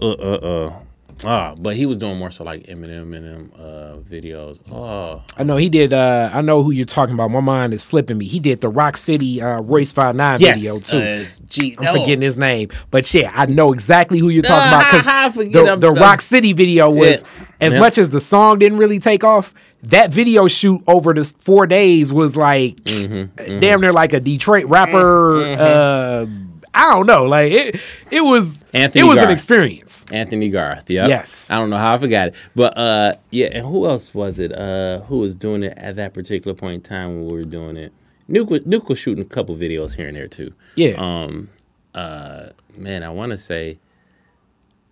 Uh 0.00 0.10
uh 0.12 0.34
uh. 0.36 0.80
Ah, 1.24 1.54
but 1.56 1.76
he 1.76 1.86
was 1.86 1.98
doing 1.98 2.18
more 2.18 2.30
so 2.30 2.44
like 2.44 2.66
Eminem 2.66 3.16
and 3.16 3.52
uh, 3.54 3.96
videos. 3.98 4.60
Oh, 4.70 5.22
I 5.36 5.44
know 5.44 5.56
he 5.56 5.68
did. 5.68 5.92
Uh, 5.92 6.30
I 6.32 6.40
know 6.40 6.62
who 6.62 6.70
you're 6.70 6.86
talking 6.86 7.14
about. 7.14 7.30
My 7.30 7.40
mind 7.40 7.74
is 7.74 7.82
slipping 7.82 8.18
me. 8.18 8.26
He 8.26 8.40
did 8.40 8.60
the 8.60 8.68
Rock 8.68 8.96
City 8.96 9.40
uh, 9.42 9.60
Royce 9.62 9.92
Five 9.92 10.16
Nine 10.16 10.40
yes. 10.40 10.58
video 10.58 10.78
too. 10.78 10.98
Uh, 10.98 11.24
G- 11.48 11.76
I'm 11.78 11.92
forgetting 11.92 12.22
his 12.22 12.36
name, 12.36 12.70
but 12.90 13.12
yeah, 13.12 13.30
I 13.34 13.46
know 13.46 13.72
exactly 13.72 14.18
who 14.18 14.28
you're 14.28 14.42
talking 14.42 14.68
about 14.68 14.90
because 14.90 15.34
the, 15.52 15.76
the 15.76 15.92
Rock 15.92 16.20
City 16.20 16.52
video 16.52 16.90
was 16.90 17.22
yeah. 17.22 17.46
as 17.60 17.74
yeah. 17.74 17.80
much 17.80 17.98
as 17.98 18.10
the 18.10 18.20
song 18.20 18.58
didn't 18.58 18.78
really 18.78 18.98
take 18.98 19.24
off 19.24 19.54
that 19.82 20.10
video 20.10 20.46
shoot 20.46 20.82
over 20.86 21.12
the 21.12 21.24
four 21.40 21.66
days 21.66 22.12
was 22.12 22.36
like 22.36 22.76
mm-hmm, 22.76 23.14
mm-hmm. 23.40 23.60
damn 23.60 23.80
near 23.80 23.92
like 23.92 24.12
a 24.12 24.20
Detroit 24.20 24.66
rapper. 24.66 25.32
Mm-hmm. 25.40 26.49
I 26.72 26.92
don't 26.92 27.06
know, 27.06 27.24
like 27.24 27.52
it. 27.52 27.80
It 28.10 28.20
was 28.20 28.64
Anthony. 28.72 29.00
It 29.00 29.04
was 29.04 29.16
Garth. 29.16 29.26
an 29.26 29.32
experience. 29.32 30.06
Anthony 30.10 30.50
Garth. 30.50 30.88
Yep. 30.88 31.08
Yes. 31.08 31.50
I 31.50 31.56
don't 31.56 31.70
know 31.70 31.78
how 31.78 31.94
I 31.94 31.98
forgot 31.98 32.28
it, 32.28 32.34
but 32.54 32.78
uh, 32.78 33.14
yeah. 33.30 33.48
And 33.52 33.66
who 33.66 33.86
else 33.86 34.14
was 34.14 34.38
it? 34.38 34.52
Uh, 34.52 35.00
who 35.02 35.18
was 35.18 35.36
doing 35.36 35.62
it 35.62 35.76
at 35.76 35.96
that 35.96 36.14
particular 36.14 36.54
point 36.54 36.74
in 36.74 36.80
time 36.82 37.08
when 37.16 37.26
we 37.26 37.38
were 37.38 37.44
doing 37.44 37.76
it? 37.76 37.92
Nuke 38.28 38.48
was, 38.48 38.60
Nuke 38.60 38.88
was 38.88 38.98
shooting 38.98 39.24
a 39.24 39.28
couple 39.28 39.56
videos 39.56 39.94
here 39.94 40.06
and 40.06 40.16
there 40.16 40.28
too. 40.28 40.52
Yeah. 40.76 40.94
Um. 40.98 41.48
Uh. 41.94 42.50
Man, 42.76 43.02
I 43.02 43.10
want 43.10 43.32
to 43.32 43.38
say. 43.38 43.78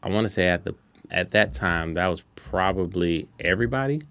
I 0.03 0.09
want 0.09 0.27
to 0.27 0.33
say 0.33 0.49
at 0.49 0.65
the 0.65 0.75
at 1.11 1.31
that 1.31 1.55
time 1.55 1.95
that 1.95 2.09
was 2.09 2.25
probably 2.35 3.29
everybody. 3.41 4.03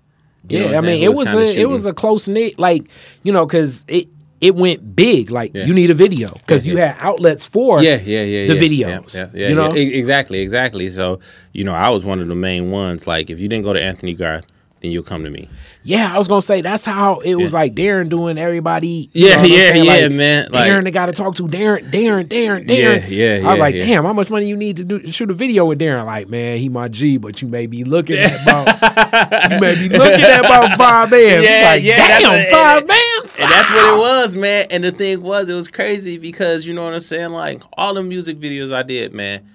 You 0.49 0.70
yeah, 0.70 0.78
I 0.78 0.82
mean, 0.82 1.03
it 1.03 1.09
was, 1.09 1.28
was 1.28 1.36
a 1.36 1.59
it 1.59 1.70
was 1.70 1.86
a 1.86 1.93
close 1.93 2.28
knit, 2.28 2.57
like 2.57 2.88
you 3.24 3.34
know, 3.34 3.45
because 3.45 3.84
it 3.88 4.07
it 4.41 4.55
went 4.55 4.95
big. 4.95 5.31
Like 5.31 5.53
yeah. 5.53 5.65
you 5.65 5.73
need 5.73 5.89
a 5.89 5.93
video 5.93 6.29
because 6.33 6.65
yeah, 6.65 6.71
you 6.71 6.77
had 6.79 6.97
outlets 6.99 7.45
for 7.45 7.81
yeah, 7.81 7.95
yeah, 7.95 8.23
yeah, 8.23 8.53
the 8.53 8.59
videos. 8.59 9.15
Yeah, 9.15 9.29
yeah, 9.33 9.49
you 9.49 9.55
know 9.55 9.71
exactly, 9.73 10.39
exactly. 10.39 10.89
So 10.89 11.19
you 11.53 11.63
know, 11.63 11.73
I 11.73 11.89
was 11.89 12.05
one 12.05 12.19
of 12.19 12.27
the 12.27 12.35
main 12.35 12.71
ones. 12.71 13.07
Like 13.07 13.29
if 13.29 13.39
you 13.39 13.47
didn't 13.47 13.63
go 13.63 13.73
to 13.73 13.81
Anthony 13.81 14.13
Garth, 14.13 14.45
then 14.82 14.91
you'll 14.91 15.03
come 15.03 15.23
to 15.23 15.30
me. 15.30 15.49
Yeah, 15.84 16.13
I 16.13 16.17
was 16.17 16.28
gonna 16.28 16.41
say 16.41 16.61
that's 16.61 16.86
how 16.86 17.19
it 17.19 17.36
was 17.36 17.53
like 17.53 17.73
Darren 17.73 18.09
doing 18.09 18.38
everybody. 18.38 19.09
Yeah, 19.11 19.43
yeah, 19.43 19.73
yeah, 19.73 19.84
like, 19.84 20.11
man. 20.11 20.47
Like, 20.51 20.69
Darren, 20.69 20.84
the 20.84 20.91
guy 20.91 21.07
to 21.07 21.13
talk 21.13 21.36
to. 21.36 21.43
Darren, 21.43 21.89
Darren, 21.89 22.28
Darren, 22.28 22.67
Darren. 22.67 23.07
Yeah, 23.09 23.38
yeah. 23.38 23.47
I 23.47 23.51
was 23.51 23.57
yeah, 23.57 23.61
like, 23.61 23.75
yeah. 23.75 23.86
damn, 23.86 24.05
how 24.05 24.13
much 24.13 24.30
money 24.30 24.47
you 24.47 24.55
need 24.55 24.78
to 24.78 24.84
do 24.84 25.11
shoot 25.11 25.32
a 25.32 25.34
video 25.34 25.65
with 25.65 25.80
Darren? 25.80 26.05
Like, 26.05 26.30
man, 26.30 26.59
he 26.59 26.69
my 26.69 26.89
G, 26.89 27.17
but 27.17 27.41
you 27.41 27.47
may 27.47 27.65
be 27.65 27.84
looking 27.84 28.17
at 28.17 28.41
about 28.43 29.51
you 29.51 29.59
may 29.59 29.75
be 29.75 29.89
looking 29.89 30.23
at 30.23 30.41
about 30.41 30.78
five 30.78 31.09
bands. 31.09 31.47
Yeah, 31.47 31.71
like, 31.71 31.84
yeah. 31.84 32.19
Damn, 32.19 32.51
five 32.51 32.78
and, 32.80 32.88
bands. 32.88 33.36
And 33.39 33.51
that's 33.51 33.69
what 33.71 33.93
it 33.93 33.97
was, 33.97 34.36
man. 34.36 34.67
And 34.69 34.84
the 34.84 34.91
thing 34.91 35.21
was, 35.21 35.49
it 35.49 35.55
was 35.55 35.67
crazy 35.67 36.17
because 36.19 36.67
you 36.67 36.73
know 36.73 36.84
what 36.84 36.93
I'm 36.93 36.99
saying. 36.99 37.32
Like 37.32 37.63
all 37.73 37.95
the 37.95 38.03
music 38.03 38.39
videos 38.39 38.71
I 38.71 38.84
did, 38.84 39.13
man, 39.13 39.49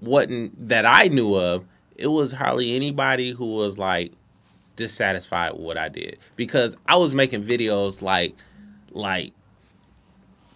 wasn't 0.00 0.68
that 0.68 0.86
I 0.86 1.08
knew 1.08 1.34
of 1.34 1.66
it 1.96 2.08
was 2.08 2.32
hardly 2.32 2.74
anybody 2.74 3.30
who 3.30 3.54
was 3.54 3.78
like 3.78 4.12
dissatisfied 4.82 5.52
with 5.52 5.62
what 5.62 5.78
I 5.78 5.88
did 5.88 6.18
because 6.34 6.76
I 6.86 6.96
was 6.96 7.14
making 7.14 7.42
videos 7.44 8.02
like 8.02 8.34
like 8.90 9.32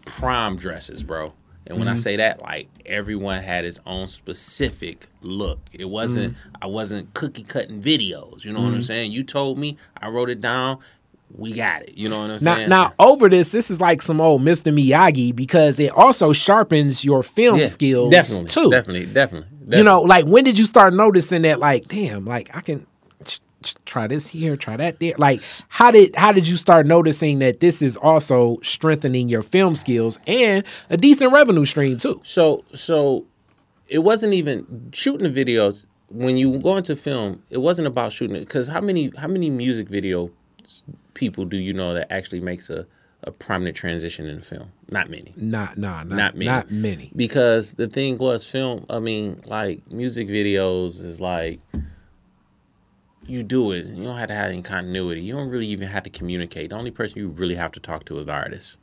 prom 0.04 0.56
dresses, 0.56 1.02
bro. 1.02 1.32
And 1.68 1.78
when 1.78 1.88
mm-hmm. 1.88 1.94
I 1.94 2.00
say 2.00 2.16
that, 2.16 2.42
like 2.42 2.68
everyone 2.84 3.42
had 3.42 3.64
its 3.64 3.78
own 3.86 4.06
specific 4.08 5.06
look. 5.20 5.60
It 5.72 5.86
wasn't 5.86 6.34
mm-hmm. 6.34 6.56
I 6.62 6.66
wasn't 6.66 7.14
cookie 7.14 7.44
cutting 7.44 7.80
videos. 7.80 8.44
You 8.44 8.52
know 8.52 8.58
mm-hmm. 8.58 8.64
what 8.64 8.68
I'm 8.68 8.72
mm-hmm. 8.74 8.80
saying? 8.80 9.12
You 9.12 9.22
told 9.22 9.58
me, 9.58 9.76
I 9.96 10.08
wrote 10.08 10.30
it 10.30 10.40
down. 10.40 10.78
We 11.36 11.52
got 11.54 11.82
it. 11.82 11.96
You 11.96 12.08
know 12.08 12.20
what 12.20 12.30
I'm 12.30 12.44
now, 12.44 12.54
saying? 12.54 12.68
Now 12.68 12.94
over 12.98 13.28
this, 13.28 13.52
this 13.52 13.70
is 13.70 13.80
like 13.80 14.00
some 14.02 14.20
old 14.20 14.42
Mr. 14.42 14.72
Miyagi 14.72 15.34
because 15.34 15.78
it 15.80 15.90
also 15.92 16.32
sharpens 16.32 17.04
your 17.04 17.22
film 17.22 17.58
yeah, 17.58 17.66
skills 17.66 18.12
definitely, 18.12 18.48
too. 18.48 18.70
Definitely, 18.70 19.06
definitely, 19.06 19.48
definitely. 19.50 19.78
You 19.78 19.84
know, 19.84 20.02
like 20.02 20.26
when 20.26 20.44
did 20.44 20.58
you 20.58 20.66
start 20.66 20.94
noticing 20.94 21.42
that? 21.42 21.58
Like, 21.58 21.88
damn, 21.88 22.24
like 22.24 22.54
I 22.54 22.60
can 22.60 22.86
try 23.84 24.06
this 24.06 24.26
here, 24.26 24.56
try 24.56 24.76
that 24.76 25.00
there. 25.00 25.14
Like, 25.18 25.40
how 25.68 25.90
did 25.90 26.14
how 26.16 26.32
did 26.32 26.48
you 26.48 26.56
start 26.56 26.86
noticing 26.86 27.38
that 27.40 27.60
this 27.60 27.82
is 27.82 27.96
also 27.96 28.58
strengthening 28.62 29.28
your 29.28 29.42
film 29.42 29.76
skills 29.76 30.18
and 30.26 30.64
a 30.90 30.96
decent 30.96 31.32
revenue 31.32 31.64
stream 31.64 31.98
too? 31.98 32.20
So, 32.24 32.64
so 32.74 33.26
it 33.88 34.00
wasn't 34.00 34.34
even 34.34 34.90
shooting 34.92 35.30
the 35.30 35.44
videos. 35.44 35.86
When 36.08 36.36
you 36.36 36.58
go 36.58 36.76
into 36.76 36.94
film, 36.94 37.42
it 37.50 37.58
wasn't 37.58 37.88
about 37.88 38.12
shooting 38.12 38.36
it 38.36 38.40
because 38.40 38.68
how 38.68 38.80
many 38.80 39.12
how 39.16 39.28
many 39.28 39.50
music 39.50 39.88
video 39.88 40.30
people 41.14 41.44
do 41.44 41.56
you 41.56 41.72
know 41.72 41.94
that 41.94 42.12
actually 42.12 42.40
makes 42.40 42.70
a 42.70 42.86
a 43.24 43.30
prominent 43.32 43.76
transition 43.76 44.26
in 44.26 44.36
the 44.36 44.42
film? 44.42 44.70
Not 44.90 45.10
many. 45.10 45.32
Not, 45.36 45.76
nah, 45.76 46.04
not, 46.04 46.16
not 46.16 46.34
many. 46.34 46.46
Not 46.46 46.70
many. 46.70 47.10
Because 47.16 47.72
the 47.72 47.88
thing 47.88 48.18
was, 48.18 48.44
film. 48.44 48.86
I 48.88 49.00
mean, 49.00 49.42
like 49.46 49.90
music 49.90 50.28
videos 50.28 51.02
is 51.02 51.20
like 51.20 51.60
you 53.26 53.42
do 53.42 53.72
it. 53.72 53.86
You 53.86 54.04
don't 54.04 54.16
have 54.16 54.28
to 54.28 54.34
have 54.34 54.50
any 54.50 54.62
continuity. 54.62 55.22
You 55.22 55.34
don't 55.34 55.48
really 55.48 55.66
even 55.66 55.88
have 55.88 56.04
to 56.04 56.10
communicate. 56.10 56.70
The 56.70 56.76
only 56.76 56.90
person 56.90 57.18
you 57.18 57.28
really 57.28 57.54
have 57.54 57.72
to 57.72 57.80
talk 57.80 58.04
to 58.06 58.18
is 58.18 58.26
the 58.26 58.32
artist. 58.32 58.78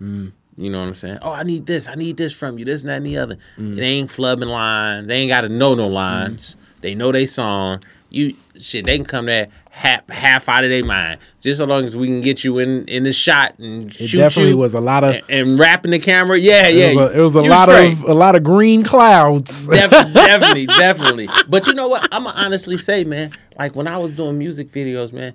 Mm. 0.00 0.32
You 0.56 0.70
know 0.70 0.80
what 0.80 0.88
I'm 0.88 0.94
saying? 0.94 1.18
Oh, 1.22 1.32
I 1.32 1.42
need 1.42 1.66
this. 1.66 1.88
I 1.88 1.94
need 1.94 2.16
this 2.16 2.34
from 2.34 2.58
you. 2.58 2.64
This 2.64 2.82
and 2.82 2.90
that 2.90 2.98
and 2.98 3.06
the 3.06 3.18
other. 3.18 3.36
Mm. 3.58 3.76
They 3.76 3.86
ain't 3.86 4.10
flubbing 4.10 4.50
lines. 4.50 5.08
They 5.08 5.16
ain't 5.16 5.30
got 5.30 5.42
to 5.42 5.48
know 5.48 5.74
no 5.74 5.88
lines. 5.88 6.56
Mm. 6.56 6.80
They 6.82 6.94
know 6.94 7.12
they 7.12 7.26
song. 7.26 7.82
You 8.10 8.34
shit. 8.58 8.84
They 8.84 8.96
can 8.96 9.06
come 9.06 9.26
there 9.26 9.48
half 9.70 10.06
half 10.10 10.48
out 10.48 10.64
of 10.64 10.70
their 10.70 10.84
mind. 10.84 11.20
Just 11.40 11.58
so 11.58 11.64
long 11.64 11.84
as 11.84 11.96
we 11.96 12.06
can 12.06 12.20
get 12.20 12.44
you 12.44 12.58
in 12.58 12.84
in 12.86 13.04
the 13.04 13.12
shot 13.12 13.58
and 13.58 13.90
it 13.94 14.08
shoot 14.08 14.18
definitely 14.18 14.50
you 14.50 14.58
was 14.58 14.74
a 14.74 14.80
lot 14.80 15.04
of 15.04 15.14
and, 15.14 15.22
and 15.30 15.58
wrapping 15.58 15.92
the 15.92 15.98
camera. 15.98 16.36
Yeah, 16.36 16.68
yeah. 16.68 16.90
It 16.90 16.96
was 16.96 17.10
a, 17.10 17.18
it 17.18 17.22
was 17.22 17.34
a 17.36 17.40
lot 17.42 17.68
straight. 17.68 17.92
of 17.92 18.02
a 18.04 18.14
lot 18.14 18.34
of 18.34 18.44
green 18.44 18.82
clouds. 18.82 19.68
Def, 19.68 19.90
definitely, 19.90 20.66
definitely. 20.66 21.28
But 21.48 21.66
you 21.66 21.74
know 21.74 21.88
what? 21.88 22.06
I'm 22.12 22.24
gonna 22.24 22.36
honestly 22.36 22.76
say, 22.76 23.04
man. 23.04 23.32
Like 23.58 23.74
when 23.74 23.86
I 23.86 23.96
was 23.96 24.10
doing 24.10 24.36
music 24.38 24.72
videos, 24.72 25.12
man, 25.12 25.34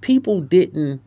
people 0.00 0.40
didn't 0.40 1.00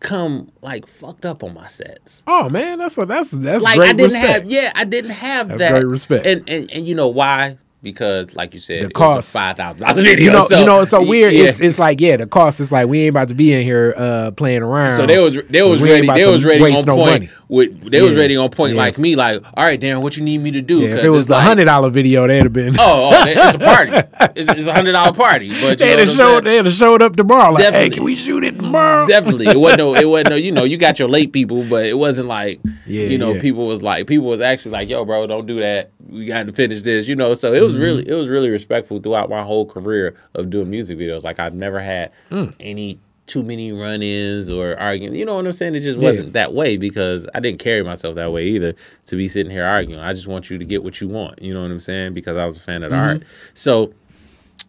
come 0.00 0.50
like 0.62 0.86
fucked 0.86 1.26
up 1.26 1.44
on 1.44 1.54
my 1.54 1.68
sets. 1.68 2.24
Oh 2.26 2.48
man, 2.48 2.78
that's 2.78 2.96
a, 2.98 3.04
that's 3.04 3.30
that's 3.30 3.62
like 3.62 3.78
I 3.78 3.92
didn't 3.92 4.14
respect. 4.14 4.26
have 4.26 4.50
yeah, 4.50 4.72
I 4.74 4.84
didn't 4.84 5.10
have 5.10 5.48
that's 5.48 5.60
that. 5.60 5.72
Great 5.72 5.86
respect. 5.86 6.26
And 6.26 6.48
and 6.48 6.70
and 6.70 6.88
you 6.88 6.94
know 6.94 7.08
why? 7.08 7.58
Because, 7.82 8.34
like 8.34 8.54
you 8.54 8.60
said, 8.60 8.84
the 8.84 8.90
cost 8.90 9.32
five 9.32 9.56
thousand 9.56 9.86
dollars 9.86 10.02
video. 10.04 10.24
You 10.24 10.30
know, 10.30 10.46
so, 10.46 10.58
you 10.58 10.66
know, 10.66 10.80
it's 10.80 10.90
so 10.90 11.04
weird. 11.04 11.32
Yeah. 11.32 11.44
It's, 11.44 11.60
it's 11.60 11.78
like 11.78 12.00
yeah, 12.00 12.16
the 12.16 12.26
cost 12.26 12.60
is 12.60 12.70
like 12.70 12.88
we 12.88 13.02
ain't 13.02 13.10
about 13.10 13.28
to 13.28 13.34
be 13.34 13.52
in 13.52 13.62
here 13.62 13.94
uh, 13.96 14.30
playing 14.32 14.62
around. 14.62 14.96
So 14.96 15.06
they 15.06 15.18
was 15.18 15.38
they 15.48 15.62
was 15.62 15.82
ready. 15.82 16.06
They 16.06 16.26
was 16.26 16.44
ready 16.44 16.62
on 16.62 16.84
no 16.84 16.96
point. 16.96 17.24
Money. 17.24 17.30
With 17.50 17.90
they 17.90 17.98
yeah. 17.98 18.04
was 18.04 18.16
ready 18.16 18.36
on 18.36 18.48
point 18.50 18.76
yeah. 18.76 18.82
like 18.82 18.96
me. 18.96 19.16
Like, 19.16 19.44
all 19.54 19.64
right, 19.64 19.78
Darren, 19.78 20.02
what 20.02 20.16
you 20.16 20.22
need 20.22 20.40
me 20.40 20.52
to 20.52 20.62
do? 20.62 20.82
if 20.82 21.02
it 21.02 21.10
was 21.10 21.26
the 21.26 21.40
hundred 21.40 21.64
dollar 21.64 21.90
video, 21.90 22.24
they'd 22.28 22.44
have 22.44 22.52
been. 22.52 22.76
oh, 22.78 23.10
oh, 23.12 23.24
it's 23.26 23.56
a 23.56 23.58
party. 23.58 23.90
It's, 24.36 24.48
it's 24.48 24.66
a 24.68 24.72
hundred 24.72 24.92
dollar 24.92 25.12
party. 25.12 25.50
But 25.60 25.78
they'd 25.80 25.98
have 25.98 26.08
showed. 26.08 26.44
They'd 26.44 26.64
have 26.64 26.72
showed 26.72 27.02
up 27.02 27.16
tomorrow. 27.16 27.50
Like, 27.50 27.64
Definitely. 27.64 27.88
hey, 27.88 27.90
can 27.90 28.04
we 28.04 28.14
shoot 28.14 28.44
it 28.44 28.56
tomorrow? 28.56 29.04
Definitely. 29.08 29.48
It 29.48 29.58
wasn't 29.58 29.78
no. 29.78 29.96
It 29.96 30.08
wasn't 30.08 30.30
no. 30.30 30.36
You 30.36 30.52
know, 30.52 30.62
you 30.62 30.78
got 30.78 31.00
your 31.00 31.08
late 31.08 31.32
people, 31.32 31.64
but 31.64 31.86
it 31.86 31.98
wasn't 31.98 32.28
like. 32.28 32.60
Yeah, 32.86 33.06
you 33.06 33.18
know, 33.18 33.36
people 33.40 33.66
was 33.66 33.82
like 33.82 34.06
people 34.06 34.28
was 34.28 34.40
actually 34.40 34.70
like, 34.70 34.88
yo, 34.88 35.04
bro, 35.04 35.26
don't 35.26 35.46
do 35.46 35.58
that. 35.58 35.90
We 36.06 36.26
got 36.26 36.46
to 36.46 36.52
finish 36.52 36.82
this. 36.82 37.08
You 37.08 37.16
know, 37.16 37.34
so 37.34 37.52
it 37.52 37.62
was 37.62 37.74
mm-hmm. 37.74 37.82
really 37.82 38.08
it 38.08 38.14
was 38.14 38.28
really 38.28 38.50
respectful 38.50 39.00
throughout 39.00 39.28
my 39.28 39.42
whole 39.42 39.66
career 39.66 40.16
of 40.36 40.50
doing 40.50 40.70
music 40.70 40.98
videos. 40.98 41.24
Like 41.24 41.40
I've 41.40 41.54
never 41.54 41.80
had 41.80 42.12
mm. 42.30 42.54
any 42.60 43.00
too 43.30 43.44
many 43.44 43.70
run-ins 43.70 44.50
or 44.50 44.76
arguing. 44.76 45.14
You 45.14 45.24
know 45.24 45.36
what 45.36 45.46
I'm 45.46 45.52
saying? 45.52 45.76
It 45.76 45.80
just 45.80 46.00
wasn't 46.00 46.26
yeah. 46.26 46.32
that 46.32 46.52
way 46.52 46.76
because 46.76 47.28
I 47.32 47.38
didn't 47.38 47.60
carry 47.60 47.84
myself 47.84 48.16
that 48.16 48.32
way 48.32 48.44
either 48.48 48.74
to 49.06 49.16
be 49.16 49.28
sitting 49.28 49.52
here 49.52 49.64
arguing. 49.64 50.00
I 50.00 50.12
just 50.12 50.26
want 50.26 50.50
you 50.50 50.58
to 50.58 50.64
get 50.64 50.82
what 50.82 51.00
you 51.00 51.06
want. 51.06 51.40
You 51.40 51.54
know 51.54 51.62
what 51.62 51.70
I'm 51.70 51.78
saying? 51.78 52.12
Because 52.12 52.36
I 52.36 52.44
was 52.44 52.56
a 52.56 52.60
fan 52.60 52.82
of 52.82 52.90
the 52.90 52.96
mm-hmm. 52.96 53.18
art. 53.18 53.22
So 53.54 53.94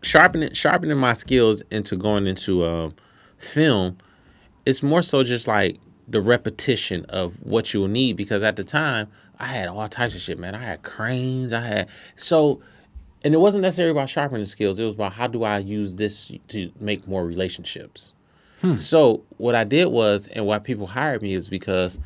sharpening 0.03 0.53
sharpening 0.53 0.97
my 0.97 1.14
skills 1.14 1.64
into 1.72 1.95
going 1.95 2.28
into 2.28 2.64
um, 2.64 2.93
film, 3.39 3.97
it's 4.68 4.84
more 4.84 5.01
so 5.01 5.24
just 5.24 5.47
like 5.47 5.80
the 6.07 6.22
repetition 6.22 7.05
of 7.09 7.41
what 7.41 7.74
you'll 7.74 7.88
need 7.88 8.16
because 8.16 8.43
at 8.43 8.57
the 8.57 8.64
time 8.64 9.07
I 9.39 9.45
had 9.45 9.70
all 9.70 9.89
types 9.89 10.14
of 10.14 10.22
shit, 10.22 10.38
man. 10.38 10.53
I 10.53 10.64
had 10.64 10.84
cranes, 10.84 11.51
I 11.51 11.62
had 11.62 11.89
so 12.16 12.62
and 13.24 13.34
it 13.34 13.38
wasn't 13.38 13.64
necessarily 13.64 13.91
about 13.91 14.09
sharpening 14.09 14.45
skills. 14.45 14.78
It 14.78 14.84
was 14.84 14.93
about 14.93 15.14
how 15.14 15.26
do 15.26 15.43
I 15.43 15.57
use 15.57 15.95
this 15.95 16.32
to 16.49 16.72
make 16.80 17.07
more 17.07 17.26
relationships. 17.26 18.14
Hmm. 18.62 18.76
So 18.76 19.24
what 19.38 19.55
I 19.55 19.64
did 19.64 19.86
was, 19.88 20.28
and 20.28 20.45
why 20.45 20.59
people 20.59 20.88
hired 20.88 21.22
me 21.22 21.34
is 21.34 21.49
because 21.49 21.97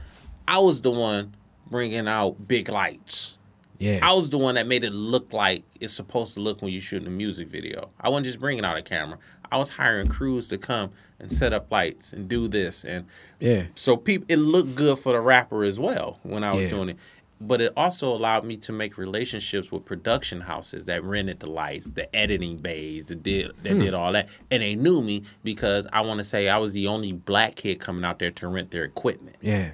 I 0.48 0.60
was 0.60 0.82
the 0.82 0.92
one 0.92 1.36
bringing 1.68 2.08
out 2.08 2.48
big 2.48 2.70
lights. 2.70 3.38
Yeah, 3.78 4.00
I 4.02 4.14
was 4.14 4.30
the 4.30 4.38
one 4.38 4.56
that 4.56 4.68
made 4.68 4.86
it 4.86 4.94
look 4.94 5.34
like 5.34 5.64
it's 5.82 5.94
supposed 5.94 6.34
to 6.36 6.40
look 6.40 6.62
when 6.62 6.72
you're 6.72 6.82
shooting 6.82 7.08
a 7.08 7.12
music 7.12 7.50
video. 7.50 7.90
I 8.00 8.08
wasn't 8.08 8.28
just 8.28 8.40
bringing 8.40 8.64
out 8.64 8.78
a 8.78 8.82
camera. 8.82 9.18
I 9.52 9.58
was 9.58 9.70
hiring 9.70 10.08
crews 10.08 10.48
to 10.50 10.58
come 10.58 10.92
and 11.20 11.32
set 11.32 11.54
up 11.54 11.72
lights 11.72 12.14
and 12.14 12.28
do 12.28 12.48
this 12.48 12.84
and 12.84 13.06
yeah. 13.40 13.66
So 13.76 13.98
people, 13.98 14.26
it 14.30 14.38
looked 14.38 14.76
good 14.76 14.98
for 14.98 15.14
the 15.14 15.22
rapper 15.22 15.64
as 15.64 15.80
well 15.80 16.20
when 16.24 16.44
I 16.44 16.54
was 16.54 16.66
yeah. 16.66 16.70
doing 16.70 16.90
it 16.90 16.98
but 17.42 17.62
it 17.62 17.74
also 17.76 18.14
allowed 18.14 18.46
me 18.46 18.58
to 18.58 18.72
make 18.72 18.98
relationships 18.98 19.72
with 19.72 19.86
production 19.86 20.42
houses 20.42 20.86
that 20.86 21.04
rented 21.04 21.40
the 21.40 21.50
lights, 21.50 21.86
the 21.86 22.14
editing 22.16 22.58
bays, 22.58 23.08
that 23.08 23.24
did 23.24 23.52
that 23.64 23.74
hmm. 23.74 23.80
did 23.80 23.94
all 23.94 24.12
that, 24.14 24.30
and 24.52 24.64
they 24.64 24.76
knew 24.76 25.02
me 25.02 25.24
because 25.44 25.88
I 25.92 26.02
want 26.02 26.20
to 26.20 26.24
say 26.24 26.48
I 26.50 26.58
was 26.58 26.74
the 26.74 26.88
only 26.88 27.12
black 27.12 27.56
kid 27.56 27.80
coming 27.80 28.06
out 28.06 28.20
there 28.20 28.32
to 28.32 28.48
rent 28.48 28.72
their 28.72 28.84
equipment. 28.84 29.36
Yeah, 29.42 29.72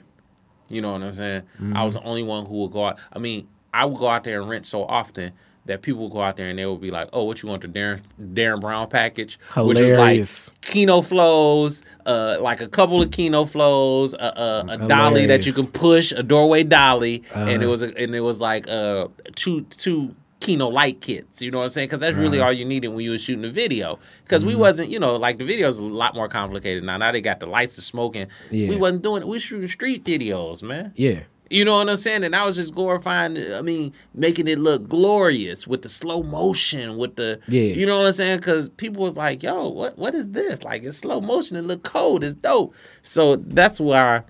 you 0.69 0.81
know 0.81 0.93
what 0.93 1.03
I'm 1.03 1.13
saying. 1.13 1.41
Mm-hmm. 1.41 1.77
I 1.77 1.83
was 1.83 1.93
the 1.93 2.03
only 2.03 2.23
one 2.23 2.45
who 2.45 2.61
would 2.61 2.71
go 2.71 2.85
out. 2.85 2.99
I 3.13 3.19
mean, 3.19 3.47
I 3.73 3.85
would 3.85 3.97
go 3.97 4.07
out 4.07 4.23
there 4.23 4.41
and 4.41 4.49
rent 4.49 4.65
so 4.65 4.83
often 4.85 5.31
that 5.65 5.81
people 5.81 6.03
would 6.03 6.11
go 6.11 6.21
out 6.21 6.37
there 6.37 6.49
and 6.49 6.57
they 6.57 6.65
would 6.65 6.81
be 6.81 6.91
like, 6.91 7.09
"Oh, 7.13 7.23
what 7.23 7.41
you 7.41 7.49
want 7.49 7.61
the 7.61 7.67
Darren 7.67 8.01
Darren 8.19 8.59
Brown 8.59 8.87
package?" 8.89 9.39
Hilarious. 9.53 9.79
Which 9.79 9.91
is 9.91 10.51
like 10.51 10.61
Kino 10.61 11.01
Flos, 11.01 11.83
uh, 12.05 12.37
like 12.41 12.61
a 12.61 12.67
couple 12.67 13.01
of 13.01 13.11
Kino 13.11 13.45
Flos, 13.45 14.13
uh, 14.13 14.17
uh, 14.17 14.63
a 14.69 14.87
dolly 14.87 15.25
that 15.27 15.45
you 15.45 15.53
can 15.53 15.67
push, 15.67 16.11
a 16.11 16.23
doorway 16.23 16.63
dolly, 16.63 17.23
uh-huh. 17.31 17.49
and 17.49 17.63
it 17.63 17.67
was 17.67 17.83
a, 17.83 17.95
and 17.97 18.15
it 18.15 18.21
was 18.21 18.39
like 18.39 18.67
uh 18.67 19.07
two 19.35 19.61
two 19.63 20.15
Kino 20.41 20.67
light 20.67 20.99
kits. 21.01 21.41
You 21.41 21.51
know 21.51 21.59
what 21.59 21.65
I'm 21.65 21.69
saying? 21.69 21.87
Because 21.87 21.99
that's 21.99 22.17
really 22.17 22.39
uh-huh. 22.39 22.47
all 22.47 22.53
you 22.53 22.65
needed 22.65 22.89
when 22.89 23.05
you 23.05 23.11
were 23.11 23.19
shooting 23.19 23.43
the 23.43 23.51
video. 23.51 23.99
Because 24.23 24.41
mm-hmm. 24.41 24.49
we 24.49 24.55
wasn't, 24.55 24.89
you 24.89 24.99
know, 24.99 25.15
like 25.15 25.37
the 25.37 25.45
video 25.45 25.71
videos 25.71 25.77
a 25.77 25.81
lot 25.83 26.15
more 26.15 26.27
complicated 26.27 26.83
now. 26.83 26.97
Now 26.97 27.11
they 27.11 27.21
got 27.21 27.39
the 27.39 27.45
lights, 27.45 27.75
the 27.75 27.81
smoking. 27.81 28.27
Yeah. 28.49 28.69
We 28.69 28.75
wasn't 28.75 29.03
doing 29.03 29.21
it. 29.21 29.27
We 29.27 29.39
shooting 29.39 29.69
street 29.69 30.03
videos, 30.03 30.63
man. 30.63 30.93
Yeah. 30.95 31.21
You 31.51 31.65
know 31.65 31.75
what 31.77 31.89
I'm 31.89 31.97
saying? 31.97 32.23
And 32.23 32.33
I 32.33 32.45
was 32.45 32.55
just 32.55 32.73
glorifying, 32.73 33.37
I 33.53 33.61
mean, 33.61 33.91
making 34.13 34.47
it 34.47 34.57
look 34.57 34.87
glorious 34.87 35.67
with 35.67 35.81
the 35.81 35.89
slow 35.89 36.23
motion, 36.23 36.95
with 36.97 37.17
the, 37.17 37.41
yeah. 37.49 37.63
you 37.63 37.85
know 37.85 37.97
what 37.97 38.07
I'm 38.07 38.13
saying? 38.13 38.37
Because 38.37 38.69
people 38.69 39.03
was 39.03 39.17
like, 39.17 39.43
yo, 39.43 39.67
what 39.67 39.97
what 39.97 40.15
is 40.15 40.29
this? 40.29 40.63
Like, 40.63 40.83
it's 40.83 40.99
slow 40.99 41.19
motion, 41.19 41.57
it 41.57 41.63
look 41.63 41.83
cold, 41.83 42.23
it's 42.23 42.35
dope. 42.35 42.73
So 43.01 43.35
that's 43.35 43.81
why, 43.81 44.23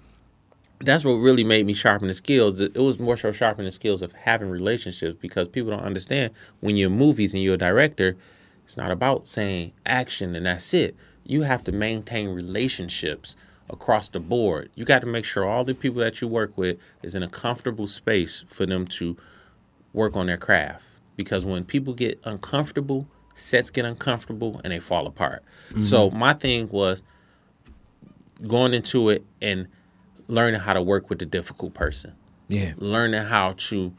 that's 0.79 1.05
what 1.05 1.13
really 1.13 1.43
made 1.43 1.67
me 1.67 1.75
sharpen 1.75 2.07
the 2.07 2.15
skills. 2.15 2.59
It 2.59 2.75
was 2.75 2.99
more 2.99 3.15
so 3.15 3.31
sharpening 3.31 3.67
the 3.67 3.71
skills 3.71 4.01
of 4.01 4.13
having 4.13 4.49
relationships 4.49 5.15
because 5.19 5.47
people 5.47 5.69
don't 5.69 5.83
understand 5.83 6.33
when 6.61 6.75
you're 6.75 6.89
movies 6.89 7.35
and 7.35 7.43
you're 7.43 7.53
a 7.53 7.57
director, 7.57 8.17
it's 8.63 8.77
not 8.77 8.89
about 8.89 9.27
saying 9.27 9.73
action 9.85 10.35
and 10.35 10.47
that's 10.47 10.73
it. 10.73 10.95
You 11.23 11.43
have 11.43 11.63
to 11.65 11.71
maintain 11.71 12.29
relationships 12.29 13.35
across 13.71 14.09
the 14.09 14.19
board. 14.19 14.69
You 14.75 14.85
got 14.85 14.99
to 14.99 15.07
make 15.07 15.25
sure 15.25 15.47
all 15.47 15.63
the 15.63 15.73
people 15.73 16.01
that 16.01 16.21
you 16.21 16.27
work 16.27 16.57
with 16.57 16.77
is 17.01 17.15
in 17.15 17.23
a 17.23 17.27
comfortable 17.27 17.87
space 17.87 18.43
for 18.47 18.65
them 18.65 18.85
to 18.87 19.17
work 19.93 20.15
on 20.15 20.27
their 20.27 20.37
craft. 20.37 20.85
Because 21.15 21.45
when 21.45 21.65
people 21.65 21.93
get 21.93 22.19
uncomfortable, 22.23 23.07
sets 23.35 23.69
get 23.69 23.85
uncomfortable 23.85 24.61
and 24.63 24.73
they 24.73 24.79
fall 24.79 25.07
apart. 25.07 25.43
Mm-hmm. 25.69 25.81
So 25.81 26.09
my 26.11 26.33
thing 26.33 26.67
was 26.69 27.03
going 28.47 28.73
into 28.73 29.09
it 29.09 29.25
and 29.41 29.67
learning 30.27 30.61
how 30.61 30.73
to 30.73 30.81
work 30.81 31.09
with 31.09 31.19
the 31.19 31.25
difficult 31.25 31.73
person. 31.73 32.13
Yeah. 32.47 32.73
Learning 32.77 33.23
how 33.23 33.53
to 33.57 33.93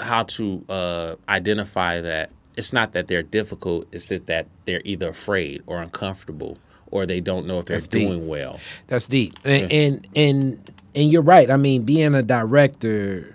how 0.00 0.24
to 0.24 0.64
uh, 0.68 1.16
identify 1.28 2.00
that 2.00 2.30
it's 2.56 2.72
not 2.72 2.92
that 2.92 3.08
they're 3.08 3.22
difficult, 3.22 3.88
it's 3.92 4.08
that, 4.08 4.26
that 4.26 4.46
they're 4.66 4.82
either 4.84 5.08
afraid 5.08 5.62
or 5.66 5.80
uncomfortable 5.80 6.58
or 6.92 7.06
they 7.06 7.20
don't 7.20 7.46
know 7.46 7.58
if 7.58 7.66
they're 7.66 7.76
That's 7.76 7.88
doing 7.88 8.20
deep. 8.20 8.28
well. 8.28 8.60
That's 8.86 9.08
deep. 9.08 9.36
And, 9.44 9.72
and 9.72 10.06
and 10.14 10.70
and 10.94 11.10
you're 11.10 11.22
right. 11.22 11.50
I 11.50 11.56
mean, 11.56 11.82
being 11.82 12.14
a 12.14 12.22
director, 12.22 13.34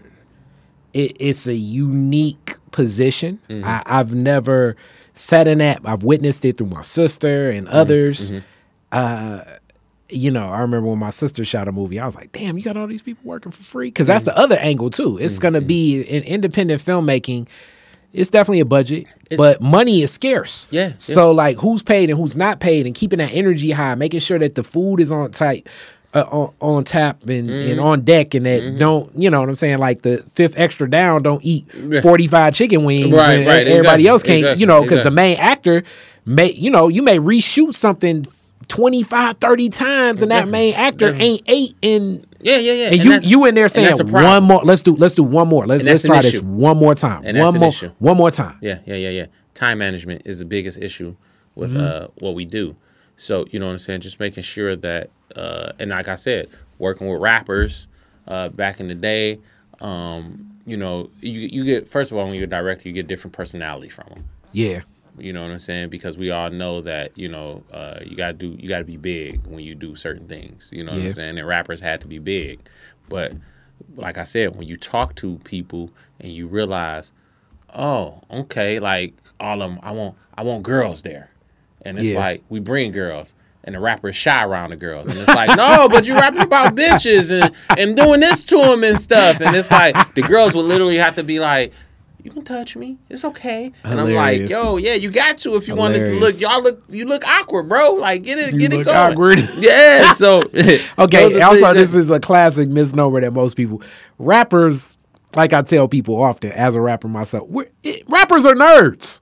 it, 0.94 1.18
it's 1.20 1.48
a 1.48 1.56
unique 1.56 2.56
position. 2.72 3.40
Mm-hmm. 3.50 3.68
I, 3.68 3.84
I've 3.86 4.14
never 4.14 4.78
sat 5.14 5.48
in 5.48 5.58
that. 5.58 5.82
I've 5.84 6.04
witnessed 6.04 6.46
it 6.46 6.58
through 6.58 6.68
my 6.68 6.84
sister 6.84 7.50
and 7.50 7.68
mm-hmm. 7.68 7.76
others. 7.76 8.32
Mm-hmm. 8.32 8.46
Uh, 8.94 9.44
you 10.10 10.32
know, 10.32 10.48
I 10.48 10.60
remember 10.60 10.88
when 10.90 11.00
my 11.00 11.10
sister 11.10 11.44
shot 11.44 11.68
a 11.68 11.72
movie, 11.74 12.00
I 12.00 12.06
was 12.06 12.16
like, 12.16 12.32
damn, 12.32 12.58
you 12.58 12.64
got 12.64 12.78
all 12.78 12.88
these 12.88 13.02
people 13.02 13.24
working 13.26 13.52
for 13.52 13.64
free? 13.64 13.88
Because 13.90 14.08
that's 14.08 14.24
mm-hmm. 14.24 14.38
the 14.38 14.42
other 14.42 14.56
angle, 14.58 14.90
too. 14.90 15.18
It's 15.18 15.34
mm-hmm. 15.34 15.42
going 15.42 15.54
to 15.56 15.62
be 15.62 16.02
in 16.02 16.24
independent 16.24 16.82
filmmaking. 16.82 17.50
It's 18.18 18.30
definitely 18.30 18.62
a 18.62 18.66
budget, 18.66 19.08
it's, 19.30 19.38
but 19.38 19.62
money 19.62 20.02
is 20.02 20.12
scarce. 20.12 20.68
Yeah, 20.72 20.88
yeah, 20.88 20.94
So, 20.98 21.32
like, 21.32 21.58
who's 21.58 21.84
paid 21.84 22.10
and 22.10 22.20
who's 22.20 22.36
not 22.36 22.60
paid, 22.60 22.86
and 22.86 22.96
keeping 22.96 23.20
that 23.20 23.34
energy 23.34 23.72
high, 23.72 23.96
making 23.96 24.22
sure 24.22 24.40
that 24.40 24.56
the 24.56 24.64
food 24.64 25.00
is 25.00 25.12
on 25.12 25.30
tight. 25.30 25.68
Uh, 26.14 26.22
on, 26.32 26.54
on, 26.62 26.84
tap 26.86 27.24
and, 27.24 27.50
mm-hmm. 27.50 27.72
and 27.72 27.80
on 27.82 28.02
deck 28.02 28.34
and 28.34 28.46
that 28.46 28.64
mm-hmm. 28.64 28.78
don't 28.78 29.12
you 29.16 29.30
know 29.30 29.42
what 29.42 29.50
I'm 29.50 29.58
saying 29.58 29.78
like 29.80 30.04
the 30.04 30.24
fifth 30.32 30.58
extra 30.58 30.90
down 30.90 31.22
don't 31.22 31.44
eat 31.44 31.70
45 32.02 32.54
chicken 32.54 32.86
wings 32.86 33.12
right, 33.12 33.46
right, 33.46 33.68
everybody 33.68 33.74
exactly, 33.74 34.08
else 34.08 34.24
can't 34.24 34.38
exactly, 34.40 34.62
you 34.62 34.66
know 34.68 34.82
because 34.82 35.00
exactly. 35.00 35.10
the 35.10 35.16
main 35.16 35.38
actor 35.38 35.84
may 36.26 36.54
you 36.54 36.72
know 36.72 36.88
you 36.88 37.04
may 37.04 37.20
reshoot 37.20 37.74
something 37.74 38.26
25, 38.68 39.38
30 39.38 39.70
times, 39.70 40.22
and 40.22 40.32
that 40.32 40.48
main 40.48 40.74
actor 40.74 41.14
ain't 41.16 41.42
eight 41.48 41.76
in. 41.82 42.26
Yeah, 42.42 42.58
yeah, 42.58 42.74
yeah. 42.74 42.86
And, 42.86 42.96
and 42.96 43.24
you 43.24 43.30
you 43.30 43.46
in 43.46 43.56
there 43.56 43.68
saying 43.68 43.98
one 44.10 44.44
more. 44.44 44.62
Let's 44.64 44.84
do 44.84 44.96
let's 44.96 45.16
do 45.16 45.24
one 45.24 45.48
more. 45.48 45.66
Let's 45.66 45.84
let's 45.84 46.06
try 46.06 46.22
this 46.22 46.42
one 46.42 46.78
more 46.78 46.96
time. 46.96 47.24
And 47.26 47.38
one 47.38 47.58
more 47.58 47.70
issue. 47.70 47.92
one 48.00 48.18
more 48.18 48.32
time. 48.32 48.58
Yeah, 48.62 48.80
yeah, 48.86 48.96
yeah, 48.96 49.10
yeah. 49.10 49.26
Time 49.54 49.80
management 49.80 50.24
is 50.26 50.40
the 50.40 50.46
biggest 50.46 50.78
issue 50.78 51.16
with 51.56 51.72
mm-hmm. 51.72 52.06
uh, 52.06 52.08
what 52.20 52.36
we 52.36 52.46
do. 52.46 52.76
So 53.16 53.46
you 53.50 53.60
know 53.60 53.66
what 53.66 53.74
I'm 53.74 53.78
saying. 53.78 54.02
Just 54.02 54.20
making 54.20 54.44
sure 54.44 54.76
that, 54.76 55.10
uh, 55.36 55.72
and 55.80 55.92
like 55.92 56.08
I 56.08 56.16
said, 56.16 56.50
working 56.78 57.08
with 57.08 57.20
rappers 57.20 57.88
uh, 58.28 58.50
back 58.50 58.80
in 58.80 58.88
the 58.88 58.96
day. 58.96 59.40
Um, 59.82 60.60
you 60.66 60.78
know, 60.78 61.10
you 61.22 61.40
you 61.40 61.64
get 61.64 61.88
first 61.88 62.12
of 62.12 62.18
all 62.18 62.26
when 62.26 62.36
you're 62.36 62.44
a 62.44 62.48
director, 62.48 62.90
you 62.90 62.94
get 62.94 63.08
different 63.08 63.34
personality 63.34 63.90
from 63.90 64.06
them. 64.10 64.26
Yeah. 64.52 64.82
You 65.18 65.34
know 65.34 65.42
what 65.42 65.52
I'm 65.52 65.60
saying? 65.60 65.90
Because 65.90 66.18
we 66.18 66.32
all 66.32 66.50
know 66.50 66.82
that 66.82 67.18
you 67.18 67.28
know 67.28 67.64
uh, 67.72 68.00
you 68.04 68.16
gotta 68.16 68.34
do 68.34 68.56
you 68.60 68.70
gotta 68.70 68.86
be 68.86 68.98
big 68.98 69.46
when 69.48 69.64
you 69.64 69.76
do 69.76 69.96
certain 69.96 70.28
things. 70.28 70.70
You 70.72 70.84
know 70.84 70.94
yeah. 70.94 71.00
what 71.00 71.08
I'm 71.08 71.14
saying? 71.14 71.38
And 71.40 71.48
rappers 71.48 71.80
had 71.80 72.02
to 72.02 72.08
be 72.08 72.20
big, 72.20 72.60
but 73.10 73.34
like 73.96 74.18
I 74.18 74.24
said, 74.24 74.56
when 74.56 74.68
you 74.68 74.78
talk 74.78 75.16
to 75.16 75.38
people 75.44 75.92
and 76.20 76.32
you 76.32 76.48
realize, 76.48 77.12
oh, 77.74 78.22
okay, 78.32 78.80
like 78.80 79.14
all 79.40 79.62
of 79.62 79.72
them, 79.72 79.80
I 79.84 79.92
want 79.92 80.16
I 80.36 80.44
want 80.44 80.64
girls 80.64 81.02
there, 81.02 81.32
and 81.82 81.98
it's 81.98 82.08
yeah. 82.08 82.20
like 82.20 82.44
we 82.50 82.60
bring 82.60 82.92
girls. 82.92 83.36
And 83.64 83.76
the 83.76 83.82
rapper 83.82 84.08
is 84.08 84.16
shy 84.16 84.46
around 84.46 84.70
the 84.70 84.78
girls, 84.78 85.08
and 85.08 85.18
it's 85.20 85.28
like, 85.28 85.58
no, 85.58 85.90
but 85.90 86.08
you 86.08 86.16
rapping 86.16 86.42
about 86.42 86.74
bitches 86.74 87.30
and, 87.38 87.54
and 87.78 87.98
doing 87.98 88.22
this 88.22 88.42
to 88.44 88.56
them 88.56 88.82
and 88.86 88.98
stuff, 88.98 89.42
and 89.42 89.54
it's 89.54 89.70
like 89.70 90.16
the 90.16 90.22
girls 90.22 90.54
would 90.54 90.64
literally 90.64 90.96
have 90.96 91.16
to 91.16 91.24
be 91.24 91.40
like, 91.40 91.74
you 92.28 92.34
can 92.34 92.44
touch 92.44 92.76
me. 92.76 92.98
It's 93.10 93.24
okay. 93.24 93.72
And 93.86 94.02
I'm 94.02 94.12
like, 94.12 94.50
yo, 94.50 94.76
yeah, 94.76 94.96
you 94.96 95.10
got 95.10 95.38
to 95.40 95.56
if 95.56 95.66
you 95.66 95.76
Hilarious. 95.76 96.10
wanted 96.10 96.14
to 96.14 96.20
look. 96.20 96.42
Y'all 96.42 96.62
look, 96.62 96.84
you 96.90 97.06
look 97.06 97.26
awkward, 97.26 97.70
bro. 97.70 97.94
Like, 97.94 98.24
get 98.24 98.38
it, 98.38 98.52
you 98.52 98.60
get 98.60 98.74
it 98.74 98.84
going. 98.84 98.98
Awkward. 98.98 99.50
Yeah. 99.58 100.14
So 100.18 100.44
okay. 101.00 101.42
Also, 101.42 101.74
this 101.74 101.96
is 101.96 102.10
a 102.10 102.20
classic 102.20 102.68
misnomer 102.68 103.22
that 103.22 103.32
most 103.32 103.56
people 103.56 103.82
rappers, 104.20 104.98
like 105.38 105.54
I 105.54 105.62
tell 105.62 105.88
people 105.88 106.22
often, 106.22 106.52
as 106.52 106.76
a 106.76 106.82
rapper 106.82 107.08
myself, 107.08 107.50
it, 107.84 108.04
rappers 108.10 108.46
are 108.46 108.56
nerds 108.56 109.22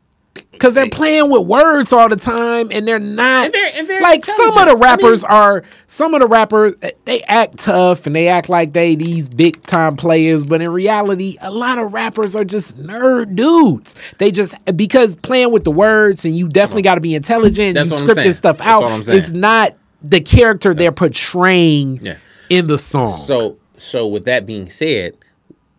because 0.51 0.73
they're 0.73 0.89
playing 0.89 1.29
with 1.29 1.43
words 1.43 1.91
all 1.93 2.09
the 2.09 2.15
time 2.15 2.69
and 2.71 2.87
they're 2.87 2.99
not 2.99 3.45
and 3.45 3.53
very, 3.53 3.71
and 3.71 3.87
very 3.87 4.01
like 4.01 4.25
some 4.25 4.57
of 4.57 4.67
the 4.67 4.75
rappers 4.75 5.23
I 5.23 5.27
mean, 5.27 5.37
are 5.37 5.63
some 5.87 6.13
of 6.13 6.21
the 6.21 6.27
rappers 6.27 6.75
eh, 6.81 6.91
they 7.05 7.21
act 7.23 7.57
tough 7.59 8.05
and 8.05 8.15
they 8.15 8.27
act 8.27 8.49
like 8.49 8.73
they 8.73 8.95
these 8.95 9.27
big 9.27 9.63
time 9.63 9.95
players 9.95 10.43
but 10.43 10.61
in 10.61 10.69
reality 10.69 11.37
a 11.41 11.51
lot 11.51 11.77
of 11.77 11.93
rappers 11.93 12.35
are 12.35 12.43
just 12.43 12.77
nerd 12.77 13.35
dudes. 13.35 13.95
They 14.17 14.31
just 14.31 14.55
because 14.75 15.15
playing 15.15 15.51
with 15.51 15.63
the 15.63 15.71
words 15.71 16.25
and 16.25 16.37
you 16.37 16.47
definitely 16.47 16.83
got 16.83 16.95
to 16.95 17.01
be 17.01 17.15
intelligent 17.15 17.75
That's 17.75 17.89
you 17.89 17.97
scripting 17.97 18.33
stuff 18.33 18.61
out 18.61 19.07
it's 19.07 19.31
not 19.31 19.75
the 20.01 20.21
character 20.21 20.73
they're 20.73 20.91
portraying 20.91 21.99
yeah. 22.01 22.17
in 22.49 22.67
the 22.67 22.77
song. 22.77 23.13
So 23.13 23.57
so 23.73 24.07
with 24.07 24.25
that 24.25 24.45
being 24.45 24.69
said 24.69 25.17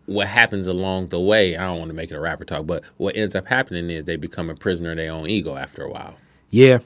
what 0.07 0.29
happens 0.29 0.67
along 0.67 1.09
the 1.09 1.21
way, 1.21 1.57
I 1.57 1.65
don't 1.65 1.79
want 1.79 1.91
to 1.91 1.95
make 1.95 2.11
it 2.11 2.15
a 2.15 2.21
rapper 2.21 2.45
talk, 2.45 2.67
but 2.67 2.83
what 2.97 3.17
ends 3.17 3.35
up 3.35 3.47
happening 3.47 3.91
is 3.91 4.05
they 4.05 4.17
become 4.17 4.49
a 4.51 4.55
prisoner 4.55 4.93
of 4.93 4.97
their 4.97 5.13
own 5.13 5.29
ego 5.29 5.57
after 5.57 5.83
a 5.83 5.91
while. 5.91 6.15
Yeah. 6.51 6.79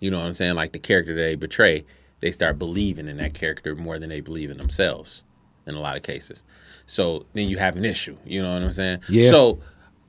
You 0.00 0.10
know 0.10 0.18
what 0.18 0.26
I'm 0.26 0.34
saying? 0.34 0.54
Like 0.54 0.72
the 0.72 0.78
character 0.78 1.14
they 1.14 1.34
betray, 1.34 1.84
they 2.20 2.30
start 2.30 2.58
believing 2.58 3.06
in 3.06 3.18
that 3.18 3.34
character 3.34 3.74
more 3.74 3.98
than 3.98 4.08
they 4.08 4.20
believe 4.20 4.50
in 4.50 4.56
themselves 4.56 5.24
in 5.66 5.74
a 5.74 5.80
lot 5.80 5.96
of 5.96 6.02
cases. 6.02 6.42
So 6.86 7.26
then 7.34 7.48
you 7.48 7.58
have 7.58 7.76
an 7.76 7.84
issue. 7.84 8.16
You 8.24 8.42
know 8.42 8.52
what 8.52 8.62
I'm 8.62 8.72
saying? 8.72 9.00
Yeah. 9.08 9.30
So 9.30 9.60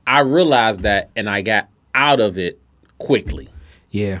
I 0.06 0.20
realized 0.20 0.82
that 0.82 1.10
and 1.14 1.28
I 1.28 1.42
got 1.42 1.68
out 1.94 2.20
of 2.20 2.38
it 2.38 2.58
quickly. 2.98 3.48
Yeah. 3.90 4.20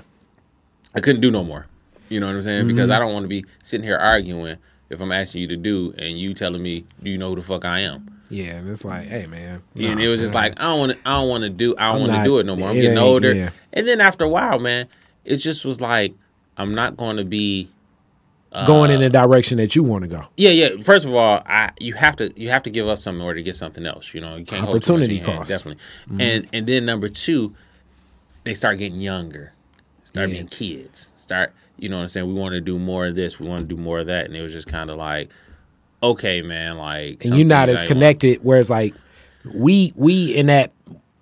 I 0.94 1.00
couldn't 1.00 1.20
do 1.20 1.30
no 1.30 1.44
more. 1.44 1.66
You 2.08 2.20
know 2.20 2.26
what 2.26 2.36
I'm 2.36 2.42
saying? 2.42 2.60
Mm-hmm. 2.60 2.68
Because 2.68 2.90
I 2.90 2.98
don't 2.98 3.12
want 3.12 3.24
to 3.24 3.28
be 3.28 3.44
sitting 3.62 3.84
here 3.84 3.96
arguing 3.96 4.56
if 4.88 5.00
I'm 5.00 5.12
asking 5.12 5.42
you 5.42 5.48
to 5.48 5.56
do 5.56 5.92
and 5.98 6.18
you 6.18 6.34
telling 6.34 6.62
me, 6.62 6.84
do 7.02 7.10
you 7.10 7.18
know 7.18 7.30
who 7.30 7.36
the 7.36 7.42
fuck 7.42 7.64
I 7.64 7.80
am? 7.80 8.15
Yeah, 8.28 8.56
and 8.56 8.68
it's 8.68 8.84
like, 8.84 9.08
hey 9.08 9.26
man. 9.26 9.62
Yeah, 9.74 9.90
and 9.90 10.00
it 10.00 10.08
was 10.08 10.20
just 10.20 10.34
like 10.34 10.54
I 10.58 10.64
don't 10.64 10.78
want 10.78 10.92
to. 10.92 10.98
I 11.04 11.12
don't 11.12 11.28
want 11.28 11.42
to 11.44 11.50
do. 11.50 11.74
I 11.78 11.92
don't 11.92 12.00
want 12.02 12.12
to 12.12 12.24
do 12.24 12.38
it 12.38 12.46
no 12.46 12.56
more. 12.56 12.70
I'm 12.70 12.76
getting 12.76 12.98
older. 12.98 13.32
Yeah. 13.32 13.50
And 13.72 13.86
then 13.86 14.00
after 14.00 14.24
a 14.24 14.28
while, 14.28 14.58
man, 14.58 14.88
it 15.24 15.36
just 15.36 15.64
was 15.64 15.80
like 15.80 16.14
I'm 16.56 16.74
not 16.74 16.96
going 16.96 17.16
to 17.18 17.24
be 17.24 17.68
uh, 18.52 18.66
going 18.66 18.90
in 18.90 19.00
the 19.00 19.10
direction 19.10 19.58
that 19.58 19.76
you 19.76 19.82
want 19.82 20.02
to 20.02 20.08
go. 20.08 20.24
Yeah, 20.36 20.50
yeah. 20.50 20.80
First 20.82 21.04
of 21.04 21.14
all, 21.14 21.42
I 21.46 21.70
you 21.78 21.94
have 21.94 22.16
to 22.16 22.32
you 22.40 22.48
have 22.50 22.62
to 22.64 22.70
give 22.70 22.88
up 22.88 22.98
something 22.98 23.20
in 23.20 23.26
order 23.26 23.38
to 23.38 23.42
get 23.42 23.56
something 23.56 23.84
else. 23.84 24.14
You 24.14 24.20
know, 24.20 24.36
you 24.36 24.44
can't 24.44 24.66
opportunity 24.66 25.20
cost 25.20 25.48
definitely. 25.48 25.82
Mm-hmm. 26.08 26.20
And 26.20 26.48
and 26.52 26.66
then 26.66 26.86
number 26.86 27.08
two, 27.08 27.54
they 28.44 28.54
start 28.54 28.78
getting 28.78 29.00
younger, 29.00 29.52
start 30.04 30.28
yeah. 30.28 30.34
being 30.34 30.48
kids, 30.48 31.12
start. 31.16 31.52
You 31.78 31.90
know 31.90 31.96
what 31.96 32.02
I'm 32.02 32.08
saying? 32.08 32.26
We 32.26 32.32
want 32.32 32.54
to 32.54 32.62
do 32.62 32.78
more 32.78 33.06
of 33.06 33.16
this. 33.16 33.38
We 33.38 33.46
want 33.46 33.68
to 33.68 33.74
do 33.74 33.80
more 33.80 33.98
of 33.98 34.06
that, 34.06 34.24
and 34.24 34.34
it 34.34 34.40
was 34.40 34.52
just 34.52 34.66
kind 34.66 34.88
of 34.88 34.96
like 34.96 35.28
okay, 36.10 36.42
man, 36.42 36.78
like 36.78 37.24
and 37.24 37.36
you're 37.36 37.46
not 37.46 37.68
as 37.68 37.82
connected. 37.82 38.40
Whereas 38.42 38.70
like 38.70 38.94
we 39.54 39.92
we 39.96 40.34
in 40.34 40.46
that 40.46 40.72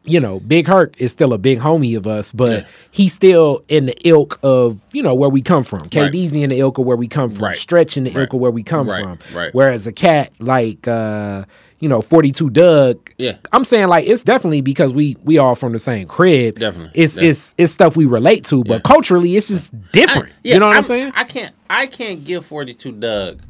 you 0.06 0.20
know, 0.20 0.38
Big 0.40 0.66
Herc 0.66 1.00
is 1.00 1.12
still 1.12 1.32
a 1.32 1.38
big 1.38 1.58
homie 1.58 1.96
of 1.96 2.06
us, 2.06 2.30
but 2.30 2.62
yeah. 2.62 2.68
he's 2.90 3.14
still 3.14 3.64
in 3.68 3.86
the 3.86 3.96
ilk 4.06 4.38
of, 4.42 4.78
you 4.92 5.02
know, 5.02 5.14
where 5.14 5.30
we 5.30 5.40
come 5.40 5.64
from. 5.64 5.88
KD's 5.88 6.32
right. 6.32 6.42
in 6.42 6.50
the 6.50 6.60
ilk 6.60 6.76
of 6.76 6.84
where 6.84 6.96
we 6.96 7.08
come 7.08 7.30
from. 7.30 7.44
Right. 7.44 7.56
Stretch 7.56 7.96
in 7.96 8.04
the 8.04 8.10
right. 8.10 8.20
ilk 8.20 8.34
of 8.34 8.40
where 8.40 8.50
we 8.50 8.62
come 8.62 8.88
right. 8.88 9.02
from. 9.02 9.18
Right. 9.34 9.54
Whereas 9.54 9.86
a 9.86 9.92
cat 9.92 10.30
like 10.38 10.86
uh, 10.86 11.46
you 11.80 11.88
know, 11.88 12.02
42 12.02 12.50
Dugg, 12.50 13.12
yeah. 13.16 13.36
I'm 13.52 13.64
saying 13.64 13.88
like 13.88 14.06
it's 14.06 14.22
definitely 14.22 14.60
because 14.60 14.92
we 14.92 15.16
we 15.24 15.38
all 15.38 15.54
from 15.54 15.72
the 15.72 15.78
same 15.78 16.06
crib. 16.06 16.58
Definitely. 16.58 16.92
It's 16.94 17.14
definitely. 17.14 17.30
it's 17.30 17.54
it's 17.56 17.72
stuff 17.72 17.96
we 17.96 18.04
relate 18.04 18.44
to, 18.46 18.62
but 18.62 18.74
yeah. 18.74 18.80
culturally 18.80 19.36
it's 19.36 19.48
just 19.48 19.92
different. 19.92 20.32
I, 20.32 20.36
yeah, 20.44 20.54
you 20.54 20.60
know 20.60 20.66
what 20.66 20.72
I'm, 20.72 20.78
I'm 20.78 20.84
saying? 20.84 21.12
I 21.14 21.24
can't 21.24 21.54
I 21.70 21.86
can't 21.86 22.24
give 22.24 22.44
42 22.44 22.92
Dugg 22.92 23.42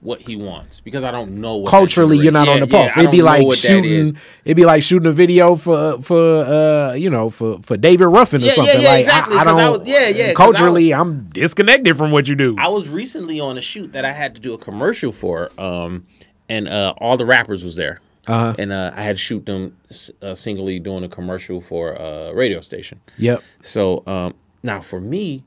what 0.00 0.20
he 0.20 0.36
wants 0.36 0.78
because 0.78 1.02
I 1.02 1.10
don't 1.10 1.40
know 1.40 1.64
culturally 1.64 2.18
you're 2.18 2.30
not 2.30 2.46
yeah, 2.46 2.54
on 2.54 2.60
the 2.60 2.66
pulse. 2.68 2.96
Yeah, 2.96 3.02
it'd 3.02 3.12
be 3.12 3.22
like 3.22 3.56
shooting 3.56 4.16
it'd 4.44 4.56
be 4.56 4.64
like 4.64 4.82
shooting 4.82 5.08
a 5.08 5.12
video 5.12 5.56
for 5.56 6.00
for 6.00 6.44
uh 6.44 6.92
you 6.94 7.10
know 7.10 7.30
for 7.30 7.58
for 7.62 7.76
David 7.76 8.06
Ruffin 8.06 8.42
or 8.42 8.46
yeah, 8.46 8.52
something. 8.52 8.80
Yeah, 8.80 8.88
like 8.88 9.00
exactly, 9.00 9.36
I, 9.36 9.40
I 9.40 9.44
don't 9.44 9.60
I 9.60 9.70
was, 9.70 9.88
yeah, 9.88 10.08
yeah. 10.08 10.32
Culturally 10.34 10.92
was, 10.92 11.00
I'm 11.00 11.28
disconnected 11.30 11.96
from 11.96 12.12
what 12.12 12.28
you 12.28 12.36
do. 12.36 12.54
I 12.58 12.68
was 12.68 12.88
recently 12.88 13.40
on 13.40 13.58
a 13.58 13.60
shoot 13.60 13.92
that 13.92 14.04
I 14.04 14.12
had 14.12 14.36
to 14.36 14.40
do 14.40 14.54
a 14.54 14.58
commercial 14.58 15.10
for 15.10 15.50
um 15.58 16.06
and 16.48 16.68
uh 16.68 16.94
all 16.98 17.16
the 17.16 17.26
rappers 17.26 17.64
was 17.64 17.74
there. 17.74 18.00
Uh-huh. 18.28 18.54
And 18.58 18.72
uh, 18.72 18.92
I 18.94 19.02
had 19.02 19.16
to 19.16 19.22
shoot 19.22 19.46
them 19.46 19.74
uh, 20.20 20.34
singly 20.34 20.78
doing 20.78 21.02
a 21.02 21.08
commercial 21.08 21.62
for 21.62 21.92
a 21.94 22.34
radio 22.34 22.60
station. 22.60 23.00
Yep. 23.16 23.42
So 23.62 24.02
um, 24.06 24.34
now 24.62 24.80
for 24.82 25.00
me, 25.00 25.44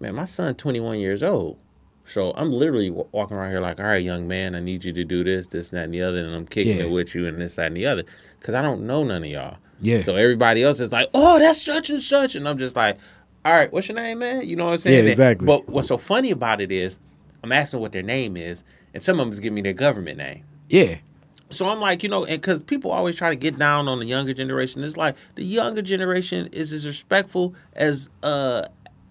man, 0.00 0.16
my 0.16 0.24
son 0.24 0.56
21 0.56 0.98
years 0.98 1.22
old. 1.22 1.58
So 2.06 2.32
I'm 2.36 2.52
literally 2.52 2.90
walking 2.90 3.36
around 3.36 3.50
here 3.50 3.60
like, 3.60 3.80
all 3.80 3.86
right, 3.86 4.02
young 4.02 4.28
man, 4.28 4.54
I 4.54 4.60
need 4.60 4.84
you 4.84 4.92
to 4.92 5.04
do 5.04 5.24
this, 5.24 5.46
this, 5.48 5.70
and 5.70 5.78
that, 5.78 5.84
and 5.84 5.94
the 5.94 6.02
other, 6.02 6.18
and 6.18 6.34
I'm 6.34 6.46
kicking 6.46 6.76
yeah. 6.76 6.84
it 6.84 6.90
with 6.90 7.14
you, 7.14 7.26
and 7.26 7.40
this, 7.40 7.56
that, 7.56 7.66
and 7.66 7.76
the 7.76 7.86
other, 7.86 8.04
because 8.38 8.54
I 8.54 8.62
don't 8.62 8.86
know 8.86 9.04
none 9.04 9.24
of 9.24 9.30
y'all. 9.30 9.56
Yeah. 9.80 10.02
So 10.02 10.14
everybody 10.16 10.62
else 10.62 10.80
is 10.80 10.92
like, 10.92 11.08
oh, 11.14 11.38
that's 11.38 11.62
such 11.62 11.90
and 11.90 12.02
such, 12.02 12.34
and 12.34 12.46
I'm 12.48 12.58
just 12.58 12.76
like, 12.76 12.98
all 13.44 13.52
right, 13.52 13.72
what's 13.72 13.88
your 13.88 13.96
name, 13.96 14.18
man? 14.18 14.46
You 14.46 14.56
know 14.56 14.66
what 14.66 14.72
I'm 14.72 14.78
saying? 14.78 15.04
Yeah, 15.04 15.10
exactly. 15.10 15.46
But 15.46 15.68
what's 15.68 15.88
so 15.88 15.98
funny 15.98 16.30
about 16.30 16.60
it 16.60 16.70
is, 16.70 16.98
I'm 17.42 17.52
asking 17.52 17.80
what 17.80 17.92
their 17.92 18.02
name 18.02 18.36
is, 18.36 18.64
and 18.92 19.02
some 19.02 19.18
of 19.18 19.26
them 19.26 19.32
is 19.32 19.40
giving 19.40 19.54
me 19.54 19.62
their 19.62 19.72
government 19.72 20.18
name. 20.18 20.44
Yeah. 20.68 20.96
So 21.50 21.68
I'm 21.68 21.80
like, 21.80 22.02
you 22.02 22.08
know, 22.08 22.24
and 22.24 22.40
because 22.40 22.62
people 22.62 22.90
always 22.90 23.16
try 23.16 23.30
to 23.30 23.36
get 23.36 23.58
down 23.58 23.86
on 23.86 23.98
the 23.98 24.06
younger 24.06 24.34
generation, 24.34 24.82
it's 24.82 24.96
like 24.96 25.14
the 25.36 25.44
younger 25.44 25.82
generation 25.82 26.48
is 26.52 26.72
as 26.72 26.86
respectful 26.86 27.54
as 27.74 28.08
uh 28.22 28.62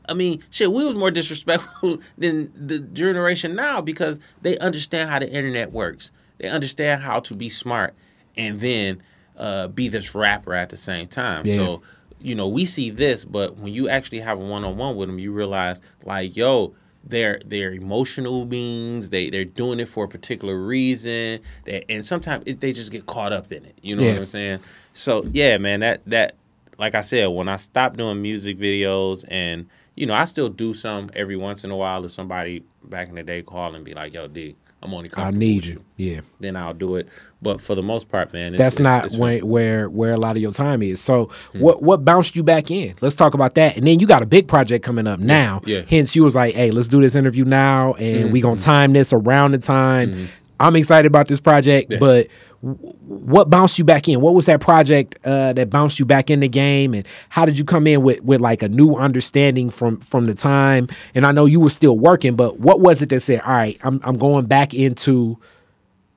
I 0.08 0.14
mean, 0.14 0.44
shit, 0.50 0.72
we 0.72 0.84
was 0.84 0.96
more 0.96 1.12
disrespectful 1.12 2.00
than 2.18 2.52
the 2.56 2.80
generation 2.80 3.56
now 3.56 3.82
because 3.82 4.20
they 4.42 4.58
understand 4.60 5.10
how 5.10 5.20
the 5.20 5.32
internet 5.32 5.72
works. 5.72 6.12
They 6.40 6.50
understand 6.50 7.04
how 7.04 7.20
to 7.22 7.36
be 7.36 7.50
smart 7.50 7.94
and 8.36 8.60
then 8.60 9.02
uh, 9.38 9.68
be 9.70 9.88
this 9.88 10.14
rapper 10.14 10.54
at 10.54 10.70
the 10.70 10.78
same 10.78 11.08
time. 11.08 11.46
Yeah. 11.46 11.56
So, 11.56 11.82
you 12.20 12.36
know, 12.36 12.48
we 12.48 12.66
see 12.66 12.90
this, 12.90 13.26
but 13.26 13.58
when 13.58 13.74
you 13.74 13.90
actually 13.90 14.20
have 14.20 14.40
a 14.40 14.46
one 14.46 14.64
on 14.64 14.78
one 14.78 14.96
with 14.96 15.10
them, 15.10 15.20
you 15.20 15.32
realize, 15.32 15.82
like, 16.04 16.36
yo, 16.36 16.74
they're 17.06 17.42
they're 17.46 17.74
emotional 17.74 18.46
beings. 18.46 19.10
They 19.10 19.30
they're 19.30 19.44
doing 19.44 19.80
it 19.80 19.90
for 19.90 20.06
a 20.06 20.08
particular 20.08 20.58
reason. 20.58 21.42
They, 21.66 21.84
and 21.90 22.06
sometimes 22.06 22.44
it, 22.48 22.62
they 22.62 22.72
just 22.72 22.92
get 22.92 23.06
caught 23.06 23.34
up 23.34 23.52
in 23.52 23.66
it. 23.66 23.78
You 23.82 23.98
know 23.98 24.04
yeah. 24.04 24.14
what 24.14 24.20
I'm 24.20 24.26
saying? 24.26 24.60
So 24.94 25.28
yeah, 25.32 25.58
man. 25.58 25.82
That 25.82 26.02
that 26.06 26.36
like 26.78 26.96
I 26.96 27.02
said, 27.02 27.28
when 27.28 27.50
I 27.50 27.58
stopped 27.58 27.98
doing 27.98 28.22
music 28.22 28.58
videos 28.58 29.26
and 29.28 29.68
you 29.96 30.06
know 30.06 30.14
I 30.14 30.26
still 30.26 30.50
do 30.50 30.74
some 30.74 31.10
every 31.16 31.36
once 31.36 31.64
in 31.64 31.72
a 31.72 31.76
while. 31.76 32.04
If 32.06 32.12
somebody 32.12 32.64
back 32.84 33.10
in 33.10 33.16
the 33.16 33.24
day 33.24 33.42
call 33.42 33.76
and 33.76 33.86
be 33.86 33.94
like, 33.94 34.14
"Yo, 34.14 34.28
D, 34.28 34.56
I'm 34.84 34.94
only 34.94 35.10
I 35.16 35.32
need 35.32 35.66
you. 35.66 35.84
you. 35.96 36.12
Yeah. 36.12 36.22
Then 36.42 36.56
I'll 36.58 36.74
do 36.74 36.98
it. 36.98 37.08
But 37.42 37.62
for 37.62 37.74
the 37.76 37.84
most 37.84 38.10
part, 38.10 38.34
man, 38.34 38.54
that's 38.54 38.76
it's, 38.76 38.84
not 38.84 39.06
it's, 39.06 39.18
where, 39.18 39.46
where 39.46 39.90
where 39.90 40.14
a 40.14 40.18
lot 40.18 40.36
of 40.36 40.42
your 40.42 40.52
time 40.52 40.82
is. 40.82 41.02
So 41.02 41.26
hmm 41.52 41.60
what 41.60 41.82
what 41.82 42.04
bounced 42.04 42.36
you 42.36 42.44
back 42.44 42.70
in? 42.70 42.96
Let's 43.00 43.16
talk 43.16 43.34
about 43.34 43.56
that. 43.56 43.78
And 43.78 43.88
then 43.88 44.00
you 44.00 44.08
got 44.08 44.22
a 44.22 44.26
big 44.26 44.48
project 44.48 44.84
coming 44.84 45.08
up 45.08 45.20
now. 45.20 45.62
Yeah. 45.66 45.84
Hence, 45.88 46.16
you 46.16 46.24
was 46.24 46.36
like, 46.36 46.56
hey, 46.56 46.72
let's 46.72 46.88
do 46.88 47.00
this 47.00 47.16
interview 47.16 47.46
now, 47.46 47.94
and 47.94 48.26
mm-hmm. 48.26 48.32
we 48.34 48.42
gonna 48.42 48.60
time 48.60 48.92
this 48.92 49.14
around 49.14 49.52
the 49.52 49.60
time. 49.60 50.12
Mm-hmm. 50.12 50.26
I'm 50.60 50.76
excited 50.76 51.08
about 51.08 51.28
this 51.28 51.40
project, 51.40 51.92
yeah. 51.92 52.00
but 52.00 52.28
what 52.64 53.50
bounced 53.50 53.78
you 53.78 53.84
back 53.84 54.08
in? 54.08 54.22
What 54.22 54.36
was 54.36 54.46
that 54.46 54.62
project 54.62 55.18
uh, 55.26 55.52
that 55.52 55.70
bounced 55.70 56.00
you 56.00 56.06
back 56.06 56.30
in 56.30 56.40
the 56.40 56.48
game, 56.48 56.94
and 56.94 57.06
how 57.28 57.46
did 57.46 57.60
you 57.60 57.66
come 57.66 57.86
in 57.88 58.02
with 58.04 58.22
with 58.22 58.40
like 58.40 58.64
a 58.64 58.70
new 58.70 58.96
understanding 58.96 59.70
from 59.70 60.00
from 60.00 60.28
the 60.28 60.34
time? 60.34 60.88
And 61.14 61.26
I 61.26 61.34
know 61.34 61.46
you 61.46 61.60
were 61.60 61.70
still 61.70 61.98
working, 61.98 62.36
but 62.38 62.62
what 62.62 62.80
was 62.80 63.02
it 63.02 63.10
that 63.10 63.20
said, 63.20 63.42
"All 63.42 63.52
right, 63.52 63.78
I'm 63.84 64.00
I'm 64.04 64.18
going 64.18 64.46
back 64.46 64.74
into 64.74 65.38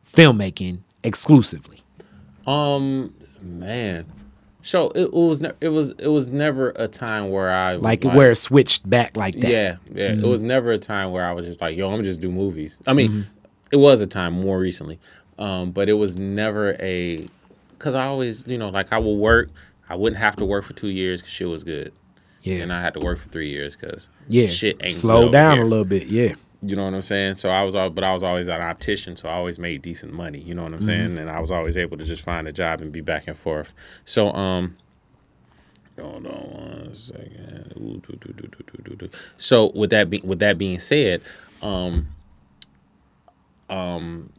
filmmaking 0.07 0.79
exclusively"? 1.03 1.83
Um, 2.47 3.13
man. 3.43 4.07
So 4.63 4.91
it, 4.97 5.13
was 5.13 5.41
ne- 5.41 5.53
it 5.61 5.69
was 5.69 5.91
it 5.99 6.09
was 6.09 6.31
never 6.31 6.73
a 6.75 6.89
time 6.89 7.31
where 7.31 7.51
I 7.51 7.77
like, 7.77 8.03
like, 8.05 8.15
where 8.17 8.33
it 8.33 8.37
switched 8.37 8.89
back 8.89 9.17
like 9.17 9.35
that. 9.37 9.49
Yeah, 9.49 9.77
yeah. 9.93 10.11
Mm-hmm. 10.11 10.25
It 10.25 10.29
was 10.29 10.43
never 10.43 10.73
a 10.73 10.79
time 10.79 11.13
where 11.13 11.25
I 11.25 11.33
was 11.33 11.47
just 11.47 11.61
like, 11.61 11.77
yo, 11.77 11.87
I'm 11.87 11.93
gonna 11.93 12.03
just 12.03 12.21
do 12.21 12.31
movies. 12.33 12.77
I 12.85 12.93
mean, 12.93 13.11
mm-hmm. 13.11 13.21
it 13.71 13.77
was 13.77 14.01
a 14.01 14.09
time 14.09 14.33
more 14.33 14.59
recently, 14.59 14.99
um, 15.39 15.71
but 15.71 15.89
it 15.89 15.95
was 15.95 16.17
never 16.17 16.77
a 16.81 17.27
because 17.79 17.95
I 17.95 18.07
always, 18.07 18.47
you 18.47 18.59
know, 18.59 18.69
like 18.69 18.93
I 18.93 18.99
will 18.99 19.17
work. 19.19 19.51
I 19.89 19.95
wouldn't 19.95 20.21
have 20.21 20.37
to 20.37 20.45
work 20.45 20.65
for 20.65 20.73
two 20.73 20.89
years 20.89 21.21
because 21.21 21.33
shit 21.33 21.49
was 21.49 21.63
good. 21.63 21.93
Yeah. 22.43 22.57
And 22.59 22.73
I 22.73 22.81
had 22.81 22.95
to 22.95 23.01
work 23.01 23.19
for 23.19 23.29
three 23.29 23.51
years 23.51 23.77
because 23.77 24.09
yeah, 24.29 24.47
shit 24.47 24.81
ain't 24.83 24.95
slow 24.95 25.31
down 25.31 25.59
a 25.59 25.65
little 25.65 25.85
bit. 25.85 26.07
Yeah. 26.07 26.35
You 26.63 26.75
know 26.75 26.85
what 26.85 26.95
I'm 26.95 27.03
saying? 27.03 27.35
So 27.37 27.51
I 27.51 27.63
was, 27.65 27.75
all, 27.75 27.91
but 27.91 28.03
I 28.03 28.15
was 28.15 28.23
always 28.23 28.49
an 28.49 28.61
optician, 28.61 29.17
so 29.17 29.29
I 29.29 29.35
always 29.35 29.59
made 29.59 29.83
decent 29.83 30.13
money. 30.13 30.41
You 30.41 30.55
know 30.55 30.63
what 30.63 30.73
I'm 30.73 30.79
mm-hmm. 30.79 30.87
saying? 30.87 31.19
And 31.19 31.31
I 31.31 31.41
was 31.41 31.51
always 31.51 31.77
able 31.77 31.97
to 31.99 32.05
just 32.05 32.23
find 32.23 32.49
a 32.49 32.53
job 32.53 32.81
and 32.81 32.91
be 32.91 33.01
back 33.01 33.29
and 33.29 33.37
forth. 33.37 33.73
So 34.05 34.33
um, 34.33 34.77
hold 36.01 36.27
on 36.27 36.33
one 36.33 36.95
second. 36.95 37.75
Ooh, 37.77 38.03
do, 38.09 38.33
do, 38.33 38.97
do, 38.97 39.11
so 39.37 39.71
with 39.75 39.91
that 39.91 40.09
be, 40.09 40.21
with 40.25 40.39
that 40.39 40.57
being 40.57 40.79
said, 40.79 41.21
um, 41.63 42.09
um, 43.69 44.31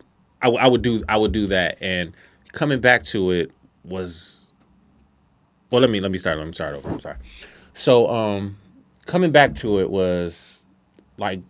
I, 0.41 0.49
I 0.49 0.67
would 0.67 0.81
do 0.81 1.03
I 1.09 1.17
would 1.17 1.31
do 1.31 1.47
that, 1.47 1.77
and 1.81 2.13
coming 2.51 2.79
back 2.79 3.03
to 3.05 3.31
it 3.31 3.51
was 3.83 4.51
well. 5.71 5.81
Let 5.81 5.89
me 5.89 5.99
let 5.99 6.11
me 6.11 6.17
start. 6.17 6.37
Let 6.37 6.47
me 6.47 6.53
start 6.53 6.75
over. 6.75 6.89
I'm 6.89 6.99
sorry. 6.99 7.17
So 7.73 8.09
um, 8.09 8.57
coming 9.05 9.31
back 9.31 9.55
to 9.57 9.79
it 9.79 9.89
was 9.89 10.61
like 11.17 11.41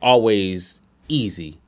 always 0.00 0.80
easy 1.08 1.58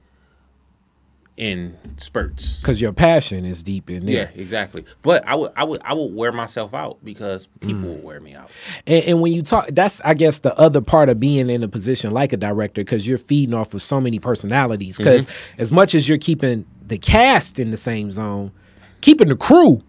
in 1.37 1.77
spurts 1.97 2.59
because 2.59 2.81
your 2.81 2.93
passion 2.93 3.45
is 3.45 3.63
deep 3.63 3.91
in 3.91 4.07
there. 4.07 4.31
Yeah, 4.35 4.41
exactly. 4.41 4.85
But 5.03 5.27
I 5.27 5.35
would, 5.35 5.53
I 5.57 5.65
would, 5.65 5.81
I 5.85 5.93
would 5.93 6.15
wear 6.15 6.31
myself 6.31 6.75
out 6.75 6.99
because 7.05 7.47
people 7.61 7.81
mm. 7.81 7.87
will 7.87 8.03
wear 8.03 8.21
me 8.21 8.35
out. 8.35 8.51
And, 8.87 9.05
and, 9.05 9.21
when 9.21 9.33
you 9.33 9.43
talk, 9.43 9.69
that's 9.73 10.01
I 10.03 10.15
guess 10.15 10.41
the 10.41 10.57
other 10.57 10.81
part 10.81 11.09
of 11.09 11.19
being 11.19 11.51
in 11.51 11.63
a 11.63 11.69
position 11.69 12.13
like 12.13 12.33
a 12.33 12.37
director 12.37 12.83
because 12.83 13.07
you're 13.07 13.19
feeding 13.19 13.55
off 13.55 13.75
of 13.75 13.83
so 13.83 14.01
many 14.01 14.21
personalities. 14.21 14.97
Because 14.97 15.27
mm-hmm. 15.27 15.63
as 15.63 15.73
much 15.73 15.95
as 15.95 16.09
you're 16.09 16.19
keeping 16.19 16.67
the 16.87 16.99
cast 16.99 17.59
in 17.59 17.73
the 17.73 17.77
same 17.77 18.13
zone, 18.13 18.53
keeping 19.01 19.29
the 19.29 19.37
crew 19.37 19.83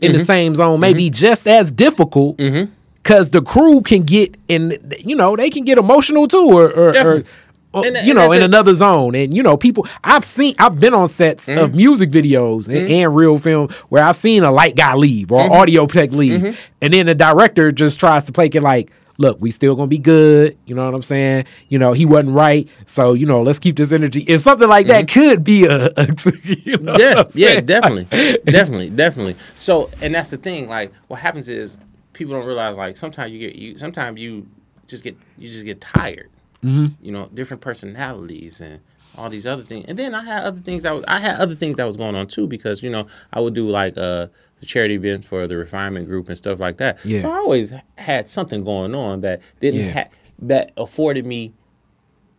in 0.00 0.10
mm-hmm. 0.10 0.18
the 0.18 0.24
same 0.24 0.54
zone 0.54 0.80
may 0.80 0.90
mm-hmm. 0.90 0.98
be 0.98 1.10
just 1.10 1.46
as 1.46 1.72
difficult. 1.72 2.36
Because 2.36 3.30
mm-hmm. 3.30 3.38
the 3.38 3.42
crew 3.42 3.80
can 3.80 4.02
get 4.02 4.36
in, 4.48 4.94
you 4.98 5.16
know, 5.16 5.34
they 5.34 5.48
can 5.48 5.64
get 5.64 5.78
emotional 5.78 6.28
too, 6.28 6.46
or, 6.46 6.70
or, 6.70 6.96
or 6.96 7.24
Oh, 7.72 7.84
and, 7.84 7.96
you 8.06 8.14
know, 8.14 8.32
in 8.32 8.42
another 8.42 8.74
zone. 8.74 9.14
And 9.14 9.36
you 9.36 9.42
know, 9.42 9.56
people 9.56 9.86
I've 10.02 10.24
seen 10.24 10.54
I've 10.58 10.80
been 10.80 10.94
on 10.94 11.06
sets 11.06 11.46
mm-hmm. 11.46 11.58
of 11.58 11.74
music 11.74 12.10
videos 12.10 12.68
and, 12.68 12.78
mm-hmm. 12.78 12.92
and, 12.92 13.16
real 13.16 13.38
film 13.38 13.68
where 13.88 14.02
I've 14.02 14.16
seen 14.16 14.42
a 14.42 14.50
light 14.50 14.76
guy 14.76 14.94
leave 14.94 15.30
or 15.30 15.42
mm-hmm. 15.42 15.52
audio 15.52 15.86
tech 15.86 16.12
leave. 16.12 16.40
Mm-hmm. 16.40 16.60
And 16.82 16.94
then 16.94 17.06
the 17.06 17.14
director 17.14 17.70
just 17.70 18.00
tries 18.00 18.24
to 18.26 18.32
play 18.32 18.46
it 18.46 18.62
like, 18.62 18.90
look, 19.18 19.40
we 19.40 19.52
still 19.52 19.76
gonna 19.76 19.86
be 19.86 19.98
good. 19.98 20.58
You 20.66 20.74
know 20.74 20.84
what 20.84 20.94
I'm 20.94 21.02
saying? 21.02 21.44
You 21.68 21.78
know, 21.78 21.92
he 21.92 22.06
wasn't 22.06 22.34
right. 22.34 22.68
So, 22.86 23.12
you 23.12 23.26
know, 23.26 23.42
let's 23.42 23.60
keep 23.60 23.76
this 23.76 23.92
energy. 23.92 24.24
And 24.28 24.40
something 24.40 24.68
like 24.68 24.88
that 24.88 25.06
mm-hmm. 25.06 25.20
could 25.20 25.44
be 25.44 25.66
a, 25.66 25.92
a 25.96 26.08
you 26.64 26.78
know 26.78 26.96
Yeah, 26.98 27.22
yeah, 27.34 27.60
definitely. 27.60 28.04
definitely, 28.44 28.90
definitely. 28.90 29.36
So 29.56 29.90
and 30.00 30.12
that's 30.14 30.30
the 30.30 30.38
thing, 30.38 30.68
like 30.68 30.92
what 31.06 31.20
happens 31.20 31.48
is 31.48 31.78
people 32.14 32.34
don't 32.34 32.46
realize 32.46 32.76
like 32.76 32.96
sometimes 32.96 33.32
you 33.32 33.38
get 33.38 33.54
you 33.54 33.78
sometimes 33.78 34.18
you 34.18 34.48
just 34.88 35.04
get 35.04 35.16
you 35.38 35.48
just 35.48 35.64
get 35.64 35.80
tired 35.80 36.30
mm-hmm. 36.62 37.04
you 37.04 37.12
know, 37.12 37.28
different 37.32 37.60
personalities 37.60 38.60
and 38.60 38.80
all 39.16 39.28
these 39.28 39.46
other 39.46 39.62
things. 39.62 39.86
And 39.88 39.98
then 39.98 40.14
I 40.14 40.22
had 40.22 40.44
other 40.44 40.60
things 40.60 40.82
that 40.82 40.92
was, 40.92 41.04
I 41.08 41.20
had 41.20 41.40
other 41.40 41.54
things 41.54 41.76
that 41.76 41.84
was 41.84 41.96
going 41.96 42.14
on 42.14 42.26
too 42.26 42.46
because 42.46 42.82
you 42.82 42.90
know 42.90 43.06
I 43.32 43.40
would 43.40 43.54
do 43.54 43.68
like 43.68 43.96
uh 43.96 44.28
the 44.60 44.66
charity 44.66 44.94
events 44.94 45.26
for 45.26 45.46
the 45.46 45.56
refinement 45.56 46.06
group 46.06 46.28
and 46.28 46.36
stuff 46.36 46.60
like 46.60 46.76
that. 46.78 46.98
Yeah. 47.04 47.22
So 47.22 47.32
I 47.32 47.38
always 47.38 47.72
had 47.96 48.28
something 48.28 48.62
going 48.62 48.94
on 48.94 49.22
that 49.22 49.40
didn't 49.58 49.80
yeah. 49.80 49.92
ha- 49.92 50.08
that 50.40 50.72
afforded 50.76 51.26
me 51.26 51.52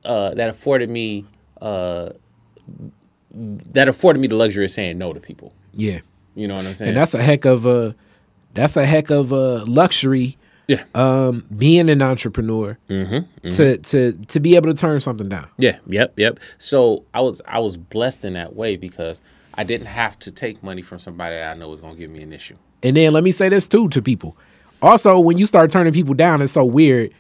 uh 0.06 0.34
that 0.36 0.50
afforded 0.50 0.90
me 0.90 1.26
uh 1.62 2.10
that 3.34 3.88
afforded 3.88 4.20
me 4.20 4.28
the 4.28 4.36
luxury 4.36 4.66
of 4.66 4.72
saying 4.72 4.98
no 4.98 5.14
to 5.14 5.20
people. 5.20 5.54
Yeah. 5.74 6.00
You 6.36 6.48
know 6.48 6.56
what 6.56 6.66
I'm 6.66 6.76
saying? 6.76 6.90
And 6.90 6.98
that's 6.98 7.14
a 7.14 7.22
heck 7.22 7.46
of 7.46 7.66
a 7.66 7.96
that's 8.54 8.78
a 8.78 8.86
heck 8.86 9.10
of 9.10 9.32
a 9.32 9.64
luxury 9.66 10.38
yeah. 10.72 10.84
Um, 10.96 11.46
being 11.56 11.90
an 11.90 12.02
entrepreneur 12.02 12.78
mm-hmm, 12.88 13.14
mm-hmm. 13.14 13.50
to 13.50 13.78
to 13.78 14.14
to 14.14 14.40
be 14.40 14.56
able 14.56 14.74
to 14.74 14.80
turn 14.80 15.02
something 15.02 15.28
down. 15.28 15.50
Yeah. 15.58 15.80
Yep. 15.88 16.14
Yep. 16.18 16.40
So 16.60 17.04
I 17.14 17.20
was 17.20 17.42
I 17.46 17.60
was 17.60 17.76
blessed 17.76 18.24
in 18.24 18.34
that 18.34 18.56
way 18.56 18.78
because 18.78 19.22
I 19.56 19.66
didn't 19.66 19.88
have 19.88 20.18
to 20.20 20.32
take 20.32 20.64
money 20.64 20.82
from 20.82 21.00
somebody 21.00 21.36
that 21.36 21.52
I 21.52 21.54
know 21.56 21.68
was 21.68 21.82
going 21.82 21.96
to 21.96 22.00
give 22.00 22.10
me 22.10 22.24
an 22.24 22.32
issue. 22.32 22.56
And 22.84 22.96
then 22.96 23.12
let 23.12 23.24
me 23.24 23.32
say 23.32 23.50
this 23.50 23.68
too 23.68 23.90
to 23.90 24.02
people. 24.02 24.38
Also, 24.82 25.20
when 25.20 25.38
you 25.38 25.46
start 25.46 25.72
turning 25.72 25.92
people 25.92 26.14
down, 26.14 26.42
it's 26.42 26.54
so 26.54 26.64
weird 26.64 27.14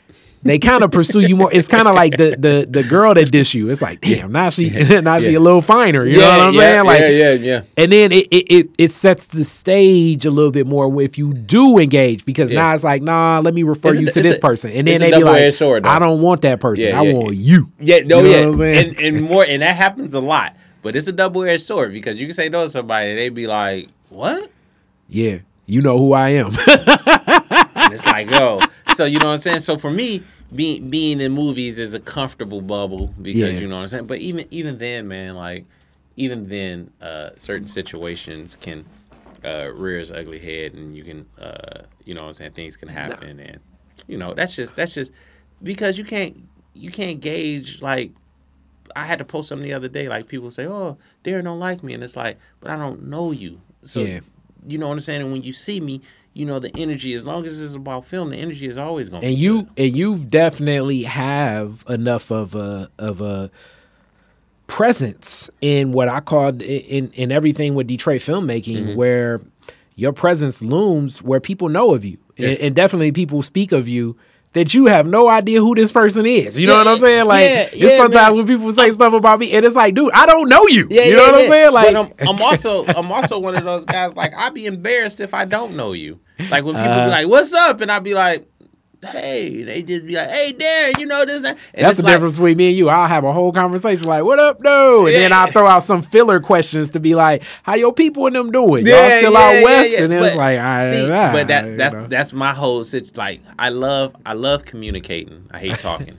they 0.43 0.57
kind 0.57 0.83
of 0.83 0.91
pursue 0.91 1.19
you 1.19 1.35
more. 1.35 1.53
It's 1.53 1.67
kind 1.67 1.87
of 1.87 1.95
like 1.95 2.17
the 2.17 2.35
the 2.37 2.67
the 2.69 2.83
girl 2.83 3.13
that 3.13 3.31
dish 3.31 3.53
you. 3.53 3.69
It's 3.69 3.81
like, 3.81 4.01
damn, 4.01 4.31
now 4.31 4.49
she 4.49 4.69
now 5.01 5.19
she 5.19 5.35
a 5.35 5.39
little 5.39 5.61
finer. 5.61 6.05
You 6.05 6.17
know 6.17 6.27
what 6.27 6.39
I'm 6.39 6.53
saying? 6.55 6.85
Like, 6.85 7.01
yeah, 7.01 7.07
yeah, 7.07 7.31
yeah. 7.33 7.61
And 7.77 7.91
then 7.91 8.11
it, 8.11 8.27
it 8.31 8.51
it 8.51 8.69
it 8.77 8.91
sets 8.91 9.27
the 9.27 9.43
stage 9.43 10.25
a 10.25 10.31
little 10.31 10.51
bit 10.51 10.65
more 10.65 11.01
if 11.01 11.17
you 11.17 11.33
do 11.33 11.77
engage 11.77 12.25
because 12.25 12.51
now 12.51 12.73
it's 12.73 12.83
like, 12.83 13.01
nah, 13.01 13.39
let 13.39 13.53
me 13.53 13.63
refer 13.63 13.89
it's 13.89 13.99
you 13.99 14.07
a, 14.07 14.11
to 14.11 14.21
this 14.21 14.37
a, 14.37 14.41
person, 14.41 14.71
and 14.71 14.87
then 14.87 14.99
they 14.99 15.11
be 15.11 15.23
like, 15.23 15.53
sword, 15.53 15.85
I 15.85 15.99
don't 15.99 16.21
want 16.21 16.41
that 16.41 16.59
person. 16.59 16.93
I 16.93 17.01
want 17.01 17.35
you. 17.35 17.71
Yeah, 17.79 17.99
no, 17.99 18.23
you 18.23 18.51
know 18.51 18.63
yeah, 18.63 18.79
and, 18.79 18.99
and 18.99 19.21
more, 19.21 19.45
and 19.45 19.61
that 19.61 19.75
happens 19.75 20.13
a 20.13 20.21
lot. 20.21 20.55
But 20.81 20.95
it's 20.95 21.05
a 21.05 21.11
double 21.11 21.43
edged 21.43 21.63
sword 21.63 21.93
because 21.93 22.17
you 22.19 22.25
can 22.25 22.33
say 22.33 22.49
no 22.49 22.63
to 22.63 22.69
somebody, 22.69 23.11
and 23.11 23.19
they 23.19 23.29
be 23.29 23.45
like, 23.45 23.89
what? 24.09 24.49
Yeah, 25.07 25.39
you 25.67 25.81
know 25.81 25.99
who 25.99 26.13
I 26.13 26.29
am. 26.29 26.47
and 26.67 27.93
it's 27.93 28.05
like, 28.05 28.29
yo. 28.29 28.59
So 29.01 29.05
you 29.05 29.17
know 29.17 29.29
what 29.29 29.33
I'm 29.33 29.39
saying. 29.39 29.61
So 29.61 29.79
for 29.79 29.89
me, 29.89 30.21
being 30.53 30.91
being 30.91 31.21
in 31.21 31.31
movies 31.31 31.79
is 31.79 31.95
a 31.95 31.99
comfortable 31.99 32.61
bubble 32.61 33.07
because 33.19 33.53
yeah. 33.53 33.59
you 33.59 33.67
know 33.67 33.77
what 33.77 33.81
I'm 33.81 33.87
saying. 33.87 34.05
But 34.05 34.19
even 34.19 34.45
even 34.51 34.77
then, 34.77 35.07
man, 35.07 35.33
like 35.33 35.65
even 36.17 36.47
then, 36.47 36.91
uh, 37.01 37.31
certain 37.35 37.65
situations 37.65 38.57
can 38.61 38.85
uh, 39.43 39.71
rear 39.73 39.97
its 39.97 40.11
ugly 40.11 40.37
head, 40.37 40.75
and 40.75 40.95
you 40.95 41.03
can, 41.03 41.25
uh, 41.39 41.81
you 42.05 42.13
know, 42.13 42.21
what 42.21 42.27
I'm 42.27 42.33
saying 42.33 42.51
things 42.51 42.77
can 42.77 42.89
happen, 42.89 43.37
no. 43.37 43.43
and 43.43 43.59
you 44.07 44.19
know 44.19 44.35
that's 44.35 44.55
just 44.55 44.75
that's 44.75 44.93
just 44.93 45.11
because 45.63 45.97
you 45.97 46.03
can't 46.03 46.37
you 46.75 46.91
can't 46.91 47.19
gauge 47.19 47.81
like. 47.81 48.11
I 48.95 49.05
had 49.05 49.17
to 49.17 49.25
post 49.25 49.49
something 49.49 49.67
the 49.67 49.73
other 49.73 49.87
day. 49.87 50.09
Like 50.09 50.27
people 50.27 50.51
say, 50.51 50.67
"Oh, 50.67 50.95
Darren 51.23 51.45
don't 51.45 51.59
like 51.59 51.81
me," 51.81 51.93
and 51.93 52.03
it's 52.03 52.15
like, 52.15 52.37
but 52.59 52.69
I 52.69 52.75
don't 52.75 53.07
know 53.07 53.31
you. 53.31 53.61
So 53.81 54.01
yeah. 54.01 54.19
you 54.67 54.77
know 54.77 54.89
what 54.89 54.93
I'm 54.93 54.99
saying. 54.99 55.21
And 55.21 55.31
when 55.31 55.41
you 55.41 55.53
see 55.53 55.79
me, 55.79 56.01
you 56.33 56.45
know 56.45 56.59
the 56.59 56.71
energy 56.77 57.13
as 57.13 57.25
long 57.25 57.45
as 57.45 57.61
it's 57.61 57.73
about 57.73 58.05
film 58.05 58.29
the 58.29 58.37
energy 58.37 58.65
is 58.65 58.77
always 58.77 59.09
going 59.09 59.21
to 59.21 59.27
and 59.27 59.37
you 59.37 59.67
and 59.77 59.95
you 59.95 60.17
definitely 60.17 61.03
have 61.03 61.83
enough 61.89 62.31
of 62.31 62.55
a 62.55 62.89
of 62.97 63.21
a 63.21 63.51
presence 64.67 65.49
in 65.59 65.91
what 65.91 66.07
i 66.07 66.19
called 66.19 66.61
in 66.61 67.11
in 67.13 67.31
everything 67.31 67.75
with 67.75 67.87
detroit 67.87 68.21
filmmaking 68.21 68.77
mm-hmm. 68.77 68.95
where 68.95 69.41
your 69.95 70.13
presence 70.13 70.61
looms 70.61 71.21
where 71.21 71.41
people 71.41 71.67
know 71.67 71.93
of 71.93 72.05
you 72.05 72.17
yeah. 72.37 72.49
and, 72.49 72.59
and, 72.59 72.75
definitely 72.75 73.11
people 73.11 73.41
speak 73.41 73.73
of 73.73 73.89
you 73.89 74.15
that 74.53 74.73
you 74.73 74.87
have 74.87 75.05
no 75.05 75.29
idea 75.29 75.61
who 75.61 75.75
this 75.75 75.91
person 75.91 76.25
is. 76.25 76.59
You 76.59 76.67
yeah, 76.67 76.73
know 76.73 76.79
what 76.79 76.87
I'm 76.87 76.99
saying? 76.99 77.25
Like 77.25 77.43
yeah, 77.43 77.61
it's 77.61 77.75
yeah, 77.75 77.97
sometimes 77.97 78.29
man. 78.29 78.37
when 78.37 78.47
people 78.47 78.71
say 78.71 78.91
stuff 78.91 79.13
about 79.13 79.39
me, 79.39 79.53
and 79.53 79.65
it's 79.65 79.75
like, 79.75 79.95
dude, 79.95 80.11
I 80.13 80.25
don't 80.25 80.49
know 80.49 80.67
you. 80.67 80.87
you 80.89 81.15
know 81.15 81.31
what 81.31 81.35
I'm 81.35 81.49
saying? 81.49 81.73
Like 81.73 81.95
I'm, 81.95 82.13
I'm, 82.27 82.41
also 82.41 82.85
I'm 82.85 83.11
also 83.11 83.39
one 83.39 83.55
of 83.55 83.63
those 83.63 83.85
guys. 83.85 84.15
Like 84.15 84.33
I'd 84.35 84.53
be 84.53 84.65
embarrassed 84.65 85.19
if 85.19 85.33
I 85.33 85.45
don't 85.45 85.75
know 85.75 85.93
you. 85.93 86.19
Like 86.49 86.65
when 86.65 86.75
people 86.75 86.91
uh, 86.91 87.05
be 87.05 87.11
like, 87.11 87.27
"What's 87.27 87.53
up?" 87.53 87.81
and 87.81 87.91
I'd 87.91 88.03
be 88.03 88.13
like, 88.13 88.50
hey, 89.03 89.63
they 89.63 89.83
just 89.83 90.05
be 90.05 90.15
like, 90.15 90.29
hey, 90.29 90.53
Darren, 90.53 90.99
you 90.99 91.05
know 91.05 91.25
this. 91.25 91.41
That. 91.41 91.57
That's 91.73 91.97
the 91.97 92.03
like, 92.03 92.13
difference 92.13 92.37
between 92.37 92.57
me 92.57 92.69
and 92.69 92.77
you. 92.77 92.89
I'll 92.89 93.07
have 93.07 93.23
a 93.23 93.33
whole 93.33 93.51
conversation 93.51 94.07
like, 94.07 94.23
what 94.23 94.39
up, 94.39 94.61
no? 94.61 95.05
And 95.05 95.13
yeah. 95.13 95.19
then 95.19 95.33
I'll 95.33 95.51
throw 95.51 95.67
out 95.67 95.83
some 95.83 96.01
filler 96.01 96.39
questions 96.39 96.91
to 96.91 96.99
be 96.99 97.15
like, 97.15 97.43
how 97.63 97.75
your 97.75 97.93
people 97.93 98.27
and 98.27 98.35
them 98.35 98.51
doing? 98.51 98.85
Y'all 98.85 99.09
still 99.09 99.35
out 99.35 99.63
west? 99.63 99.93
And 99.95 100.11
then 100.11 100.19
but, 100.21 100.27
it's 100.27 100.35
like, 100.35 100.59
I, 100.59 100.91
see, 100.91 101.07
but 101.07 101.47
that 101.47 101.77
that's 101.77 101.93
know. 101.93 102.07
that's 102.07 102.33
my 102.33 102.53
whole 102.53 102.83
situation. 102.83 103.15
Like, 103.15 103.41
I 103.57 103.69
love 103.69 104.15
I 104.25 104.33
love 104.33 104.65
communicating. 104.65 105.47
I 105.51 105.59
hate 105.59 105.79
talking. 105.79 106.17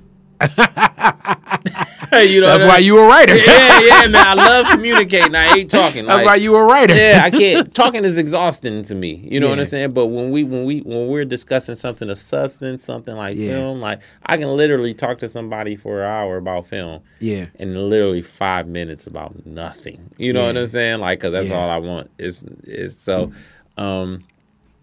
You 2.13 2.41
know, 2.41 2.47
that's 2.47 2.65
why 2.65 2.79
you 2.79 2.99
a 2.99 3.07
writer. 3.07 3.37
yeah, 3.37 3.81
yeah, 3.81 4.07
man. 4.09 4.17
I 4.17 4.35
love 4.35 4.67
communicating. 4.71 5.35
I 5.35 5.55
hate 5.55 5.71
talking. 5.71 6.07
That's 6.07 6.19
like, 6.19 6.27
why 6.27 6.37
you 6.37 6.55
a 6.57 6.65
writer. 6.65 6.95
yeah, 6.95 7.23
I 7.25 7.31
can't. 7.31 7.73
Talking 7.83 8.05
is 8.05 8.19
exhausting 8.19 8.83
to 8.85 8.95
me. 8.95 9.15
You 9.15 9.41
know 9.41 9.47
yeah. 9.47 9.53
what 9.53 9.61
I'm 9.61 9.67
saying? 9.67 9.93
But 9.93 10.07
when 10.07 10.31
we 10.31 10.45
when 10.45 10.65
we 10.65 10.81
when 10.81 11.09
we're 11.09 11.25
discussing 11.25 11.75
something 11.75 12.11
of 12.11 12.21
substance, 12.21 12.85
something 12.85 13.15
like 13.15 13.37
yeah. 13.37 13.53
film, 13.53 13.81
like 13.81 14.01
I 14.27 14.37
can 14.37 14.49
literally 14.49 14.95
talk 14.95 15.19
to 15.21 15.29
somebody 15.29 15.77
for 15.77 16.03
an 16.03 16.09
hour 16.09 16.37
about 16.37 16.67
film. 16.67 17.03
Yeah, 17.21 17.47
and 17.59 17.89
literally 17.89 18.23
five 18.23 18.67
minutes 18.67 19.07
about 19.07 19.47
nothing. 19.47 20.11
You 20.19 20.33
know 20.33 20.41
yeah. 20.41 20.47
what 20.49 20.57
I'm 20.59 20.67
saying? 20.67 21.01
Like, 21.01 21.21
cause 21.21 21.33
that's 21.33 21.51
all 21.51 21.71
I 21.71 21.79
want. 21.79 22.11
Is 22.19 22.43
is 22.65 22.99
so. 22.99 23.33
Um, 23.79 24.25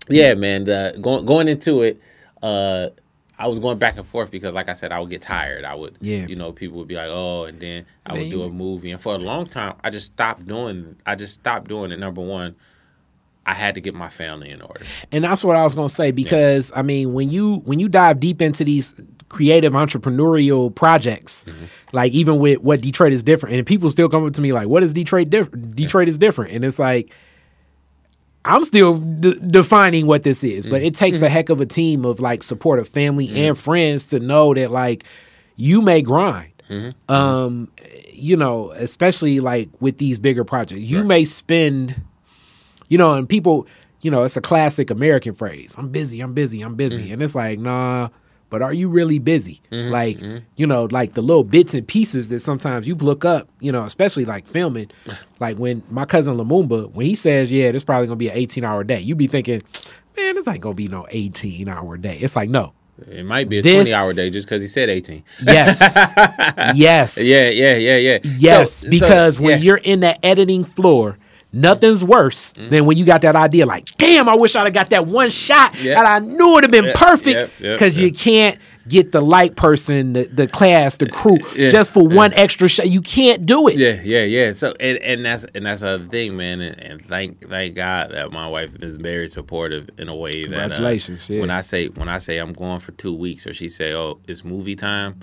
yeah, 0.10 0.34
man. 0.34 0.64
The, 0.64 0.98
going 1.02 1.26
going 1.26 1.48
into 1.48 1.84
it. 1.84 2.02
Uh, 2.42 2.90
I 3.40 3.48
was 3.48 3.58
going 3.58 3.80
back 3.80 3.98
and 3.98 4.06
forth 4.06 4.32
because, 4.32 4.54
like 4.54 4.68
I 4.68 4.74
said, 4.74 4.92
I 4.92 5.00
would 5.00 5.10
get 5.10 5.22
tired. 5.22 5.64
I 5.64 5.74
would, 5.74 5.98
yeah. 6.02 6.28
you 6.28 6.36
know, 6.36 6.52
people 6.52 6.78
would 6.78 6.90
be 6.90 6.96
like, 6.96 7.08
"Oh," 7.08 7.46
and 7.46 7.60
then 7.60 7.86
I 8.06 8.14
would 8.14 8.30
do 8.30 8.44
a 8.44 8.50
movie. 8.50 8.92
And 8.92 9.00
for 9.00 9.16
a 9.16 9.18
long 9.18 9.48
time, 9.48 9.76
I 9.82 9.90
just 9.90 10.08
stopped 10.08 10.46
doing. 10.46 10.98
I 11.06 11.16
just 11.16 11.36
stopped 11.36 11.70
doing 11.70 11.92
it. 11.92 12.00
Number 12.00 12.22
one, 12.22 12.56
I 13.46 13.54
had 13.54 13.76
to 13.76 13.82
get 13.82 13.96
my 13.96 14.10
family 14.10 14.50
in 14.50 14.62
order. 14.62 14.86
And 15.14 15.24
that's 15.24 15.44
what 15.44 15.56
I 15.56 15.64
was 15.64 15.74
gonna 15.74 15.90
say 15.90 16.12
because 16.12 16.70
yeah. 16.70 16.80
I 16.80 16.82
mean, 16.82 17.14
when 17.14 17.30
you 17.30 17.58
when 17.66 17.80
you 17.80 17.88
dive 17.88 18.20
deep 18.20 18.42
into 18.42 18.66
these 18.66 18.94
creative 19.30 19.74
entrepreneurial 19.74 20.74
projects, 20.76 21.46
mm-hmm. 21.46 21.66
like 21.94 22.12
even 22.12 22.40
with 22.40 22.60
what 22.60 22.82
Detroit 22.82 23.14
is 23.14 23.24
different, 23.24 23.56
and 23.56 23.66
people 23.66 23.90
still 23.90 24.10
come 24.10 24.26
up 24.26 24.34
to 24.34 24.42
me 24.42 24.52
like, 24.52 24.68
"What 24.68 24.84
is 24.84 24.92
Detroit 24.92 25.30
different?" 25.30 25.76
Detroit 25.76 26.08
yeah. 26.08 26.12
is 26.12 26.18
different, 26.18 26.52
and 26.52 26.66
it's 26.66 26.78
like 26.78 27.12
I'm 28.46 28.64
still 28.64 28.98
d- 28.98 29.40
defining 29.50 30.08
what 30.08 30.24
this 30.24 30.44
is, 30.44 30.66
but 30.66 30.82
it 30.82 30.94
takes 30.94 31.18
mm-hmm. 31.18 31.26
a 31.26 31.30
heck 31.30 31.50
of 31.50 31.60
a 31.60 31.66
team 31.66 32.06
of 32.06 32.20
like 32.20 32.42
supportive 32.42 32.88
family 32.88 33.28
mm-hmm. 33.28 33.38
and 33.38 33.58
friends 33.58 34.08
to 34.08 34.20
know 34.20 34.54
that 34.54 34.72
like 34.72 35.04
you 35.56 35.82
may 35.82 36.02
grind. 36.02 36.52
Mm-hmm. 36.70 37.12
Um, 37.12 37.70
you 38.14 38.38
know, 38.38 38.72
especially 38.72 39.40
like 39.40 39.70
with 39.80 39.98
these 39.98 40.20
bigger 40.20 40.44
projects, 40.44 40.82
you 40.82 41.00
right. 41.00 41.08
may 41.08 41.26
spend, 41.26 42.02
you 42.88 42.98
know, 42.98 43.14
and 43.16 43.28
people, 43.28 43.68
you 44.02 44.12
know, 44.12 44.24
it's 44.24 44.38
a 44.38 44.42
classic 44.42 44.90
American 44.90 45.34
phrase. 45.34 45.76
I'm 45.78 45.90
busy. 45.90 46.22
I'm 46.22 46.34
busy. 46.34 46.62
I'm 46.62 46.76
busy, 46.76 47.10
mm. 47.10 47.14
and 47.14 47.24
it's 47.24 47.36
like, 47.36 47.60
nah 47.60 48.10
but 48.50 48.62
are 48.62 48.74
you 48.74 48.90
really 48.90 49.20
busy? 49.20 49.62
Mm-hmm, 49.72 49.92
like, 49.92 50.18
mm-hmm. 50.18 50.38
you 50.56 50.66
know, 50.66 50.86
like 50.86 51.14
the 51.14 51.22
little 51.22 51.44
bits 51.44 51.74
and 51.74 51.88
pieces 51.88 52.30
that 52.30 52.40
sometimes 52.42 52.88
you 52.88 52.96
look 52.96 53.26
up, 53.26 53.50
you 53.60 53.72
know, 53.72 53.84
especially 53.84 54.26
like 54.26 54.48
filming. 54.48 54.92
Like 55.42 55.56
when 55.58 55.84
my 55.90 56.04
cousin 56.04 56.36
Lumumba, 56.36 56.92
when 56.92 57.06
he 57.06 57.16
says, 57.16 57.50
yeah, 57.50 57.72
this 57.72 57.82
probably 57.82 58.08
gonna 58.08 58.18
be 58.18 58.28
an 58.28 58.36
18 58.36 58.66
hour 58.66 58.84
day, 58.84 59.00
you 59.00 59.16
be 59.16 59.28
thinking, 59.28 59.62
man, 60.18 60.36
this 60.36 60.50
ain't 60.50 60.60
gonna 60.60 60.76
be 60.76 60.90
no 60.90 61.08
18 61.10 61.70
hour 61.70 61.96
day. 61.96 62.18
It's 62.18 62.36
like, 62.36 62.50
no. 62.50 62.74
It 63.08 63.26
might 63.26 63.48
be 63.48 63.60
a 63.60 63.62
this, 63.62 63.88
20 63.88 63.94
hour 63.94 64.12
day 64.12 64.30
just 64.30 64.48
because 64.48 64.62
he 64.62 64.68
said 64.68 64.90
18. 64.90 65.24
Yes. 65.44 65.80
yes. 66.76 67.18
Yeah, 67.24 67.50
yeah, 67.52 67.78
yeah, 67.78 67.96
yeah. 67.96 68.18
Yes, 68.24 68.74
so, 68.74 68.90
because 68.90 69.38
so, 69.38 69.44
yeah. 69.44 69.48
when 69.48 69.62
you're 69.62 69.78
in 69.78 70.02
that 70.02 70.20
editing 70.24 70.66
floor, 70.66 71.18
Nothing's 71.52 72.04
worse 72.04 72.54
mm-hmm. 72.54 72.70
than 72.70 72.86
when 72.86 72.98
you 72.98 73.06
got 73.06 73.22
that 73.22 73.36
idea 73.36 73.66
like, 73.66 73.98
damn, 73.98 74.30
I 74.30 74.36
wish 74.36 74.56
I'd 74.56 74.66
have 74.66 74.74
got 74.74 74.92
that 74.92 75.08
one 75.08 75.32
shot 75.32 75.80
yep. 75.82 75.98
and 75.98 76.08
I 76.08 76.20
knew 76.20 76.58
it'd 76.58 76.66
have 76.66 76.72
been 76.72 76.86
yep. 76.86 76.96
perfect 76.96 77.58
because 77.60 77.98
yep. 77.98 78.06
you 78.06 78.12
can't 78.12 78.60
get 78.88 79.12
the 79.12 79.22
light 79.22 79.56
person, 79.56 80.14
the, 80.14 80.26
the 80.26 80.48
class, 80.48 80.98
the 80.98 81.10
crew 81.10 81.38
yeah. 81.56 81.70
just 81.70 81.92
for 81.92 82.08
one 82.08 82.34
extra 82.34 82.68
shot. 82.68 82.88
You 82.88 83.02
can't 83.02 83.48
do 83.48 83.68
it. 83.68 83.78
Yeah, 83.78 84.00
yeah, 84.04 84.24
yeah. 84.24 84.52
So 84.52 84.74
and, 84.80 85.00
and 85.00 85.26
that's 85.26 85.44
and 85.56 85.66
that's 85.66 85.82
the 85.82 86.00
thing, 86.10 86.38
man. 86.38 86.62
And, 86.62 86.80
and, 86.80 87.02
thank 87.02 87.48
thank 87.50 87.76
God 87.76 88.12
that 88.12 88.32
my 88.32 88.48
wife 88.48 88.72
is 88.82 88.98
very 88.98 89.28
supportive 89.28 89.90
in 89.98 90.08
a 90.08 90.16
way 90.16 90.46
that 90.46 90.52
congratulations. 90.52 91.30
Uh, 91.30 91.34
yeah. 91.34 91.40
When 91.42 91.50
I 91.50 91.62
say 91.62 91.88
when 91.88 92.10
I 92.10 92.20
say 92.20 92.38
I'm 92.38 92.54
going 92.54 92.80
for 92.80 92.92
two 92.92 93.14
weeks, 93.14 93.48
or 93.48 93.56
she 93.56 93.70
say, 93.70 93.94
oh, 93.94 94.20
it's 94.28 94.44
movie 94.44 94.76
time 94.76 95.20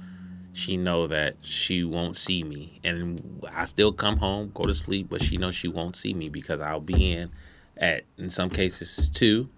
she 0.56 0.78
know 0.78 1.06
that 1.06 1.36
she 1.42 1.84
won't 1.84 2.16
see 2.16 2.42
me. 2.42 2.80
And 2.82 3.46
i 3.52 3.64
still 3.64 3.92
come 3.92 4.16
home 4.16 4.50
go 4.54 4.64
to 4.64 4.74
sleep 4.74 5.08
but 5.10 5.22
she 5.22 5.36
knows 5.36 5.54
she 5.54 5.68
won't 5.68 5.96
see 5.96 6.14
me 6.14 6.28
because 6.28 6.60
i'll 6.60 6.80
be 6.80 7.12
in 7.12 7.30
at 7.76 8.04
in 8.16 8.30
some 8.30 8.48
cases 8.48 9.10
two 9.10 9.48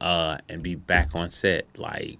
uh 0.00 0.38
and 0.48 0.62
be 0.62 0.74
back 0.74 1.14
on 1.14 1.30
set 1.30 1.66
like 1.78 2.18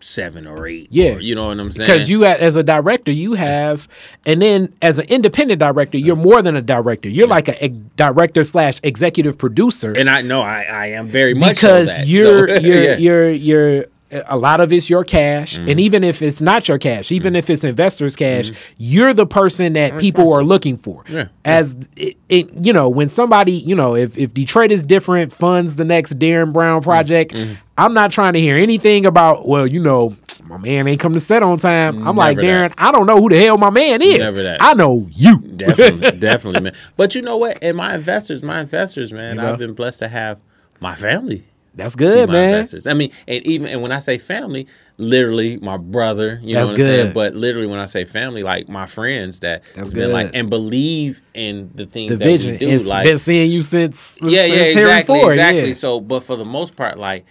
seven 0.00 0.48
or 0.48 0.66
eight. 0.66 0.88
Yeah. 0.90 1.14
Or, 1.14 1.20
you 1.20 1.34
know 1.34 1.46
what 1.46 1.60
i'm 1.60 1.70
saying? 1.70 1.86
Because 1.86 2.10
you 2.10 2.24
as 2.24 2.56
a 2.56 2.62
director 2.62 3.12
you 3.12 3.34
have 3.34 3.88
and 4.26 4.42
then 4.42 4.74
as 4.82 4.98
an 4.98 5.06
independent 5.08 5.58
director 5.60 5.96
you're 5.96 6.16
more 6.16 6.42
than 6.42 6.56
a 6.56 6.62
director. 6.62 7.08
You're 7.08 7.28
yeah. 7.28 7.34
like 7.34 7.48
a, 7.48 7.64
a, 7.64 7.68
director 7.68 8.44
slash 8.44 8.80
executive 8.82 9.38
producer. 9.38 9.94
And 9.96 10.10
i 10.10 10.20
know 10.20 10.42
i 10.42 10.64
i 10.64 10.86
am 10.88 11.06
very 11.06 11.34
much 11.34 11.56
because 11.56 11.96
so. 11.96 12.02
you're 12.02 12.48
so, 12.48 12.54
you're, 12.60 12.82
yeah. 12.82 12.96
you're 12.96 13.30
you're 13.30 13.86
a 14.26 14.36
lot 14.36 14.60
of 14.60 14.72
it's 14.72 14.90
your 14.90 15.04
cash 15.04 15.58
mm-hmm. 15.58 15.68
and 15.68 15.80
even 15.80 16.04
if 16.04 16.22
it's 16.22 16.40
not 16.40 16.68
your 16.68 16.78
cash 16.78 17.10
even 17.10 17.30
mm-hmm. 17.32 17.38
if 17.38 17.50
it's 17.50 17.64
investors 17.64 18.16
cash 18.16 18.50
mm-hmm. 18.50 18.74
you're 18.76 19.14
the 19.14 19.26
person 19.26 19.72
that 19.72 19.98
people 19.98 20.32
are 20.32 20.44
looking 20.44 20.76
for 20.76 21.04
yeah. 21.08 21.28
as 21.44 21.76
it, 21.96 22.16
it, 22.28 22.64
you 22.64 22.72
know 22.72 22.88
when 22.88 23.08
somebody 23.08 23.52
you 23.52 23.74
know 23.74 23.94
if, 23.94 24.16
if 24.18 24.34
detroit 24.34 24.70
is 24.70 24.82
different 24.82 25.32
funds 25.32 25.76
the 25.76 25.84
next 25.84 26.18
darren 26.18 26.52
brown 26.52 26.80
mm-hmm. 26.80 26.90
project 26.90 27.32
mm-hmm. 27.32 27.54
i'm 27.78 27.94
not 27.94 28.10
trying 28.10 28.34
to 28.34 28.40
hear 28.40 28.56
anything 28.56 29.06
about 29.06 29.48
well 29.48 29.66
you 29.66 29.82
know 29.82 30.14
my 30.44 30.58
man 30.58 30.88
ain't 30.88 31.00
come 31.00 31.12
to 31.12 31.20
set 31.20 31.44
on 31.44 31.56
time. 31.58 31.98
I'm 31.98 32.16
Never 32.16 32.18
like, 32.18 32.36
Darren, 32.36 32.70
that. 32.70 32.74
I 32.76 32.90
don't 32.90 33.06
know 33.06 33.16
who 33.16 33.28
the 33.28 33.38
hell 33.38 33.58
my 33.58 33.70
man 33.70 34.02
is. 34.02 34.34
I 34.60 34.74
know 34.74 35.08
you. 35.12 35.38
Definitely, 35.38 36.10
definitely, 36.18 36.60
man. 36.60 36.74
But 36.96 37.14
you 37.14 37.22
know 37.22 37.36
what? 37.36 37.58
And 37.62 37.76
my 37.76 37.94
investors, 37.94 38.42
my 38.42 38.60
investors, 38.60 39.12
man, 39.12 39.36
you 39.36 39.42
know? 39.42 39.52
I've 39.52 39.58
been 39.58 39.72
blessed 39.74 40.00
to 40.00 40.08
have 40.08 40.40
my 40.80 40.96
family 40.96 41.46
that's 41.74 41.96
good, 41.96 42.28
man. 42.28 42.54
Investors. 42.54 42.86
I 42.86 42.94
mean, 42.94 43.12
and 43.26 43.46
even 43.46 43.68
and 43.68 43.80
when 43.82 43.92
I 43.92 43.98
say 43.98 44.18
family, 44.18 44.66
literally 44.98 45.58
my 45.58 45.76
brother, 45.76 46.38
you 46.42 46.54
That's 46.54 46.68
know 46.68 46.72
what 46.72 46.76
good. 46.76 46.90
I'm 46.90 47.04
saying? 47.04 47.14
But 47.14 47.34
literally 47.34 47.66
when 47.66 47.78
I 47.78 47.86
say 47.86 48.04
family, 48.04 48.42
like 48.42 48.68
my 48.68 48.86
friends 48.86 49.40
that 49.40 49.62
That's 49.74 49.92
been 49.92 50.08
good. 50.08 50.12
like 50.12 50.30
and 50.34 50.50
believe 50.50 51.22
in 51.34 51.70
the 51.74 51.86
thing 51.86 52.08
the 52.08 52.16
that 52.16 52.24
vision. 52.24 52.52
we 52.52 52.58
do. 52.58 52.68
It's 52.68 52.86
like 52.86 53.06
been 53.06 53.18
seeing 53.18 53.50
you 53.50 53.62
since 53.62 54.18
Yeah, 54.20 54.42
since 54.42 54.54
yeah, 54.54 54.62
exactly. 54.82 55.18
Before, 55.18 55.32
exactly. 55.32 55.68
Yeah. 55.68 55.74
So 55.74 56.00
but 56.00 56.22
for 56.22 56.36
the 56.36 56.44
most 56.44 56.76
part, 56.76 56.98
like 56.98 57.24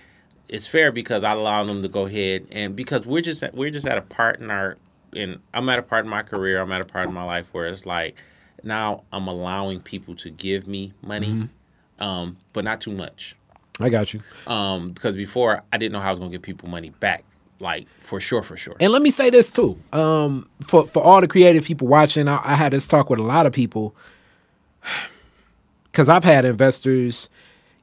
it's 0.50 0.68
fair 0.68 0.92
because 0.92 1.24
I 1.24 1.32
allow 1.32 1.64
them 1.64 1.82
to 1.82 1.88
go 1.88 2.06
ahead 2.06 2.48
and 2.52 2.76
because 2.76 3.06
we're 3.06 3.22
just 3.22 3.44
we're 3.54 3.70
just 3.70 3.88
at 3.88 3.98
a 3.98 4.02
part 4.02 4.40
in 4.40 4.50
our 4.52 4.78
in 5.14 5.40
I'm 5.54 5.70
at 5.70 5.80
a 5.80 5.84
part 5.84 6.06
in 6.06 6.10
my 6.10 6.24
career, 6.24 6.62
I'm 6.62 6.72
at 6.72 6.82
a 6.82 6.86
part 6.86 7.08
in 7.08 7.14
my 7.14 7.24
life 7.24 7.48
where 7.52 7.68
it's 7.68 7.86
like 7.86 8.16
now 8.64 9.04
I'm 9.12 9.28
allowing 9.28 9.82
people 9.82 10.16
to 10.18 10.30
give 10.30 10.68
me 10.68 10.94
money, 11.02 11.30
mm-hmm. 11.30 12.04
um, 12.04 12.38
but 12.54 12.64
not 12.64 12.82
too 12.82 12.92
much. 12.92 13.36
I 13.84 13.90
got 13.90 14.14
you. 14.14 14.22
Um, 14.48 14.92
because 14.92 15.16
before 15.16 15.64
I 15.72 15.78
didn't 15.78 15.94
know 15.94 16.00
how 16.00 16.08
I 16.08 16.12
was 16.12 16.20
gonna 16.20 16.32
get 16.32 16.42
people 16.42 16.70
money 16.70 16.90
back, 16.90 17.24
like 17.60 17.88
for 18.02 18.20
sure, 18.20 18.44
for 18.44 18.58
sure. 18.58 18.76
And 18.80 18.92
let 18.92 19.02
me 19.02 19.10
say 19.10 19.30
this 19.30 19.50
too. 19.50 19.78
Um, 19.94 20.50
for 20.62 20.88
for 20.88 21.04
all 21.04 21.22
the 21.22 21.28
creative 21.28 21.64
people 21.64 21.88
watching, 21.88 22.28
I, 22.28 22.42
I 22.44 22.56
had 22.56 22.74
this 22.74 22.88
talk 22.88 23.10
with 23.10 23.20
a 23.20 23.24
lot 23.24 23.46
of 23.46 23.54
people 23.54 23.96
because 25.92 26.10
I've 26.10 26.24
had 26.24 26.46
investors 26.46 27.30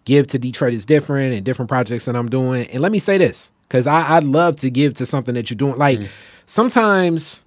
give 0.05 0.27
to 0.27 0.39
Detroit 0.39 0.73
is 0.73 0.87
different 0.87 1.35
and 1.35 1.45
different 1.45 1.69
projects 1.69 2.07
that 2.07 2.17
I'm 2.17 2.31
doing. 2.31 2.67
And 2.69 2.81
let 2.81 2.91
me 2.91 2.99
say 2.99 3.19
this 3.19 3.53
because 3.69 3.87
I'd 3.87 4.25
love 4.25 4.57
to 4.59 4.71
give 4.71 4.95
to 4.95 5.07
something 5.07 5.35
that 5.35 5.51
you're 5.51 5.57
doing. 5.57 5.77
Like 5.77 5.99
mm. 5.99 6.09
sometimes 6.47 7.45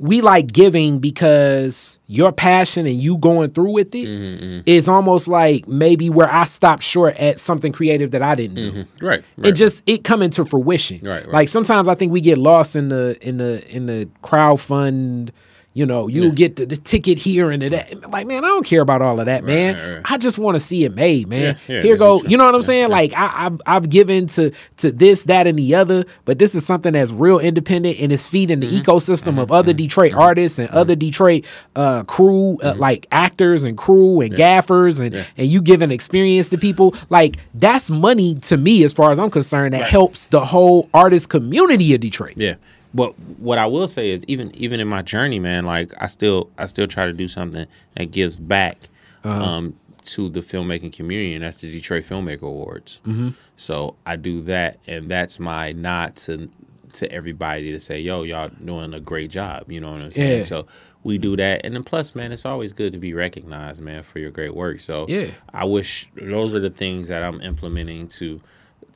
we 0.00 0.22
like 0.22 0.50
giving 0.50 0.98
because 0.98 1.98
your 2.06 2.32
passion 2.32 2.86
and 2.86 2.98
you 2.98 3.18
going 3.18 3.50
through 3.50 3.72
with 3.72 3.94
it 3.94 4.08
mm-hmm, 4.08 4.44
mm-hmm. 4.44 4.60
is 4.64 4.88
almost 4.88 5.28
like 5.28 5.68
maybe 5.68 6.08
where 6.08 6.28
I 6.32 6.44
stopped 6.44 6.82
short 6.82 7.16
at 7.16 7.38
something 7.38 7.70
creative 7.70 8.12
that 8.12 8.22
I 8.22 8.34
didn't 8.34 8.56
do. 8.56 8.72
Mm-hmm. 8.72 9.06
Right, 9.06 9.22
right. 9.36 9.48
And 9.48 9.56
just 9.56 9.82
it 9.86 10.02
coming 10.02 10.30
to 10.30 10.46
fruition. 10.46 11.00
Right, 11.02 11.22
right. 11.26 11.34
Like 11.34 11.48
sometimes 11.48 11.86
I 11.86 11.94
think 11.94 12.12
we 12.12 12.22
get 12.22 12.38
lost 12.38 12.76
in 12.76 12.88
the 12.88 13.18
in 13.20 13.36
the 13.36 13.68
in 13.70 13.84
the 13.84 14.08
crowd 14.22 14.58
fund 14.58 15.32
you 15.72 15.86
know, 15.86 16.08
you 16.08 16.24
yeah. 16.24 16.30
get 16.30 16.56
the, 16.56 16.66
the, 16.66 16.76
ticket 16.76 17.16
here 17.16 17.52
and 17.52 17.62
that. 17.62 18.10
Like, 18.10 18.26
man, 18.26 18.44
I 18.44 18.48
don't 18.48 18.66
care 18.66 18.80
about 18.80 19.02
all 19.02 19.20
of 19.20 19.26
that, 19.26 19.44
man. 19.44 19.76
Right, 19.76 19.94
right. 19.94 20.02
I 20.10 20.18
just 20.18 20.36
want 20.36 20.56
to 20.56 20.60
see 20.60 20.84
it 20.84 20.92
made, 20.92 21.28
man. 21.28 21.56
Yeah, 21.68 21.76
yeah, 21.76 21.82
here 21.82 21.96
go. 21.96 22.20
You 22.24 22.36
know 22.36 22.44
what 22.44 22.56
I'm 22.56 22.62
saying? 22.62 22.88
Like, 22.88 23.14
I, 23.14 23.28
have 23.28 23.62
I've 23.66 23.88
given 23.88 24.26
to 24.28 24.50
to 24.78 24.90
this, 24.90 25.24
that, 25.24 25.46
and 25.46 25.56
the 25.56 25.76
other, 25.76 26.04
but 26.24 26.40
this 26.40 26.56
is 26.56 26.66
something 26.66 26.94
that's 26.94 27.12
real 27.12 27.38
independent 27.38 28.00
and 28.00 28.10
it's 28.10 28.26
feeding 28.26 28.58
the 28.60 28.66
mm-hmm. 28.66 28.78
ecosystem 28.78 29.32
mm-hmm. 29.32 29.38
of 29.38 29.52
other 29.52 29.70
mm-hmm. 29.70 29.78
Detroit 29.78 30.10
mm-hmm. 30.10 30.20
artists 30.20 30.58
and 30.58 30.68
other 30.70 30.94
mm-hmm. 30.94 31.00
Detroit 31.00 31.44
uh, 31.76 32.02
crew, 32.02 32.54
uh, 32.62 32.72
mm-hmm. 32.72 32.80
like 32.80 33.06
actors 33.12 33.62
and 33.62 33.78
crew 33.78 34.20
and 34.20 34.34
gaffers, 34.34 34.98
and 34.98 35.24
and 35.36 35.46
you 35.46 35.62
giving 35.62 35.92
experience 35.92 36.48
to 36.48 36.58
people. 36.58 36.96
Like, 37.10 37.36
that's 37.54 37.90
money 37.90 38.34
to 38.34 38.56
me, 38.56 38.82
as 38.82 38.92
far 38.92 39.12
as 39.12 39.20
I'm 39.20 39.30
concerned, 39.30 39.74
that 39.74 39.88
helps 39.88 40.26
the 40.28 40.44
whole 40.44 40.90
artist 40.92 41.28
community 41.28 41.94
of 41.94 42.00
Detroit. 42.00 42.34
Yeah. 42.36 42.56
But 42.92 43.18
what 43.38 43.58
I 43.58 43.66
will 43.66 43.88
say 43.88 44.10
is, 44.10 44.24
even 44.26 44.54
even 44.56 44.80
in 44.80 44.88
my 44.88 45.02
journey, 45.02 45.38
man, 45.38 45.64
like 45.64 45.92
I 46.02 46.06
still 46.06 46.50
I 46.58 46.66
still 46.66 46.86
try 46.86 47.06
to 47.06 47.12
do 47.12 47.28
something 47.28 47.66
that 47.96 48.10
gives 48.10 48.36
back. 48.36 48.88
Uh-huh. 49.22 49.44
Um, 49.44 49.76
to 50.02 50.30
the 50.30 50.40
filmmaking 50.40 50.92
community, 50.92 51.34
and 51.34 51.44
that's 51.44 51.58
the 51.58 51.70
Detroit 51.70 52.04
Filmmaker 52.04 52.42
Awards. 52.42 53.00
Mm-hmm. 53.04 53.30
So 53.56 53.96
I 54.06 54.16
do 54.16 54.40
that, 54.42 54.78
and 54.86 55.10
that's 55.10 55.38
my 55.38 55.72
nod 55.72 56.16
to 56.16 56.48
to 56.94 57.12
everybody 57.12 57.70
to 57.72 57.80
say, 57.80 58.00
"Yo, 58.00 58.22
y'all 58.22 58.48
doing 58.48 58.94
a 58.94 59.00
great 59.00 59.30
job." 59.30 59.70
You 59.70 59.80
know 59.80 59.92
what 59.92 60.00
I'm 60.00 60.10
saying? 60.10 60.38
Yeah. 60.38 60.44
So 60.44 60.66
we 61.02 61.18
do 61.18 61.36
that, 61.36 61.60
and 61.64 61.74
then 61.74 61.82
plus, 61.82 62.14
man, 62.14 62.32
it's 62.32 62.44
always 62.44 62.72
good 62.72 62.92
to 62.92 62.98
be 62.98 63.14
recognized, 63.14 63.80
man, 63.80 64.02
for 64.02 64.18
your 64.18 64.30
great 64.30 64.54
work. 64.54 64.80
So 64.80 65.06
yeah, 65.08 65.30
I 65.52 65.64
wish 65.64 66.10
those 66.14 66.54
are 66.54 66.60
the 66.60 66.70
things 66.70 67.08
that 67.08 67.22
I'm 67.22 67.40
implementing 67.40 68.08
to 68.08 68.40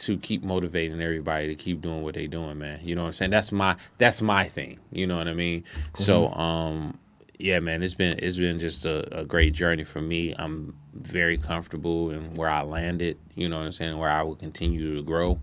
to 0.01 0.19
keep 0.19 0.45
motivating 0.45 1.01
everybody 1.01 1.49
to 1.49 1.55
keep 1.55 1.81
doing 1.81 2.03
what 2.03 2.15
they're 2.15 2.27
doing, 2.27 2.59
man. 2.59 2.81
You 2.83 2.95
know 2.95 3.03
what 3.03 3.09
I'm 3.09 3.13
saying? 3.15 3.31
That's 3.31 3.53
my 3.53 3.77
that's 3.99 4.21
my 4.21 4.45
thing. 4.45 4.79
You 4.93 5.07
know 5.07 5.17
what 5.17 5.29
I 5.29 5.35
mean? 5.35 5.63
Mm-hmm. 5.63 6.03
So 6.03 6.33
um 6.33 6.99
yeah, 7.39 7.61
man, 7.61 7.83
it's 7.83 7.95
been 7.95 8.19
it's 8.23 8.37
been 8.37 8.59
just 8.59 8.87
a, 8.87 9.21
a, 9.21 9.25
great 9.25 9.53
journey 9.53 9.85
for 9.85 10.01
me. 10.01 10.35
I'm 10.39 10.75
very 10.95 11.37
comfortable 11.37 12.11
in 12.11 12.35
where 12.35 12.49
I 12.49 12.63
landed. 12.63 13.19
You 13.35 13.49
know 13.49 13.59
what 13.59 13.67
I'm 13.67 13.73
saying? 13.73 13.99
Where 13.99 14.11
I 14.11 14.23
will 14.23 14.37
continue 14.37 14.97
to 14.97 15.03
grow. 15.03 15.41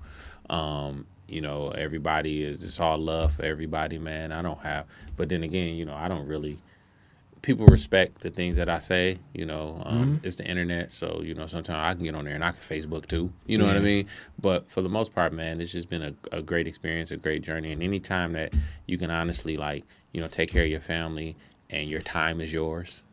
Um, 0.49 1.05
you 1.27 1.41
know, 1.41 1.69
everybody 1.69 2.43
is 2.43 2.63
it's 2.63 2.79
all 2.79 2.97
love 2.97 3.35
for 3.35 3.43
everybody, 3.43 3.97
man. 3.97 4.31
I 4.31 4.41
don't 4.41 4.59
have, 4.61 4.85
but 5.15 5.29
then 5.29 5.43
again, 5.43 5.75
you 5.75 5.85
know, 5.85 5.95
I 5.95 6.07
don't 6.07 6.27
really. 6.27 6.59
People 7.41 7.65
respect 7.65 8.21
the 8.21 8.29
things 8.29 8.55
that 8.57 8.69
I 8.69 8.79
say. 8.79 9.17
You 9.33 9.45
know, 9.45 9.81
um, 9.85 10.17
mm-hmm. 10.17 10.27
it's 10.27 10.35
the 10.35 10.45
internet, 10.45 10.91
so 10.91 11.21
you 11.23 11.33
know 11.33 11.47
sometimes 11.47 11.79
I 11.79 11.93
can 11.93 12.03
get 12.03 12.15
on 12.15 12.25
there 12.25 12.35
and 12.35 12.43
I 12.43 12.51
can 12.51 12.59
Facebook 12.59 13.07
too. 13.07 13.31
You 13.47 13.57
know 13.57 13.65
yeah. 13.65 13.73
what 13.73 13.81
I 13.81 13.83
mean? 13.83 14.07
But 14.39 14.69
for 14.69 14.81
the 14.81 14.89
most 14.89 15.15
part, 15.15 15.33
man, 15.33 15.59
it's 15.59 15.71
just 15.71 15.89
been 15.89 16.03
a, 16.03 16.13
a 16.31 16.41
great 16.41 16.67
experience, 16.67 17.11
a 17.11 17.17
great 17.17 17.41
journey, 17.41 17.71
and 17.71 17.81
anytime 17.81 18.33
that 18.33 18.53
you 18.85 18.97
can 18.97 19.09
honestly 19.09 19.57
like, 19.57 19.85
you 20.11 20.21
know, 20.21 20.27
take 20.27 20.49
care 20.49 20.63
of 20.63 20.69
your 20.69 20.81
family 20.81 21.35
and 21.69 21.89
your 21.89 22.01
time 22.01 22.41
is 22.41 22.53
yours. 22.53 23.05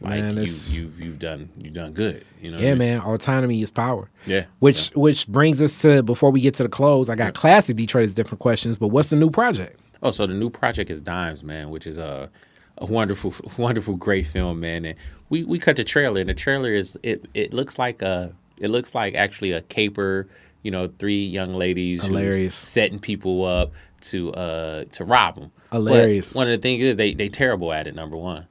Like 0.00 0.20
man, 0.20 0.36
you, 0.36 0.42
you've 0.42 1.00
you've 1.00 1.18
done 1.18 1.48
you've 1.56 1.74
done 1.74 1.92
good. 1.92 2.24
You 2.40 2.50
know. 2.50 2.58
Yeah, 2.58 2.70
I 2.70 2.74
mean? 2.74 2.78
man. 2.78 3.00
Autonomy 3.02 3.62
is 3.62 3.70
power. 3.70 4.10
Yeah. 4.26 4.46
Which 4.58 4.90
yeah. 4.90 5.00
which 5.00 5.28
brings 5.28 5.62
us 5.62 5.80
to 5.82 6.02
before 6.02 6.30
we 6.30 6.40
get 6.40 6.54
to 6.54 6.64
the 6.64 6.68
close. 6.68 7.08
I 7.08 7.14
got 7.14 7.26
yeah. 7.26 7.30
classic 7.32 7.76
Detroit's 7.76 8.14
different 8.14 8.40
questions, 8.40 8.76
but 8.76 8.88
what's 8.88 9.10
the 9.10 9.16
new 9.16 9.30
project? 9.30 9.78
Oh, 10.02 10.10
so 10.10 10.26
the 10.26 10.34
new 10.34 10.50
project 10.50 10.90
is 10.90 11.00
Dimes, 11.00 11.44
man, 11.44 11.70
which 11.70 11.86
is 11.86 11.98
a 11.98 12.28
a 12.82 12.86
wonderful, 12.86 13.34
wonderful, 13.56 13.96
great 13.96 14.26
film, 14.26 14.60
man. 14.60 14.84
And 14.84 14.98
we 15.30 15.44
we 15.44 15.58
cut 15.58 15.76
the 15.76 15.84
trailer, 15.84 16.20
and 16.20 16.28
the 16.28 16.34
trailer 16.34 16.74
is 16.74 16.98
it 17.02 17.24
it 17.32 17.54
looks 17.54 17.78
like 17.78 18.02
a 18.02 18.34
it 18.58 18.68
looks 18.68 18.94
like 18.94 19.14
actually 19.14 19.52
a 19.52 19.62
caper. 19.62 20.28
You 20.62 20.70
know, 20.70 20.92
three 20.98 21.26
young 21.26 21.54
ladies 21.54 22.04
hilarious 22.04 22.54
setting 22.54 23.00
people 23.00 23.44
up 23.44 23.72
to 24.02 24.32
uh 24.34 24.84
to 24.92 25.04
rob 25.04 25.36
them. 25.36 25.50
Hilarious. 25.72 26.32
But 26.32 26.38
one 26.38 26.48
of 26.48 26.52
the 26.52 26.62
things 26.62 26.82
is 26.84 26.96
they 26.96 27.14
they 27.14 27.28
terrible 27.28 27.72
at 27.72 27.86
it. 27.86 27.94
Number 27.94 28.16
one, 28.16 28.46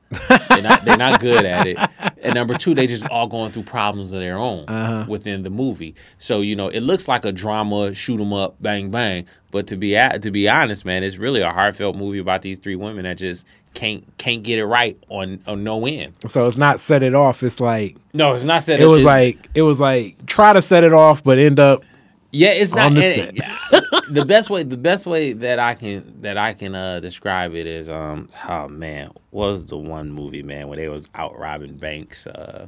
they're 0.49 0.61
not 0.61 0.83
they're 0.83 0.97
not 0.97 1.21
good 1.21 1.45
at 1.45 1.67
it, 1.67 1.77
and 2.21 2.33
number 2.33 2.55
two, 2.55 2.73
they 2.73 2.87
just 2.87 3.05
all 3.05 3.27
going 3.27 3.51
through 3.51 3.63
problems 3.63 4.11
of 4.11 4.19
their 4.19 4.37
own 4.37 4.65
uh-huh. 4.67 5.05
within 5.07 5.43
the 5.43 5.49
movie. 5.49 5.95
So 6.17 6.41
you 6.41 6.55
know, 6.55 6.67
it 6.67 6.81
looks 6.81 7.07
like 7.07 7.23
a 7.23 7.31
drama, 7.31 7.93
shoot 7.93 8.19
'em 8.19 8.33
up, 8.33 8.55
bang 8.61 8.91
bang. 8.91 9.25
But 9.51 9.67
to 9.67 9.77
be 9.77 9.95
at, 9.95 10.21
to 10.23 10.31
be 10.31 10.49
honest, 10.49 10.83
man, 10.83 11.03
it's 11.03 11.17
really 11.17 11.41
a 11.41 11.51
heartfelt 11.51 11.95
movie 11.95 12.19
about 12.19 12.41
these 12.41 12.57
three 12.59 12.75
women 12.75 13.03
that 13.03 13.17
just 13.17 13.45
can't 13.73 14.05
can't 14.17 14.43
get 14.43 14.59
it 14.59 14.65
right 14.65 15.01
on 15.09 15.41
on 15.47 15.63
no 15.63 15.85
end. 15.85 16.13
So 16.27 16.45
it's 16.45 16.57
not 16.57 16.79
set 16.79 17.03
it 17.03 17.15
off. 17.15 17.43
It's 17.43 17.59
like 17.59 17.97
no, 18.13 18.33
it's 18.33 18.43
not 18.43 18.63
set. 18.63 18.79
It, 18.79 18.83
it 18.83 18.87
was 18.87 19.03
like 19.03 19.49
it 19.55 19.61
was 19.61 19.79
like 19.79 20.25
try 20.25 20.53
to 20.53 20.61
set 20.61 20.83
it 20.83 20.93
off, 20.93 21.23
but 21.23 21.37
end 21.37 21.59
up 21.59 21.83
yeah, 22.31 22.51
it's 22.51 22.73
not 22.73 22.93
the, 22.93 24.05
the 24.09 24.25
best 24.25 24.49
way. 24.49 24.63
The 24.63 24.77
best 24.77 25.05
way 25.05 25.33
that 25.33 25.59
I 25.59 25.73
can 25.73 26.21
that 26.21 26.37
I 26.37 26.53
can 26.53 26.75
uh, 26.75 26.99
describe 27.01 27.55
it 27.55 27.67
is 27.67 27.89
um 27.89 28.29
oh 28.47 28.69
man 28.69 29.11
was 29.31 29.65
the 29.65 29.77
one 29.77 30.11
movie 30.11 30.43
man 30.43 30.69
when 30.69 30.79
they 30.79 30.87
was 30.87 31.09
out 31.15 31.37
robbing 31.37 31.75
banks. 31.75 32.27
Uh, 32.27 32.67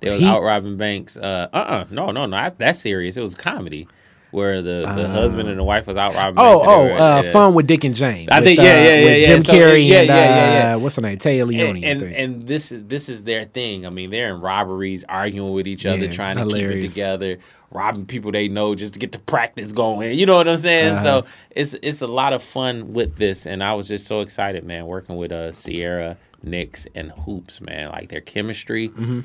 they 0.00 0.10
was 0.10 0.20
he, 0.20 0.26
out 0.26 0.42
robbing 0.42 0.76
banks. 0.76 1.16
Uh 1.16 1.48
uh 1.52 1.56
uh 1.56 1.84
no 1.90 2.12
no 2.12 2.26
no 2.26 2.50
that's 2.56 2.78
serious. 2.78 3.16
It 3.16 3.22
was 3.22 3.34
comedy 3.34 3.88
where 4.36 4.60
the, 4.60 4.82
the 4.82 5.04
uh, 5.04 5.08
husband 5.08 5.48
and 5.48 5.58
the 5.58 5.64
wife 5.64 5.86
was 5.86 5.96
out 5.96 6.14
robbing. 6.14 6.38
Oh, 6.38 6.62
oh, 6.62 6.84
uh, 6.84 7.22
yeah. 7.24 7.32
fun 7.32 7.54
with 7.54 7.66
Dick 7.66 7.84
and 7.84 7.94
Jane. 7.94 8.28
I 8.30 8.40
with, 8.40 8.44
think 8.44 8.58
yeah, 8.58 8.64
yeah, 8.64 8.82
yeah, 8.82 9.04
with 9.04 9.20
yeah. 9.20 9.26
Jim 9.26 9.44
so, 9.44 9.52
Carrey 9.54 9.88
yeah, 9.88 9.98
and 10.00 10.08
yeah, 10.08 10.14
yeah, 10.14 10.68
yeah. 10.68 10.74
Uh, 10.74 10.78
what's 10.78 10.96
her 10.96 11.02
name, 11.02 11.16
Téa 11.16 11.46
Leoni. 11.46 11.82
And, 11.84 12.02
and, 12.02 12.14
and, 12.14 12.46
this 12.46 12.70
is 12.70 12.84
this 12.84 13.08
is 13.08 13.24
their 13.24 13.44
thing. 13.44 13.86
I 13.86 13.90
mean, 13.90 14.10
they're 14.10 14.34
in 14.34 14.42
robberies, 14.42 15.04
arguing 15.08 15.54
with 15.54 15.66
each 15.66 15.86
other, 15.86 16.12
trying 16.12 16.34
to 16.34 16.42
hilarious. 16.42 16.74
keep 16.74 16.84
it 16.84 16.88
together, 16.88 17.38
robbing 17.70 18.04
people 18.04 18.30
they 18.30 18.46
know 18.48 18.74
just 18.74 18.92
to 18.92 18.98
get 18.98 19.12
the 19.12 19.20
practice 19.20 19.72
going. 19.72 20.18
You 20.18 20.26
know 20.26 20.36
what 20.36 20.48
I'm 20.48 20.58
saying? 20.58 20.92
Uh-huh. 20.92 21.22
So 21.22 21.26
it's 21.52 21.74
it's 21.82 22.02
a 22.02 22.06
lot 22.06 22.34
of 22.34 22.42
fun 22.42 22.92
with 22.92 23.16
this, 23.16 23.46
and 23.46 23.64
I 23.64 23.72
was 23.72 23.88
just 23.88 24.06
so 24.06 24.20
excited, 24.20 24.64
man, 24.64 24.84
working 24.84 25.16
with 25.16 25.32
uh 25.32 25.50
Sierra, 25.50 26.18
Nix, 26.42 26.86
and 26.94 27.10
Hoops, 27.10 27.62
man. 27.62 27.88
Like 27.88 28.10
their 28.10 28.20
chemistry. 28.20 28.90
Mm-hmm 28.90 29.20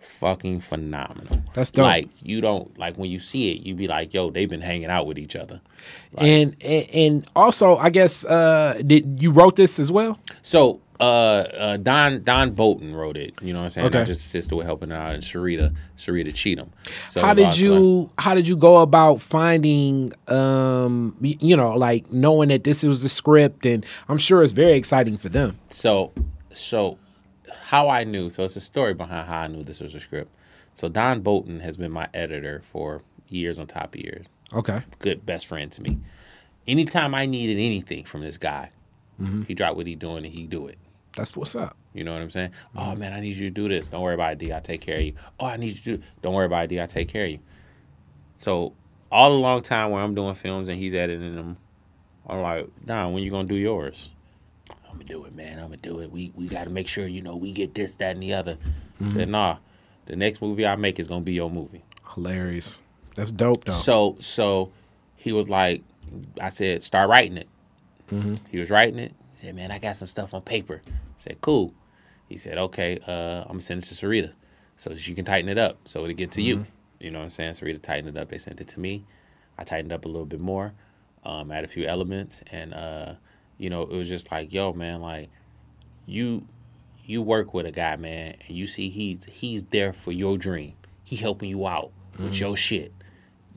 fucking 0.00 0.60
phenomenal. 0.60 1.42
That's 1.54 1.70
dope. 1.70 1.84
Like 1.84 2.08
you 2.22 2.40
don't 2.40 2.76
like 2.78 2.96
when 2.96 3.10
you 3.10 3.20
see 3.20 3.52
it, 3.52 3.62
you 3.62 3.74
be 3.74 3.88
like, 3.88 4.12
"Yo, 4.12 4.30
they've 4.30 4.50
been 4.50 4.60
hanging 4.60 4.90
out 4.90 5.06
with 5.06 5.18
each 5.18 5.36
other." 5.36 5.60
Like, 6.12 6.26
and, 6.26 6.56
and, 6.60 6.94
and 6.94 7.26
also, 7.36 7.76
I 7.76 7.90
guess 7.90 8.24
uh 8.24 8.80
did 8.84 9.22
you 9.22 9.30
wrote 9.30 9.56
this 9.56 9.78
as 9.78 9.90
well? 9.90 10.18
So 10.42 10.80
uh, 11.00 11.02
uh, 11.02 11.76
Don 11.78 12.22
Don 12.22 12.50
Bolton 12.50 12.94
wrote 12.94 13.16
it. 13.16 13.32
You 13.40 13.54
know 13.54 13.60
what 13.60 13.64
I'm 13.64 13.70
saying? 13.70 13.86
Okay. 13.86 14.04
just 14.04 14.30
sister 14.30 14.54
with 14.54 14.66
helping 14.66 14.92
out, 14.92 15.14
and 15.14 15.22
Sharita 15.22 15.74
Sharita 15.96 16.34
Cheatham. 16.34 16.70
So 17.08 17.22
how 17.22 17.32
did 17.32 17.56
you 17.56 18.10
How 18.18 18.34
did 18.34 18.46
you 18.46 18.56
go 18.56 18.78
about 18.78 19.22
finding 19.22 20.12
um 20.28 21.16
you 21.20 21.56
know 21.56 21.74
like 21.74 22.12
knowing 22.12 22.50
that 22.50 22.64
this 22.64 22.82
was 22.82 23.02
the 23.02 23.08
script, 23.08 23.64
and 23.64 23.84
I'm 24.08 24.18
sure 24.18 24.42
it's 24.42 24.52
very 24.52 24.74
exciting 24.74 25.16
for 25.16 25.30
them. 25.30 25.58
So 25.70 26.12
so 26.52 26.98
how 27.70 27.88
I 27.88 28.02
knew. 28.02 28.30
So 28.30 28.42
it's 28.42 28.56
a 28.56 28.60
story 28.60 28.94
behind 28.94 29.28
how 29.28 29.42
I 29.42 29.46
knew 29.46 29.62
this 29.62 29.80
was 29.80 29.94
a 29.94 30.00
script. 30.00 30.34
So 30.72 30.88
Don 30.88 31.20
Bolton 31.20 31.60
has 31.60 31.76
been 31.76 31.92
my 31.92 32.08
editor 32.12 32.62
for 32.64 33.00
years 33.28 33.60
on 33.60 33.68
top 33.68 33.94
of 33.94 34.00
years. 34.00 34.26
Okay. 34.52 34.82
Good 34.98 35.24
best 35.24 35.46
friend 35.46 35.70
to 35.70 35.80
me. 35.80 35.98
Anytime 36.66 37.14
I 37.14 37.26
needed 37.26 37.58
anything 37.58 38.04
from 38.04 38.22
this 38.22 38.38
guy, 38.38 38.72
mm-hmm. 39.22 39.42
he 39.42 39.54
dropped 39.54 39.76
what 39.76 39.86
he 39.86 39.94
doing 39.94 40.24
and 40.24 40.34
he 40.34 40.48
do 40.48 40.66
it. 40.66 40.78
That's 41.16 41.36
what's 41.36 41.54
up. 41.54 41.76
You 41.94 42.02
know 42.02 42.12
what 42.12 42.22
I'm 42.22 42.30
saying? 42.30 42.50
Oh, 42.74 42.80
mm-hmm. 42.80 42.90
Oh 42.90 42.96
man, 42.96 43.12
I 43.12 43.20
need 43.20 43.36
you 43.36 43.46
to 43.46 43.54
do 43.54 43.68
this. 43.68 43.86
Don't 43.86 44.02
worry 44.02 44.14
about 44.14 44.32
it, 44.32 44.38
D. 44.38 44.52
I 44.52 44.58
take 44.58 44.80
care 44.80 44.96
of 44.96 45.02
you. 45.02 45.14
Oh, 45.38 45.46
I 45.46 45.56
need 45.56 45.68
you 45.68 45.74
to 45.74 45.96
do. 45.98 46.02
Don't 46.22 46.34
worry 46.34 46.46
about 46.46 46.64
it, 46.64 46.68
D. 46.70 46.80
I 46.80 46.86
take 46.86 47.06
care 47.06 47.26
of 47.26 47.30
you. 47.30 47.38
So 48.40 48.72
all 49.12 49.30
the 49.30 49.38
long 49.38 49.62
time 49.62 49.92
where 49.92 50.02
I'm 50.02 50.16
doing 50.16 50.34
films 50.34 50.68
and 50.68 50.76
he's 50.76 50.94
editing 50.94 51.36
them, 51.36 51.56
I'm 52.26 52.42
like, 52.42 52.68
Don, 52.84 53.12
when 53.12 53.22
you 53.22 53.30
gonna 53.30 53.46
do 53.46 53.54
yours? 53.54 54.10
I'm 54.90 54.98
gonna 54.98 55.04
do 55.04 55.24
it, 55.24 55.34
man. 55.34 55.58
I'm 55.58 55.66
gonna 55.66 55.76
do 55.76 56.00
it. 56.00 56.10
We 56.10 56.32
we 56.34 56.46
got 56.46 56.64
to 56.64 56.70
make 56.70 56.88
sure 56.88 57.06
you 57.06 57.22
know 57.22 57.36
we 57.36 57.52
get 57.52 57.74
this, 57.74 57.94
that, 57.94 58.12
and 58.12 58.22
the 58.22 58.34
other. 58.34 58.54
Mm-hmm. 58.54 59.08
Said, 59.08 59.28
nah. 59.28 59.56
The 60.06 60.16
next 60.16 60.42
movie 60.42 60.66
I 60.66 60.74
make 60.74 60.98
is 60.98 61.06
gonna 61.06 61.20
be 61.20 61.34
your 61.34 61.50
movie. 61.50 61.84
Hilarious. 62.14 62.82
That's 63.14 63.30
dope, 63.30 63.64
though. 63.64 63.72
So 63.72 64.16
so 64.18 64.72
he 65.14 65.32
was 65.32 65.48
like, 65.48 65.82
I 66.40 66.48
said, 66.48 66.82
start 66.82 67.08
writing 67.08 67.36
it. 67.36 67.48
Mm-hmm. 68.10 68.34
He 68.50 68.58
was 68.58 68.70
writing 68.70 68.98
it. 68.98 69.12
He 69.34 69.46
said, 69.46 69.54
man, 69.54 69.70
I 69.70 69.78
got 69.78 69.96
some 69.96 70.08
stuff 70.08 70.34
on 70.34 70.42
paper. 70.42 70.82
I 70.86 70.90
said, 71.16 71.40
cool. 71.40 71.72
He 72.28 72.36
said, 72.36 72.58
okay, 72.58 72.98
uh, 73.06 73.42
I'm 73.42 73.48
gonna 73.48 73.60
send 73.60 73.82
it 73.82 73.86
to 73.86 73.94
Sarita 73.94 74.32
so 74.76 74.94
she 74.94 75.14
can 75.14 75.24
tighten 75.24 75.48
it 75.48 75.58
up 75.58 75.78
so 75.84 76.02
it'll 76.02 76.14
get 76.14 76.32
to 76.32 76.40
mm-hmm. 76.40 76.60
you. 76.60 76.66
You 76.98 77.10
know 77.10 77.18
what 77.18 77.24
I'm 77.24 77.30
saying? 77.30 77.52
Sarita 77.52 77.80
tightened 77.80 78.16
it 78.16 78.20
up. 78.20 78.30
They 78.30 78.38
sent 78.38 78.60
it 78.60 78.68
to 78.68 78.80
me. 78.80 79.04
I 79.58 79.64
tightened 79.64 79.92
up 79.92 80.06
a 80.06 80.08
little 80.08 80.26
bit 80.26 80.40
more, 80.40 80.72
um, 81.24 81.52
add 81.52 81.64
a 81.64 81.68
few 81.68 81.86
elements, 81.86 82.42
and 82.50 82.72
uh, 82.72 83.14
you 83.60 83.68
know, 83.68 83.82
it 83.82 83.90
was 83.90 84.08
just 84.08 84.32
like, 84.32 84.54
yo, 84.54 84.72
man, 84.72 85.02
like 85.02 85.28
you 86.06 86.46
you 87.04 87.20
work 87.20 87.52
with 87.52 87.66
a 87.66 87.70
guy, 87.70 87.96
man, 87.96 88.36
and 88.48 88.56
you 88.56 88.66
see 88.66 88.88
he's 88.88 89.26
he's 89.26 89.64
there 89.64 89.92
for 89.92 90.12
your 90.12 90.38
dream. 90.38 90.72
He 91.04 91.16
helping 91.16 91.50
you 91.50 91.66
out 91.66 91.90
mm-hmm. 92.14 92.24
with 92.24 92.40
your 92.40 92.56
shit. 92.56 92.90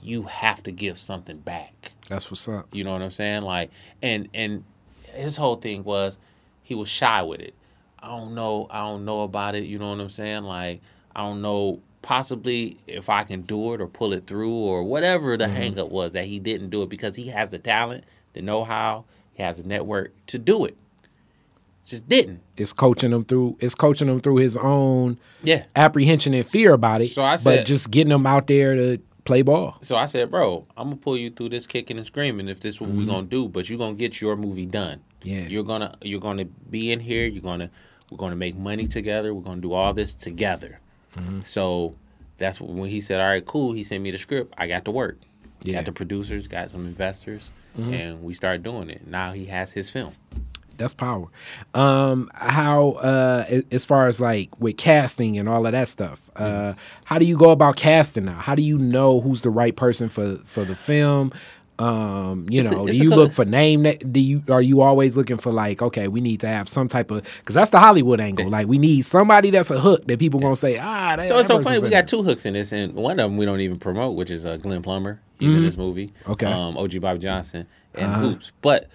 You 0.02 0.24
have 0.24 0.62
to 0.64 0.72
give 0.74 0.98
something 0.98 1.38
back. 1.38 1.94
That's 2.10 2.30
what's 2.30 2.50
up. 2.50 2.68
You 2.74 2.84
know 2.84 2.92
what 2.92 3.02
I'm 3.02 3.12
saying? 3.12 3.44
Like, 3.44 3.72
and 4.02 4.28
and 4.34 4.66
his 5.04 5.38
whole 5.38 5.56
thing 5.56 5.86
was 5.86 6.20
he 6.64 6.76
was 6.76 6.90
shy 6.90 7.22
with 7.24 7.40
it. 7.40 7.54
I 8.00 8.08
don't 8.08 8.36
know. 8.36 8.68
I 8.70 8.80
don't 8.80 9.06
know 9.06 9.22
about 9.22 9.56
it. 9.56 9.64
You 9.64 9.80
know 9.80 9.92
what 9.92 10.02
I'm 10.02 10.10
saying? 10.10 10.44
Like, 10.44 10.82
I 11.16 11.22
don't 11.22 11.42
know. 11.42 11.80
Possibly 12.02 12.78
if 12.88 13.10
I 13.10 13.24
can 13.24 13.44
do 13.44 13.74
it 13.74 13.80
or 13.80 13.88
pull 13.88 14.12
it 14.12 14.28
through 14.28 14.54
or 14.54 14.84
whatever 14.84 15.38
the 15.38 15.46
mm-hmm. 15.46 15.80
hangup 15.80 15.90
was 15.90 16.12
that 16.12 16.26
he 16.26 16.40
didn't 16.40 16.72
do 16.72 16.84
it 16.84 16.90
because 16.90 17.16
he 17.16 17.28
has 17.28 17.50
the 17.52 17.60
talent, 17.60 18.04
the 18.34 18.42
know-how, 18.42 19.06
he 19.34 19.44
has 19.44 19.60
a 19.60 19.68
network 19.68 20.14
to 20.28 20.38
do 20.38 20.66
it. 20.66 20.78
Just 21.86 22.08
didn't. 22.08 22.42
It's 22.56 22.72
coaching 22.72 23.12
him 23.12 23.26
through. 23.26 23.58
It's 23.60 23.76
coaching 23.76 24.08
him 24.08 24.22
through 24.22 24.38
his 24.38 24.56
own 24.56 25.20
yeah 25.44 25.66
apprehension 25.76 26.34
and 26.34 26.46
fear 26.46 26.72
about 26.72 27.02
it. 27.02 27.10
So 27.10 27.22
I 27.22 27.36
said, 27.36 27.58
but 27.60 27.66
just 27.66 27.92
getting 27.92 28.12
him 28.12 28.26
out 28.26 28.48
there 28.48 28.76
to 28.76 29.02
play 29.26 29.42
ball. 29.42 29.78
So 29.82 29.96
I 29.96 30.06
said, 30.06 30.32
bro, 30.32 30.66
I'm 30.78 30.88
gonna 30.88 30.96
pull 30.96 31.18
you 31.18 31.30
through 31.30 31.50
this 31.50 31.68
kicking 31.68 31.98
and 31.98 32.06
screaming 32.06 32.48
if 32.48 32.62
this 32.62 32.76
is 32.76 32.82
what 32.82 32.90
mm-hmm. 32.90 33.00
we're 33.00 33.14
gonna 33.14 33.28
do. 33.28 33.50
But 33.50 33.70
you're 33.70 33.78
gonna 33.78 33.96
get 33.96 34.22
your 34.22 34.38
movie 34.38 34.66
done. 34.66 35.02
Yeah. 35.24 35.42
You're 35.48 35.64
gonna 35.64 35.94
you're 36.02 36.22
gonna 36.22 36.46
be 36.46 36.92
in 36.92 37.02
here. 37.02 37.28
You're 37.28 37.44
gonna 37.44 37.70
we're 38.10 38.18
gonna 38.18 38.38
make 38.38 38.56
money 38.56 38.88
together. 38.88 39.34
We're 39.34 39.42
gonna 39.42 39.62
do 39.62 39.74
all 39.74 39.94
this 39.94 40.16
together. 40.16 40.80
Mm-hmm. 41.18 41.42
So 41.42 41.96
that's 42.38 42.62
when 42.62 42.90
he 42.90 43.02
said, 43.02 43.20
all 43.20 43.28
right, 43.28 43.46
cool. 43.46 43.74
He 43.74 43.84
sent 43.84 44.02
me 44.02 44.12
the 44.12 44.18
script. 44.18 44.54
I 44.58 44.68
got 44.68 44.86
to 44.86 44.92
work. 44.92 45.18
Yeah. 45.64 45.76
Got 45.76 45.86
the 45.86 45.92
producers. 45.92 46.48
Got 46.48 46.72
some 46.72 46.86
investors 46.86 47.52
mm-hmm. 47.78 47.94
and 47.94 48.24
we 48.24 48.34
started 48.34 48.64
doing 48.64 48.90
it. 48.90 49.08
Now 49.08 49.32
he 49.32 49.46
has 49.46 49.72
his 49.72 49.90
film. 49.90 50.14
That's 50.78 50.94
power. 50.94 51.28
Um, 51.76 52.32
how 52.34 52.94
uh, 52.94 53.62
as 53.72 53.86
far 53.86 54.08
as 54.08 54.20
like 54.20 54.60
with 54.60 54.78
casting 54.78 55.38
and 55.38 55.48
all 55.48 55.66
of 55.66 55.72
that 55.72 55.88
stuff, 55.88 56.32
uh, 56.36 56.44
mm-hmm. 56.44 56.80
how 57.06 57.20
do 57.20 57.26
you 57.26 57.38
go 57.38 57.52
about 57.52 57.76
casting 57.76 58.26
now? 58.26 58.40
How 58.40 58.56
do 58.56 58.64
you 58.64 58.78
know 58.78 59.22
who's 59.22 59.44
the 59.44 59.52
right 59.52 59.76
person 59.76 60.10
for 60.10 60.38
for 60.46 60.66
the 60.66 60.76
film? 60.76 61.32
Um, 61.80 62.48
you 62.50 62.62
it's 62.62 62.70
know, 62.70 62.86
a, 62.86 62.92
do 62.92 62.98
you 62.98 63.10
look 63.10 63.32
for 63.32 63.46
name? 63.46 63.84
That 63.84 64.14
do 64.14 64.20
you 64.20 64.44
are 64.50 64.62
you 64.62 64.82
always 64.82 65.18
looking 65.18 65.38
for 65.38 65.52
like, 65.52 65.82
okay, 65.82 66.08
we 66.08 66.22
need 66.22 66.40
to 66.42 66.48
have 66.48 66.70
some 66.70 66.88
type 66.88 67.10
of 67.12 67.24
because 67.40 67.56
that's 67.56 67.72
the 67.72 67.80
Hollywood 67.80 68.22
angle. 68.22 68.50
Like, 68.50 68.68
we 68.68 68.78
need 68.78 69.02
somebody 69.02 69.50
that's 69.50 69.72
a 69.72 69.80
hook 69.80 70.06
that 70.06 70.20
people 70.20 70.40
gonna 70.40 70.56
say, 70.56 70.78
ah. 70.78 71.16
That, 71.16 71.28
so 71.28 71.40
it's 71.40 71.48
so 71.48 71.62
funny. 71.62 71.80
We 71.80 71.90
got 71.90 72.08
two 72.08 72.22
hooks 72.22 72.46
in 72.46 72.54
this, 72.54 72.72
and 72.72 72.94
one 72.94 73.20
of 73.20 73.30
them 73.30 73.38
we 73.38 73.46
don't 73.46 73.60
even 73.60 73.80
promote, 73.80 74.16
which 74.16 74.30
is 74.30 74.46
uh, 74.46 74.58
Glenn 74.58 74.84
Plummer. 74.84 75.20
He's 75.44 75.52
mm-hmm. 75.52 75.58
in 75.58 75.66
this 75.66 75.78
movie. 75.78 76.14
Okay. 76.28 76.46
Um, 76.46 76.78
OG 76.78 77.02
Bob 77.02 77.20
Johnson 77.20 77.68
and 77.96 78.06
uh-huh. 78.06 78.22
Hoops, 78.22 78.54
but 78.62 78.90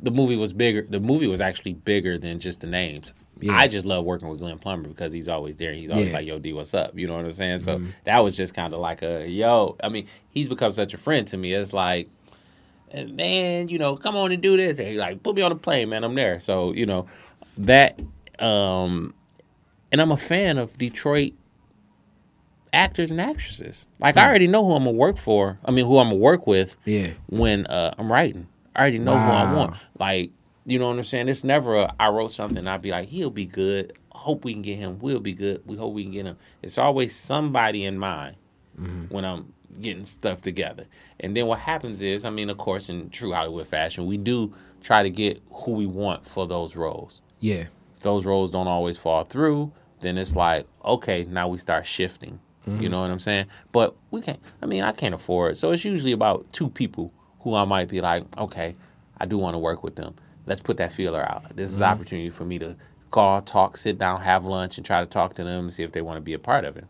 the 0.00 0.10
movie 0.10 0.36
was 0.36 0.54
bigger. 0.54 0.86
The 0.88 1.00
movie 1.00 1.26
was 1.26 1.42
actually 1.42 1.74
bigger 1.74 2.16
than 2.16 2.40
just 2.40 2.60
the 2.60 2.66
names. 2.66 3.12
Yeah. 3.38 3.54
I 3.54 3.68
just 3.68 3.84
love 3.84 4.06
working 4.06 4.28
with 4.28 4.38
Glenn 4.38 4.58
Plummer 4.58 4.88
because 4.88 5.12
he's 5.12 5.28
always 5.28 5.56
there. 5.56 5.74
He's 5.74 5.90
always 5.90 6.08
yeah. 6.08 6.14
like, 6.14 6.26
"Yo, 6.26 6.38
D, 6.38 6.54
what's 6.54 6.72
up?" 6.72 6.98
You 6.98 7.06
know 7.06 7.16
what 7.16 7.26
I'm 7.26 7.32
saying? 7.32 7.60
So 7.60 7.76
mm-hmm. 7.76 7.90
that 8.04 8.20
was 8.20 8.34
just 8.36 8.54
kind 8.54 8.72
of 8.72 8.80
like 8.80 9.02
a 9.02 9.28
yo. 9.28 9.76
I 9.84 9.90
mean, 9.90 10.06
he's 10.30 10.48
become 10.48 10.72
such 10.72 10.94
a 10.94 10.98
friend 10.98 11.28
to 11.28 11.36
me. 11.36 11.52
It's 11.52 11.74
like, 11.74 12.08
man, 12.94 13.68
you 13.68 13.78
know, 13.78 13.96
come 13.96 14.16
on 14.16 14.32
and 14.32 14.42
do 14.42 14.56
this. 14.56 14.78
And 14.78 14.96
like, 14.96 15.22
put 15.22 15.36
me 15.36 15.42
on 15.42 15.52
a 15.52 15.56
plane, 15.56 15.90
man. 15.90 16.04
I'm 16.04 16.14
there. 16.14 16.40
So 16.40 16.72
you 16.72 16.86
know, 16.86 17.06
that. 17.58 18.00
um 18.38 19.12
And 19.92 20.00
I'm 20.00 20.12
a 20.12 20.16
fan 20.16 20.56
of 20.56 20.78
Detroit 20.78 21.34
actors 22.76 23.10
and 23.10 23.20
actresses. 23.20 23.86
Like, 23.98 24.14
mm-hmm. 24.14 24.20
I 24.20 24.22
mm. 24.22 24.28
already 24.28 24.46
know 24.46 24.64
who 24.64 24.72
I'm 24.72 24.84
gonna 24.84 24.96
work 24.96 25.18
for. 25.18 25.58
I 25.64 25.70
mean, 25.70 25.86
who 25.86 25.98
I'm 25.98 26.08
gonna 26.08 26.16
work 26.16 26.46
with. 26.46 26.76
Yeah. 26.84 27.10
When 27.28 27.66
uh, 27.66 27.94
I'm 27.98 28.12
writing, 28.12 28.46
I 28.74 28.80
already 28.80 28.98
know 28.98 29.14
wow. 29.14 29.26
who 29.26 29.32
I 29.32 29.56
want. 29.56 29.76
Like 29.98 30.30
you 30.66 30.80
know 30.80 30.88
what 30.88 30.96
I'm 30.96 31.04
saying? 31.04 31.28
It's 31.28 31.44
never 31.44 31.76
a, 31.76 31.94
I 31.98 32.08
wrote 32.08 32.32
something 32.32 32.66
I'd 32.66 32.82
be 32.82 32.90
like, 32.90 33.08
he'll 33.08 33.30
be 33.30 33.46
good. 33.46 33.92
Hope 34.10 34.44
we 34.44 34.52
can 34.52 34.62
get 34.62 34.78
him. 34.78 34.98
We'll 34.98 35.20
be 35.20 35.32
good. 35.32 35.62
We 35.64 35.76
hope 35.76 35.94
we 35.94 36.02
can 36.02 36.12
get 36.12 36.26
him. 36.26 36.36
It's 36.60 36.76
always 36.76 37.14
somebody 37.14 37.84
in 37.84 37.96
mind 37.96 38.36
mm-hmm. 38.78 39.04
when 39.04 39.24
I'm 39.24 39.52
getting 39.80 40.04
stuff 40.04 40.40
together. 40.40 40.86
And 41.20 41.36
then 41.36 41.46
what 41.46 41.60
happens 41.60 42.02
is, 42.02 42.24
I 42.24 42.30
mean, 42.30 42.50
of 42.50 42.58
course, 42.58 42.88
in 42.88 43.10
true 43.10 43.32
Hollywood 43.32 43.68
fashion, 43.68 44.06
we 44.06 44.16
do 44.16 44.52
try 44.82 45.04
to 45.04 45.10
get 45.10 45.40
who 45.52 45.72
we 45.72 45.86
want 45.86 46.26
for 46.26 46.48
those 46.48 46.74
roles. 46.74 47.22
Yeah. 47.38 47.66
If 47.96 48.02
those 48.02 48.26
roles 48.26 48.50
don't 48.50 48.66
always 48.66 48.98
fall 48.98 49.22
through, 49.22 49.70
then 50.00 50.18
it's 50.18 50.34
like, 50.34 50.66
okay, 50.84 51.24
now 51.24 51.46
we 51.46 51.58
start 51.58 51.86
shifting. 51.86 52.40
Mm-hmm. 52.66 52.82
You 52.82 52.88
know 52.88 53.00
what 53.00 53.10
I'm 53.10 53.20
saying? 53.20 53.46
But 53.72 53.94
we 54.10 54.20
can't, 54.20 54.40
I 54.60 54.66
mean, 54.66 54.82
I 54.82 54.92
can't 54.92 55.14
afford 55.14 55.52
it. 55.52 55.54
So 55.56 55.72
it's 55.72 55.84
usually 55.84 56.12
about 56.12 56.52
two 56.52 56.68
people 56.68 57.12
who 57.40 57.54
I 57.54 57.64
might 57.64 57.88
be 57.88 58.00
like, 58.00 58.24
okay, 58.36 58.74
I 59.18 59.26
do 59.26 59.38
want 59.38 59.54
to 59.54 59.58
work 59.58 59.84
with 59.84 59.96
them 59.96 60.14
let's 60.46 60.60
put 60.60 60.76
that 60.78 60.92
feeler 60.92 61.22
out. 61.22 61.54
This 61.54 61.68
is 61.68 61.76
mm-hmm. 61.76 61.84
an 61.84 61.90
opportunity 61.90 62.30
for 62.30 62.44
me 62.44 62.58
to 62.60 62.76
call, 63.10 63.42
talk, 63.42 63.76
sit 63.76 63.98
down, 63.98 64.20
have 64.20 64.46
lunch, 64.46 64.76
and 64.76 64.86
try 64.86 65.00
to 65.00 65.06
talk 65.06 65.34
to 65.34 65.44
them 65.44 65.64
and 65.64 65.72
see 65.72 65.82
if 65.82 65.92
they 65.92 66.02
want 66.02 66.16
to 66.16 66.22
be 66.22 66.32
a 66.32 66.38
part 66.38 66.64
of 66.64 66.76
it. 66.76 66.86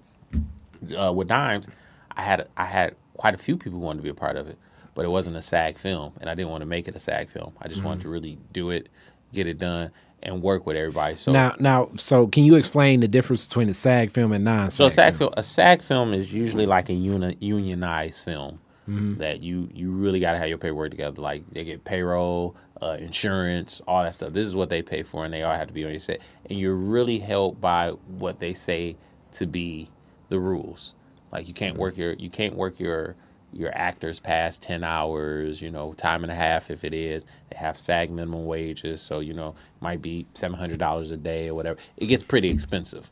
Uh, 0.97 1.13
with 1.13 1.29
Dimes, 1.29 1.69
I 2.13 2.23
had 2.23 2.49
I 2.57 2.65
had 2.65 2.95
quite 3.17 3.35
a 3.35 3.39
few 3.39 3.57
people 3.57 3.81
wanted 3.81 3.99
to 3.99 4.03
be 4.03 4.11
a 4.11 4.15
part 4.15 4.37
of 4.37 4.49
it, 4.49 4.59
but 4.95 5.05
it 5.05 5.09
wasn't 5.09 5.37
a 5.37 5.43
SAG 5.43 5.79
film, 5.79 6.13
and 6.21 6.31
I 6.31 6.35
didn't 6.35 6.51
want 6.51 6.63
to 6.63 6.67
make 6.67 6.87
it 6.87 6.95
a 6.95 6.99
SAG 6.99 7.31
film. 7.31 7.53
I 7.61 7.69
just 7.69 7.81
mm-hmm. 7.81 7.89
wanted 7.89 8.03
to 8.03 8.09
really 8.09 8.39
do 8.53 8.71
it, 8.71 8.89
get 9.33 9.47
it 9.47 9.59
done, 9.59 9.91
and 10.27 10.43
work 10.43 10.67
with 10.67 10.77
everybody. 10.77 11.15
So 11.15 11.33
now, 11.33 11.55
now, 11.59 11.91
so 11.95 12.27
can 12.27 12.45
you 12.45 12.57
explain 12.57 13.01
the 13.01 13.09
difference 13.09 13.47
between 13.47 13.69
a 13.69 13.75
SAG 13.75 14.11
film 14.11 14.33
and 14.33 14.45
non-SAG? 14.45 14.77
So 14.77 14.87
a 14.87 14.91
SAG 14.91 15.17
film, 15.17 15.35
a 15.37 15.43
SAG 15.43 15.83
film 15.83 16.13
is 16.13 16.33
usually 16.33 16.67
like 16.67 16.89
a 16.91 16.95
uni- 16.95 17.37
unionized 17.41 18.25
film. 18.25 18.61
Mm-hmm. 18.89 19.17
That 19.17 19.43
you 19.43 19.69
you 19.75 19.91
really 19.91 20.21
got 20.21 20.33
to 20.33 20.39
have 20.39 20.49
your 20.49 20.59
paperwork 20.59 20.93
together. 20.93 21.21
Like 21.21 21.43
they 21.51 21.65
get 21.65 21.83
payroll, 21.85 22.55
uh, 22.81 22.97
insurance, 23.01 23.83
all 23.89 24.05
that 24.05 24.15
stuff. 24.15 24.33
This 24.33 24.47
is 24.47 24.55
what 24.55 24.69
they 24.69 24.81
pay 24.81 25.03
for, 25.03 25.25
and 25.25 25.35
they 25.35 25.43
all 25.43 25.57
have 25.57 25.67
to 25.67 25.75
be 25.75 25.85
on 25.85 25.91
your 25.91 25.99
set. 25.99 26.21
And 26.49 26.57
you're 26.57 26.77
really 26.77 27.19
held 27.19 27.61
by 27.61 27.91
what 28.07 28.39
they 28.39 28.55
say 28.55 28.97
to 29.33 29.47
be 29.47 29.91
the 30.29 30.39
rules. 30.39 30.95
Like 31.33 31.49
you 31.49 31.55
can't 31.55 31.75
mm-hmm. 31.75 31.83
work 31.83 31.97
your 31.97 32.13
you 32.13 32.31
can't 32.31 32.55
work 32.55 32.79
your 32.79 33.17
your 33.57 33.77
actors 33.77 34.21
pass 34.21 34.59
10 34.59 34.85
hours, 34.85 35.61
you 35.61 35.71
know, 35.71 35.93
time 35.95 36.23
and 36.23 36.33
a 36.33 36.35
half 36.35 36.71
if 36.71 36.85
it 36.85 36.95
is. 36.95 37.25
They 37.51 37.57
have 37.57 37.79
SAG 37.79 38.11
minimum 38.11 38.47
wages, 38.47 39.01
so, 39.01 39.21
you 39.21 39.35
know, 39.35 39.51
it 39.51 39.83
might 39.83 40.03
be 40.03 40.27
$700 40.35 41.13
a 41.13 41.17
day 41.17 41.49
or 41.49 41.55
whatever. 41.55 41.79
It 41.97 42.07
gets 42.07 42.23
pretty 42.23 42.49
expensive. 42.49 43.11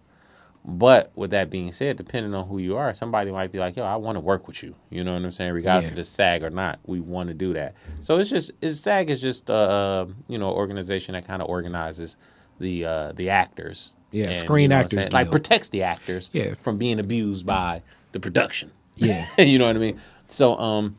But 0.66 1.12
with 1.14 1.30
that 1.32 1.50
being 1.50 1.72
said, 1.72 1.98
depending 1.98 2.34
on 2.34 2.46
who 2.46 2.58
you 2.58 2.76
are, 2.76 2.94
somebody 2.94 3.30
might 3.30 3.52
be 3.52 3.58
like, 3.58 3.76
"Yo, 3.76 3.84
I 3.84 3.96
want 3.96 4.16
to 4.16 4.20
work 4.20 4.46
with 4.48 4.62
you." 4.62 4.74
You 4.88 5.04
know 5.04 5.12
what 5.12 5.22
I'm 5.22 5.30
saying? 5.30 5.52
Regardless 5.52 5.90
yeah. 5.90 5.92
if 5.92 5.98
it's 5.98 6.08
SAG 6.08 6.42
or 6.42 6.48
not, 6.48 6.78
we 6.86 7.00
want 7.00 7.28
to 7.28 7.34
do 7.34 7.52
that. 7.52 7.74
So 8.00 8.18
it's 8.18 8.30
just, 8.30 8.50
it's 8.62 8.80
SAG 8.80 9.10
is 9.10 9.20
just, 9.20 9.50
uh, 9.50 10.06
you 10.26 10.38
know, 10.38 10.48
organization 10.48 11.12
that 11.12 11.26
kind 11.26 11.42
of 11.42 11.50
organizes 11.50 12.16
the 12.60 12.86
uh, 12.86 13.12
the 13.12 13.28
actors. 13.28 13.92
Yeah, 14.10 14.28
and, 14.28 14.36
screen 14.36 14.62
you 14.62 14.68
know 14.68 14.76
actors, 14.76 15.12
like 15.12 15.30
protects 15.30 15.68
the 15.68 15.82
actors 15.82 16.30
yeah. 16.32 16.54
from 16.54 16.78
being 16.78 16.98
abused 16.98 17.44
by 17.44 17.82
the 18.12 18.20
production. 18.20 18.70
Yeah, 18.96 19.26
you 19.38 19.58
know 19.58 19.66
what 19.66 19.76
I 19.76 19.80
mean. 19.80 20.00
So, 20.28 20.56
um, 20.58 20.98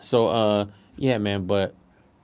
so 0.00 0.28
uh, 0.28 0.66
yeah, 0.96 1.18
man. 1.18 1.46
But 1.46 1.74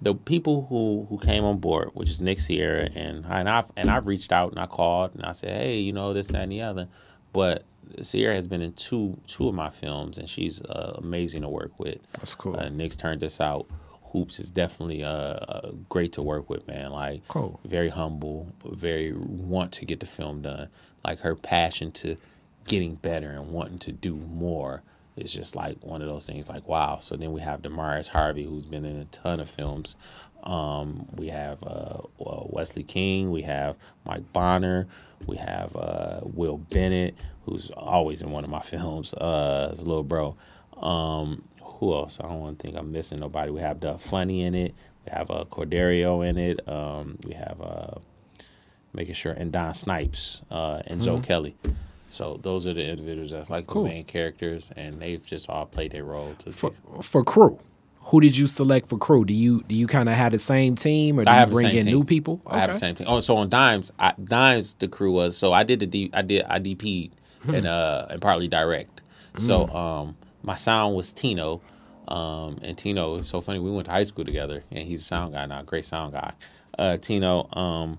the 0.00 0.14
people 0.14 0.66
who 0.68 1.06
who 1.08 1.18
came 1.18 1.44
on 1.44 1.58
board, 1.58 1.90
which 1.94 2.10
is 2.10 2.20
Nick 2.20 2.40
Sierra, 2.40 2.88
and 2.94 3.24
and 3.28 3.48
I've 3.48 3.70
and 3.76 3.90
I've 3.90 4.06
reached 4.06 4.32
out 4.32 4.50
and 4.50 4.60
I 4.60 4.66
called 4.66 5.14
and 5.14 5.24
I 5.24 5.32
said, 5.32 5.60
hey, 5.60 5.78
you 5.78 5.92
know 5.92 6.12
this, 6.12 6.28
that, 6.28 6.42
and 6.42 6.52
the 6.52 6.62
other. 6.62 6.88
But 7.32 7.64
Sierra 8.02 8.34
has 8.34 8.46
been 8.46 8.62
in 8.62 8.72
two 8.74 9.18
two 9.26 9.48
of 9.48 9.54
my 9.54 9.70
films, 9.70 10.18
and 10.18 10.28
she's 10.28 10.60
uh, 10.62 10.94
amazing 10.98 11.42
to 11.42 11.48
work 11.48 11.78
with. 11.78 11.98
That's 12.12 12.34
cool. 12.34 12.58
Uh, 12.58 12.68
Nick's 12.68 12.96
turned 12.96 13.20
this 13.20 13.40
out. 13.40 13.66
Hoops 14.12 14.38
is 14.38 14.50
definitely 14.50 15.02
uh, 15.02 15.08
uh, 15.08 15.70
great 15.88 16.12
to 16.12 16.22
work 16.22 16.48
with, 16.48 16.66
man. 16.68 16.92
Like, 16.92 17.26
cool. 17.26 17.58
very 17.64 17.88
humble, 17.88 18.46
very 18.64 19.12
want 19.12 19.72
to 19.72 19.84
get 19.84 20.00
the 20.00 20.06
film 20.06 20.42
done. 20.42 20.68
Like 21.04 21.20
her 21.20 21.34
passion 21.34 21.90
to 21.92 22.16
getting 22.66 22.94
better 22.94 23.30
and 23.30 23.48
wanting 23.50 23.78
to 23.78 23.92
do 23.92 24.14
more 24.14 24.82
it's 25.16 25.32
just 25.32 25.54
like 25.54 25.76
one 25.84 26.02
of 26.02 26.08
those 26.08 26.26
things 26.26 26.48
like 26.48 26.66
wow. 26.66 26.98
So 27.00 27.16
then 27.16 27.32
we 27.32 27.40
have 27.40 27.62
Damaris 27.62 28.08
Harvey 28.08 28.44
who's 28.44 28.64
been 28.64 28.84
in 28.84 28.96
a 28.96 29.04
ton 29.06 29.40
of 29.40 29.48
films. 29.48 29.96
Um, 30.42 31.06
we 31.16 31.28
have 31.28 31.62
uh, 31.62 32.00
Wesley 32.18 32.82
King. 32.82 33.30
We 33.30 33.42
have 33.42 33.76
Mike 34.04 34.30
Bonner. 34.32 34.86
We 35.26 35.36
have 35.36 35.74
uh, 35.76 36.20
Will 36.22 36.58
Bennett 36.58 37.14
who's 37.44 37.70
always 37.70 38.22
in 38.22 38.30
one 38.30 38.44
of 38.44 38.50
my 38.50 38.60
films 38.62 39.14
uh, 39.14 39.68
his 39.70 39.80
little 39.80 40.04
bro. 40.04 40.36
Um, 40.80 41.44
who 41.62 41.94
else? 41.94 42.18
I 42.20 42.24
don't 42.24 42.40
want 42.40 42.58
to 42.58 42.62
think 42.62 42.76
I'm 42.76 42.92
missing 42.92 43.20
nobody. 43.20 43.50
We 43.50 43.60
have 43.60 43.80
Duff 43.80 44.02
Funny 44.02 44.42
in 44.42 44.54
it. 44.54 44.74
We 45.06 45.12
have 45.12 45.30
uh, 45.30 45.44
Corderio 45.50 46.26
in 46.26 46.38
it. 46.38 46.66
Um, 46.68 47.18
we 47.24 47.34
have 47.34 47.60
uh, 47.60 47.98
making 48.92 49.14
sure 49.14 49.32
and 49.32 49.52
Don 49.52 49.74
Snipes 49.74 50.42
uh, 50.50 50.82
and 50.86 51.00
mm-hmm. 51.00 51.16
Zoe 51.16 51.20
Kelly 51.20 51.56
so 52.14 52.38
those 52.42 52.66
are 52.66 52.74
the 52.74 52.86
individuals 52.86 53.30
that's 53.30 53.50
like 53.50 53.66
cool. 53.66 53.82
the 53.82 53.90
main 53.90 54.04
characters, 54.04 54.70
and 54.76 55.00
they've 55.00 55.24
just 55.24 55.48
all 55.48 55.66
played 55.66 55.92
their 55.92 56.04
role. 56.04 56.34
To 56.40 56.52
for, 56.52 56.72
for 57.02 57.24
crew, 57.24 57.58
who 58.00 58.20
did 58.20 58.36
you 58.36 58.46
select 58.46 58.88
for 58.88 58.98
crew? 58.98 59.24
Do 59.24 59.34
you 59.34 59.62
do 59.64 59.74
you 59.74 59.86
kind 59.86 60.08
of 60.08 60.14
have 60.14 60.32
the 60.32 60.38
same 60.38 60.76
team, 60.76 61.18
or 61.18 61.24
do 61.24 61.32
you 61.32 61.46
bring 61.46 61.66
in 61.76 61.84
team. 61.84 61.92
new 61.92 62.04
people? 62.04 62.40
Okay. 62.46 62.56
I 62.56 62.60
have 62.60 62.72
the 62.72 62.78
same 62.78 62.94
team. 62.94 63.06
Oh, 63.08 63.20
so 63.20 63.36
on 63.36 63.48
Dimes, 63.48 63.92
I, 63.98 64.14
Dimes 64.22 64.74
the 64.78 64.88
crew 64.88 65.12
was 65.12 65.36
so 65.36 65.52
I 65.52 65.64
did 65.64 65.80
the 65.80 65.86
D, 65.86 66.10
I 66.12 66.22
did 66.22 66.44
I 66.44 66.60
DP'd 66.60 67.14
hmm. 67.42 67.54
and 67.54 67.66
uh 67.66 68.06
and 68.10 68.22
partly 68.22 68.48
direct. 68.48 69.02
Hmm. 69.34 69.40
So 69.40 69.68
um 69.68 70.16
my 70.42 70.54
sound 70.54 70.94
was 70.94 71.12
Tino. 71.12 71.60
Um, 72.06 72.58
and 72.60 72.76
Tino 72.76 73.14
is 73.14 73.26
so 73.26 73.40
funny. 73.40 73.58
We 73.58 73.70
went 73.70 73.86
to 73.86 73.90
high 73.90 74.04
school 74.04 74.26
together, 74.26 74.62
and 74.70 74.86
he's 74.86 75.00
a 75.00 75.04
sound 75.04 75.32
guy 75.32 75.46
now, 75.46 75.62
great 75.62 75.86
sound 75.86 76.12
guy. 76.12 76.34
Uh, 76.78 76.98
Tino, 76.98 77.48
um, 77.54 77.98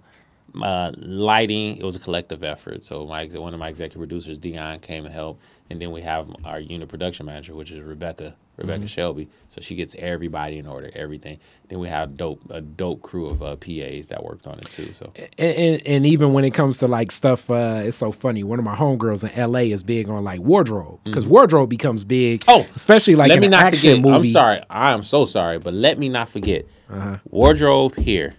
uh, 0.62 0.92
lighting, 0.98 1.78
it 1.78 1.84
was 1.84 1.96
a 1.96 2.00
collective 2.00 2.44
effort. 2.44 2.84
So 2.84 3.06
my 3.06 3.26
one 3.26 3.54
of 3.54 3.60
my 3.60 3.70
executive 3.70 4.00
producers, 4.00 4.38
Dion, 4.38 4.80
came 4.80 5.06
and 5.06 5.14
helped, 5.14 5.42
and 5.70 5.82
then 5.82 5.92
we 5.92 6.02
have 6.02 6.28
our 6.46 6.60
unit 6.60 6.88
production 6.88 7.26
manager, 7.26 7.56
which 7.56 7.72
is 7.72 7.82
Rebecca, 7.82 8.36
Rebecca 8.58 8.80
mm-hmm. 8.80 8.88
Shelby. 8.88 9.30
So 9.50 9.62
she 9.62 9.76
gets 9.76 9.96
everybody 9.96 10.58
in 10.58 10.68
order, 10.68 10.92
everything. 10.94 11.40
Then 11.70 11.80
we 11.80 11.88
have 11.88 12.16
dope 12.18 12.42
a 12.50 12.62
dope 12.62 13.02
crew 13.02 13.28
of 13.28 13.42
uh, 13.42 13.56
PAs 13.56 14.08
that 14.10 14.24
worked 14.24 14.48
on 14.48 14.60
it 14.60 14.70
too. 14.70 14.94
So 14.94 15.12
and, 15.16 15.58
and, 15.58 15.88
and, 15.88 16.06
even 16.06 16.34
when 16.34 16.46
it 16.46 16.52
comes 16.54 16.78
to 16.80 16.88
like 16.88 17.12
stuff, 17.12 17.50
uh, 17.50 17.82
it's 17.84 17.98
so 17.98 18.12
funny. 18.12 18.44
One 18.44 18.60
of 18.60 18.66
my 18.66 18.76
homegirls 18.76 19.30
in 19.30 19.52
LA 19.52 19.60
is 19.60 19.84
big 19.84 20.10
on 20.10 20.24
like 20.24 20.40
wardrobe 20.40 21.00
because 21.04 21.26
mm-hmm. 21.26 21.34
wardrobe 21.34 21.70
becomes 21.70 22.04
big. 22.04 22.44
Oh, 22.48 22.68
especially 22.76 23.16
like 23.16 23.30
let 23.30 23.40
me 23.40 23.48
not 23.48 23.74
forget. 23.74 24.00
Movie. 24.00 24.16
I'm 24.16 24.26
sorry, 24.26 24.62
I 24.70 24.94
am 24.94 25.04
so 25.04 25.26
sorry, 25.26 25.60
but 25.60 25.74
let 25.74 25.98
me 25.98 26.10
not 26.10 26.30
forget 26.30 26.66
uh-huh. 26.90 27.18
wardrobe 27.26 27.96
here 27.98 28.36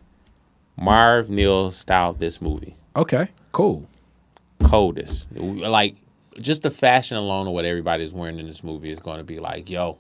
Marv 0.77 1.31
Neal 1.31 1.71
styled 1.71 2.19
this 2.19 2.41
movie. 2.41 2.77
Okay, 2.95 3.29
cool. 3.53 3.89
Coldest. 4.63 5.33
Like 5.33 5.97
just 6.41 6.63
the 6.63 6.71
fashion 6.71 7.17
alone 7.17 7.47
of 7.47 7.53
what 7.53 7.65
everybody's 7.65 8.13
wearing 8.13 8.39
in 8.39 8.47
this 8.47 8.63
movie 8.63 8.91
is 8.91 9.01
going 9.01 9.19
to 9.19 9.25
be 9.25 9.39
like, 9.39 9.71
yo, 9.71 9.99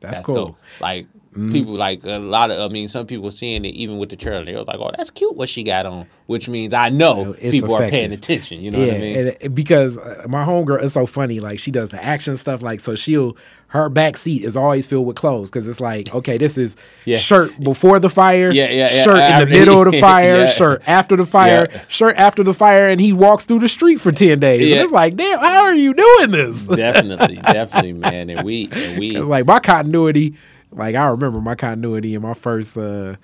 that's, 0.00 0.18
that's 0.18 0.26
cool. 0.26 0.34
Dope. 0.34 0.58
Like 0.80 1.06
Mm-hmm. 1.32 1.52
People 1.52 1.74
like 1.74 2.04
a 2.04 2.18
lot 2.18 2.50
of. 2.50 2.70
I 2.70 2.72
mean, 2.72 2.88
some 2.88 3.06
people 3.06 3.30
seeing 3.30 3.64
it 3.64 3.70
even 3.70 3.96
with 3.96 4.10
the 4.10 4.16
trailer. 4.16 4.44
They 4.44 4.54
was 4.54 4.66
like, 4.66 4.78
"Oh, 4.78 4.90
that's 4.94 5.10
cute 5.10 5.34
what 5.34 5.48
she 5.48 5.62
got 5.62 5.86
on," 5.86 6.06
which 6.26 6.46
means 6.46 6.74
I 6.74 6.90
know 6.90 7.32
it's 7.38 7.52
people 7.52 7.74
effective. 7.74 7.86
are 7.86 7.90
paying 7.90 8.12
attention. 8.12 8.60
You 8.60 8.70
know 8.70 8.80
yeah, 8.80 8.86
what 8.86 8.96
I 8.96 8.98
mean? 8.98 9.36
And 9.40 9.54
because 9.54 9.96
uh, 9.96 10.26
my 10.28 10.44
homegirl 10.44 10.82
is 10.82 10.92
so 10.92 11.06
funny. 11.06 11.40
Like 11.40 11.58
she 11.58 11.70
does 11.70 11.88
the 11.88 12.04
action 12.04 12.36
stuff. 12.36 12.60
Like 12.60 12.80
so, 12.80 12.94
she'll 12.94 13.34
her 13.72 13.88
back 13.88 14.18
seat 14.18 14.44
is 14.44 14.54
always 14.54 14.86
filled 14.86 15.06
with 15.06 15.16
clothes 15.16 15.50
because 15.50 15.66
it's 15.66 15.80
like, 15.80 16.14
okay, 16.14 16.36
this 16.36 16.58
is 16.58 16.76
yeah. 17.06 17.16
shirt 17.16 17.58
before 17.58 17.98
the 17.98 18.10
fire, 18.10 18.52
yeah, 18.52 18.68
yeah, 18.68 18.92
yeah. 18.92 19.02
shirt 19.02 19.18
in 19.18 19.38
the 19.38 19.46
middle 19.46 19.80
of 19.80 19.90
the 19.90 20.00
fire, 20.02 20.46
shirt 20.46 20.82
after 20.86 21.16
the 21.16 21.24
fire, 21.24 21.68
shirt 21.88 22.14
after 22.16 22.44
the 22.44 22.52
fire, 22.52 22.88
and 22.88 23.00
he 23.00 23.14
walks 23.14 23.46
through 23.46 23.60
the 23.60 23.68
street 23.68 23.98
for 23.98 24.12
ten 24.12 24.38
days. 24.38 24.70
And 24.70 24.82
it's 24.82 24.92
like, 24.92 25.16
damn, 25.16 25.38
how 25.38 25.62
are 25.62 25.74
you 25.74 25.94
doing 25.94 26.30
this? 26.32 26.66
Definitely, 26.66 27.36
definitely, 27.42 27.94
man. 27.94 28.28
And 28.28 28.44
we, 28.44 28.68
and 28.70 28.98
we, 28.98 29.18
like 29.18 29.46
my 29.46 29.58
continuity 29.58 30.34
like 30.72 30.96
I 30.96 31.06
remember 31.06 31.40
my 31.40 31.54
continuity 31.54 32.14
in 32.14 32.22
my 32.22 32.34
first 32.34 32.76
uh, 32.76 33.16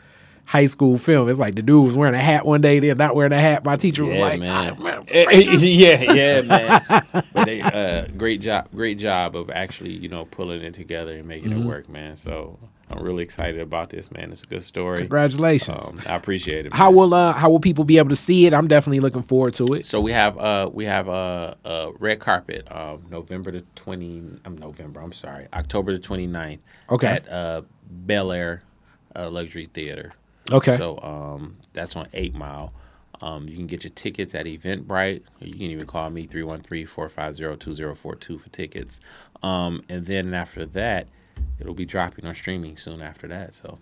high 0.45 0.67
school 0.67 0.97
film. 0.97 1.29
It's 1.29 1.39
like 1.39 1.55
the 1.55 1.63
dude 1.63 1.85
was 1.85 1.95
wearing 1.95 2.15
a 2.15 2.23
hat 2.23 2.47
one 2.47 2.61
day, 2.61 2.79
then 2.81 2.97
not 2.97 3.15
wearing 3.15 3.33
a 3.33 3.41
hat. 3.41 3.65
My 3.65 3.77
teacher 3.77 4.05
was 4.05 4.19
like, 4.19 4.41
man. 4.41 4.77
"Yeah, 5.11 6.13
yeah, 6.13 6.41
man." 6.43 6.85
but 7.33 7.45
they, 7.45 7.61
uh, 7.61 8.07
great 8.17 8.41
job, 8.41 8.69
great 8.75 8.99
job 8.99 9.37
of 9.37 9.51
actually, 9.51 9.93
you 9.93 10.09
know, 10.09 10.25
pulling 10.25 10.63
it 10.63 10.75
together 10.75 11.13
and 11.17 11.29
making 11.29 11.53
mm-hmm. 11.53 11.63
it 11.63 11.67
work, 11.67 11.89
man. 11.89 12.17
So 12.17 12.59
I'm 12.91 13.03
really 13.03 13.23
excited 13.23 13.61
about 13.61 13.91
this, 13.91 14.11
man. 14.11 14.33
It's 14.33 14.43
a 14.43 14.47
good 14.47 14.63
story. 14.63 14.99
Congratulations. 14.99 15.89
Um, 15.89 16.01
I 16.07 16.15
appreciate 16.17 16.67
it. 16.67 16.71
Man. 16.71 16.79
How 16.79 16.91
will 16.91 17.13
uh, 17.15 17.33
how 17.33 17.51
will 17.51 17.61
people 17.61 17.85
be 17.85 17.99
able 17.99 18.09
to 18.11 18.17
see 18.17 18.47
it? 18.47 18.55
I'm 18.55 18.69
definitely 18.69 19.01
looking 19.01 19.23
forward 19.23 19.55
to 19.55 19.75
it. 19.75 19.85
So 19.85 20.01
we 20.01 20.13
have 20.13 20.39
uh 20.39 20.71
we 20.73 20.85
have 20.85 21.09
a, 21.09 21.57
a 21.65 21.93
red 21.99 22.21
carpet 22.21 22.67
um 22.71 23.03
November 23.11 23.51
the 23.51 23.63
20 23.77 24.41
I'm 24.45 24.57
November, 24.57 25.01
I'm 25.01 25.13
sorry. 25.13 25.49
October 25.53 25.93
the 25.93 25.99
29th 25.99 26.61
okay. 26.91 27.07
at 27.09 27.29
uh 27.29 27.63
Bel 27.91 28.33
Air 28.33 28.63
uh, 29.17 29.31
Luxury 29.31 29.67
Theater. 29.67 30.15
Okay. 30.51 30.77
So 30.77 30.99
um 31.01 31.57
that's 31.73 31.97
on 31.97 32.09
8 32.13 32.35
Mile. 32.35 32.73
Um, 33.21 33.49
you 33.49 33.57
can 33.57 33.67
get 33.67 33.85
your 33.85 33.91
tickets 33.91 34.35
at 34.35 34.47
Eventbrite. 34.47 35.23
You 35.41 35.53
can 35.53 35.63
even 35.63 35.87
call 35.87 36.09
me 36.11 36.27
313-450-2042 36.29 37.97
for 37.97 38.49
tickets. 38.51 39.01
Um, 39.43 39.83
and 39.89 40.07
then 40.07 40.33
after 40.35 40.65
that, 40.67 41.09
it'll 41.61 41.75
be 41.75 41.87
dropping 41.87 42.25
on 42.27 42.35
streaming 42.35 42.77
soon 42.77 43.03
after 43.03 43.27
that. 43.29 43.55
So 43.55 43.79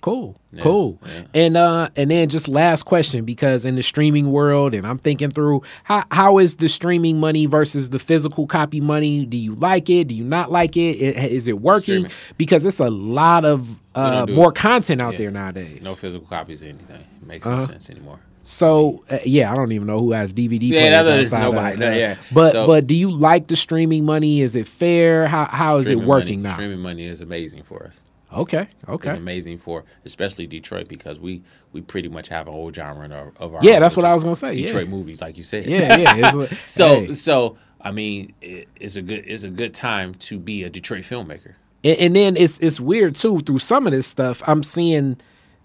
cool 0.00 0.40
yeah, 0.52 0.62
cool 0.62 0.98
yeah. 1.04 1.22
and 1.34 1.56
uh 1.56 1.88
and 1.94 2.10
then 2.10 2.28
just 2.28 2.48
last 2.48 2.84
question 2.84 3.24
because 3.24 3.64
in 3.64 3.76
the 3.76 3.82
streaming 3.82 4.32
world 4.32 4.74
and 4.74 4.86
i'm 4.86 4.98
thinking 4.98 5.30
through 5.30 5.62
how 5.84 6.04
how 6.10 6.38
is 6.38 6.56
the 6.56 6.68
streaming 6.68 7.20
money 7.20 7.46
versus 7.46 7.90
the 7.90 7.98
physical 7.98 8.46
copy 8.46 8.80
money 8.80 9.26
do 9.26 9.36
you 9.36 9.54
like 9.56 9.90
it 9.90 10.08
do 10.08 10.14
you 10.14 10.24
not 10.24 10.50
like 10.50 10.76
it, 10.76 10.96
is 10.96 11.46
it 11.46 11.60
working 11.60 12.06
streaming. 12.06 12.12
because 12.38 12.64
it's 12.64 12.80
a 12.80 12.90
lot 12.90 13.44
of 13.44 13.80
uh 13.94 14.26
more 14.30 14.50
it. 14.50 14.54
content 14.54 15.02
out 15.02 15.12
yeah. 15.12 15.18
there 15.18 15.30
nowadays 15.30 15.84
no 15.84 15.92
physical 15.94 16.26
copies 16.26 16.62
of 16.62 16.68
anything 16.68 16.96
it 17.20 17.26
makes 17.26 17.46
uh-huh. 17.46 17.58
no 17.58 17.64
sense 17.66 17.90
anymore 17.90 18.20
so 18.44 19.04
uh, 19.10 19.18
yeah, 19.24 19.52
I 19.52 19.54
don't 19.54 19.72
even 19.72 19.86
know 19.86 20.00
who 20.00 20.12
has 20.12 20.32
DVD 20.32 20.62
yeah, 20.62 21.02
players 21.02 21.32
outside 21.32 21.42
nobody. 21.42 21.74
Of, 21.74 21.80
no, 21.80 21.92
yeah, 21.92 22.16
but 22.32 22.52
so, 22.52 22.66
but 22.66 22.86
do 22.86 22.94
you 22.94 23.10
like 23.10 23.48
the 23.48 23.56
streaming 23.56 24.04
money? 24.04 24.40
Is 24.40 24.56
it 24.56 24.66
fair? 24.66 25.26
How 25.26 25.44
how 25.46 25.78
is 25.78 25.88
it 25.88 25.96
working 26.00 26.42
money, 26.42 26.50
now? 26.50 26.54
Streaming 26.54 26.80
money 26.80 27.04
is 27.04 27.20
amazing 27.20 27.62
for 27.62 27.84
us. 27.84 28.00
Okay, 28.32 28.68
okay, 28.88 29.10
it's 29.10 29.18
amazing 29.18 29.58
for 29.58 29.84
especially 30.04 30.46
Detroit 30.46 30.88
because 30.88 31.18
we 31.18 31.42
we 31.72 31.80
pretty 31.80 32.08
much 32.08 32.28
have 32.28 32.46
a 32.48 32.52
whole 32.52 32.72
genre 32.72 33.06
of, 33.06 33.36
of 33.36 33.54
our 33.54 33.60
yeah. 33.62 33.78
That's 33.80 33.96
what 33.96 34.06
I 34.06 34.14
was 34.14 34.22
gonna 34.22 34.36
say. 34.36 34.54
Detroit 34.54 34.84
yeah. 34.84 34.90
movies, 34.90 35.20
like 35.20 35.36
you 35.36 35.42
said. 35.42 35.66
Yeah, 35.66 35.96
yeah. 35.96 36.46
so 36.64 37.00
hey. 37.00 37.14
so 37.14 37.56
I 37.80 37.90
mean, 37.90 38.32
it, 38.40 38.68
it's 38.76 38.96
a 38.96 39.02
good 39.02 39.24
it's 39.26 39.44
a 39.44 39.50
good 39.50 39.74
time 39.74 40.14
to 40.14 40.38
be 40.38 40.64
a 40.64 40.70
Detroit 40.70 41.02
filmmaker. 41.02 41.54
And, 41.82 41.98
and 41.98 42.16
then 42.16 42.36
it's 42.36 42.58
it's 42.58 42.80
weird 42.80 43.16
too. 43.16 43.40
Through 43.40 43.58
some 43.58 43.86
of 43.86 43.92
this 43.92 44.06
stuff, 44.06 44.42
I'm 44.46 44.62
seeing 44.62 45.20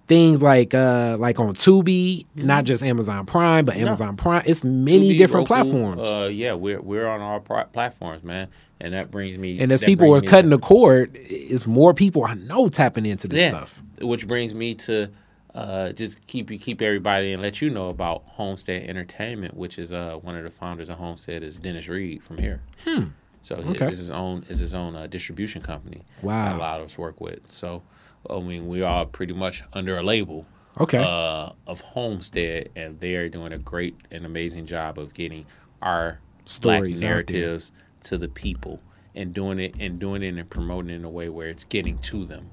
things 0.07 0.41
like 0.41 0.73
uh 0.73 1.17
like 1.19 1.39
on 1.39 1.53
Tubi, 1.55 2.25
mm-hmm. 2.25 2.45
not 2.45 2.63
just 2.63 2.83
Amazon 2.83 3.25
Prime, 3.25 3.65
but 3.65 3.75
Amazon 3.75 4.09
no. 4.09 4.13
Prime. 4.13 4.43
It's 4.45 4.63
many 4.63 5.13
Tubi, 5.13 5.17
different 5.17 5.49
Roku, 5.49 5.63
platforms. 5.63 6.07
Uh, 6.07 6.29
yeah, 6.31 6.53
we're 6.53 6.81
we're 6.81 7.07
on 7.07 7.21
all 7.21 7.39
pro- 7.39 7.65
platforms, 7.65 8.23
man, 8.23 8.47
and 8.79 8.93
that 8.93 9.11
brings 9.11 9.37
me. 9.37 9.59
And 9.59 9.71
as 9.71 9.81
people 9.81 10.13
are 10.13 10.21
cutting 10.21 10.51
the 10.51 10.59
cord, 10.59 11.15
it's 11.15 11.67
more 11.67 11.93
people 11.93 12.25
I 12.25 12.35
know 12.35 12.69
tapping 12.69 13.05
into 13.05 13.27
this 13.27 13.41
yeah, 13.41 13.49
stuff. 13.49 13.81
Which 14.01 14.27
brings 14.27 14.53
me 14.53 14.75
to 14.75 15.09
uh, 15.53 15.91
just 15.93 16.25
keep 16.27 16.49
keep 16.61 16.81
everybody 16.81 17.33
and 17.33 17.41
let 17.41 17.61
you 17.61 17.69
know 17.69 17.89
about 17.89 18.23
Homestead 18.25 18.87
Entertainment, 18.89 19.55
which 19.55 19.79
is 19.79 19.93
uh 19.93 20.17
one 20.21 20.35
of 20.35 20.43
the 20.43 20.51
founders 20.51 20.89
of 20.89 20.97
Homestead 20.97 21.43
is 21.43 21.57
Dennis 21.57 21.87
Reed 21.87 22.23
from 22.23 22.37
here. 22.37 22.61
Hmm. 22.83 23.05
So 23.41 23.57
okay. 23.57 23.87
it's 23.87 23.99
his 23.99 24.11
own 24.11 24.43
is 24.49 24.59
his 24.59 24.73
own 24.73 24.95
uh, 24.95 25.05
distribution 25.07 25.61
company. 25.61 26.01
Wow. 26.23 26.45
That 26.45 26.55
a 26.55 26.57
lot 26.57 26.79
of 26.79 26.87
us 26.87 26.97
work 26.97 27.21
with. 27.21 27.51
So 27.51 27.83
I 28.29 28.39
mean, 28.39 28.67
we 28.67 28.81
are 28.81 29.05
pretty 29.05 29.33
much 29.33 29.63
under 29.73 29.97
a 29.97 30.03
label. 30.03 30.45
Okay. 30.79 30.97
Uh, 30.97 31.51
of 31.67 31.79
Homestead, 31.79 32.69
and 32.75 32.99
they're 32.99 33.29
doing 33.29 33.53
a 33.53 33.57
great 33.57 33.95
and 34.11 34.25
amazing 34.25 34.65
job 34.65 34.99
of 34.99 35.13
getting 35.13 35.45
our 35.81 36.19
Stories 36.43 36.99
black 36.99 37.09
narratives 37.09 37.71
to 38.03 38.17
the 38.17 38.27
people 38.27 38.81
and 39.15 39.33
doing 39.33 39.59
it 39.59 39.75
and 39.79 39.99
doing 39.99 40.21
it 40.21 40.35
and 40.35 40.49
promoting 40.49 40.91
it 40.91 40.95
in 40.95 41.05
a 41.05 41.09
way 41.09 41.29
where 41.29 41.47
it's 41.47 41.63
getting 41.63 41.97
to 41.99 42.25
them. 42.25 42.49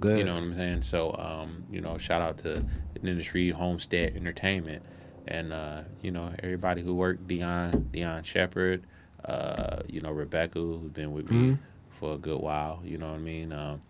Good. 0.00 0.18
You 0.18 0.24
know 0.24 0.34
what 0.34 0.42
I'm 0.42 0.54
saying? 0.54 0.82
So, 0.82 1.14
um, 1.16 1.64
you 1.70 1.80
know, 1.80 1.96
shout 1.98 2.20
out 2.20 2.38
to 2.38 2.64
industry, 3.02 3.50
Homestead 3.50 4.16
Entertainment, 4.16 4.82
and 5.28 5.52
uh, 5.52 5.82
you 6.02 6.10
know 6.10 6.32
everybody 6.42 6.82
who 6.82 6.94
worked, 6.94 7.26
Dion, 7.28 7.88
Dion 7.92 8.22
Shepard, 8.22 8.84
uh, 9.24 9.82
you 9.88 10.00
know 10.00 10.10
Rebecca, 10.10 10.58
who's 10.58 10.90
been 10.90 11.12
with 11.12 11.26
mm-hmm. 11.26 11.52
me 11.52 11.58
for 11.90 12.14
a 12.14 12.18
good 12.18 12.40
while. 12.40 12.80
You 12.84 12.98
know 12.98 13.10
what 13.10 13.16
I 13.16 13.22
mean? 13.22 13.52
Um, 13.52 13.82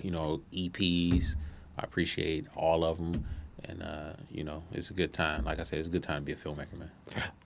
you 0.00 0.10
know, 0.10 0.40
EPs. 0.52 1.36
I 1.78 1.84
appreciate 1.84 2.46
all 2.56 2.84
of 2.84 2.98
them. 2.98 3.24
And, 3.64 3.82
uh, 3.82 4.12
you 4.30 4.44
know, 4.44 4.62
it's 4.72 4.90
a 4.90 4.94
good 4.94 5.12
time. 5.12 5.44
Like 5.44 5.58
I 5.58 5.62
said, 5.64 5.78
it's 5.78 5.88
a 5.88 5.90
good 5.90 6.02
time 6.02 6.22
to 6.22 6.26
be 6.26 6.32
a 6.32 6.36
filmmaker, 6.36 6.78
man. 6.78 6.90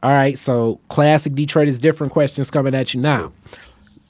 All 0.03 0.12
right. 0.12 0.39
So, 0.39 0.79
classic 0.89 1.35
Detroit 1.35 1.69
is 1.69 1.79
different 1.79 2.12
questions 2.12 2.51
coming 2.51 2.74
at 2.74 2.95
you 2.95 3.01
now. 3.01 3.33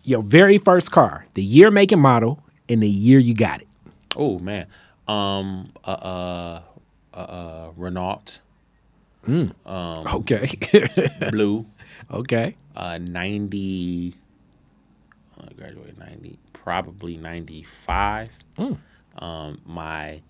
Your 0.04 0.22
very 0.22 0.58
first 0.58 0.90
car, 0.90 1.26
the 1.34 1.42
year, 1.42 1.70
make, 1.70 1.92
and 1.92 2.02
model, 2.02 2.42
and 2.68 2.82
the 2.82 2.88
year 2.88 3.18
you 3.18 3.34
got 3.34 3.62
it. 3.62 3.68
Oh, 4.16 4.38
man. 4.40 4.66
Um, 5.06 5.72
uh, 5.84 5.90
uh, 5.90 6.62
uh, 7.14 7.16
uh 7.16 7.70
Renault. 7.76 8.40
Mm. 9.26 9.54
Um, 9.66 10.06
okay. 10.16 10.50
blue. 11.30 11.64
Okay. 12.10 12.56
Uh, 12.74 12.98
90. 12.98 14.14
I 15.40 15.52
graduated 15.54 15.98
90 15.98 16.38
probably 16.62 17.16
95. 17.16 18.30
Mm. 18.56 18.78
Um, 19.18 19.60
my 19.66 20.22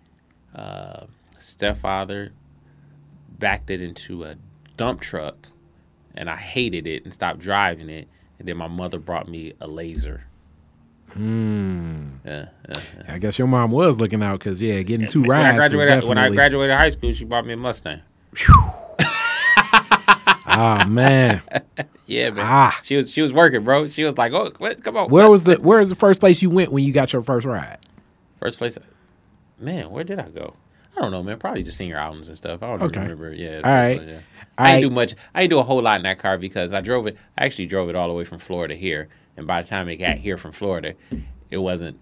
uh, 0.55 1.07
stepfather 1.39 2.33
backed 3.39 3.71
it 3.71 3.83
into 3.83 4.25
a 4.25 4.37
dump 4.77 5.01
truck, 5.01 5.49
and 6.15 6.31
I 6.31 6.37
hated 6.37 6.87
it 6.87 7.05
and 7.05 7.13
stopped 7.13 7.41
driving 7.41 7.89
it. 7.89 8.09
And 8.39 8.49
then 8.49 8.57
my 8.57 8.69
mother 8.69 8.99
brought 8.99 9.29
me 9.29 9.53
a 9.61 9.69
laser. 9.69 10.25
Hmm. 11.13 12.13
Yeah, 12.25 12.47
yeah, 12.69 12.81
yeah. 12.97 13.15
I 13.15 13.19
guess 13.19 13.39
your 13.39 13.47
mom 13.47 13.71
was 13.71 14.01
looking 14.01 14.23
out 14.23 14.39
because 14.39 14.61
yeah, 14.61 14.81
getting 14.83 15.07
two 15.07 15.23
rides. 15.23 15.29
When 15.29 15.47
I 15.47 15.55
graduated, 15.55 15.89
definitely... 15.89 16.09
when 16.09 16.19
I 16.19 16.29
graduated 16.31 16.77
high 16.77 16.91
school, 16.91 17.13
she 17.13 17.25
bought 17.25 17.47
me 17.47 17.53
a 17.53 17.57
Mustang. 17.57 18.01
Ah 20.55 20.85
man. 20.87 21.43
yeah, 22.07 22.31
man. 22.31 22.45
Ah. 22.47 22.79
She 22.83 22.97
was 22.97 23.11
she 23.11 23.23
was 23.23 23.33
working, 23.33 23.65
bro. 23.65 23.89
She 23.89 24.05
was 24.05 24.19
like, 24.19 24.33
"Oh, 24.33 24.53
what, 24.59 24.83
come 24.85 24.97
on." 24.97 25.11
Where 25.11 25.31
was 25.31 25.45
the 25.45 25.57
Where 25.57 25.79
was 25.79 25.89
the 25.89 25.95
first 25.95 26.21
place 26.21 26.43
you 26.43 26.51
went 26.51 26.73
when 26.73 26.85
you 26.85 26.93
got 26.93 27.13
your 27.13 27.23
first 27.23 27.47
ride? 27.47 27.79
First 28.39 28.59
place, 28.59 28.79
man. 29.59 29.91
Where 29.91 30.05
did 30.05 30.19
I 30.19 30.29
go? 30.29 30.55
I 30.97 31.01
don't 31.01 31.11
know, 31.11 31.23
man. 31.23 31.39
Probably 31.39 31.63
just 31.63 31.79
seeing 31.79 31.91
your 31.91 31.99
albums 31.99 32.29
and 32.29 32.37
stuff. 32.37 32.63
I 32.63 32.67
don't 32.67 32.83
okay. 32.83 33.01
remember. 33.01 33.33
Yeah. 33.33 33.61
All 33.65 33.71
right. 33.71 33.99
Place, 33.99 34.11
yeah. 34.11 34.21
I 34.59 34.73
didn't 34.73 34.91
do 34.91 34.95
much. 34.95 35.15
I 35.35 35.41
didn't 35.41 35.51
do 35.51 35.59
a 35.59 35.63
whole 35.63 35.81
lot 35.81 35.97
in 35.97 36.03
that 36.03 36.19
car 36.19 36.37
because 36.37 36.73
I 36.73 36.81
drove 36.81 37.07
it. 37.07 37.17
I 37.39 37.47
actually 37.47 37.67
drove 37.67 37.89
it 37.89 37.97
all 37.97 38.09
the 38.09 38.15
way 38.15 38.25
from 38.25 38.39
Florida 38.39 38.75
here, 38.75 39.09
and 39.37 39.47
by 39.47 39.63
the 39.63 39.69
time 39.69 39.89
it 39.89 39.97
got 39.97 40.19
here 40.19 40.37
from 40.37 40.53
Florida, 40.53 40.95
it 41.51 41.57
wasn't 41.59 41.99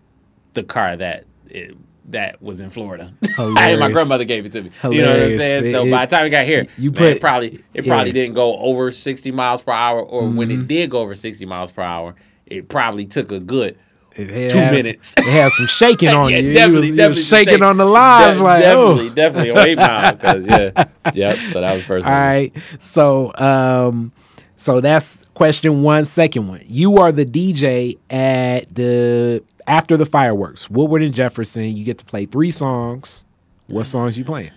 the 0.54 0.64
car 0.64 0.96
that 0.96 1.24
it, 1.46 1.76
that 2.12 2.42
was 2.42 2.60
in 2.60 2.70
Florida. 2.70 3.12
my 3.38 3.90
grandmother 3.92 4.24
gave 4.24 4.46
it 4.46 4.52
to 4.52 4.62
me. 4.62 4.70
Hilarious. 4.80 5.00
You 5.00 5.06
know 5.06 5.10
what 5.10 5.32
I'm 5.32 5.38
saying? 5.38 5.72
So 5.72 5.90
by 5.90 6.06
the 6.06 6.16
time 6.16 6.26
it 6.26 6.30
got 6.30 6.44
here, 6.44 6.66
you 6.76 6.92
put, 6.92 7.00
man, 7.00 7.16
it 7.16 7.20
probably 7.20 7.64
it 7.74 7.86
probably 7.86 8.12
didn't 8.12 8.34
go 8.34 8.56
over 8.56 8.90
60 8.90 9.30
miles 9.32 9.62
per 9.62 9.72
hour, 9.72 10.00
or 10.00 10.22
mm-hmm. 10.22 10.36
when 10.36 10.50
it 10.50 10.56
mm-hmm. 10.56 10.66
did 10.66 10.90
go 10.90 11.00
over 11.00 11.14
60 11.14 11.44
miles 11.46 11.70
per 11.70 11.82
hour, 11.82 12.14
it 12.46 12.68
probably 12.68 13.06
took 13.06 13.32
a 13.32 13.40
good 13.40 13.78
it 14.16 14.50
two 14.50 14.58
minutes. 14.58 15.14
It 15.16 15.24
had 15.24 15.52
some 15.52 15.66
shaking 15.66 16.08
on 16.10 16.30
yeah, 16.30 16.38
you. 16.38 16.52
Definitely, 16.52 16.88
you 16.88 16.92
was, 16.92 16.98
definitely 16.98 17.22
shaking 17.22 17.54
shake. 17.54 17.62
on 17.62 17.76
the 17.76 17.86
lines. 17.86 18.38
De- 18.38 18.44
like, 18.44 18.62
definitely, 18.62 19.08
oh. 19.08 19.14
definitely 19.14 19.50
a 19.50 19.66
eight 19.66 19.78
mile. 19.78 20.16
Cause 20.16 20.44
yeah, 20.46 20.84
yep. 21.14 21.38
So 21.52 21.60
that 21.60 21.74
was 21.74 21.84
first. 21.84 22.06
All 22.06 22.12
one. 22.12 22.20
right. 22.20 22.56
So, 22.78 23.32
um, 23.36 24.12
so 24.56 24.80
that's 24.80 25.22
question 25.34 25.82
one. 25.82 26.04
Second 26.04 26.48
one. 26.48 26.62
You 26.66 26.98
are 26.98 27.12
the 27.12 27.24
DJ 27.24 27.98
at 28.10 28.74
the 28.74 29.42
after 29.66 29.96
the 29.96 30.06
fireworks, 30.06 30.68
Woodward 30.70 31.02
and 31.02 31.14
Jefferson, 31.14 31.64
you 31.76 31.84
get 31.84 31.98
to 31.98 32.04
play 32.04 32.26
three 32.26 32.50
songs. 32.50 33.24
What 33.68 33.84
songs 33.86 34.18
you 34.18 34.24
playing? 34.24 34.50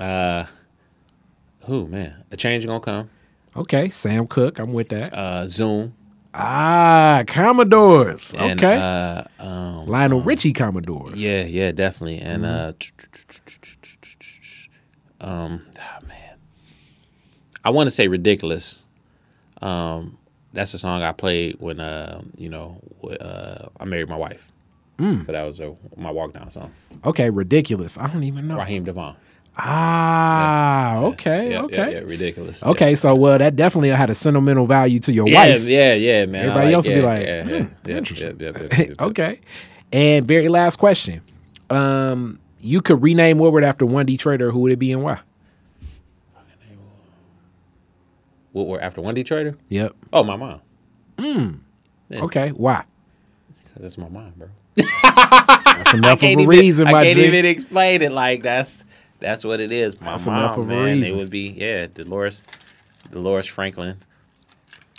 Uh, 0.00 0.46
who 1.64 1.86
man? 1.86 2.24
A 2.30 2.36
change 2.36 2.66
gonna 2.66 2.80
come. 2.80 3.10
Okay, 3.56 3.90
Sam 3.90 4.26
Cooke, 4.26 4.58
I'm 4.58 4.72
with 4.72 4.88
that. 4.90 5.12
Uh, 5.12 5.46
Zoom. 5.48 5.94
Ah, 6.34 7.24
Commodores. 7.26 8.34
And, 8.34 8.62
okay. 8.62 8.76
Uh, 8.76 9.24
um, 9.42 9.86
Lionel 9.86 10.20
Richie 10.20 10.52
Commodores. 10.52 11.14
Yeah, 11.14 11.42
yeah, 11.44 11.72
definitely. 11.72 12.18
And 12.20 12.44
Mm-hmm. 12.44 12.86
uh, 15.20 15.26
um, 15.26 15.66
oh, 15.78 16.06
man, 16.06 16.36
I 17.64 17.70
want 17.70 17.88
to 17.88 17.90
say 17.90 18.06
ridiculous. 18.08 18.84
Um, 19.60 20.17
that's 20.52 20.72
the 20.72 20.78
song 20.78 21.02
I 21.02 21.12
played 21.12 21.56
when 21.60 21.80
uh, 21.80 22.22
you 22.36 22.48
know, 22.48 22.80
uh, 23.20 23.68
I 23.80 23.84
married 23.84 24.08
my 24.08 24.16
wife. 24.16 24.50
Mm. 24.98 25.24
So 25.24 25.30
that 25.32 25.44
was 25.44 25.60
a, 25.60 25.74
my 25.96 26.10
walk 26.10 26.32
down 26.32 26.50
song. 26.50 26.72
Okay, 27.04 27.30
ridiculous. 27.30 27.96
I 27.98 28.08
don't 28.12 28.24
even 28.24 28.48
know. 28.48 28.56
Raheem 28.56 28.84
DeVaughn. 28.84 29.14
Ah, 29.60 30.96
okay, 30.98 31.50
Yeah, 31.52 31.62
okay. 31.62 31.76
yeah, 31.76 31.88
yeah, 31.88 31.98
ridiculous. 32.00 32.62
Okay, 32.62 32.94
so 32.94 33.14
well, 33.14 33.38
that 33.38 33.56
definitely 33.56 33.90
had 33.90 34.08
a 34.10 34.14
sentimental 34.14 34.66
value 34.66 34.98
to 35.00 35.12
your 35.12 35.28
Yeah, 35.28 35.34
wife. 35.52 35.62
yeah, 35.64 35.94
yeah, 35.94 36.26
man. 36.26 36.42
Everybody 36.42 36.66
like- 36.66 36.74
else 36.74 36.86
would 36.88 36.94
be 36.94 37.02
like, 37.02 37.26
yeah, 37.26 37.42
hmm, 37.42 37.50
yeah, 37.50 37.66
yeah, 37.86 37.96
interesting. 37.96 38.36
yeah, 38.40 38.50
yeah, 38.54 38.62
yeah, 38.62 38.76
yeah, 38.78 38.86
yeah. 38.88 38.94
okay. 39.06 39.40
And 39.92 40.26
very 40.26 40.48
last 40.48 40.76
question. 40.76 41.22
Um, 41.70 42.38
you 42.60 42.80
could 42.82 43.02
rename 43.02 43.38
Woodward 43.38 43.64
after 43.64 43.84
one 43.86 44.06
Detroiter, 44.06 44.52
who 44.52 44.60
would 44.60 44.72
it 44.72 44.78
be 44.78 44.92
and 44.92 45.02
why? 45.02 45.20
What 48.58 48.66
were 48.66 48.80
after 48.80 49.00
one 49.00 49.14
Detroiter? 49.14 49.56
Yep. 49.68 49.94
Oh, 50.12 50.24
my 50.24 50.36
mom. 50.36 50.60
Yeah. 52.08 52.24
Okay. 52.24 52.48
Why? 52.50 52.84
That's 53.76 53.96
my 53.96 54.08
mom, 54.08 54.32
bro. 54.36 54.48
That's 54.74 55.94
enough 55.94 56.18
of 56.18 56.24
a 56.24 56.32
even, 56.32 56.46
reason, 56.48 56.88
I 56.88 57.04
can't 57.04 57.16
G. 57.18 57.26
even 57.26 57.44
explain 57.44 58.02
it. 58.02 58.10
Like 58.10 58.42
that's 58.42 58.84
that's 59.20 59.44
what 59.44 59.60
it 59.60 59.70
is. 59.70 60.00
My 60.00 60.12
That's 60.12 60.26
mom, 60.26 60.66
man. 60.66 61.02
It 61.04 61.14
would 61.14 61.30
be 61.30 61.50
yeah, 61.50 61.86
Dolores, 61.86 62.42
Dolores 63.12 63.46
Franklin. 63.46 63.98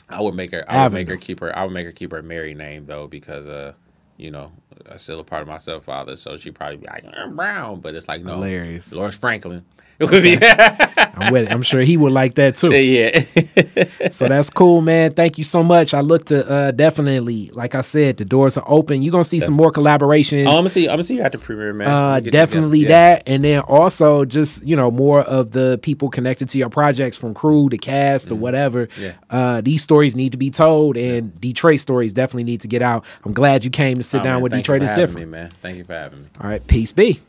I 0.10 0.22
would 0.22 0.34
make 0.34 0.52
her. 0.52 0.64
I 0.68 0.84
would 0.84 0.94
make 0.94 1.10
her 1.10 1.18
keep 1.18 1.42
her. 1.42 1.54
I 1.58 1.64
would 1.64 1.74
make 1.74 1.86
her 1.86 1.92
keep 1.92 2.12
her 2.12 2.22
married 2.22 2.58
name 2.58 2.86
though, 2.86 3.08
because 3.08 3.48
uh, 3.48 3.74
you 4.16 4.32
know, 4.32 4.52
I'm 4.90 4.98
still 4.98 5.20
a 5.20 5.24
part 5.26 5.42
of 5.42 5.50
my 5.50 5.58
stepfather. 5.58 6.16
So 6.16 6.38
she 6.38 6.52
probably 6.52 6.78
be 6.78 6.88
like 6.88 7.06
I'm 7.14 7.36
Brown, 7.36 7.82
but 7.82 7.96
it's 7.96 8.08
like 8.08 8.24
no, 8.24 8.36
Hilarious. 8.36 8.92
Dolores 8.92 9.18
Franklin. 9.18 9.66
I'm 10.02 11.34
with 11.34 11.44
it. 11.44 11.52
I'm 11.52 11.62
sure 11.62 11.82
he 11.82 11.98
would 11.98 12.14
like 12.14 12.36
that 12.36 12.56
too. 12.56 12.70
yeah. 12.76 13.24
So 14.12 14.28
that's 14.28 14.50
cool, 14.50 14.82
man. 14.82 15.14
Thank 15.14 15.38
you 15.38 15.44
so 15.44 15.62
much. 15.62 15.94
I 15.94 16.00
look 16.02 16.26
to 16.26 16.50
uh, 16.50 16.72
definitely, 16.72 17.52
like 17.54 17.76
I 17.76 17.82
said, 17.82 18.18
the 18.18 18.26
doors 18.26 18.58
are 18.58 18.64
open. 18.66 19.02
You're 19.02 19.12
gonna 19.12 19.24
see 19.24 19.40
some 19.40 19.54
more 19.54 19.72
collaborations. 19.72 20.46
Oh, 20.46 20.52
I'm 20.52 20.56
gonna 20.58 20.70
see. 20.70 20.86
I'm 20.88 20.94
gonna 20.94 21.04
see 21.04 21.16
you 21.18 21.22
at 21.22 21.32
the 21.34 21.38
premiere, 21.38 21.74
man. 21.74 21.88
Uh, 21.88 22.20
definitely. 22.22 22.80
Yeah. 22.80 22.88
that, 22.88 23.24
and 23.28 23.44
then 23.44 23.60
also 23.62 24.26
just 24.26 24.64
you 24.66 24.76
know 24.76 24.90
more 24.90 25.22
of 25.22 25.52
the 25.52 25.80
people 25.84 26.10
connected 26.10 26.48
to 26.50 26.58
your 26.58 26.70
projects, 26.70 27.18
from 27.18 27.34
crew 27.34 27.70
to 27.70 27.78
cast 27.78 28.30
to 28.30 28.36
whatever. 28.36 28.88
Mm-hmm. 28.88 29.02
Yeah. 29.04 29.14
Uh, 29.30 29.62
these 29.62 29.84
stories 29.84 30.16
need 30.16 30.32
to 30.32 30.38
be 30.38 30.50
told, 30.50 30.96
and 30.98 31.40
Detroit 31.40 31.80
stories 31.82 32.14
definitely 32.14 32.46
need 32.46 32.62
to 32.62 32.68
get 32.68 32.82
out. 32.82 33.06
I'm 33.26 33.34
glad 33.34 33.66
you 33.66 33.72
came 33.72 33.98
to 33.98 34.04
sit 34.04 34.22
Oh, 34.22 34.24
down 34.24 34.34
man, 34.36 34.44
with 34.44 34.52
Detroit 34.54 34.82
is 34.84 34.92
different. 34.92 35.20
me, 35.20 35.26
man. 35.26 35.52
Thank 35.62 35.78
you 35.78 35.84
for 35.84 35.94
having 35.94 36.22
me. 36.24 36.28
All 36.42 36.50
right, 36.50 36.66
peace 36.68 36.92
be. 36.94 37.20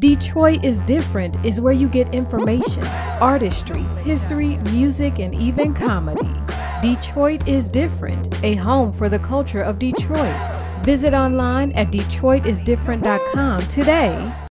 Detroit 0.00 0.64
is 0.64 0.80
Different 0.80 1.36
is 1.44 1.60
where 1.60 1.74
you 1.74 1.86
get 1.86 2.14
information, 2.14 2.82
artistry, 3.20 3.82
history, 4.02 4.56
music, 4.72 5.18
and 5.18 5.34
even 5.34 5.74
comedy. 5.74 6.32
Detroit 6.80 7.46
is 7.46 7.68
Different, 7.68 8.42
a 8.42 8.54
home 8.54 8.94
for 8.94 9.10
the 9.10 9.18
culture 9.18 9.60
of 9.60 9.78
Detroit. 9.78 10.34
Visit 10.84 11.12
online 11.12 11.72
at 11.72 11.90
DetroitisDifferent.com 11.90 13.60
today 13.68 14.48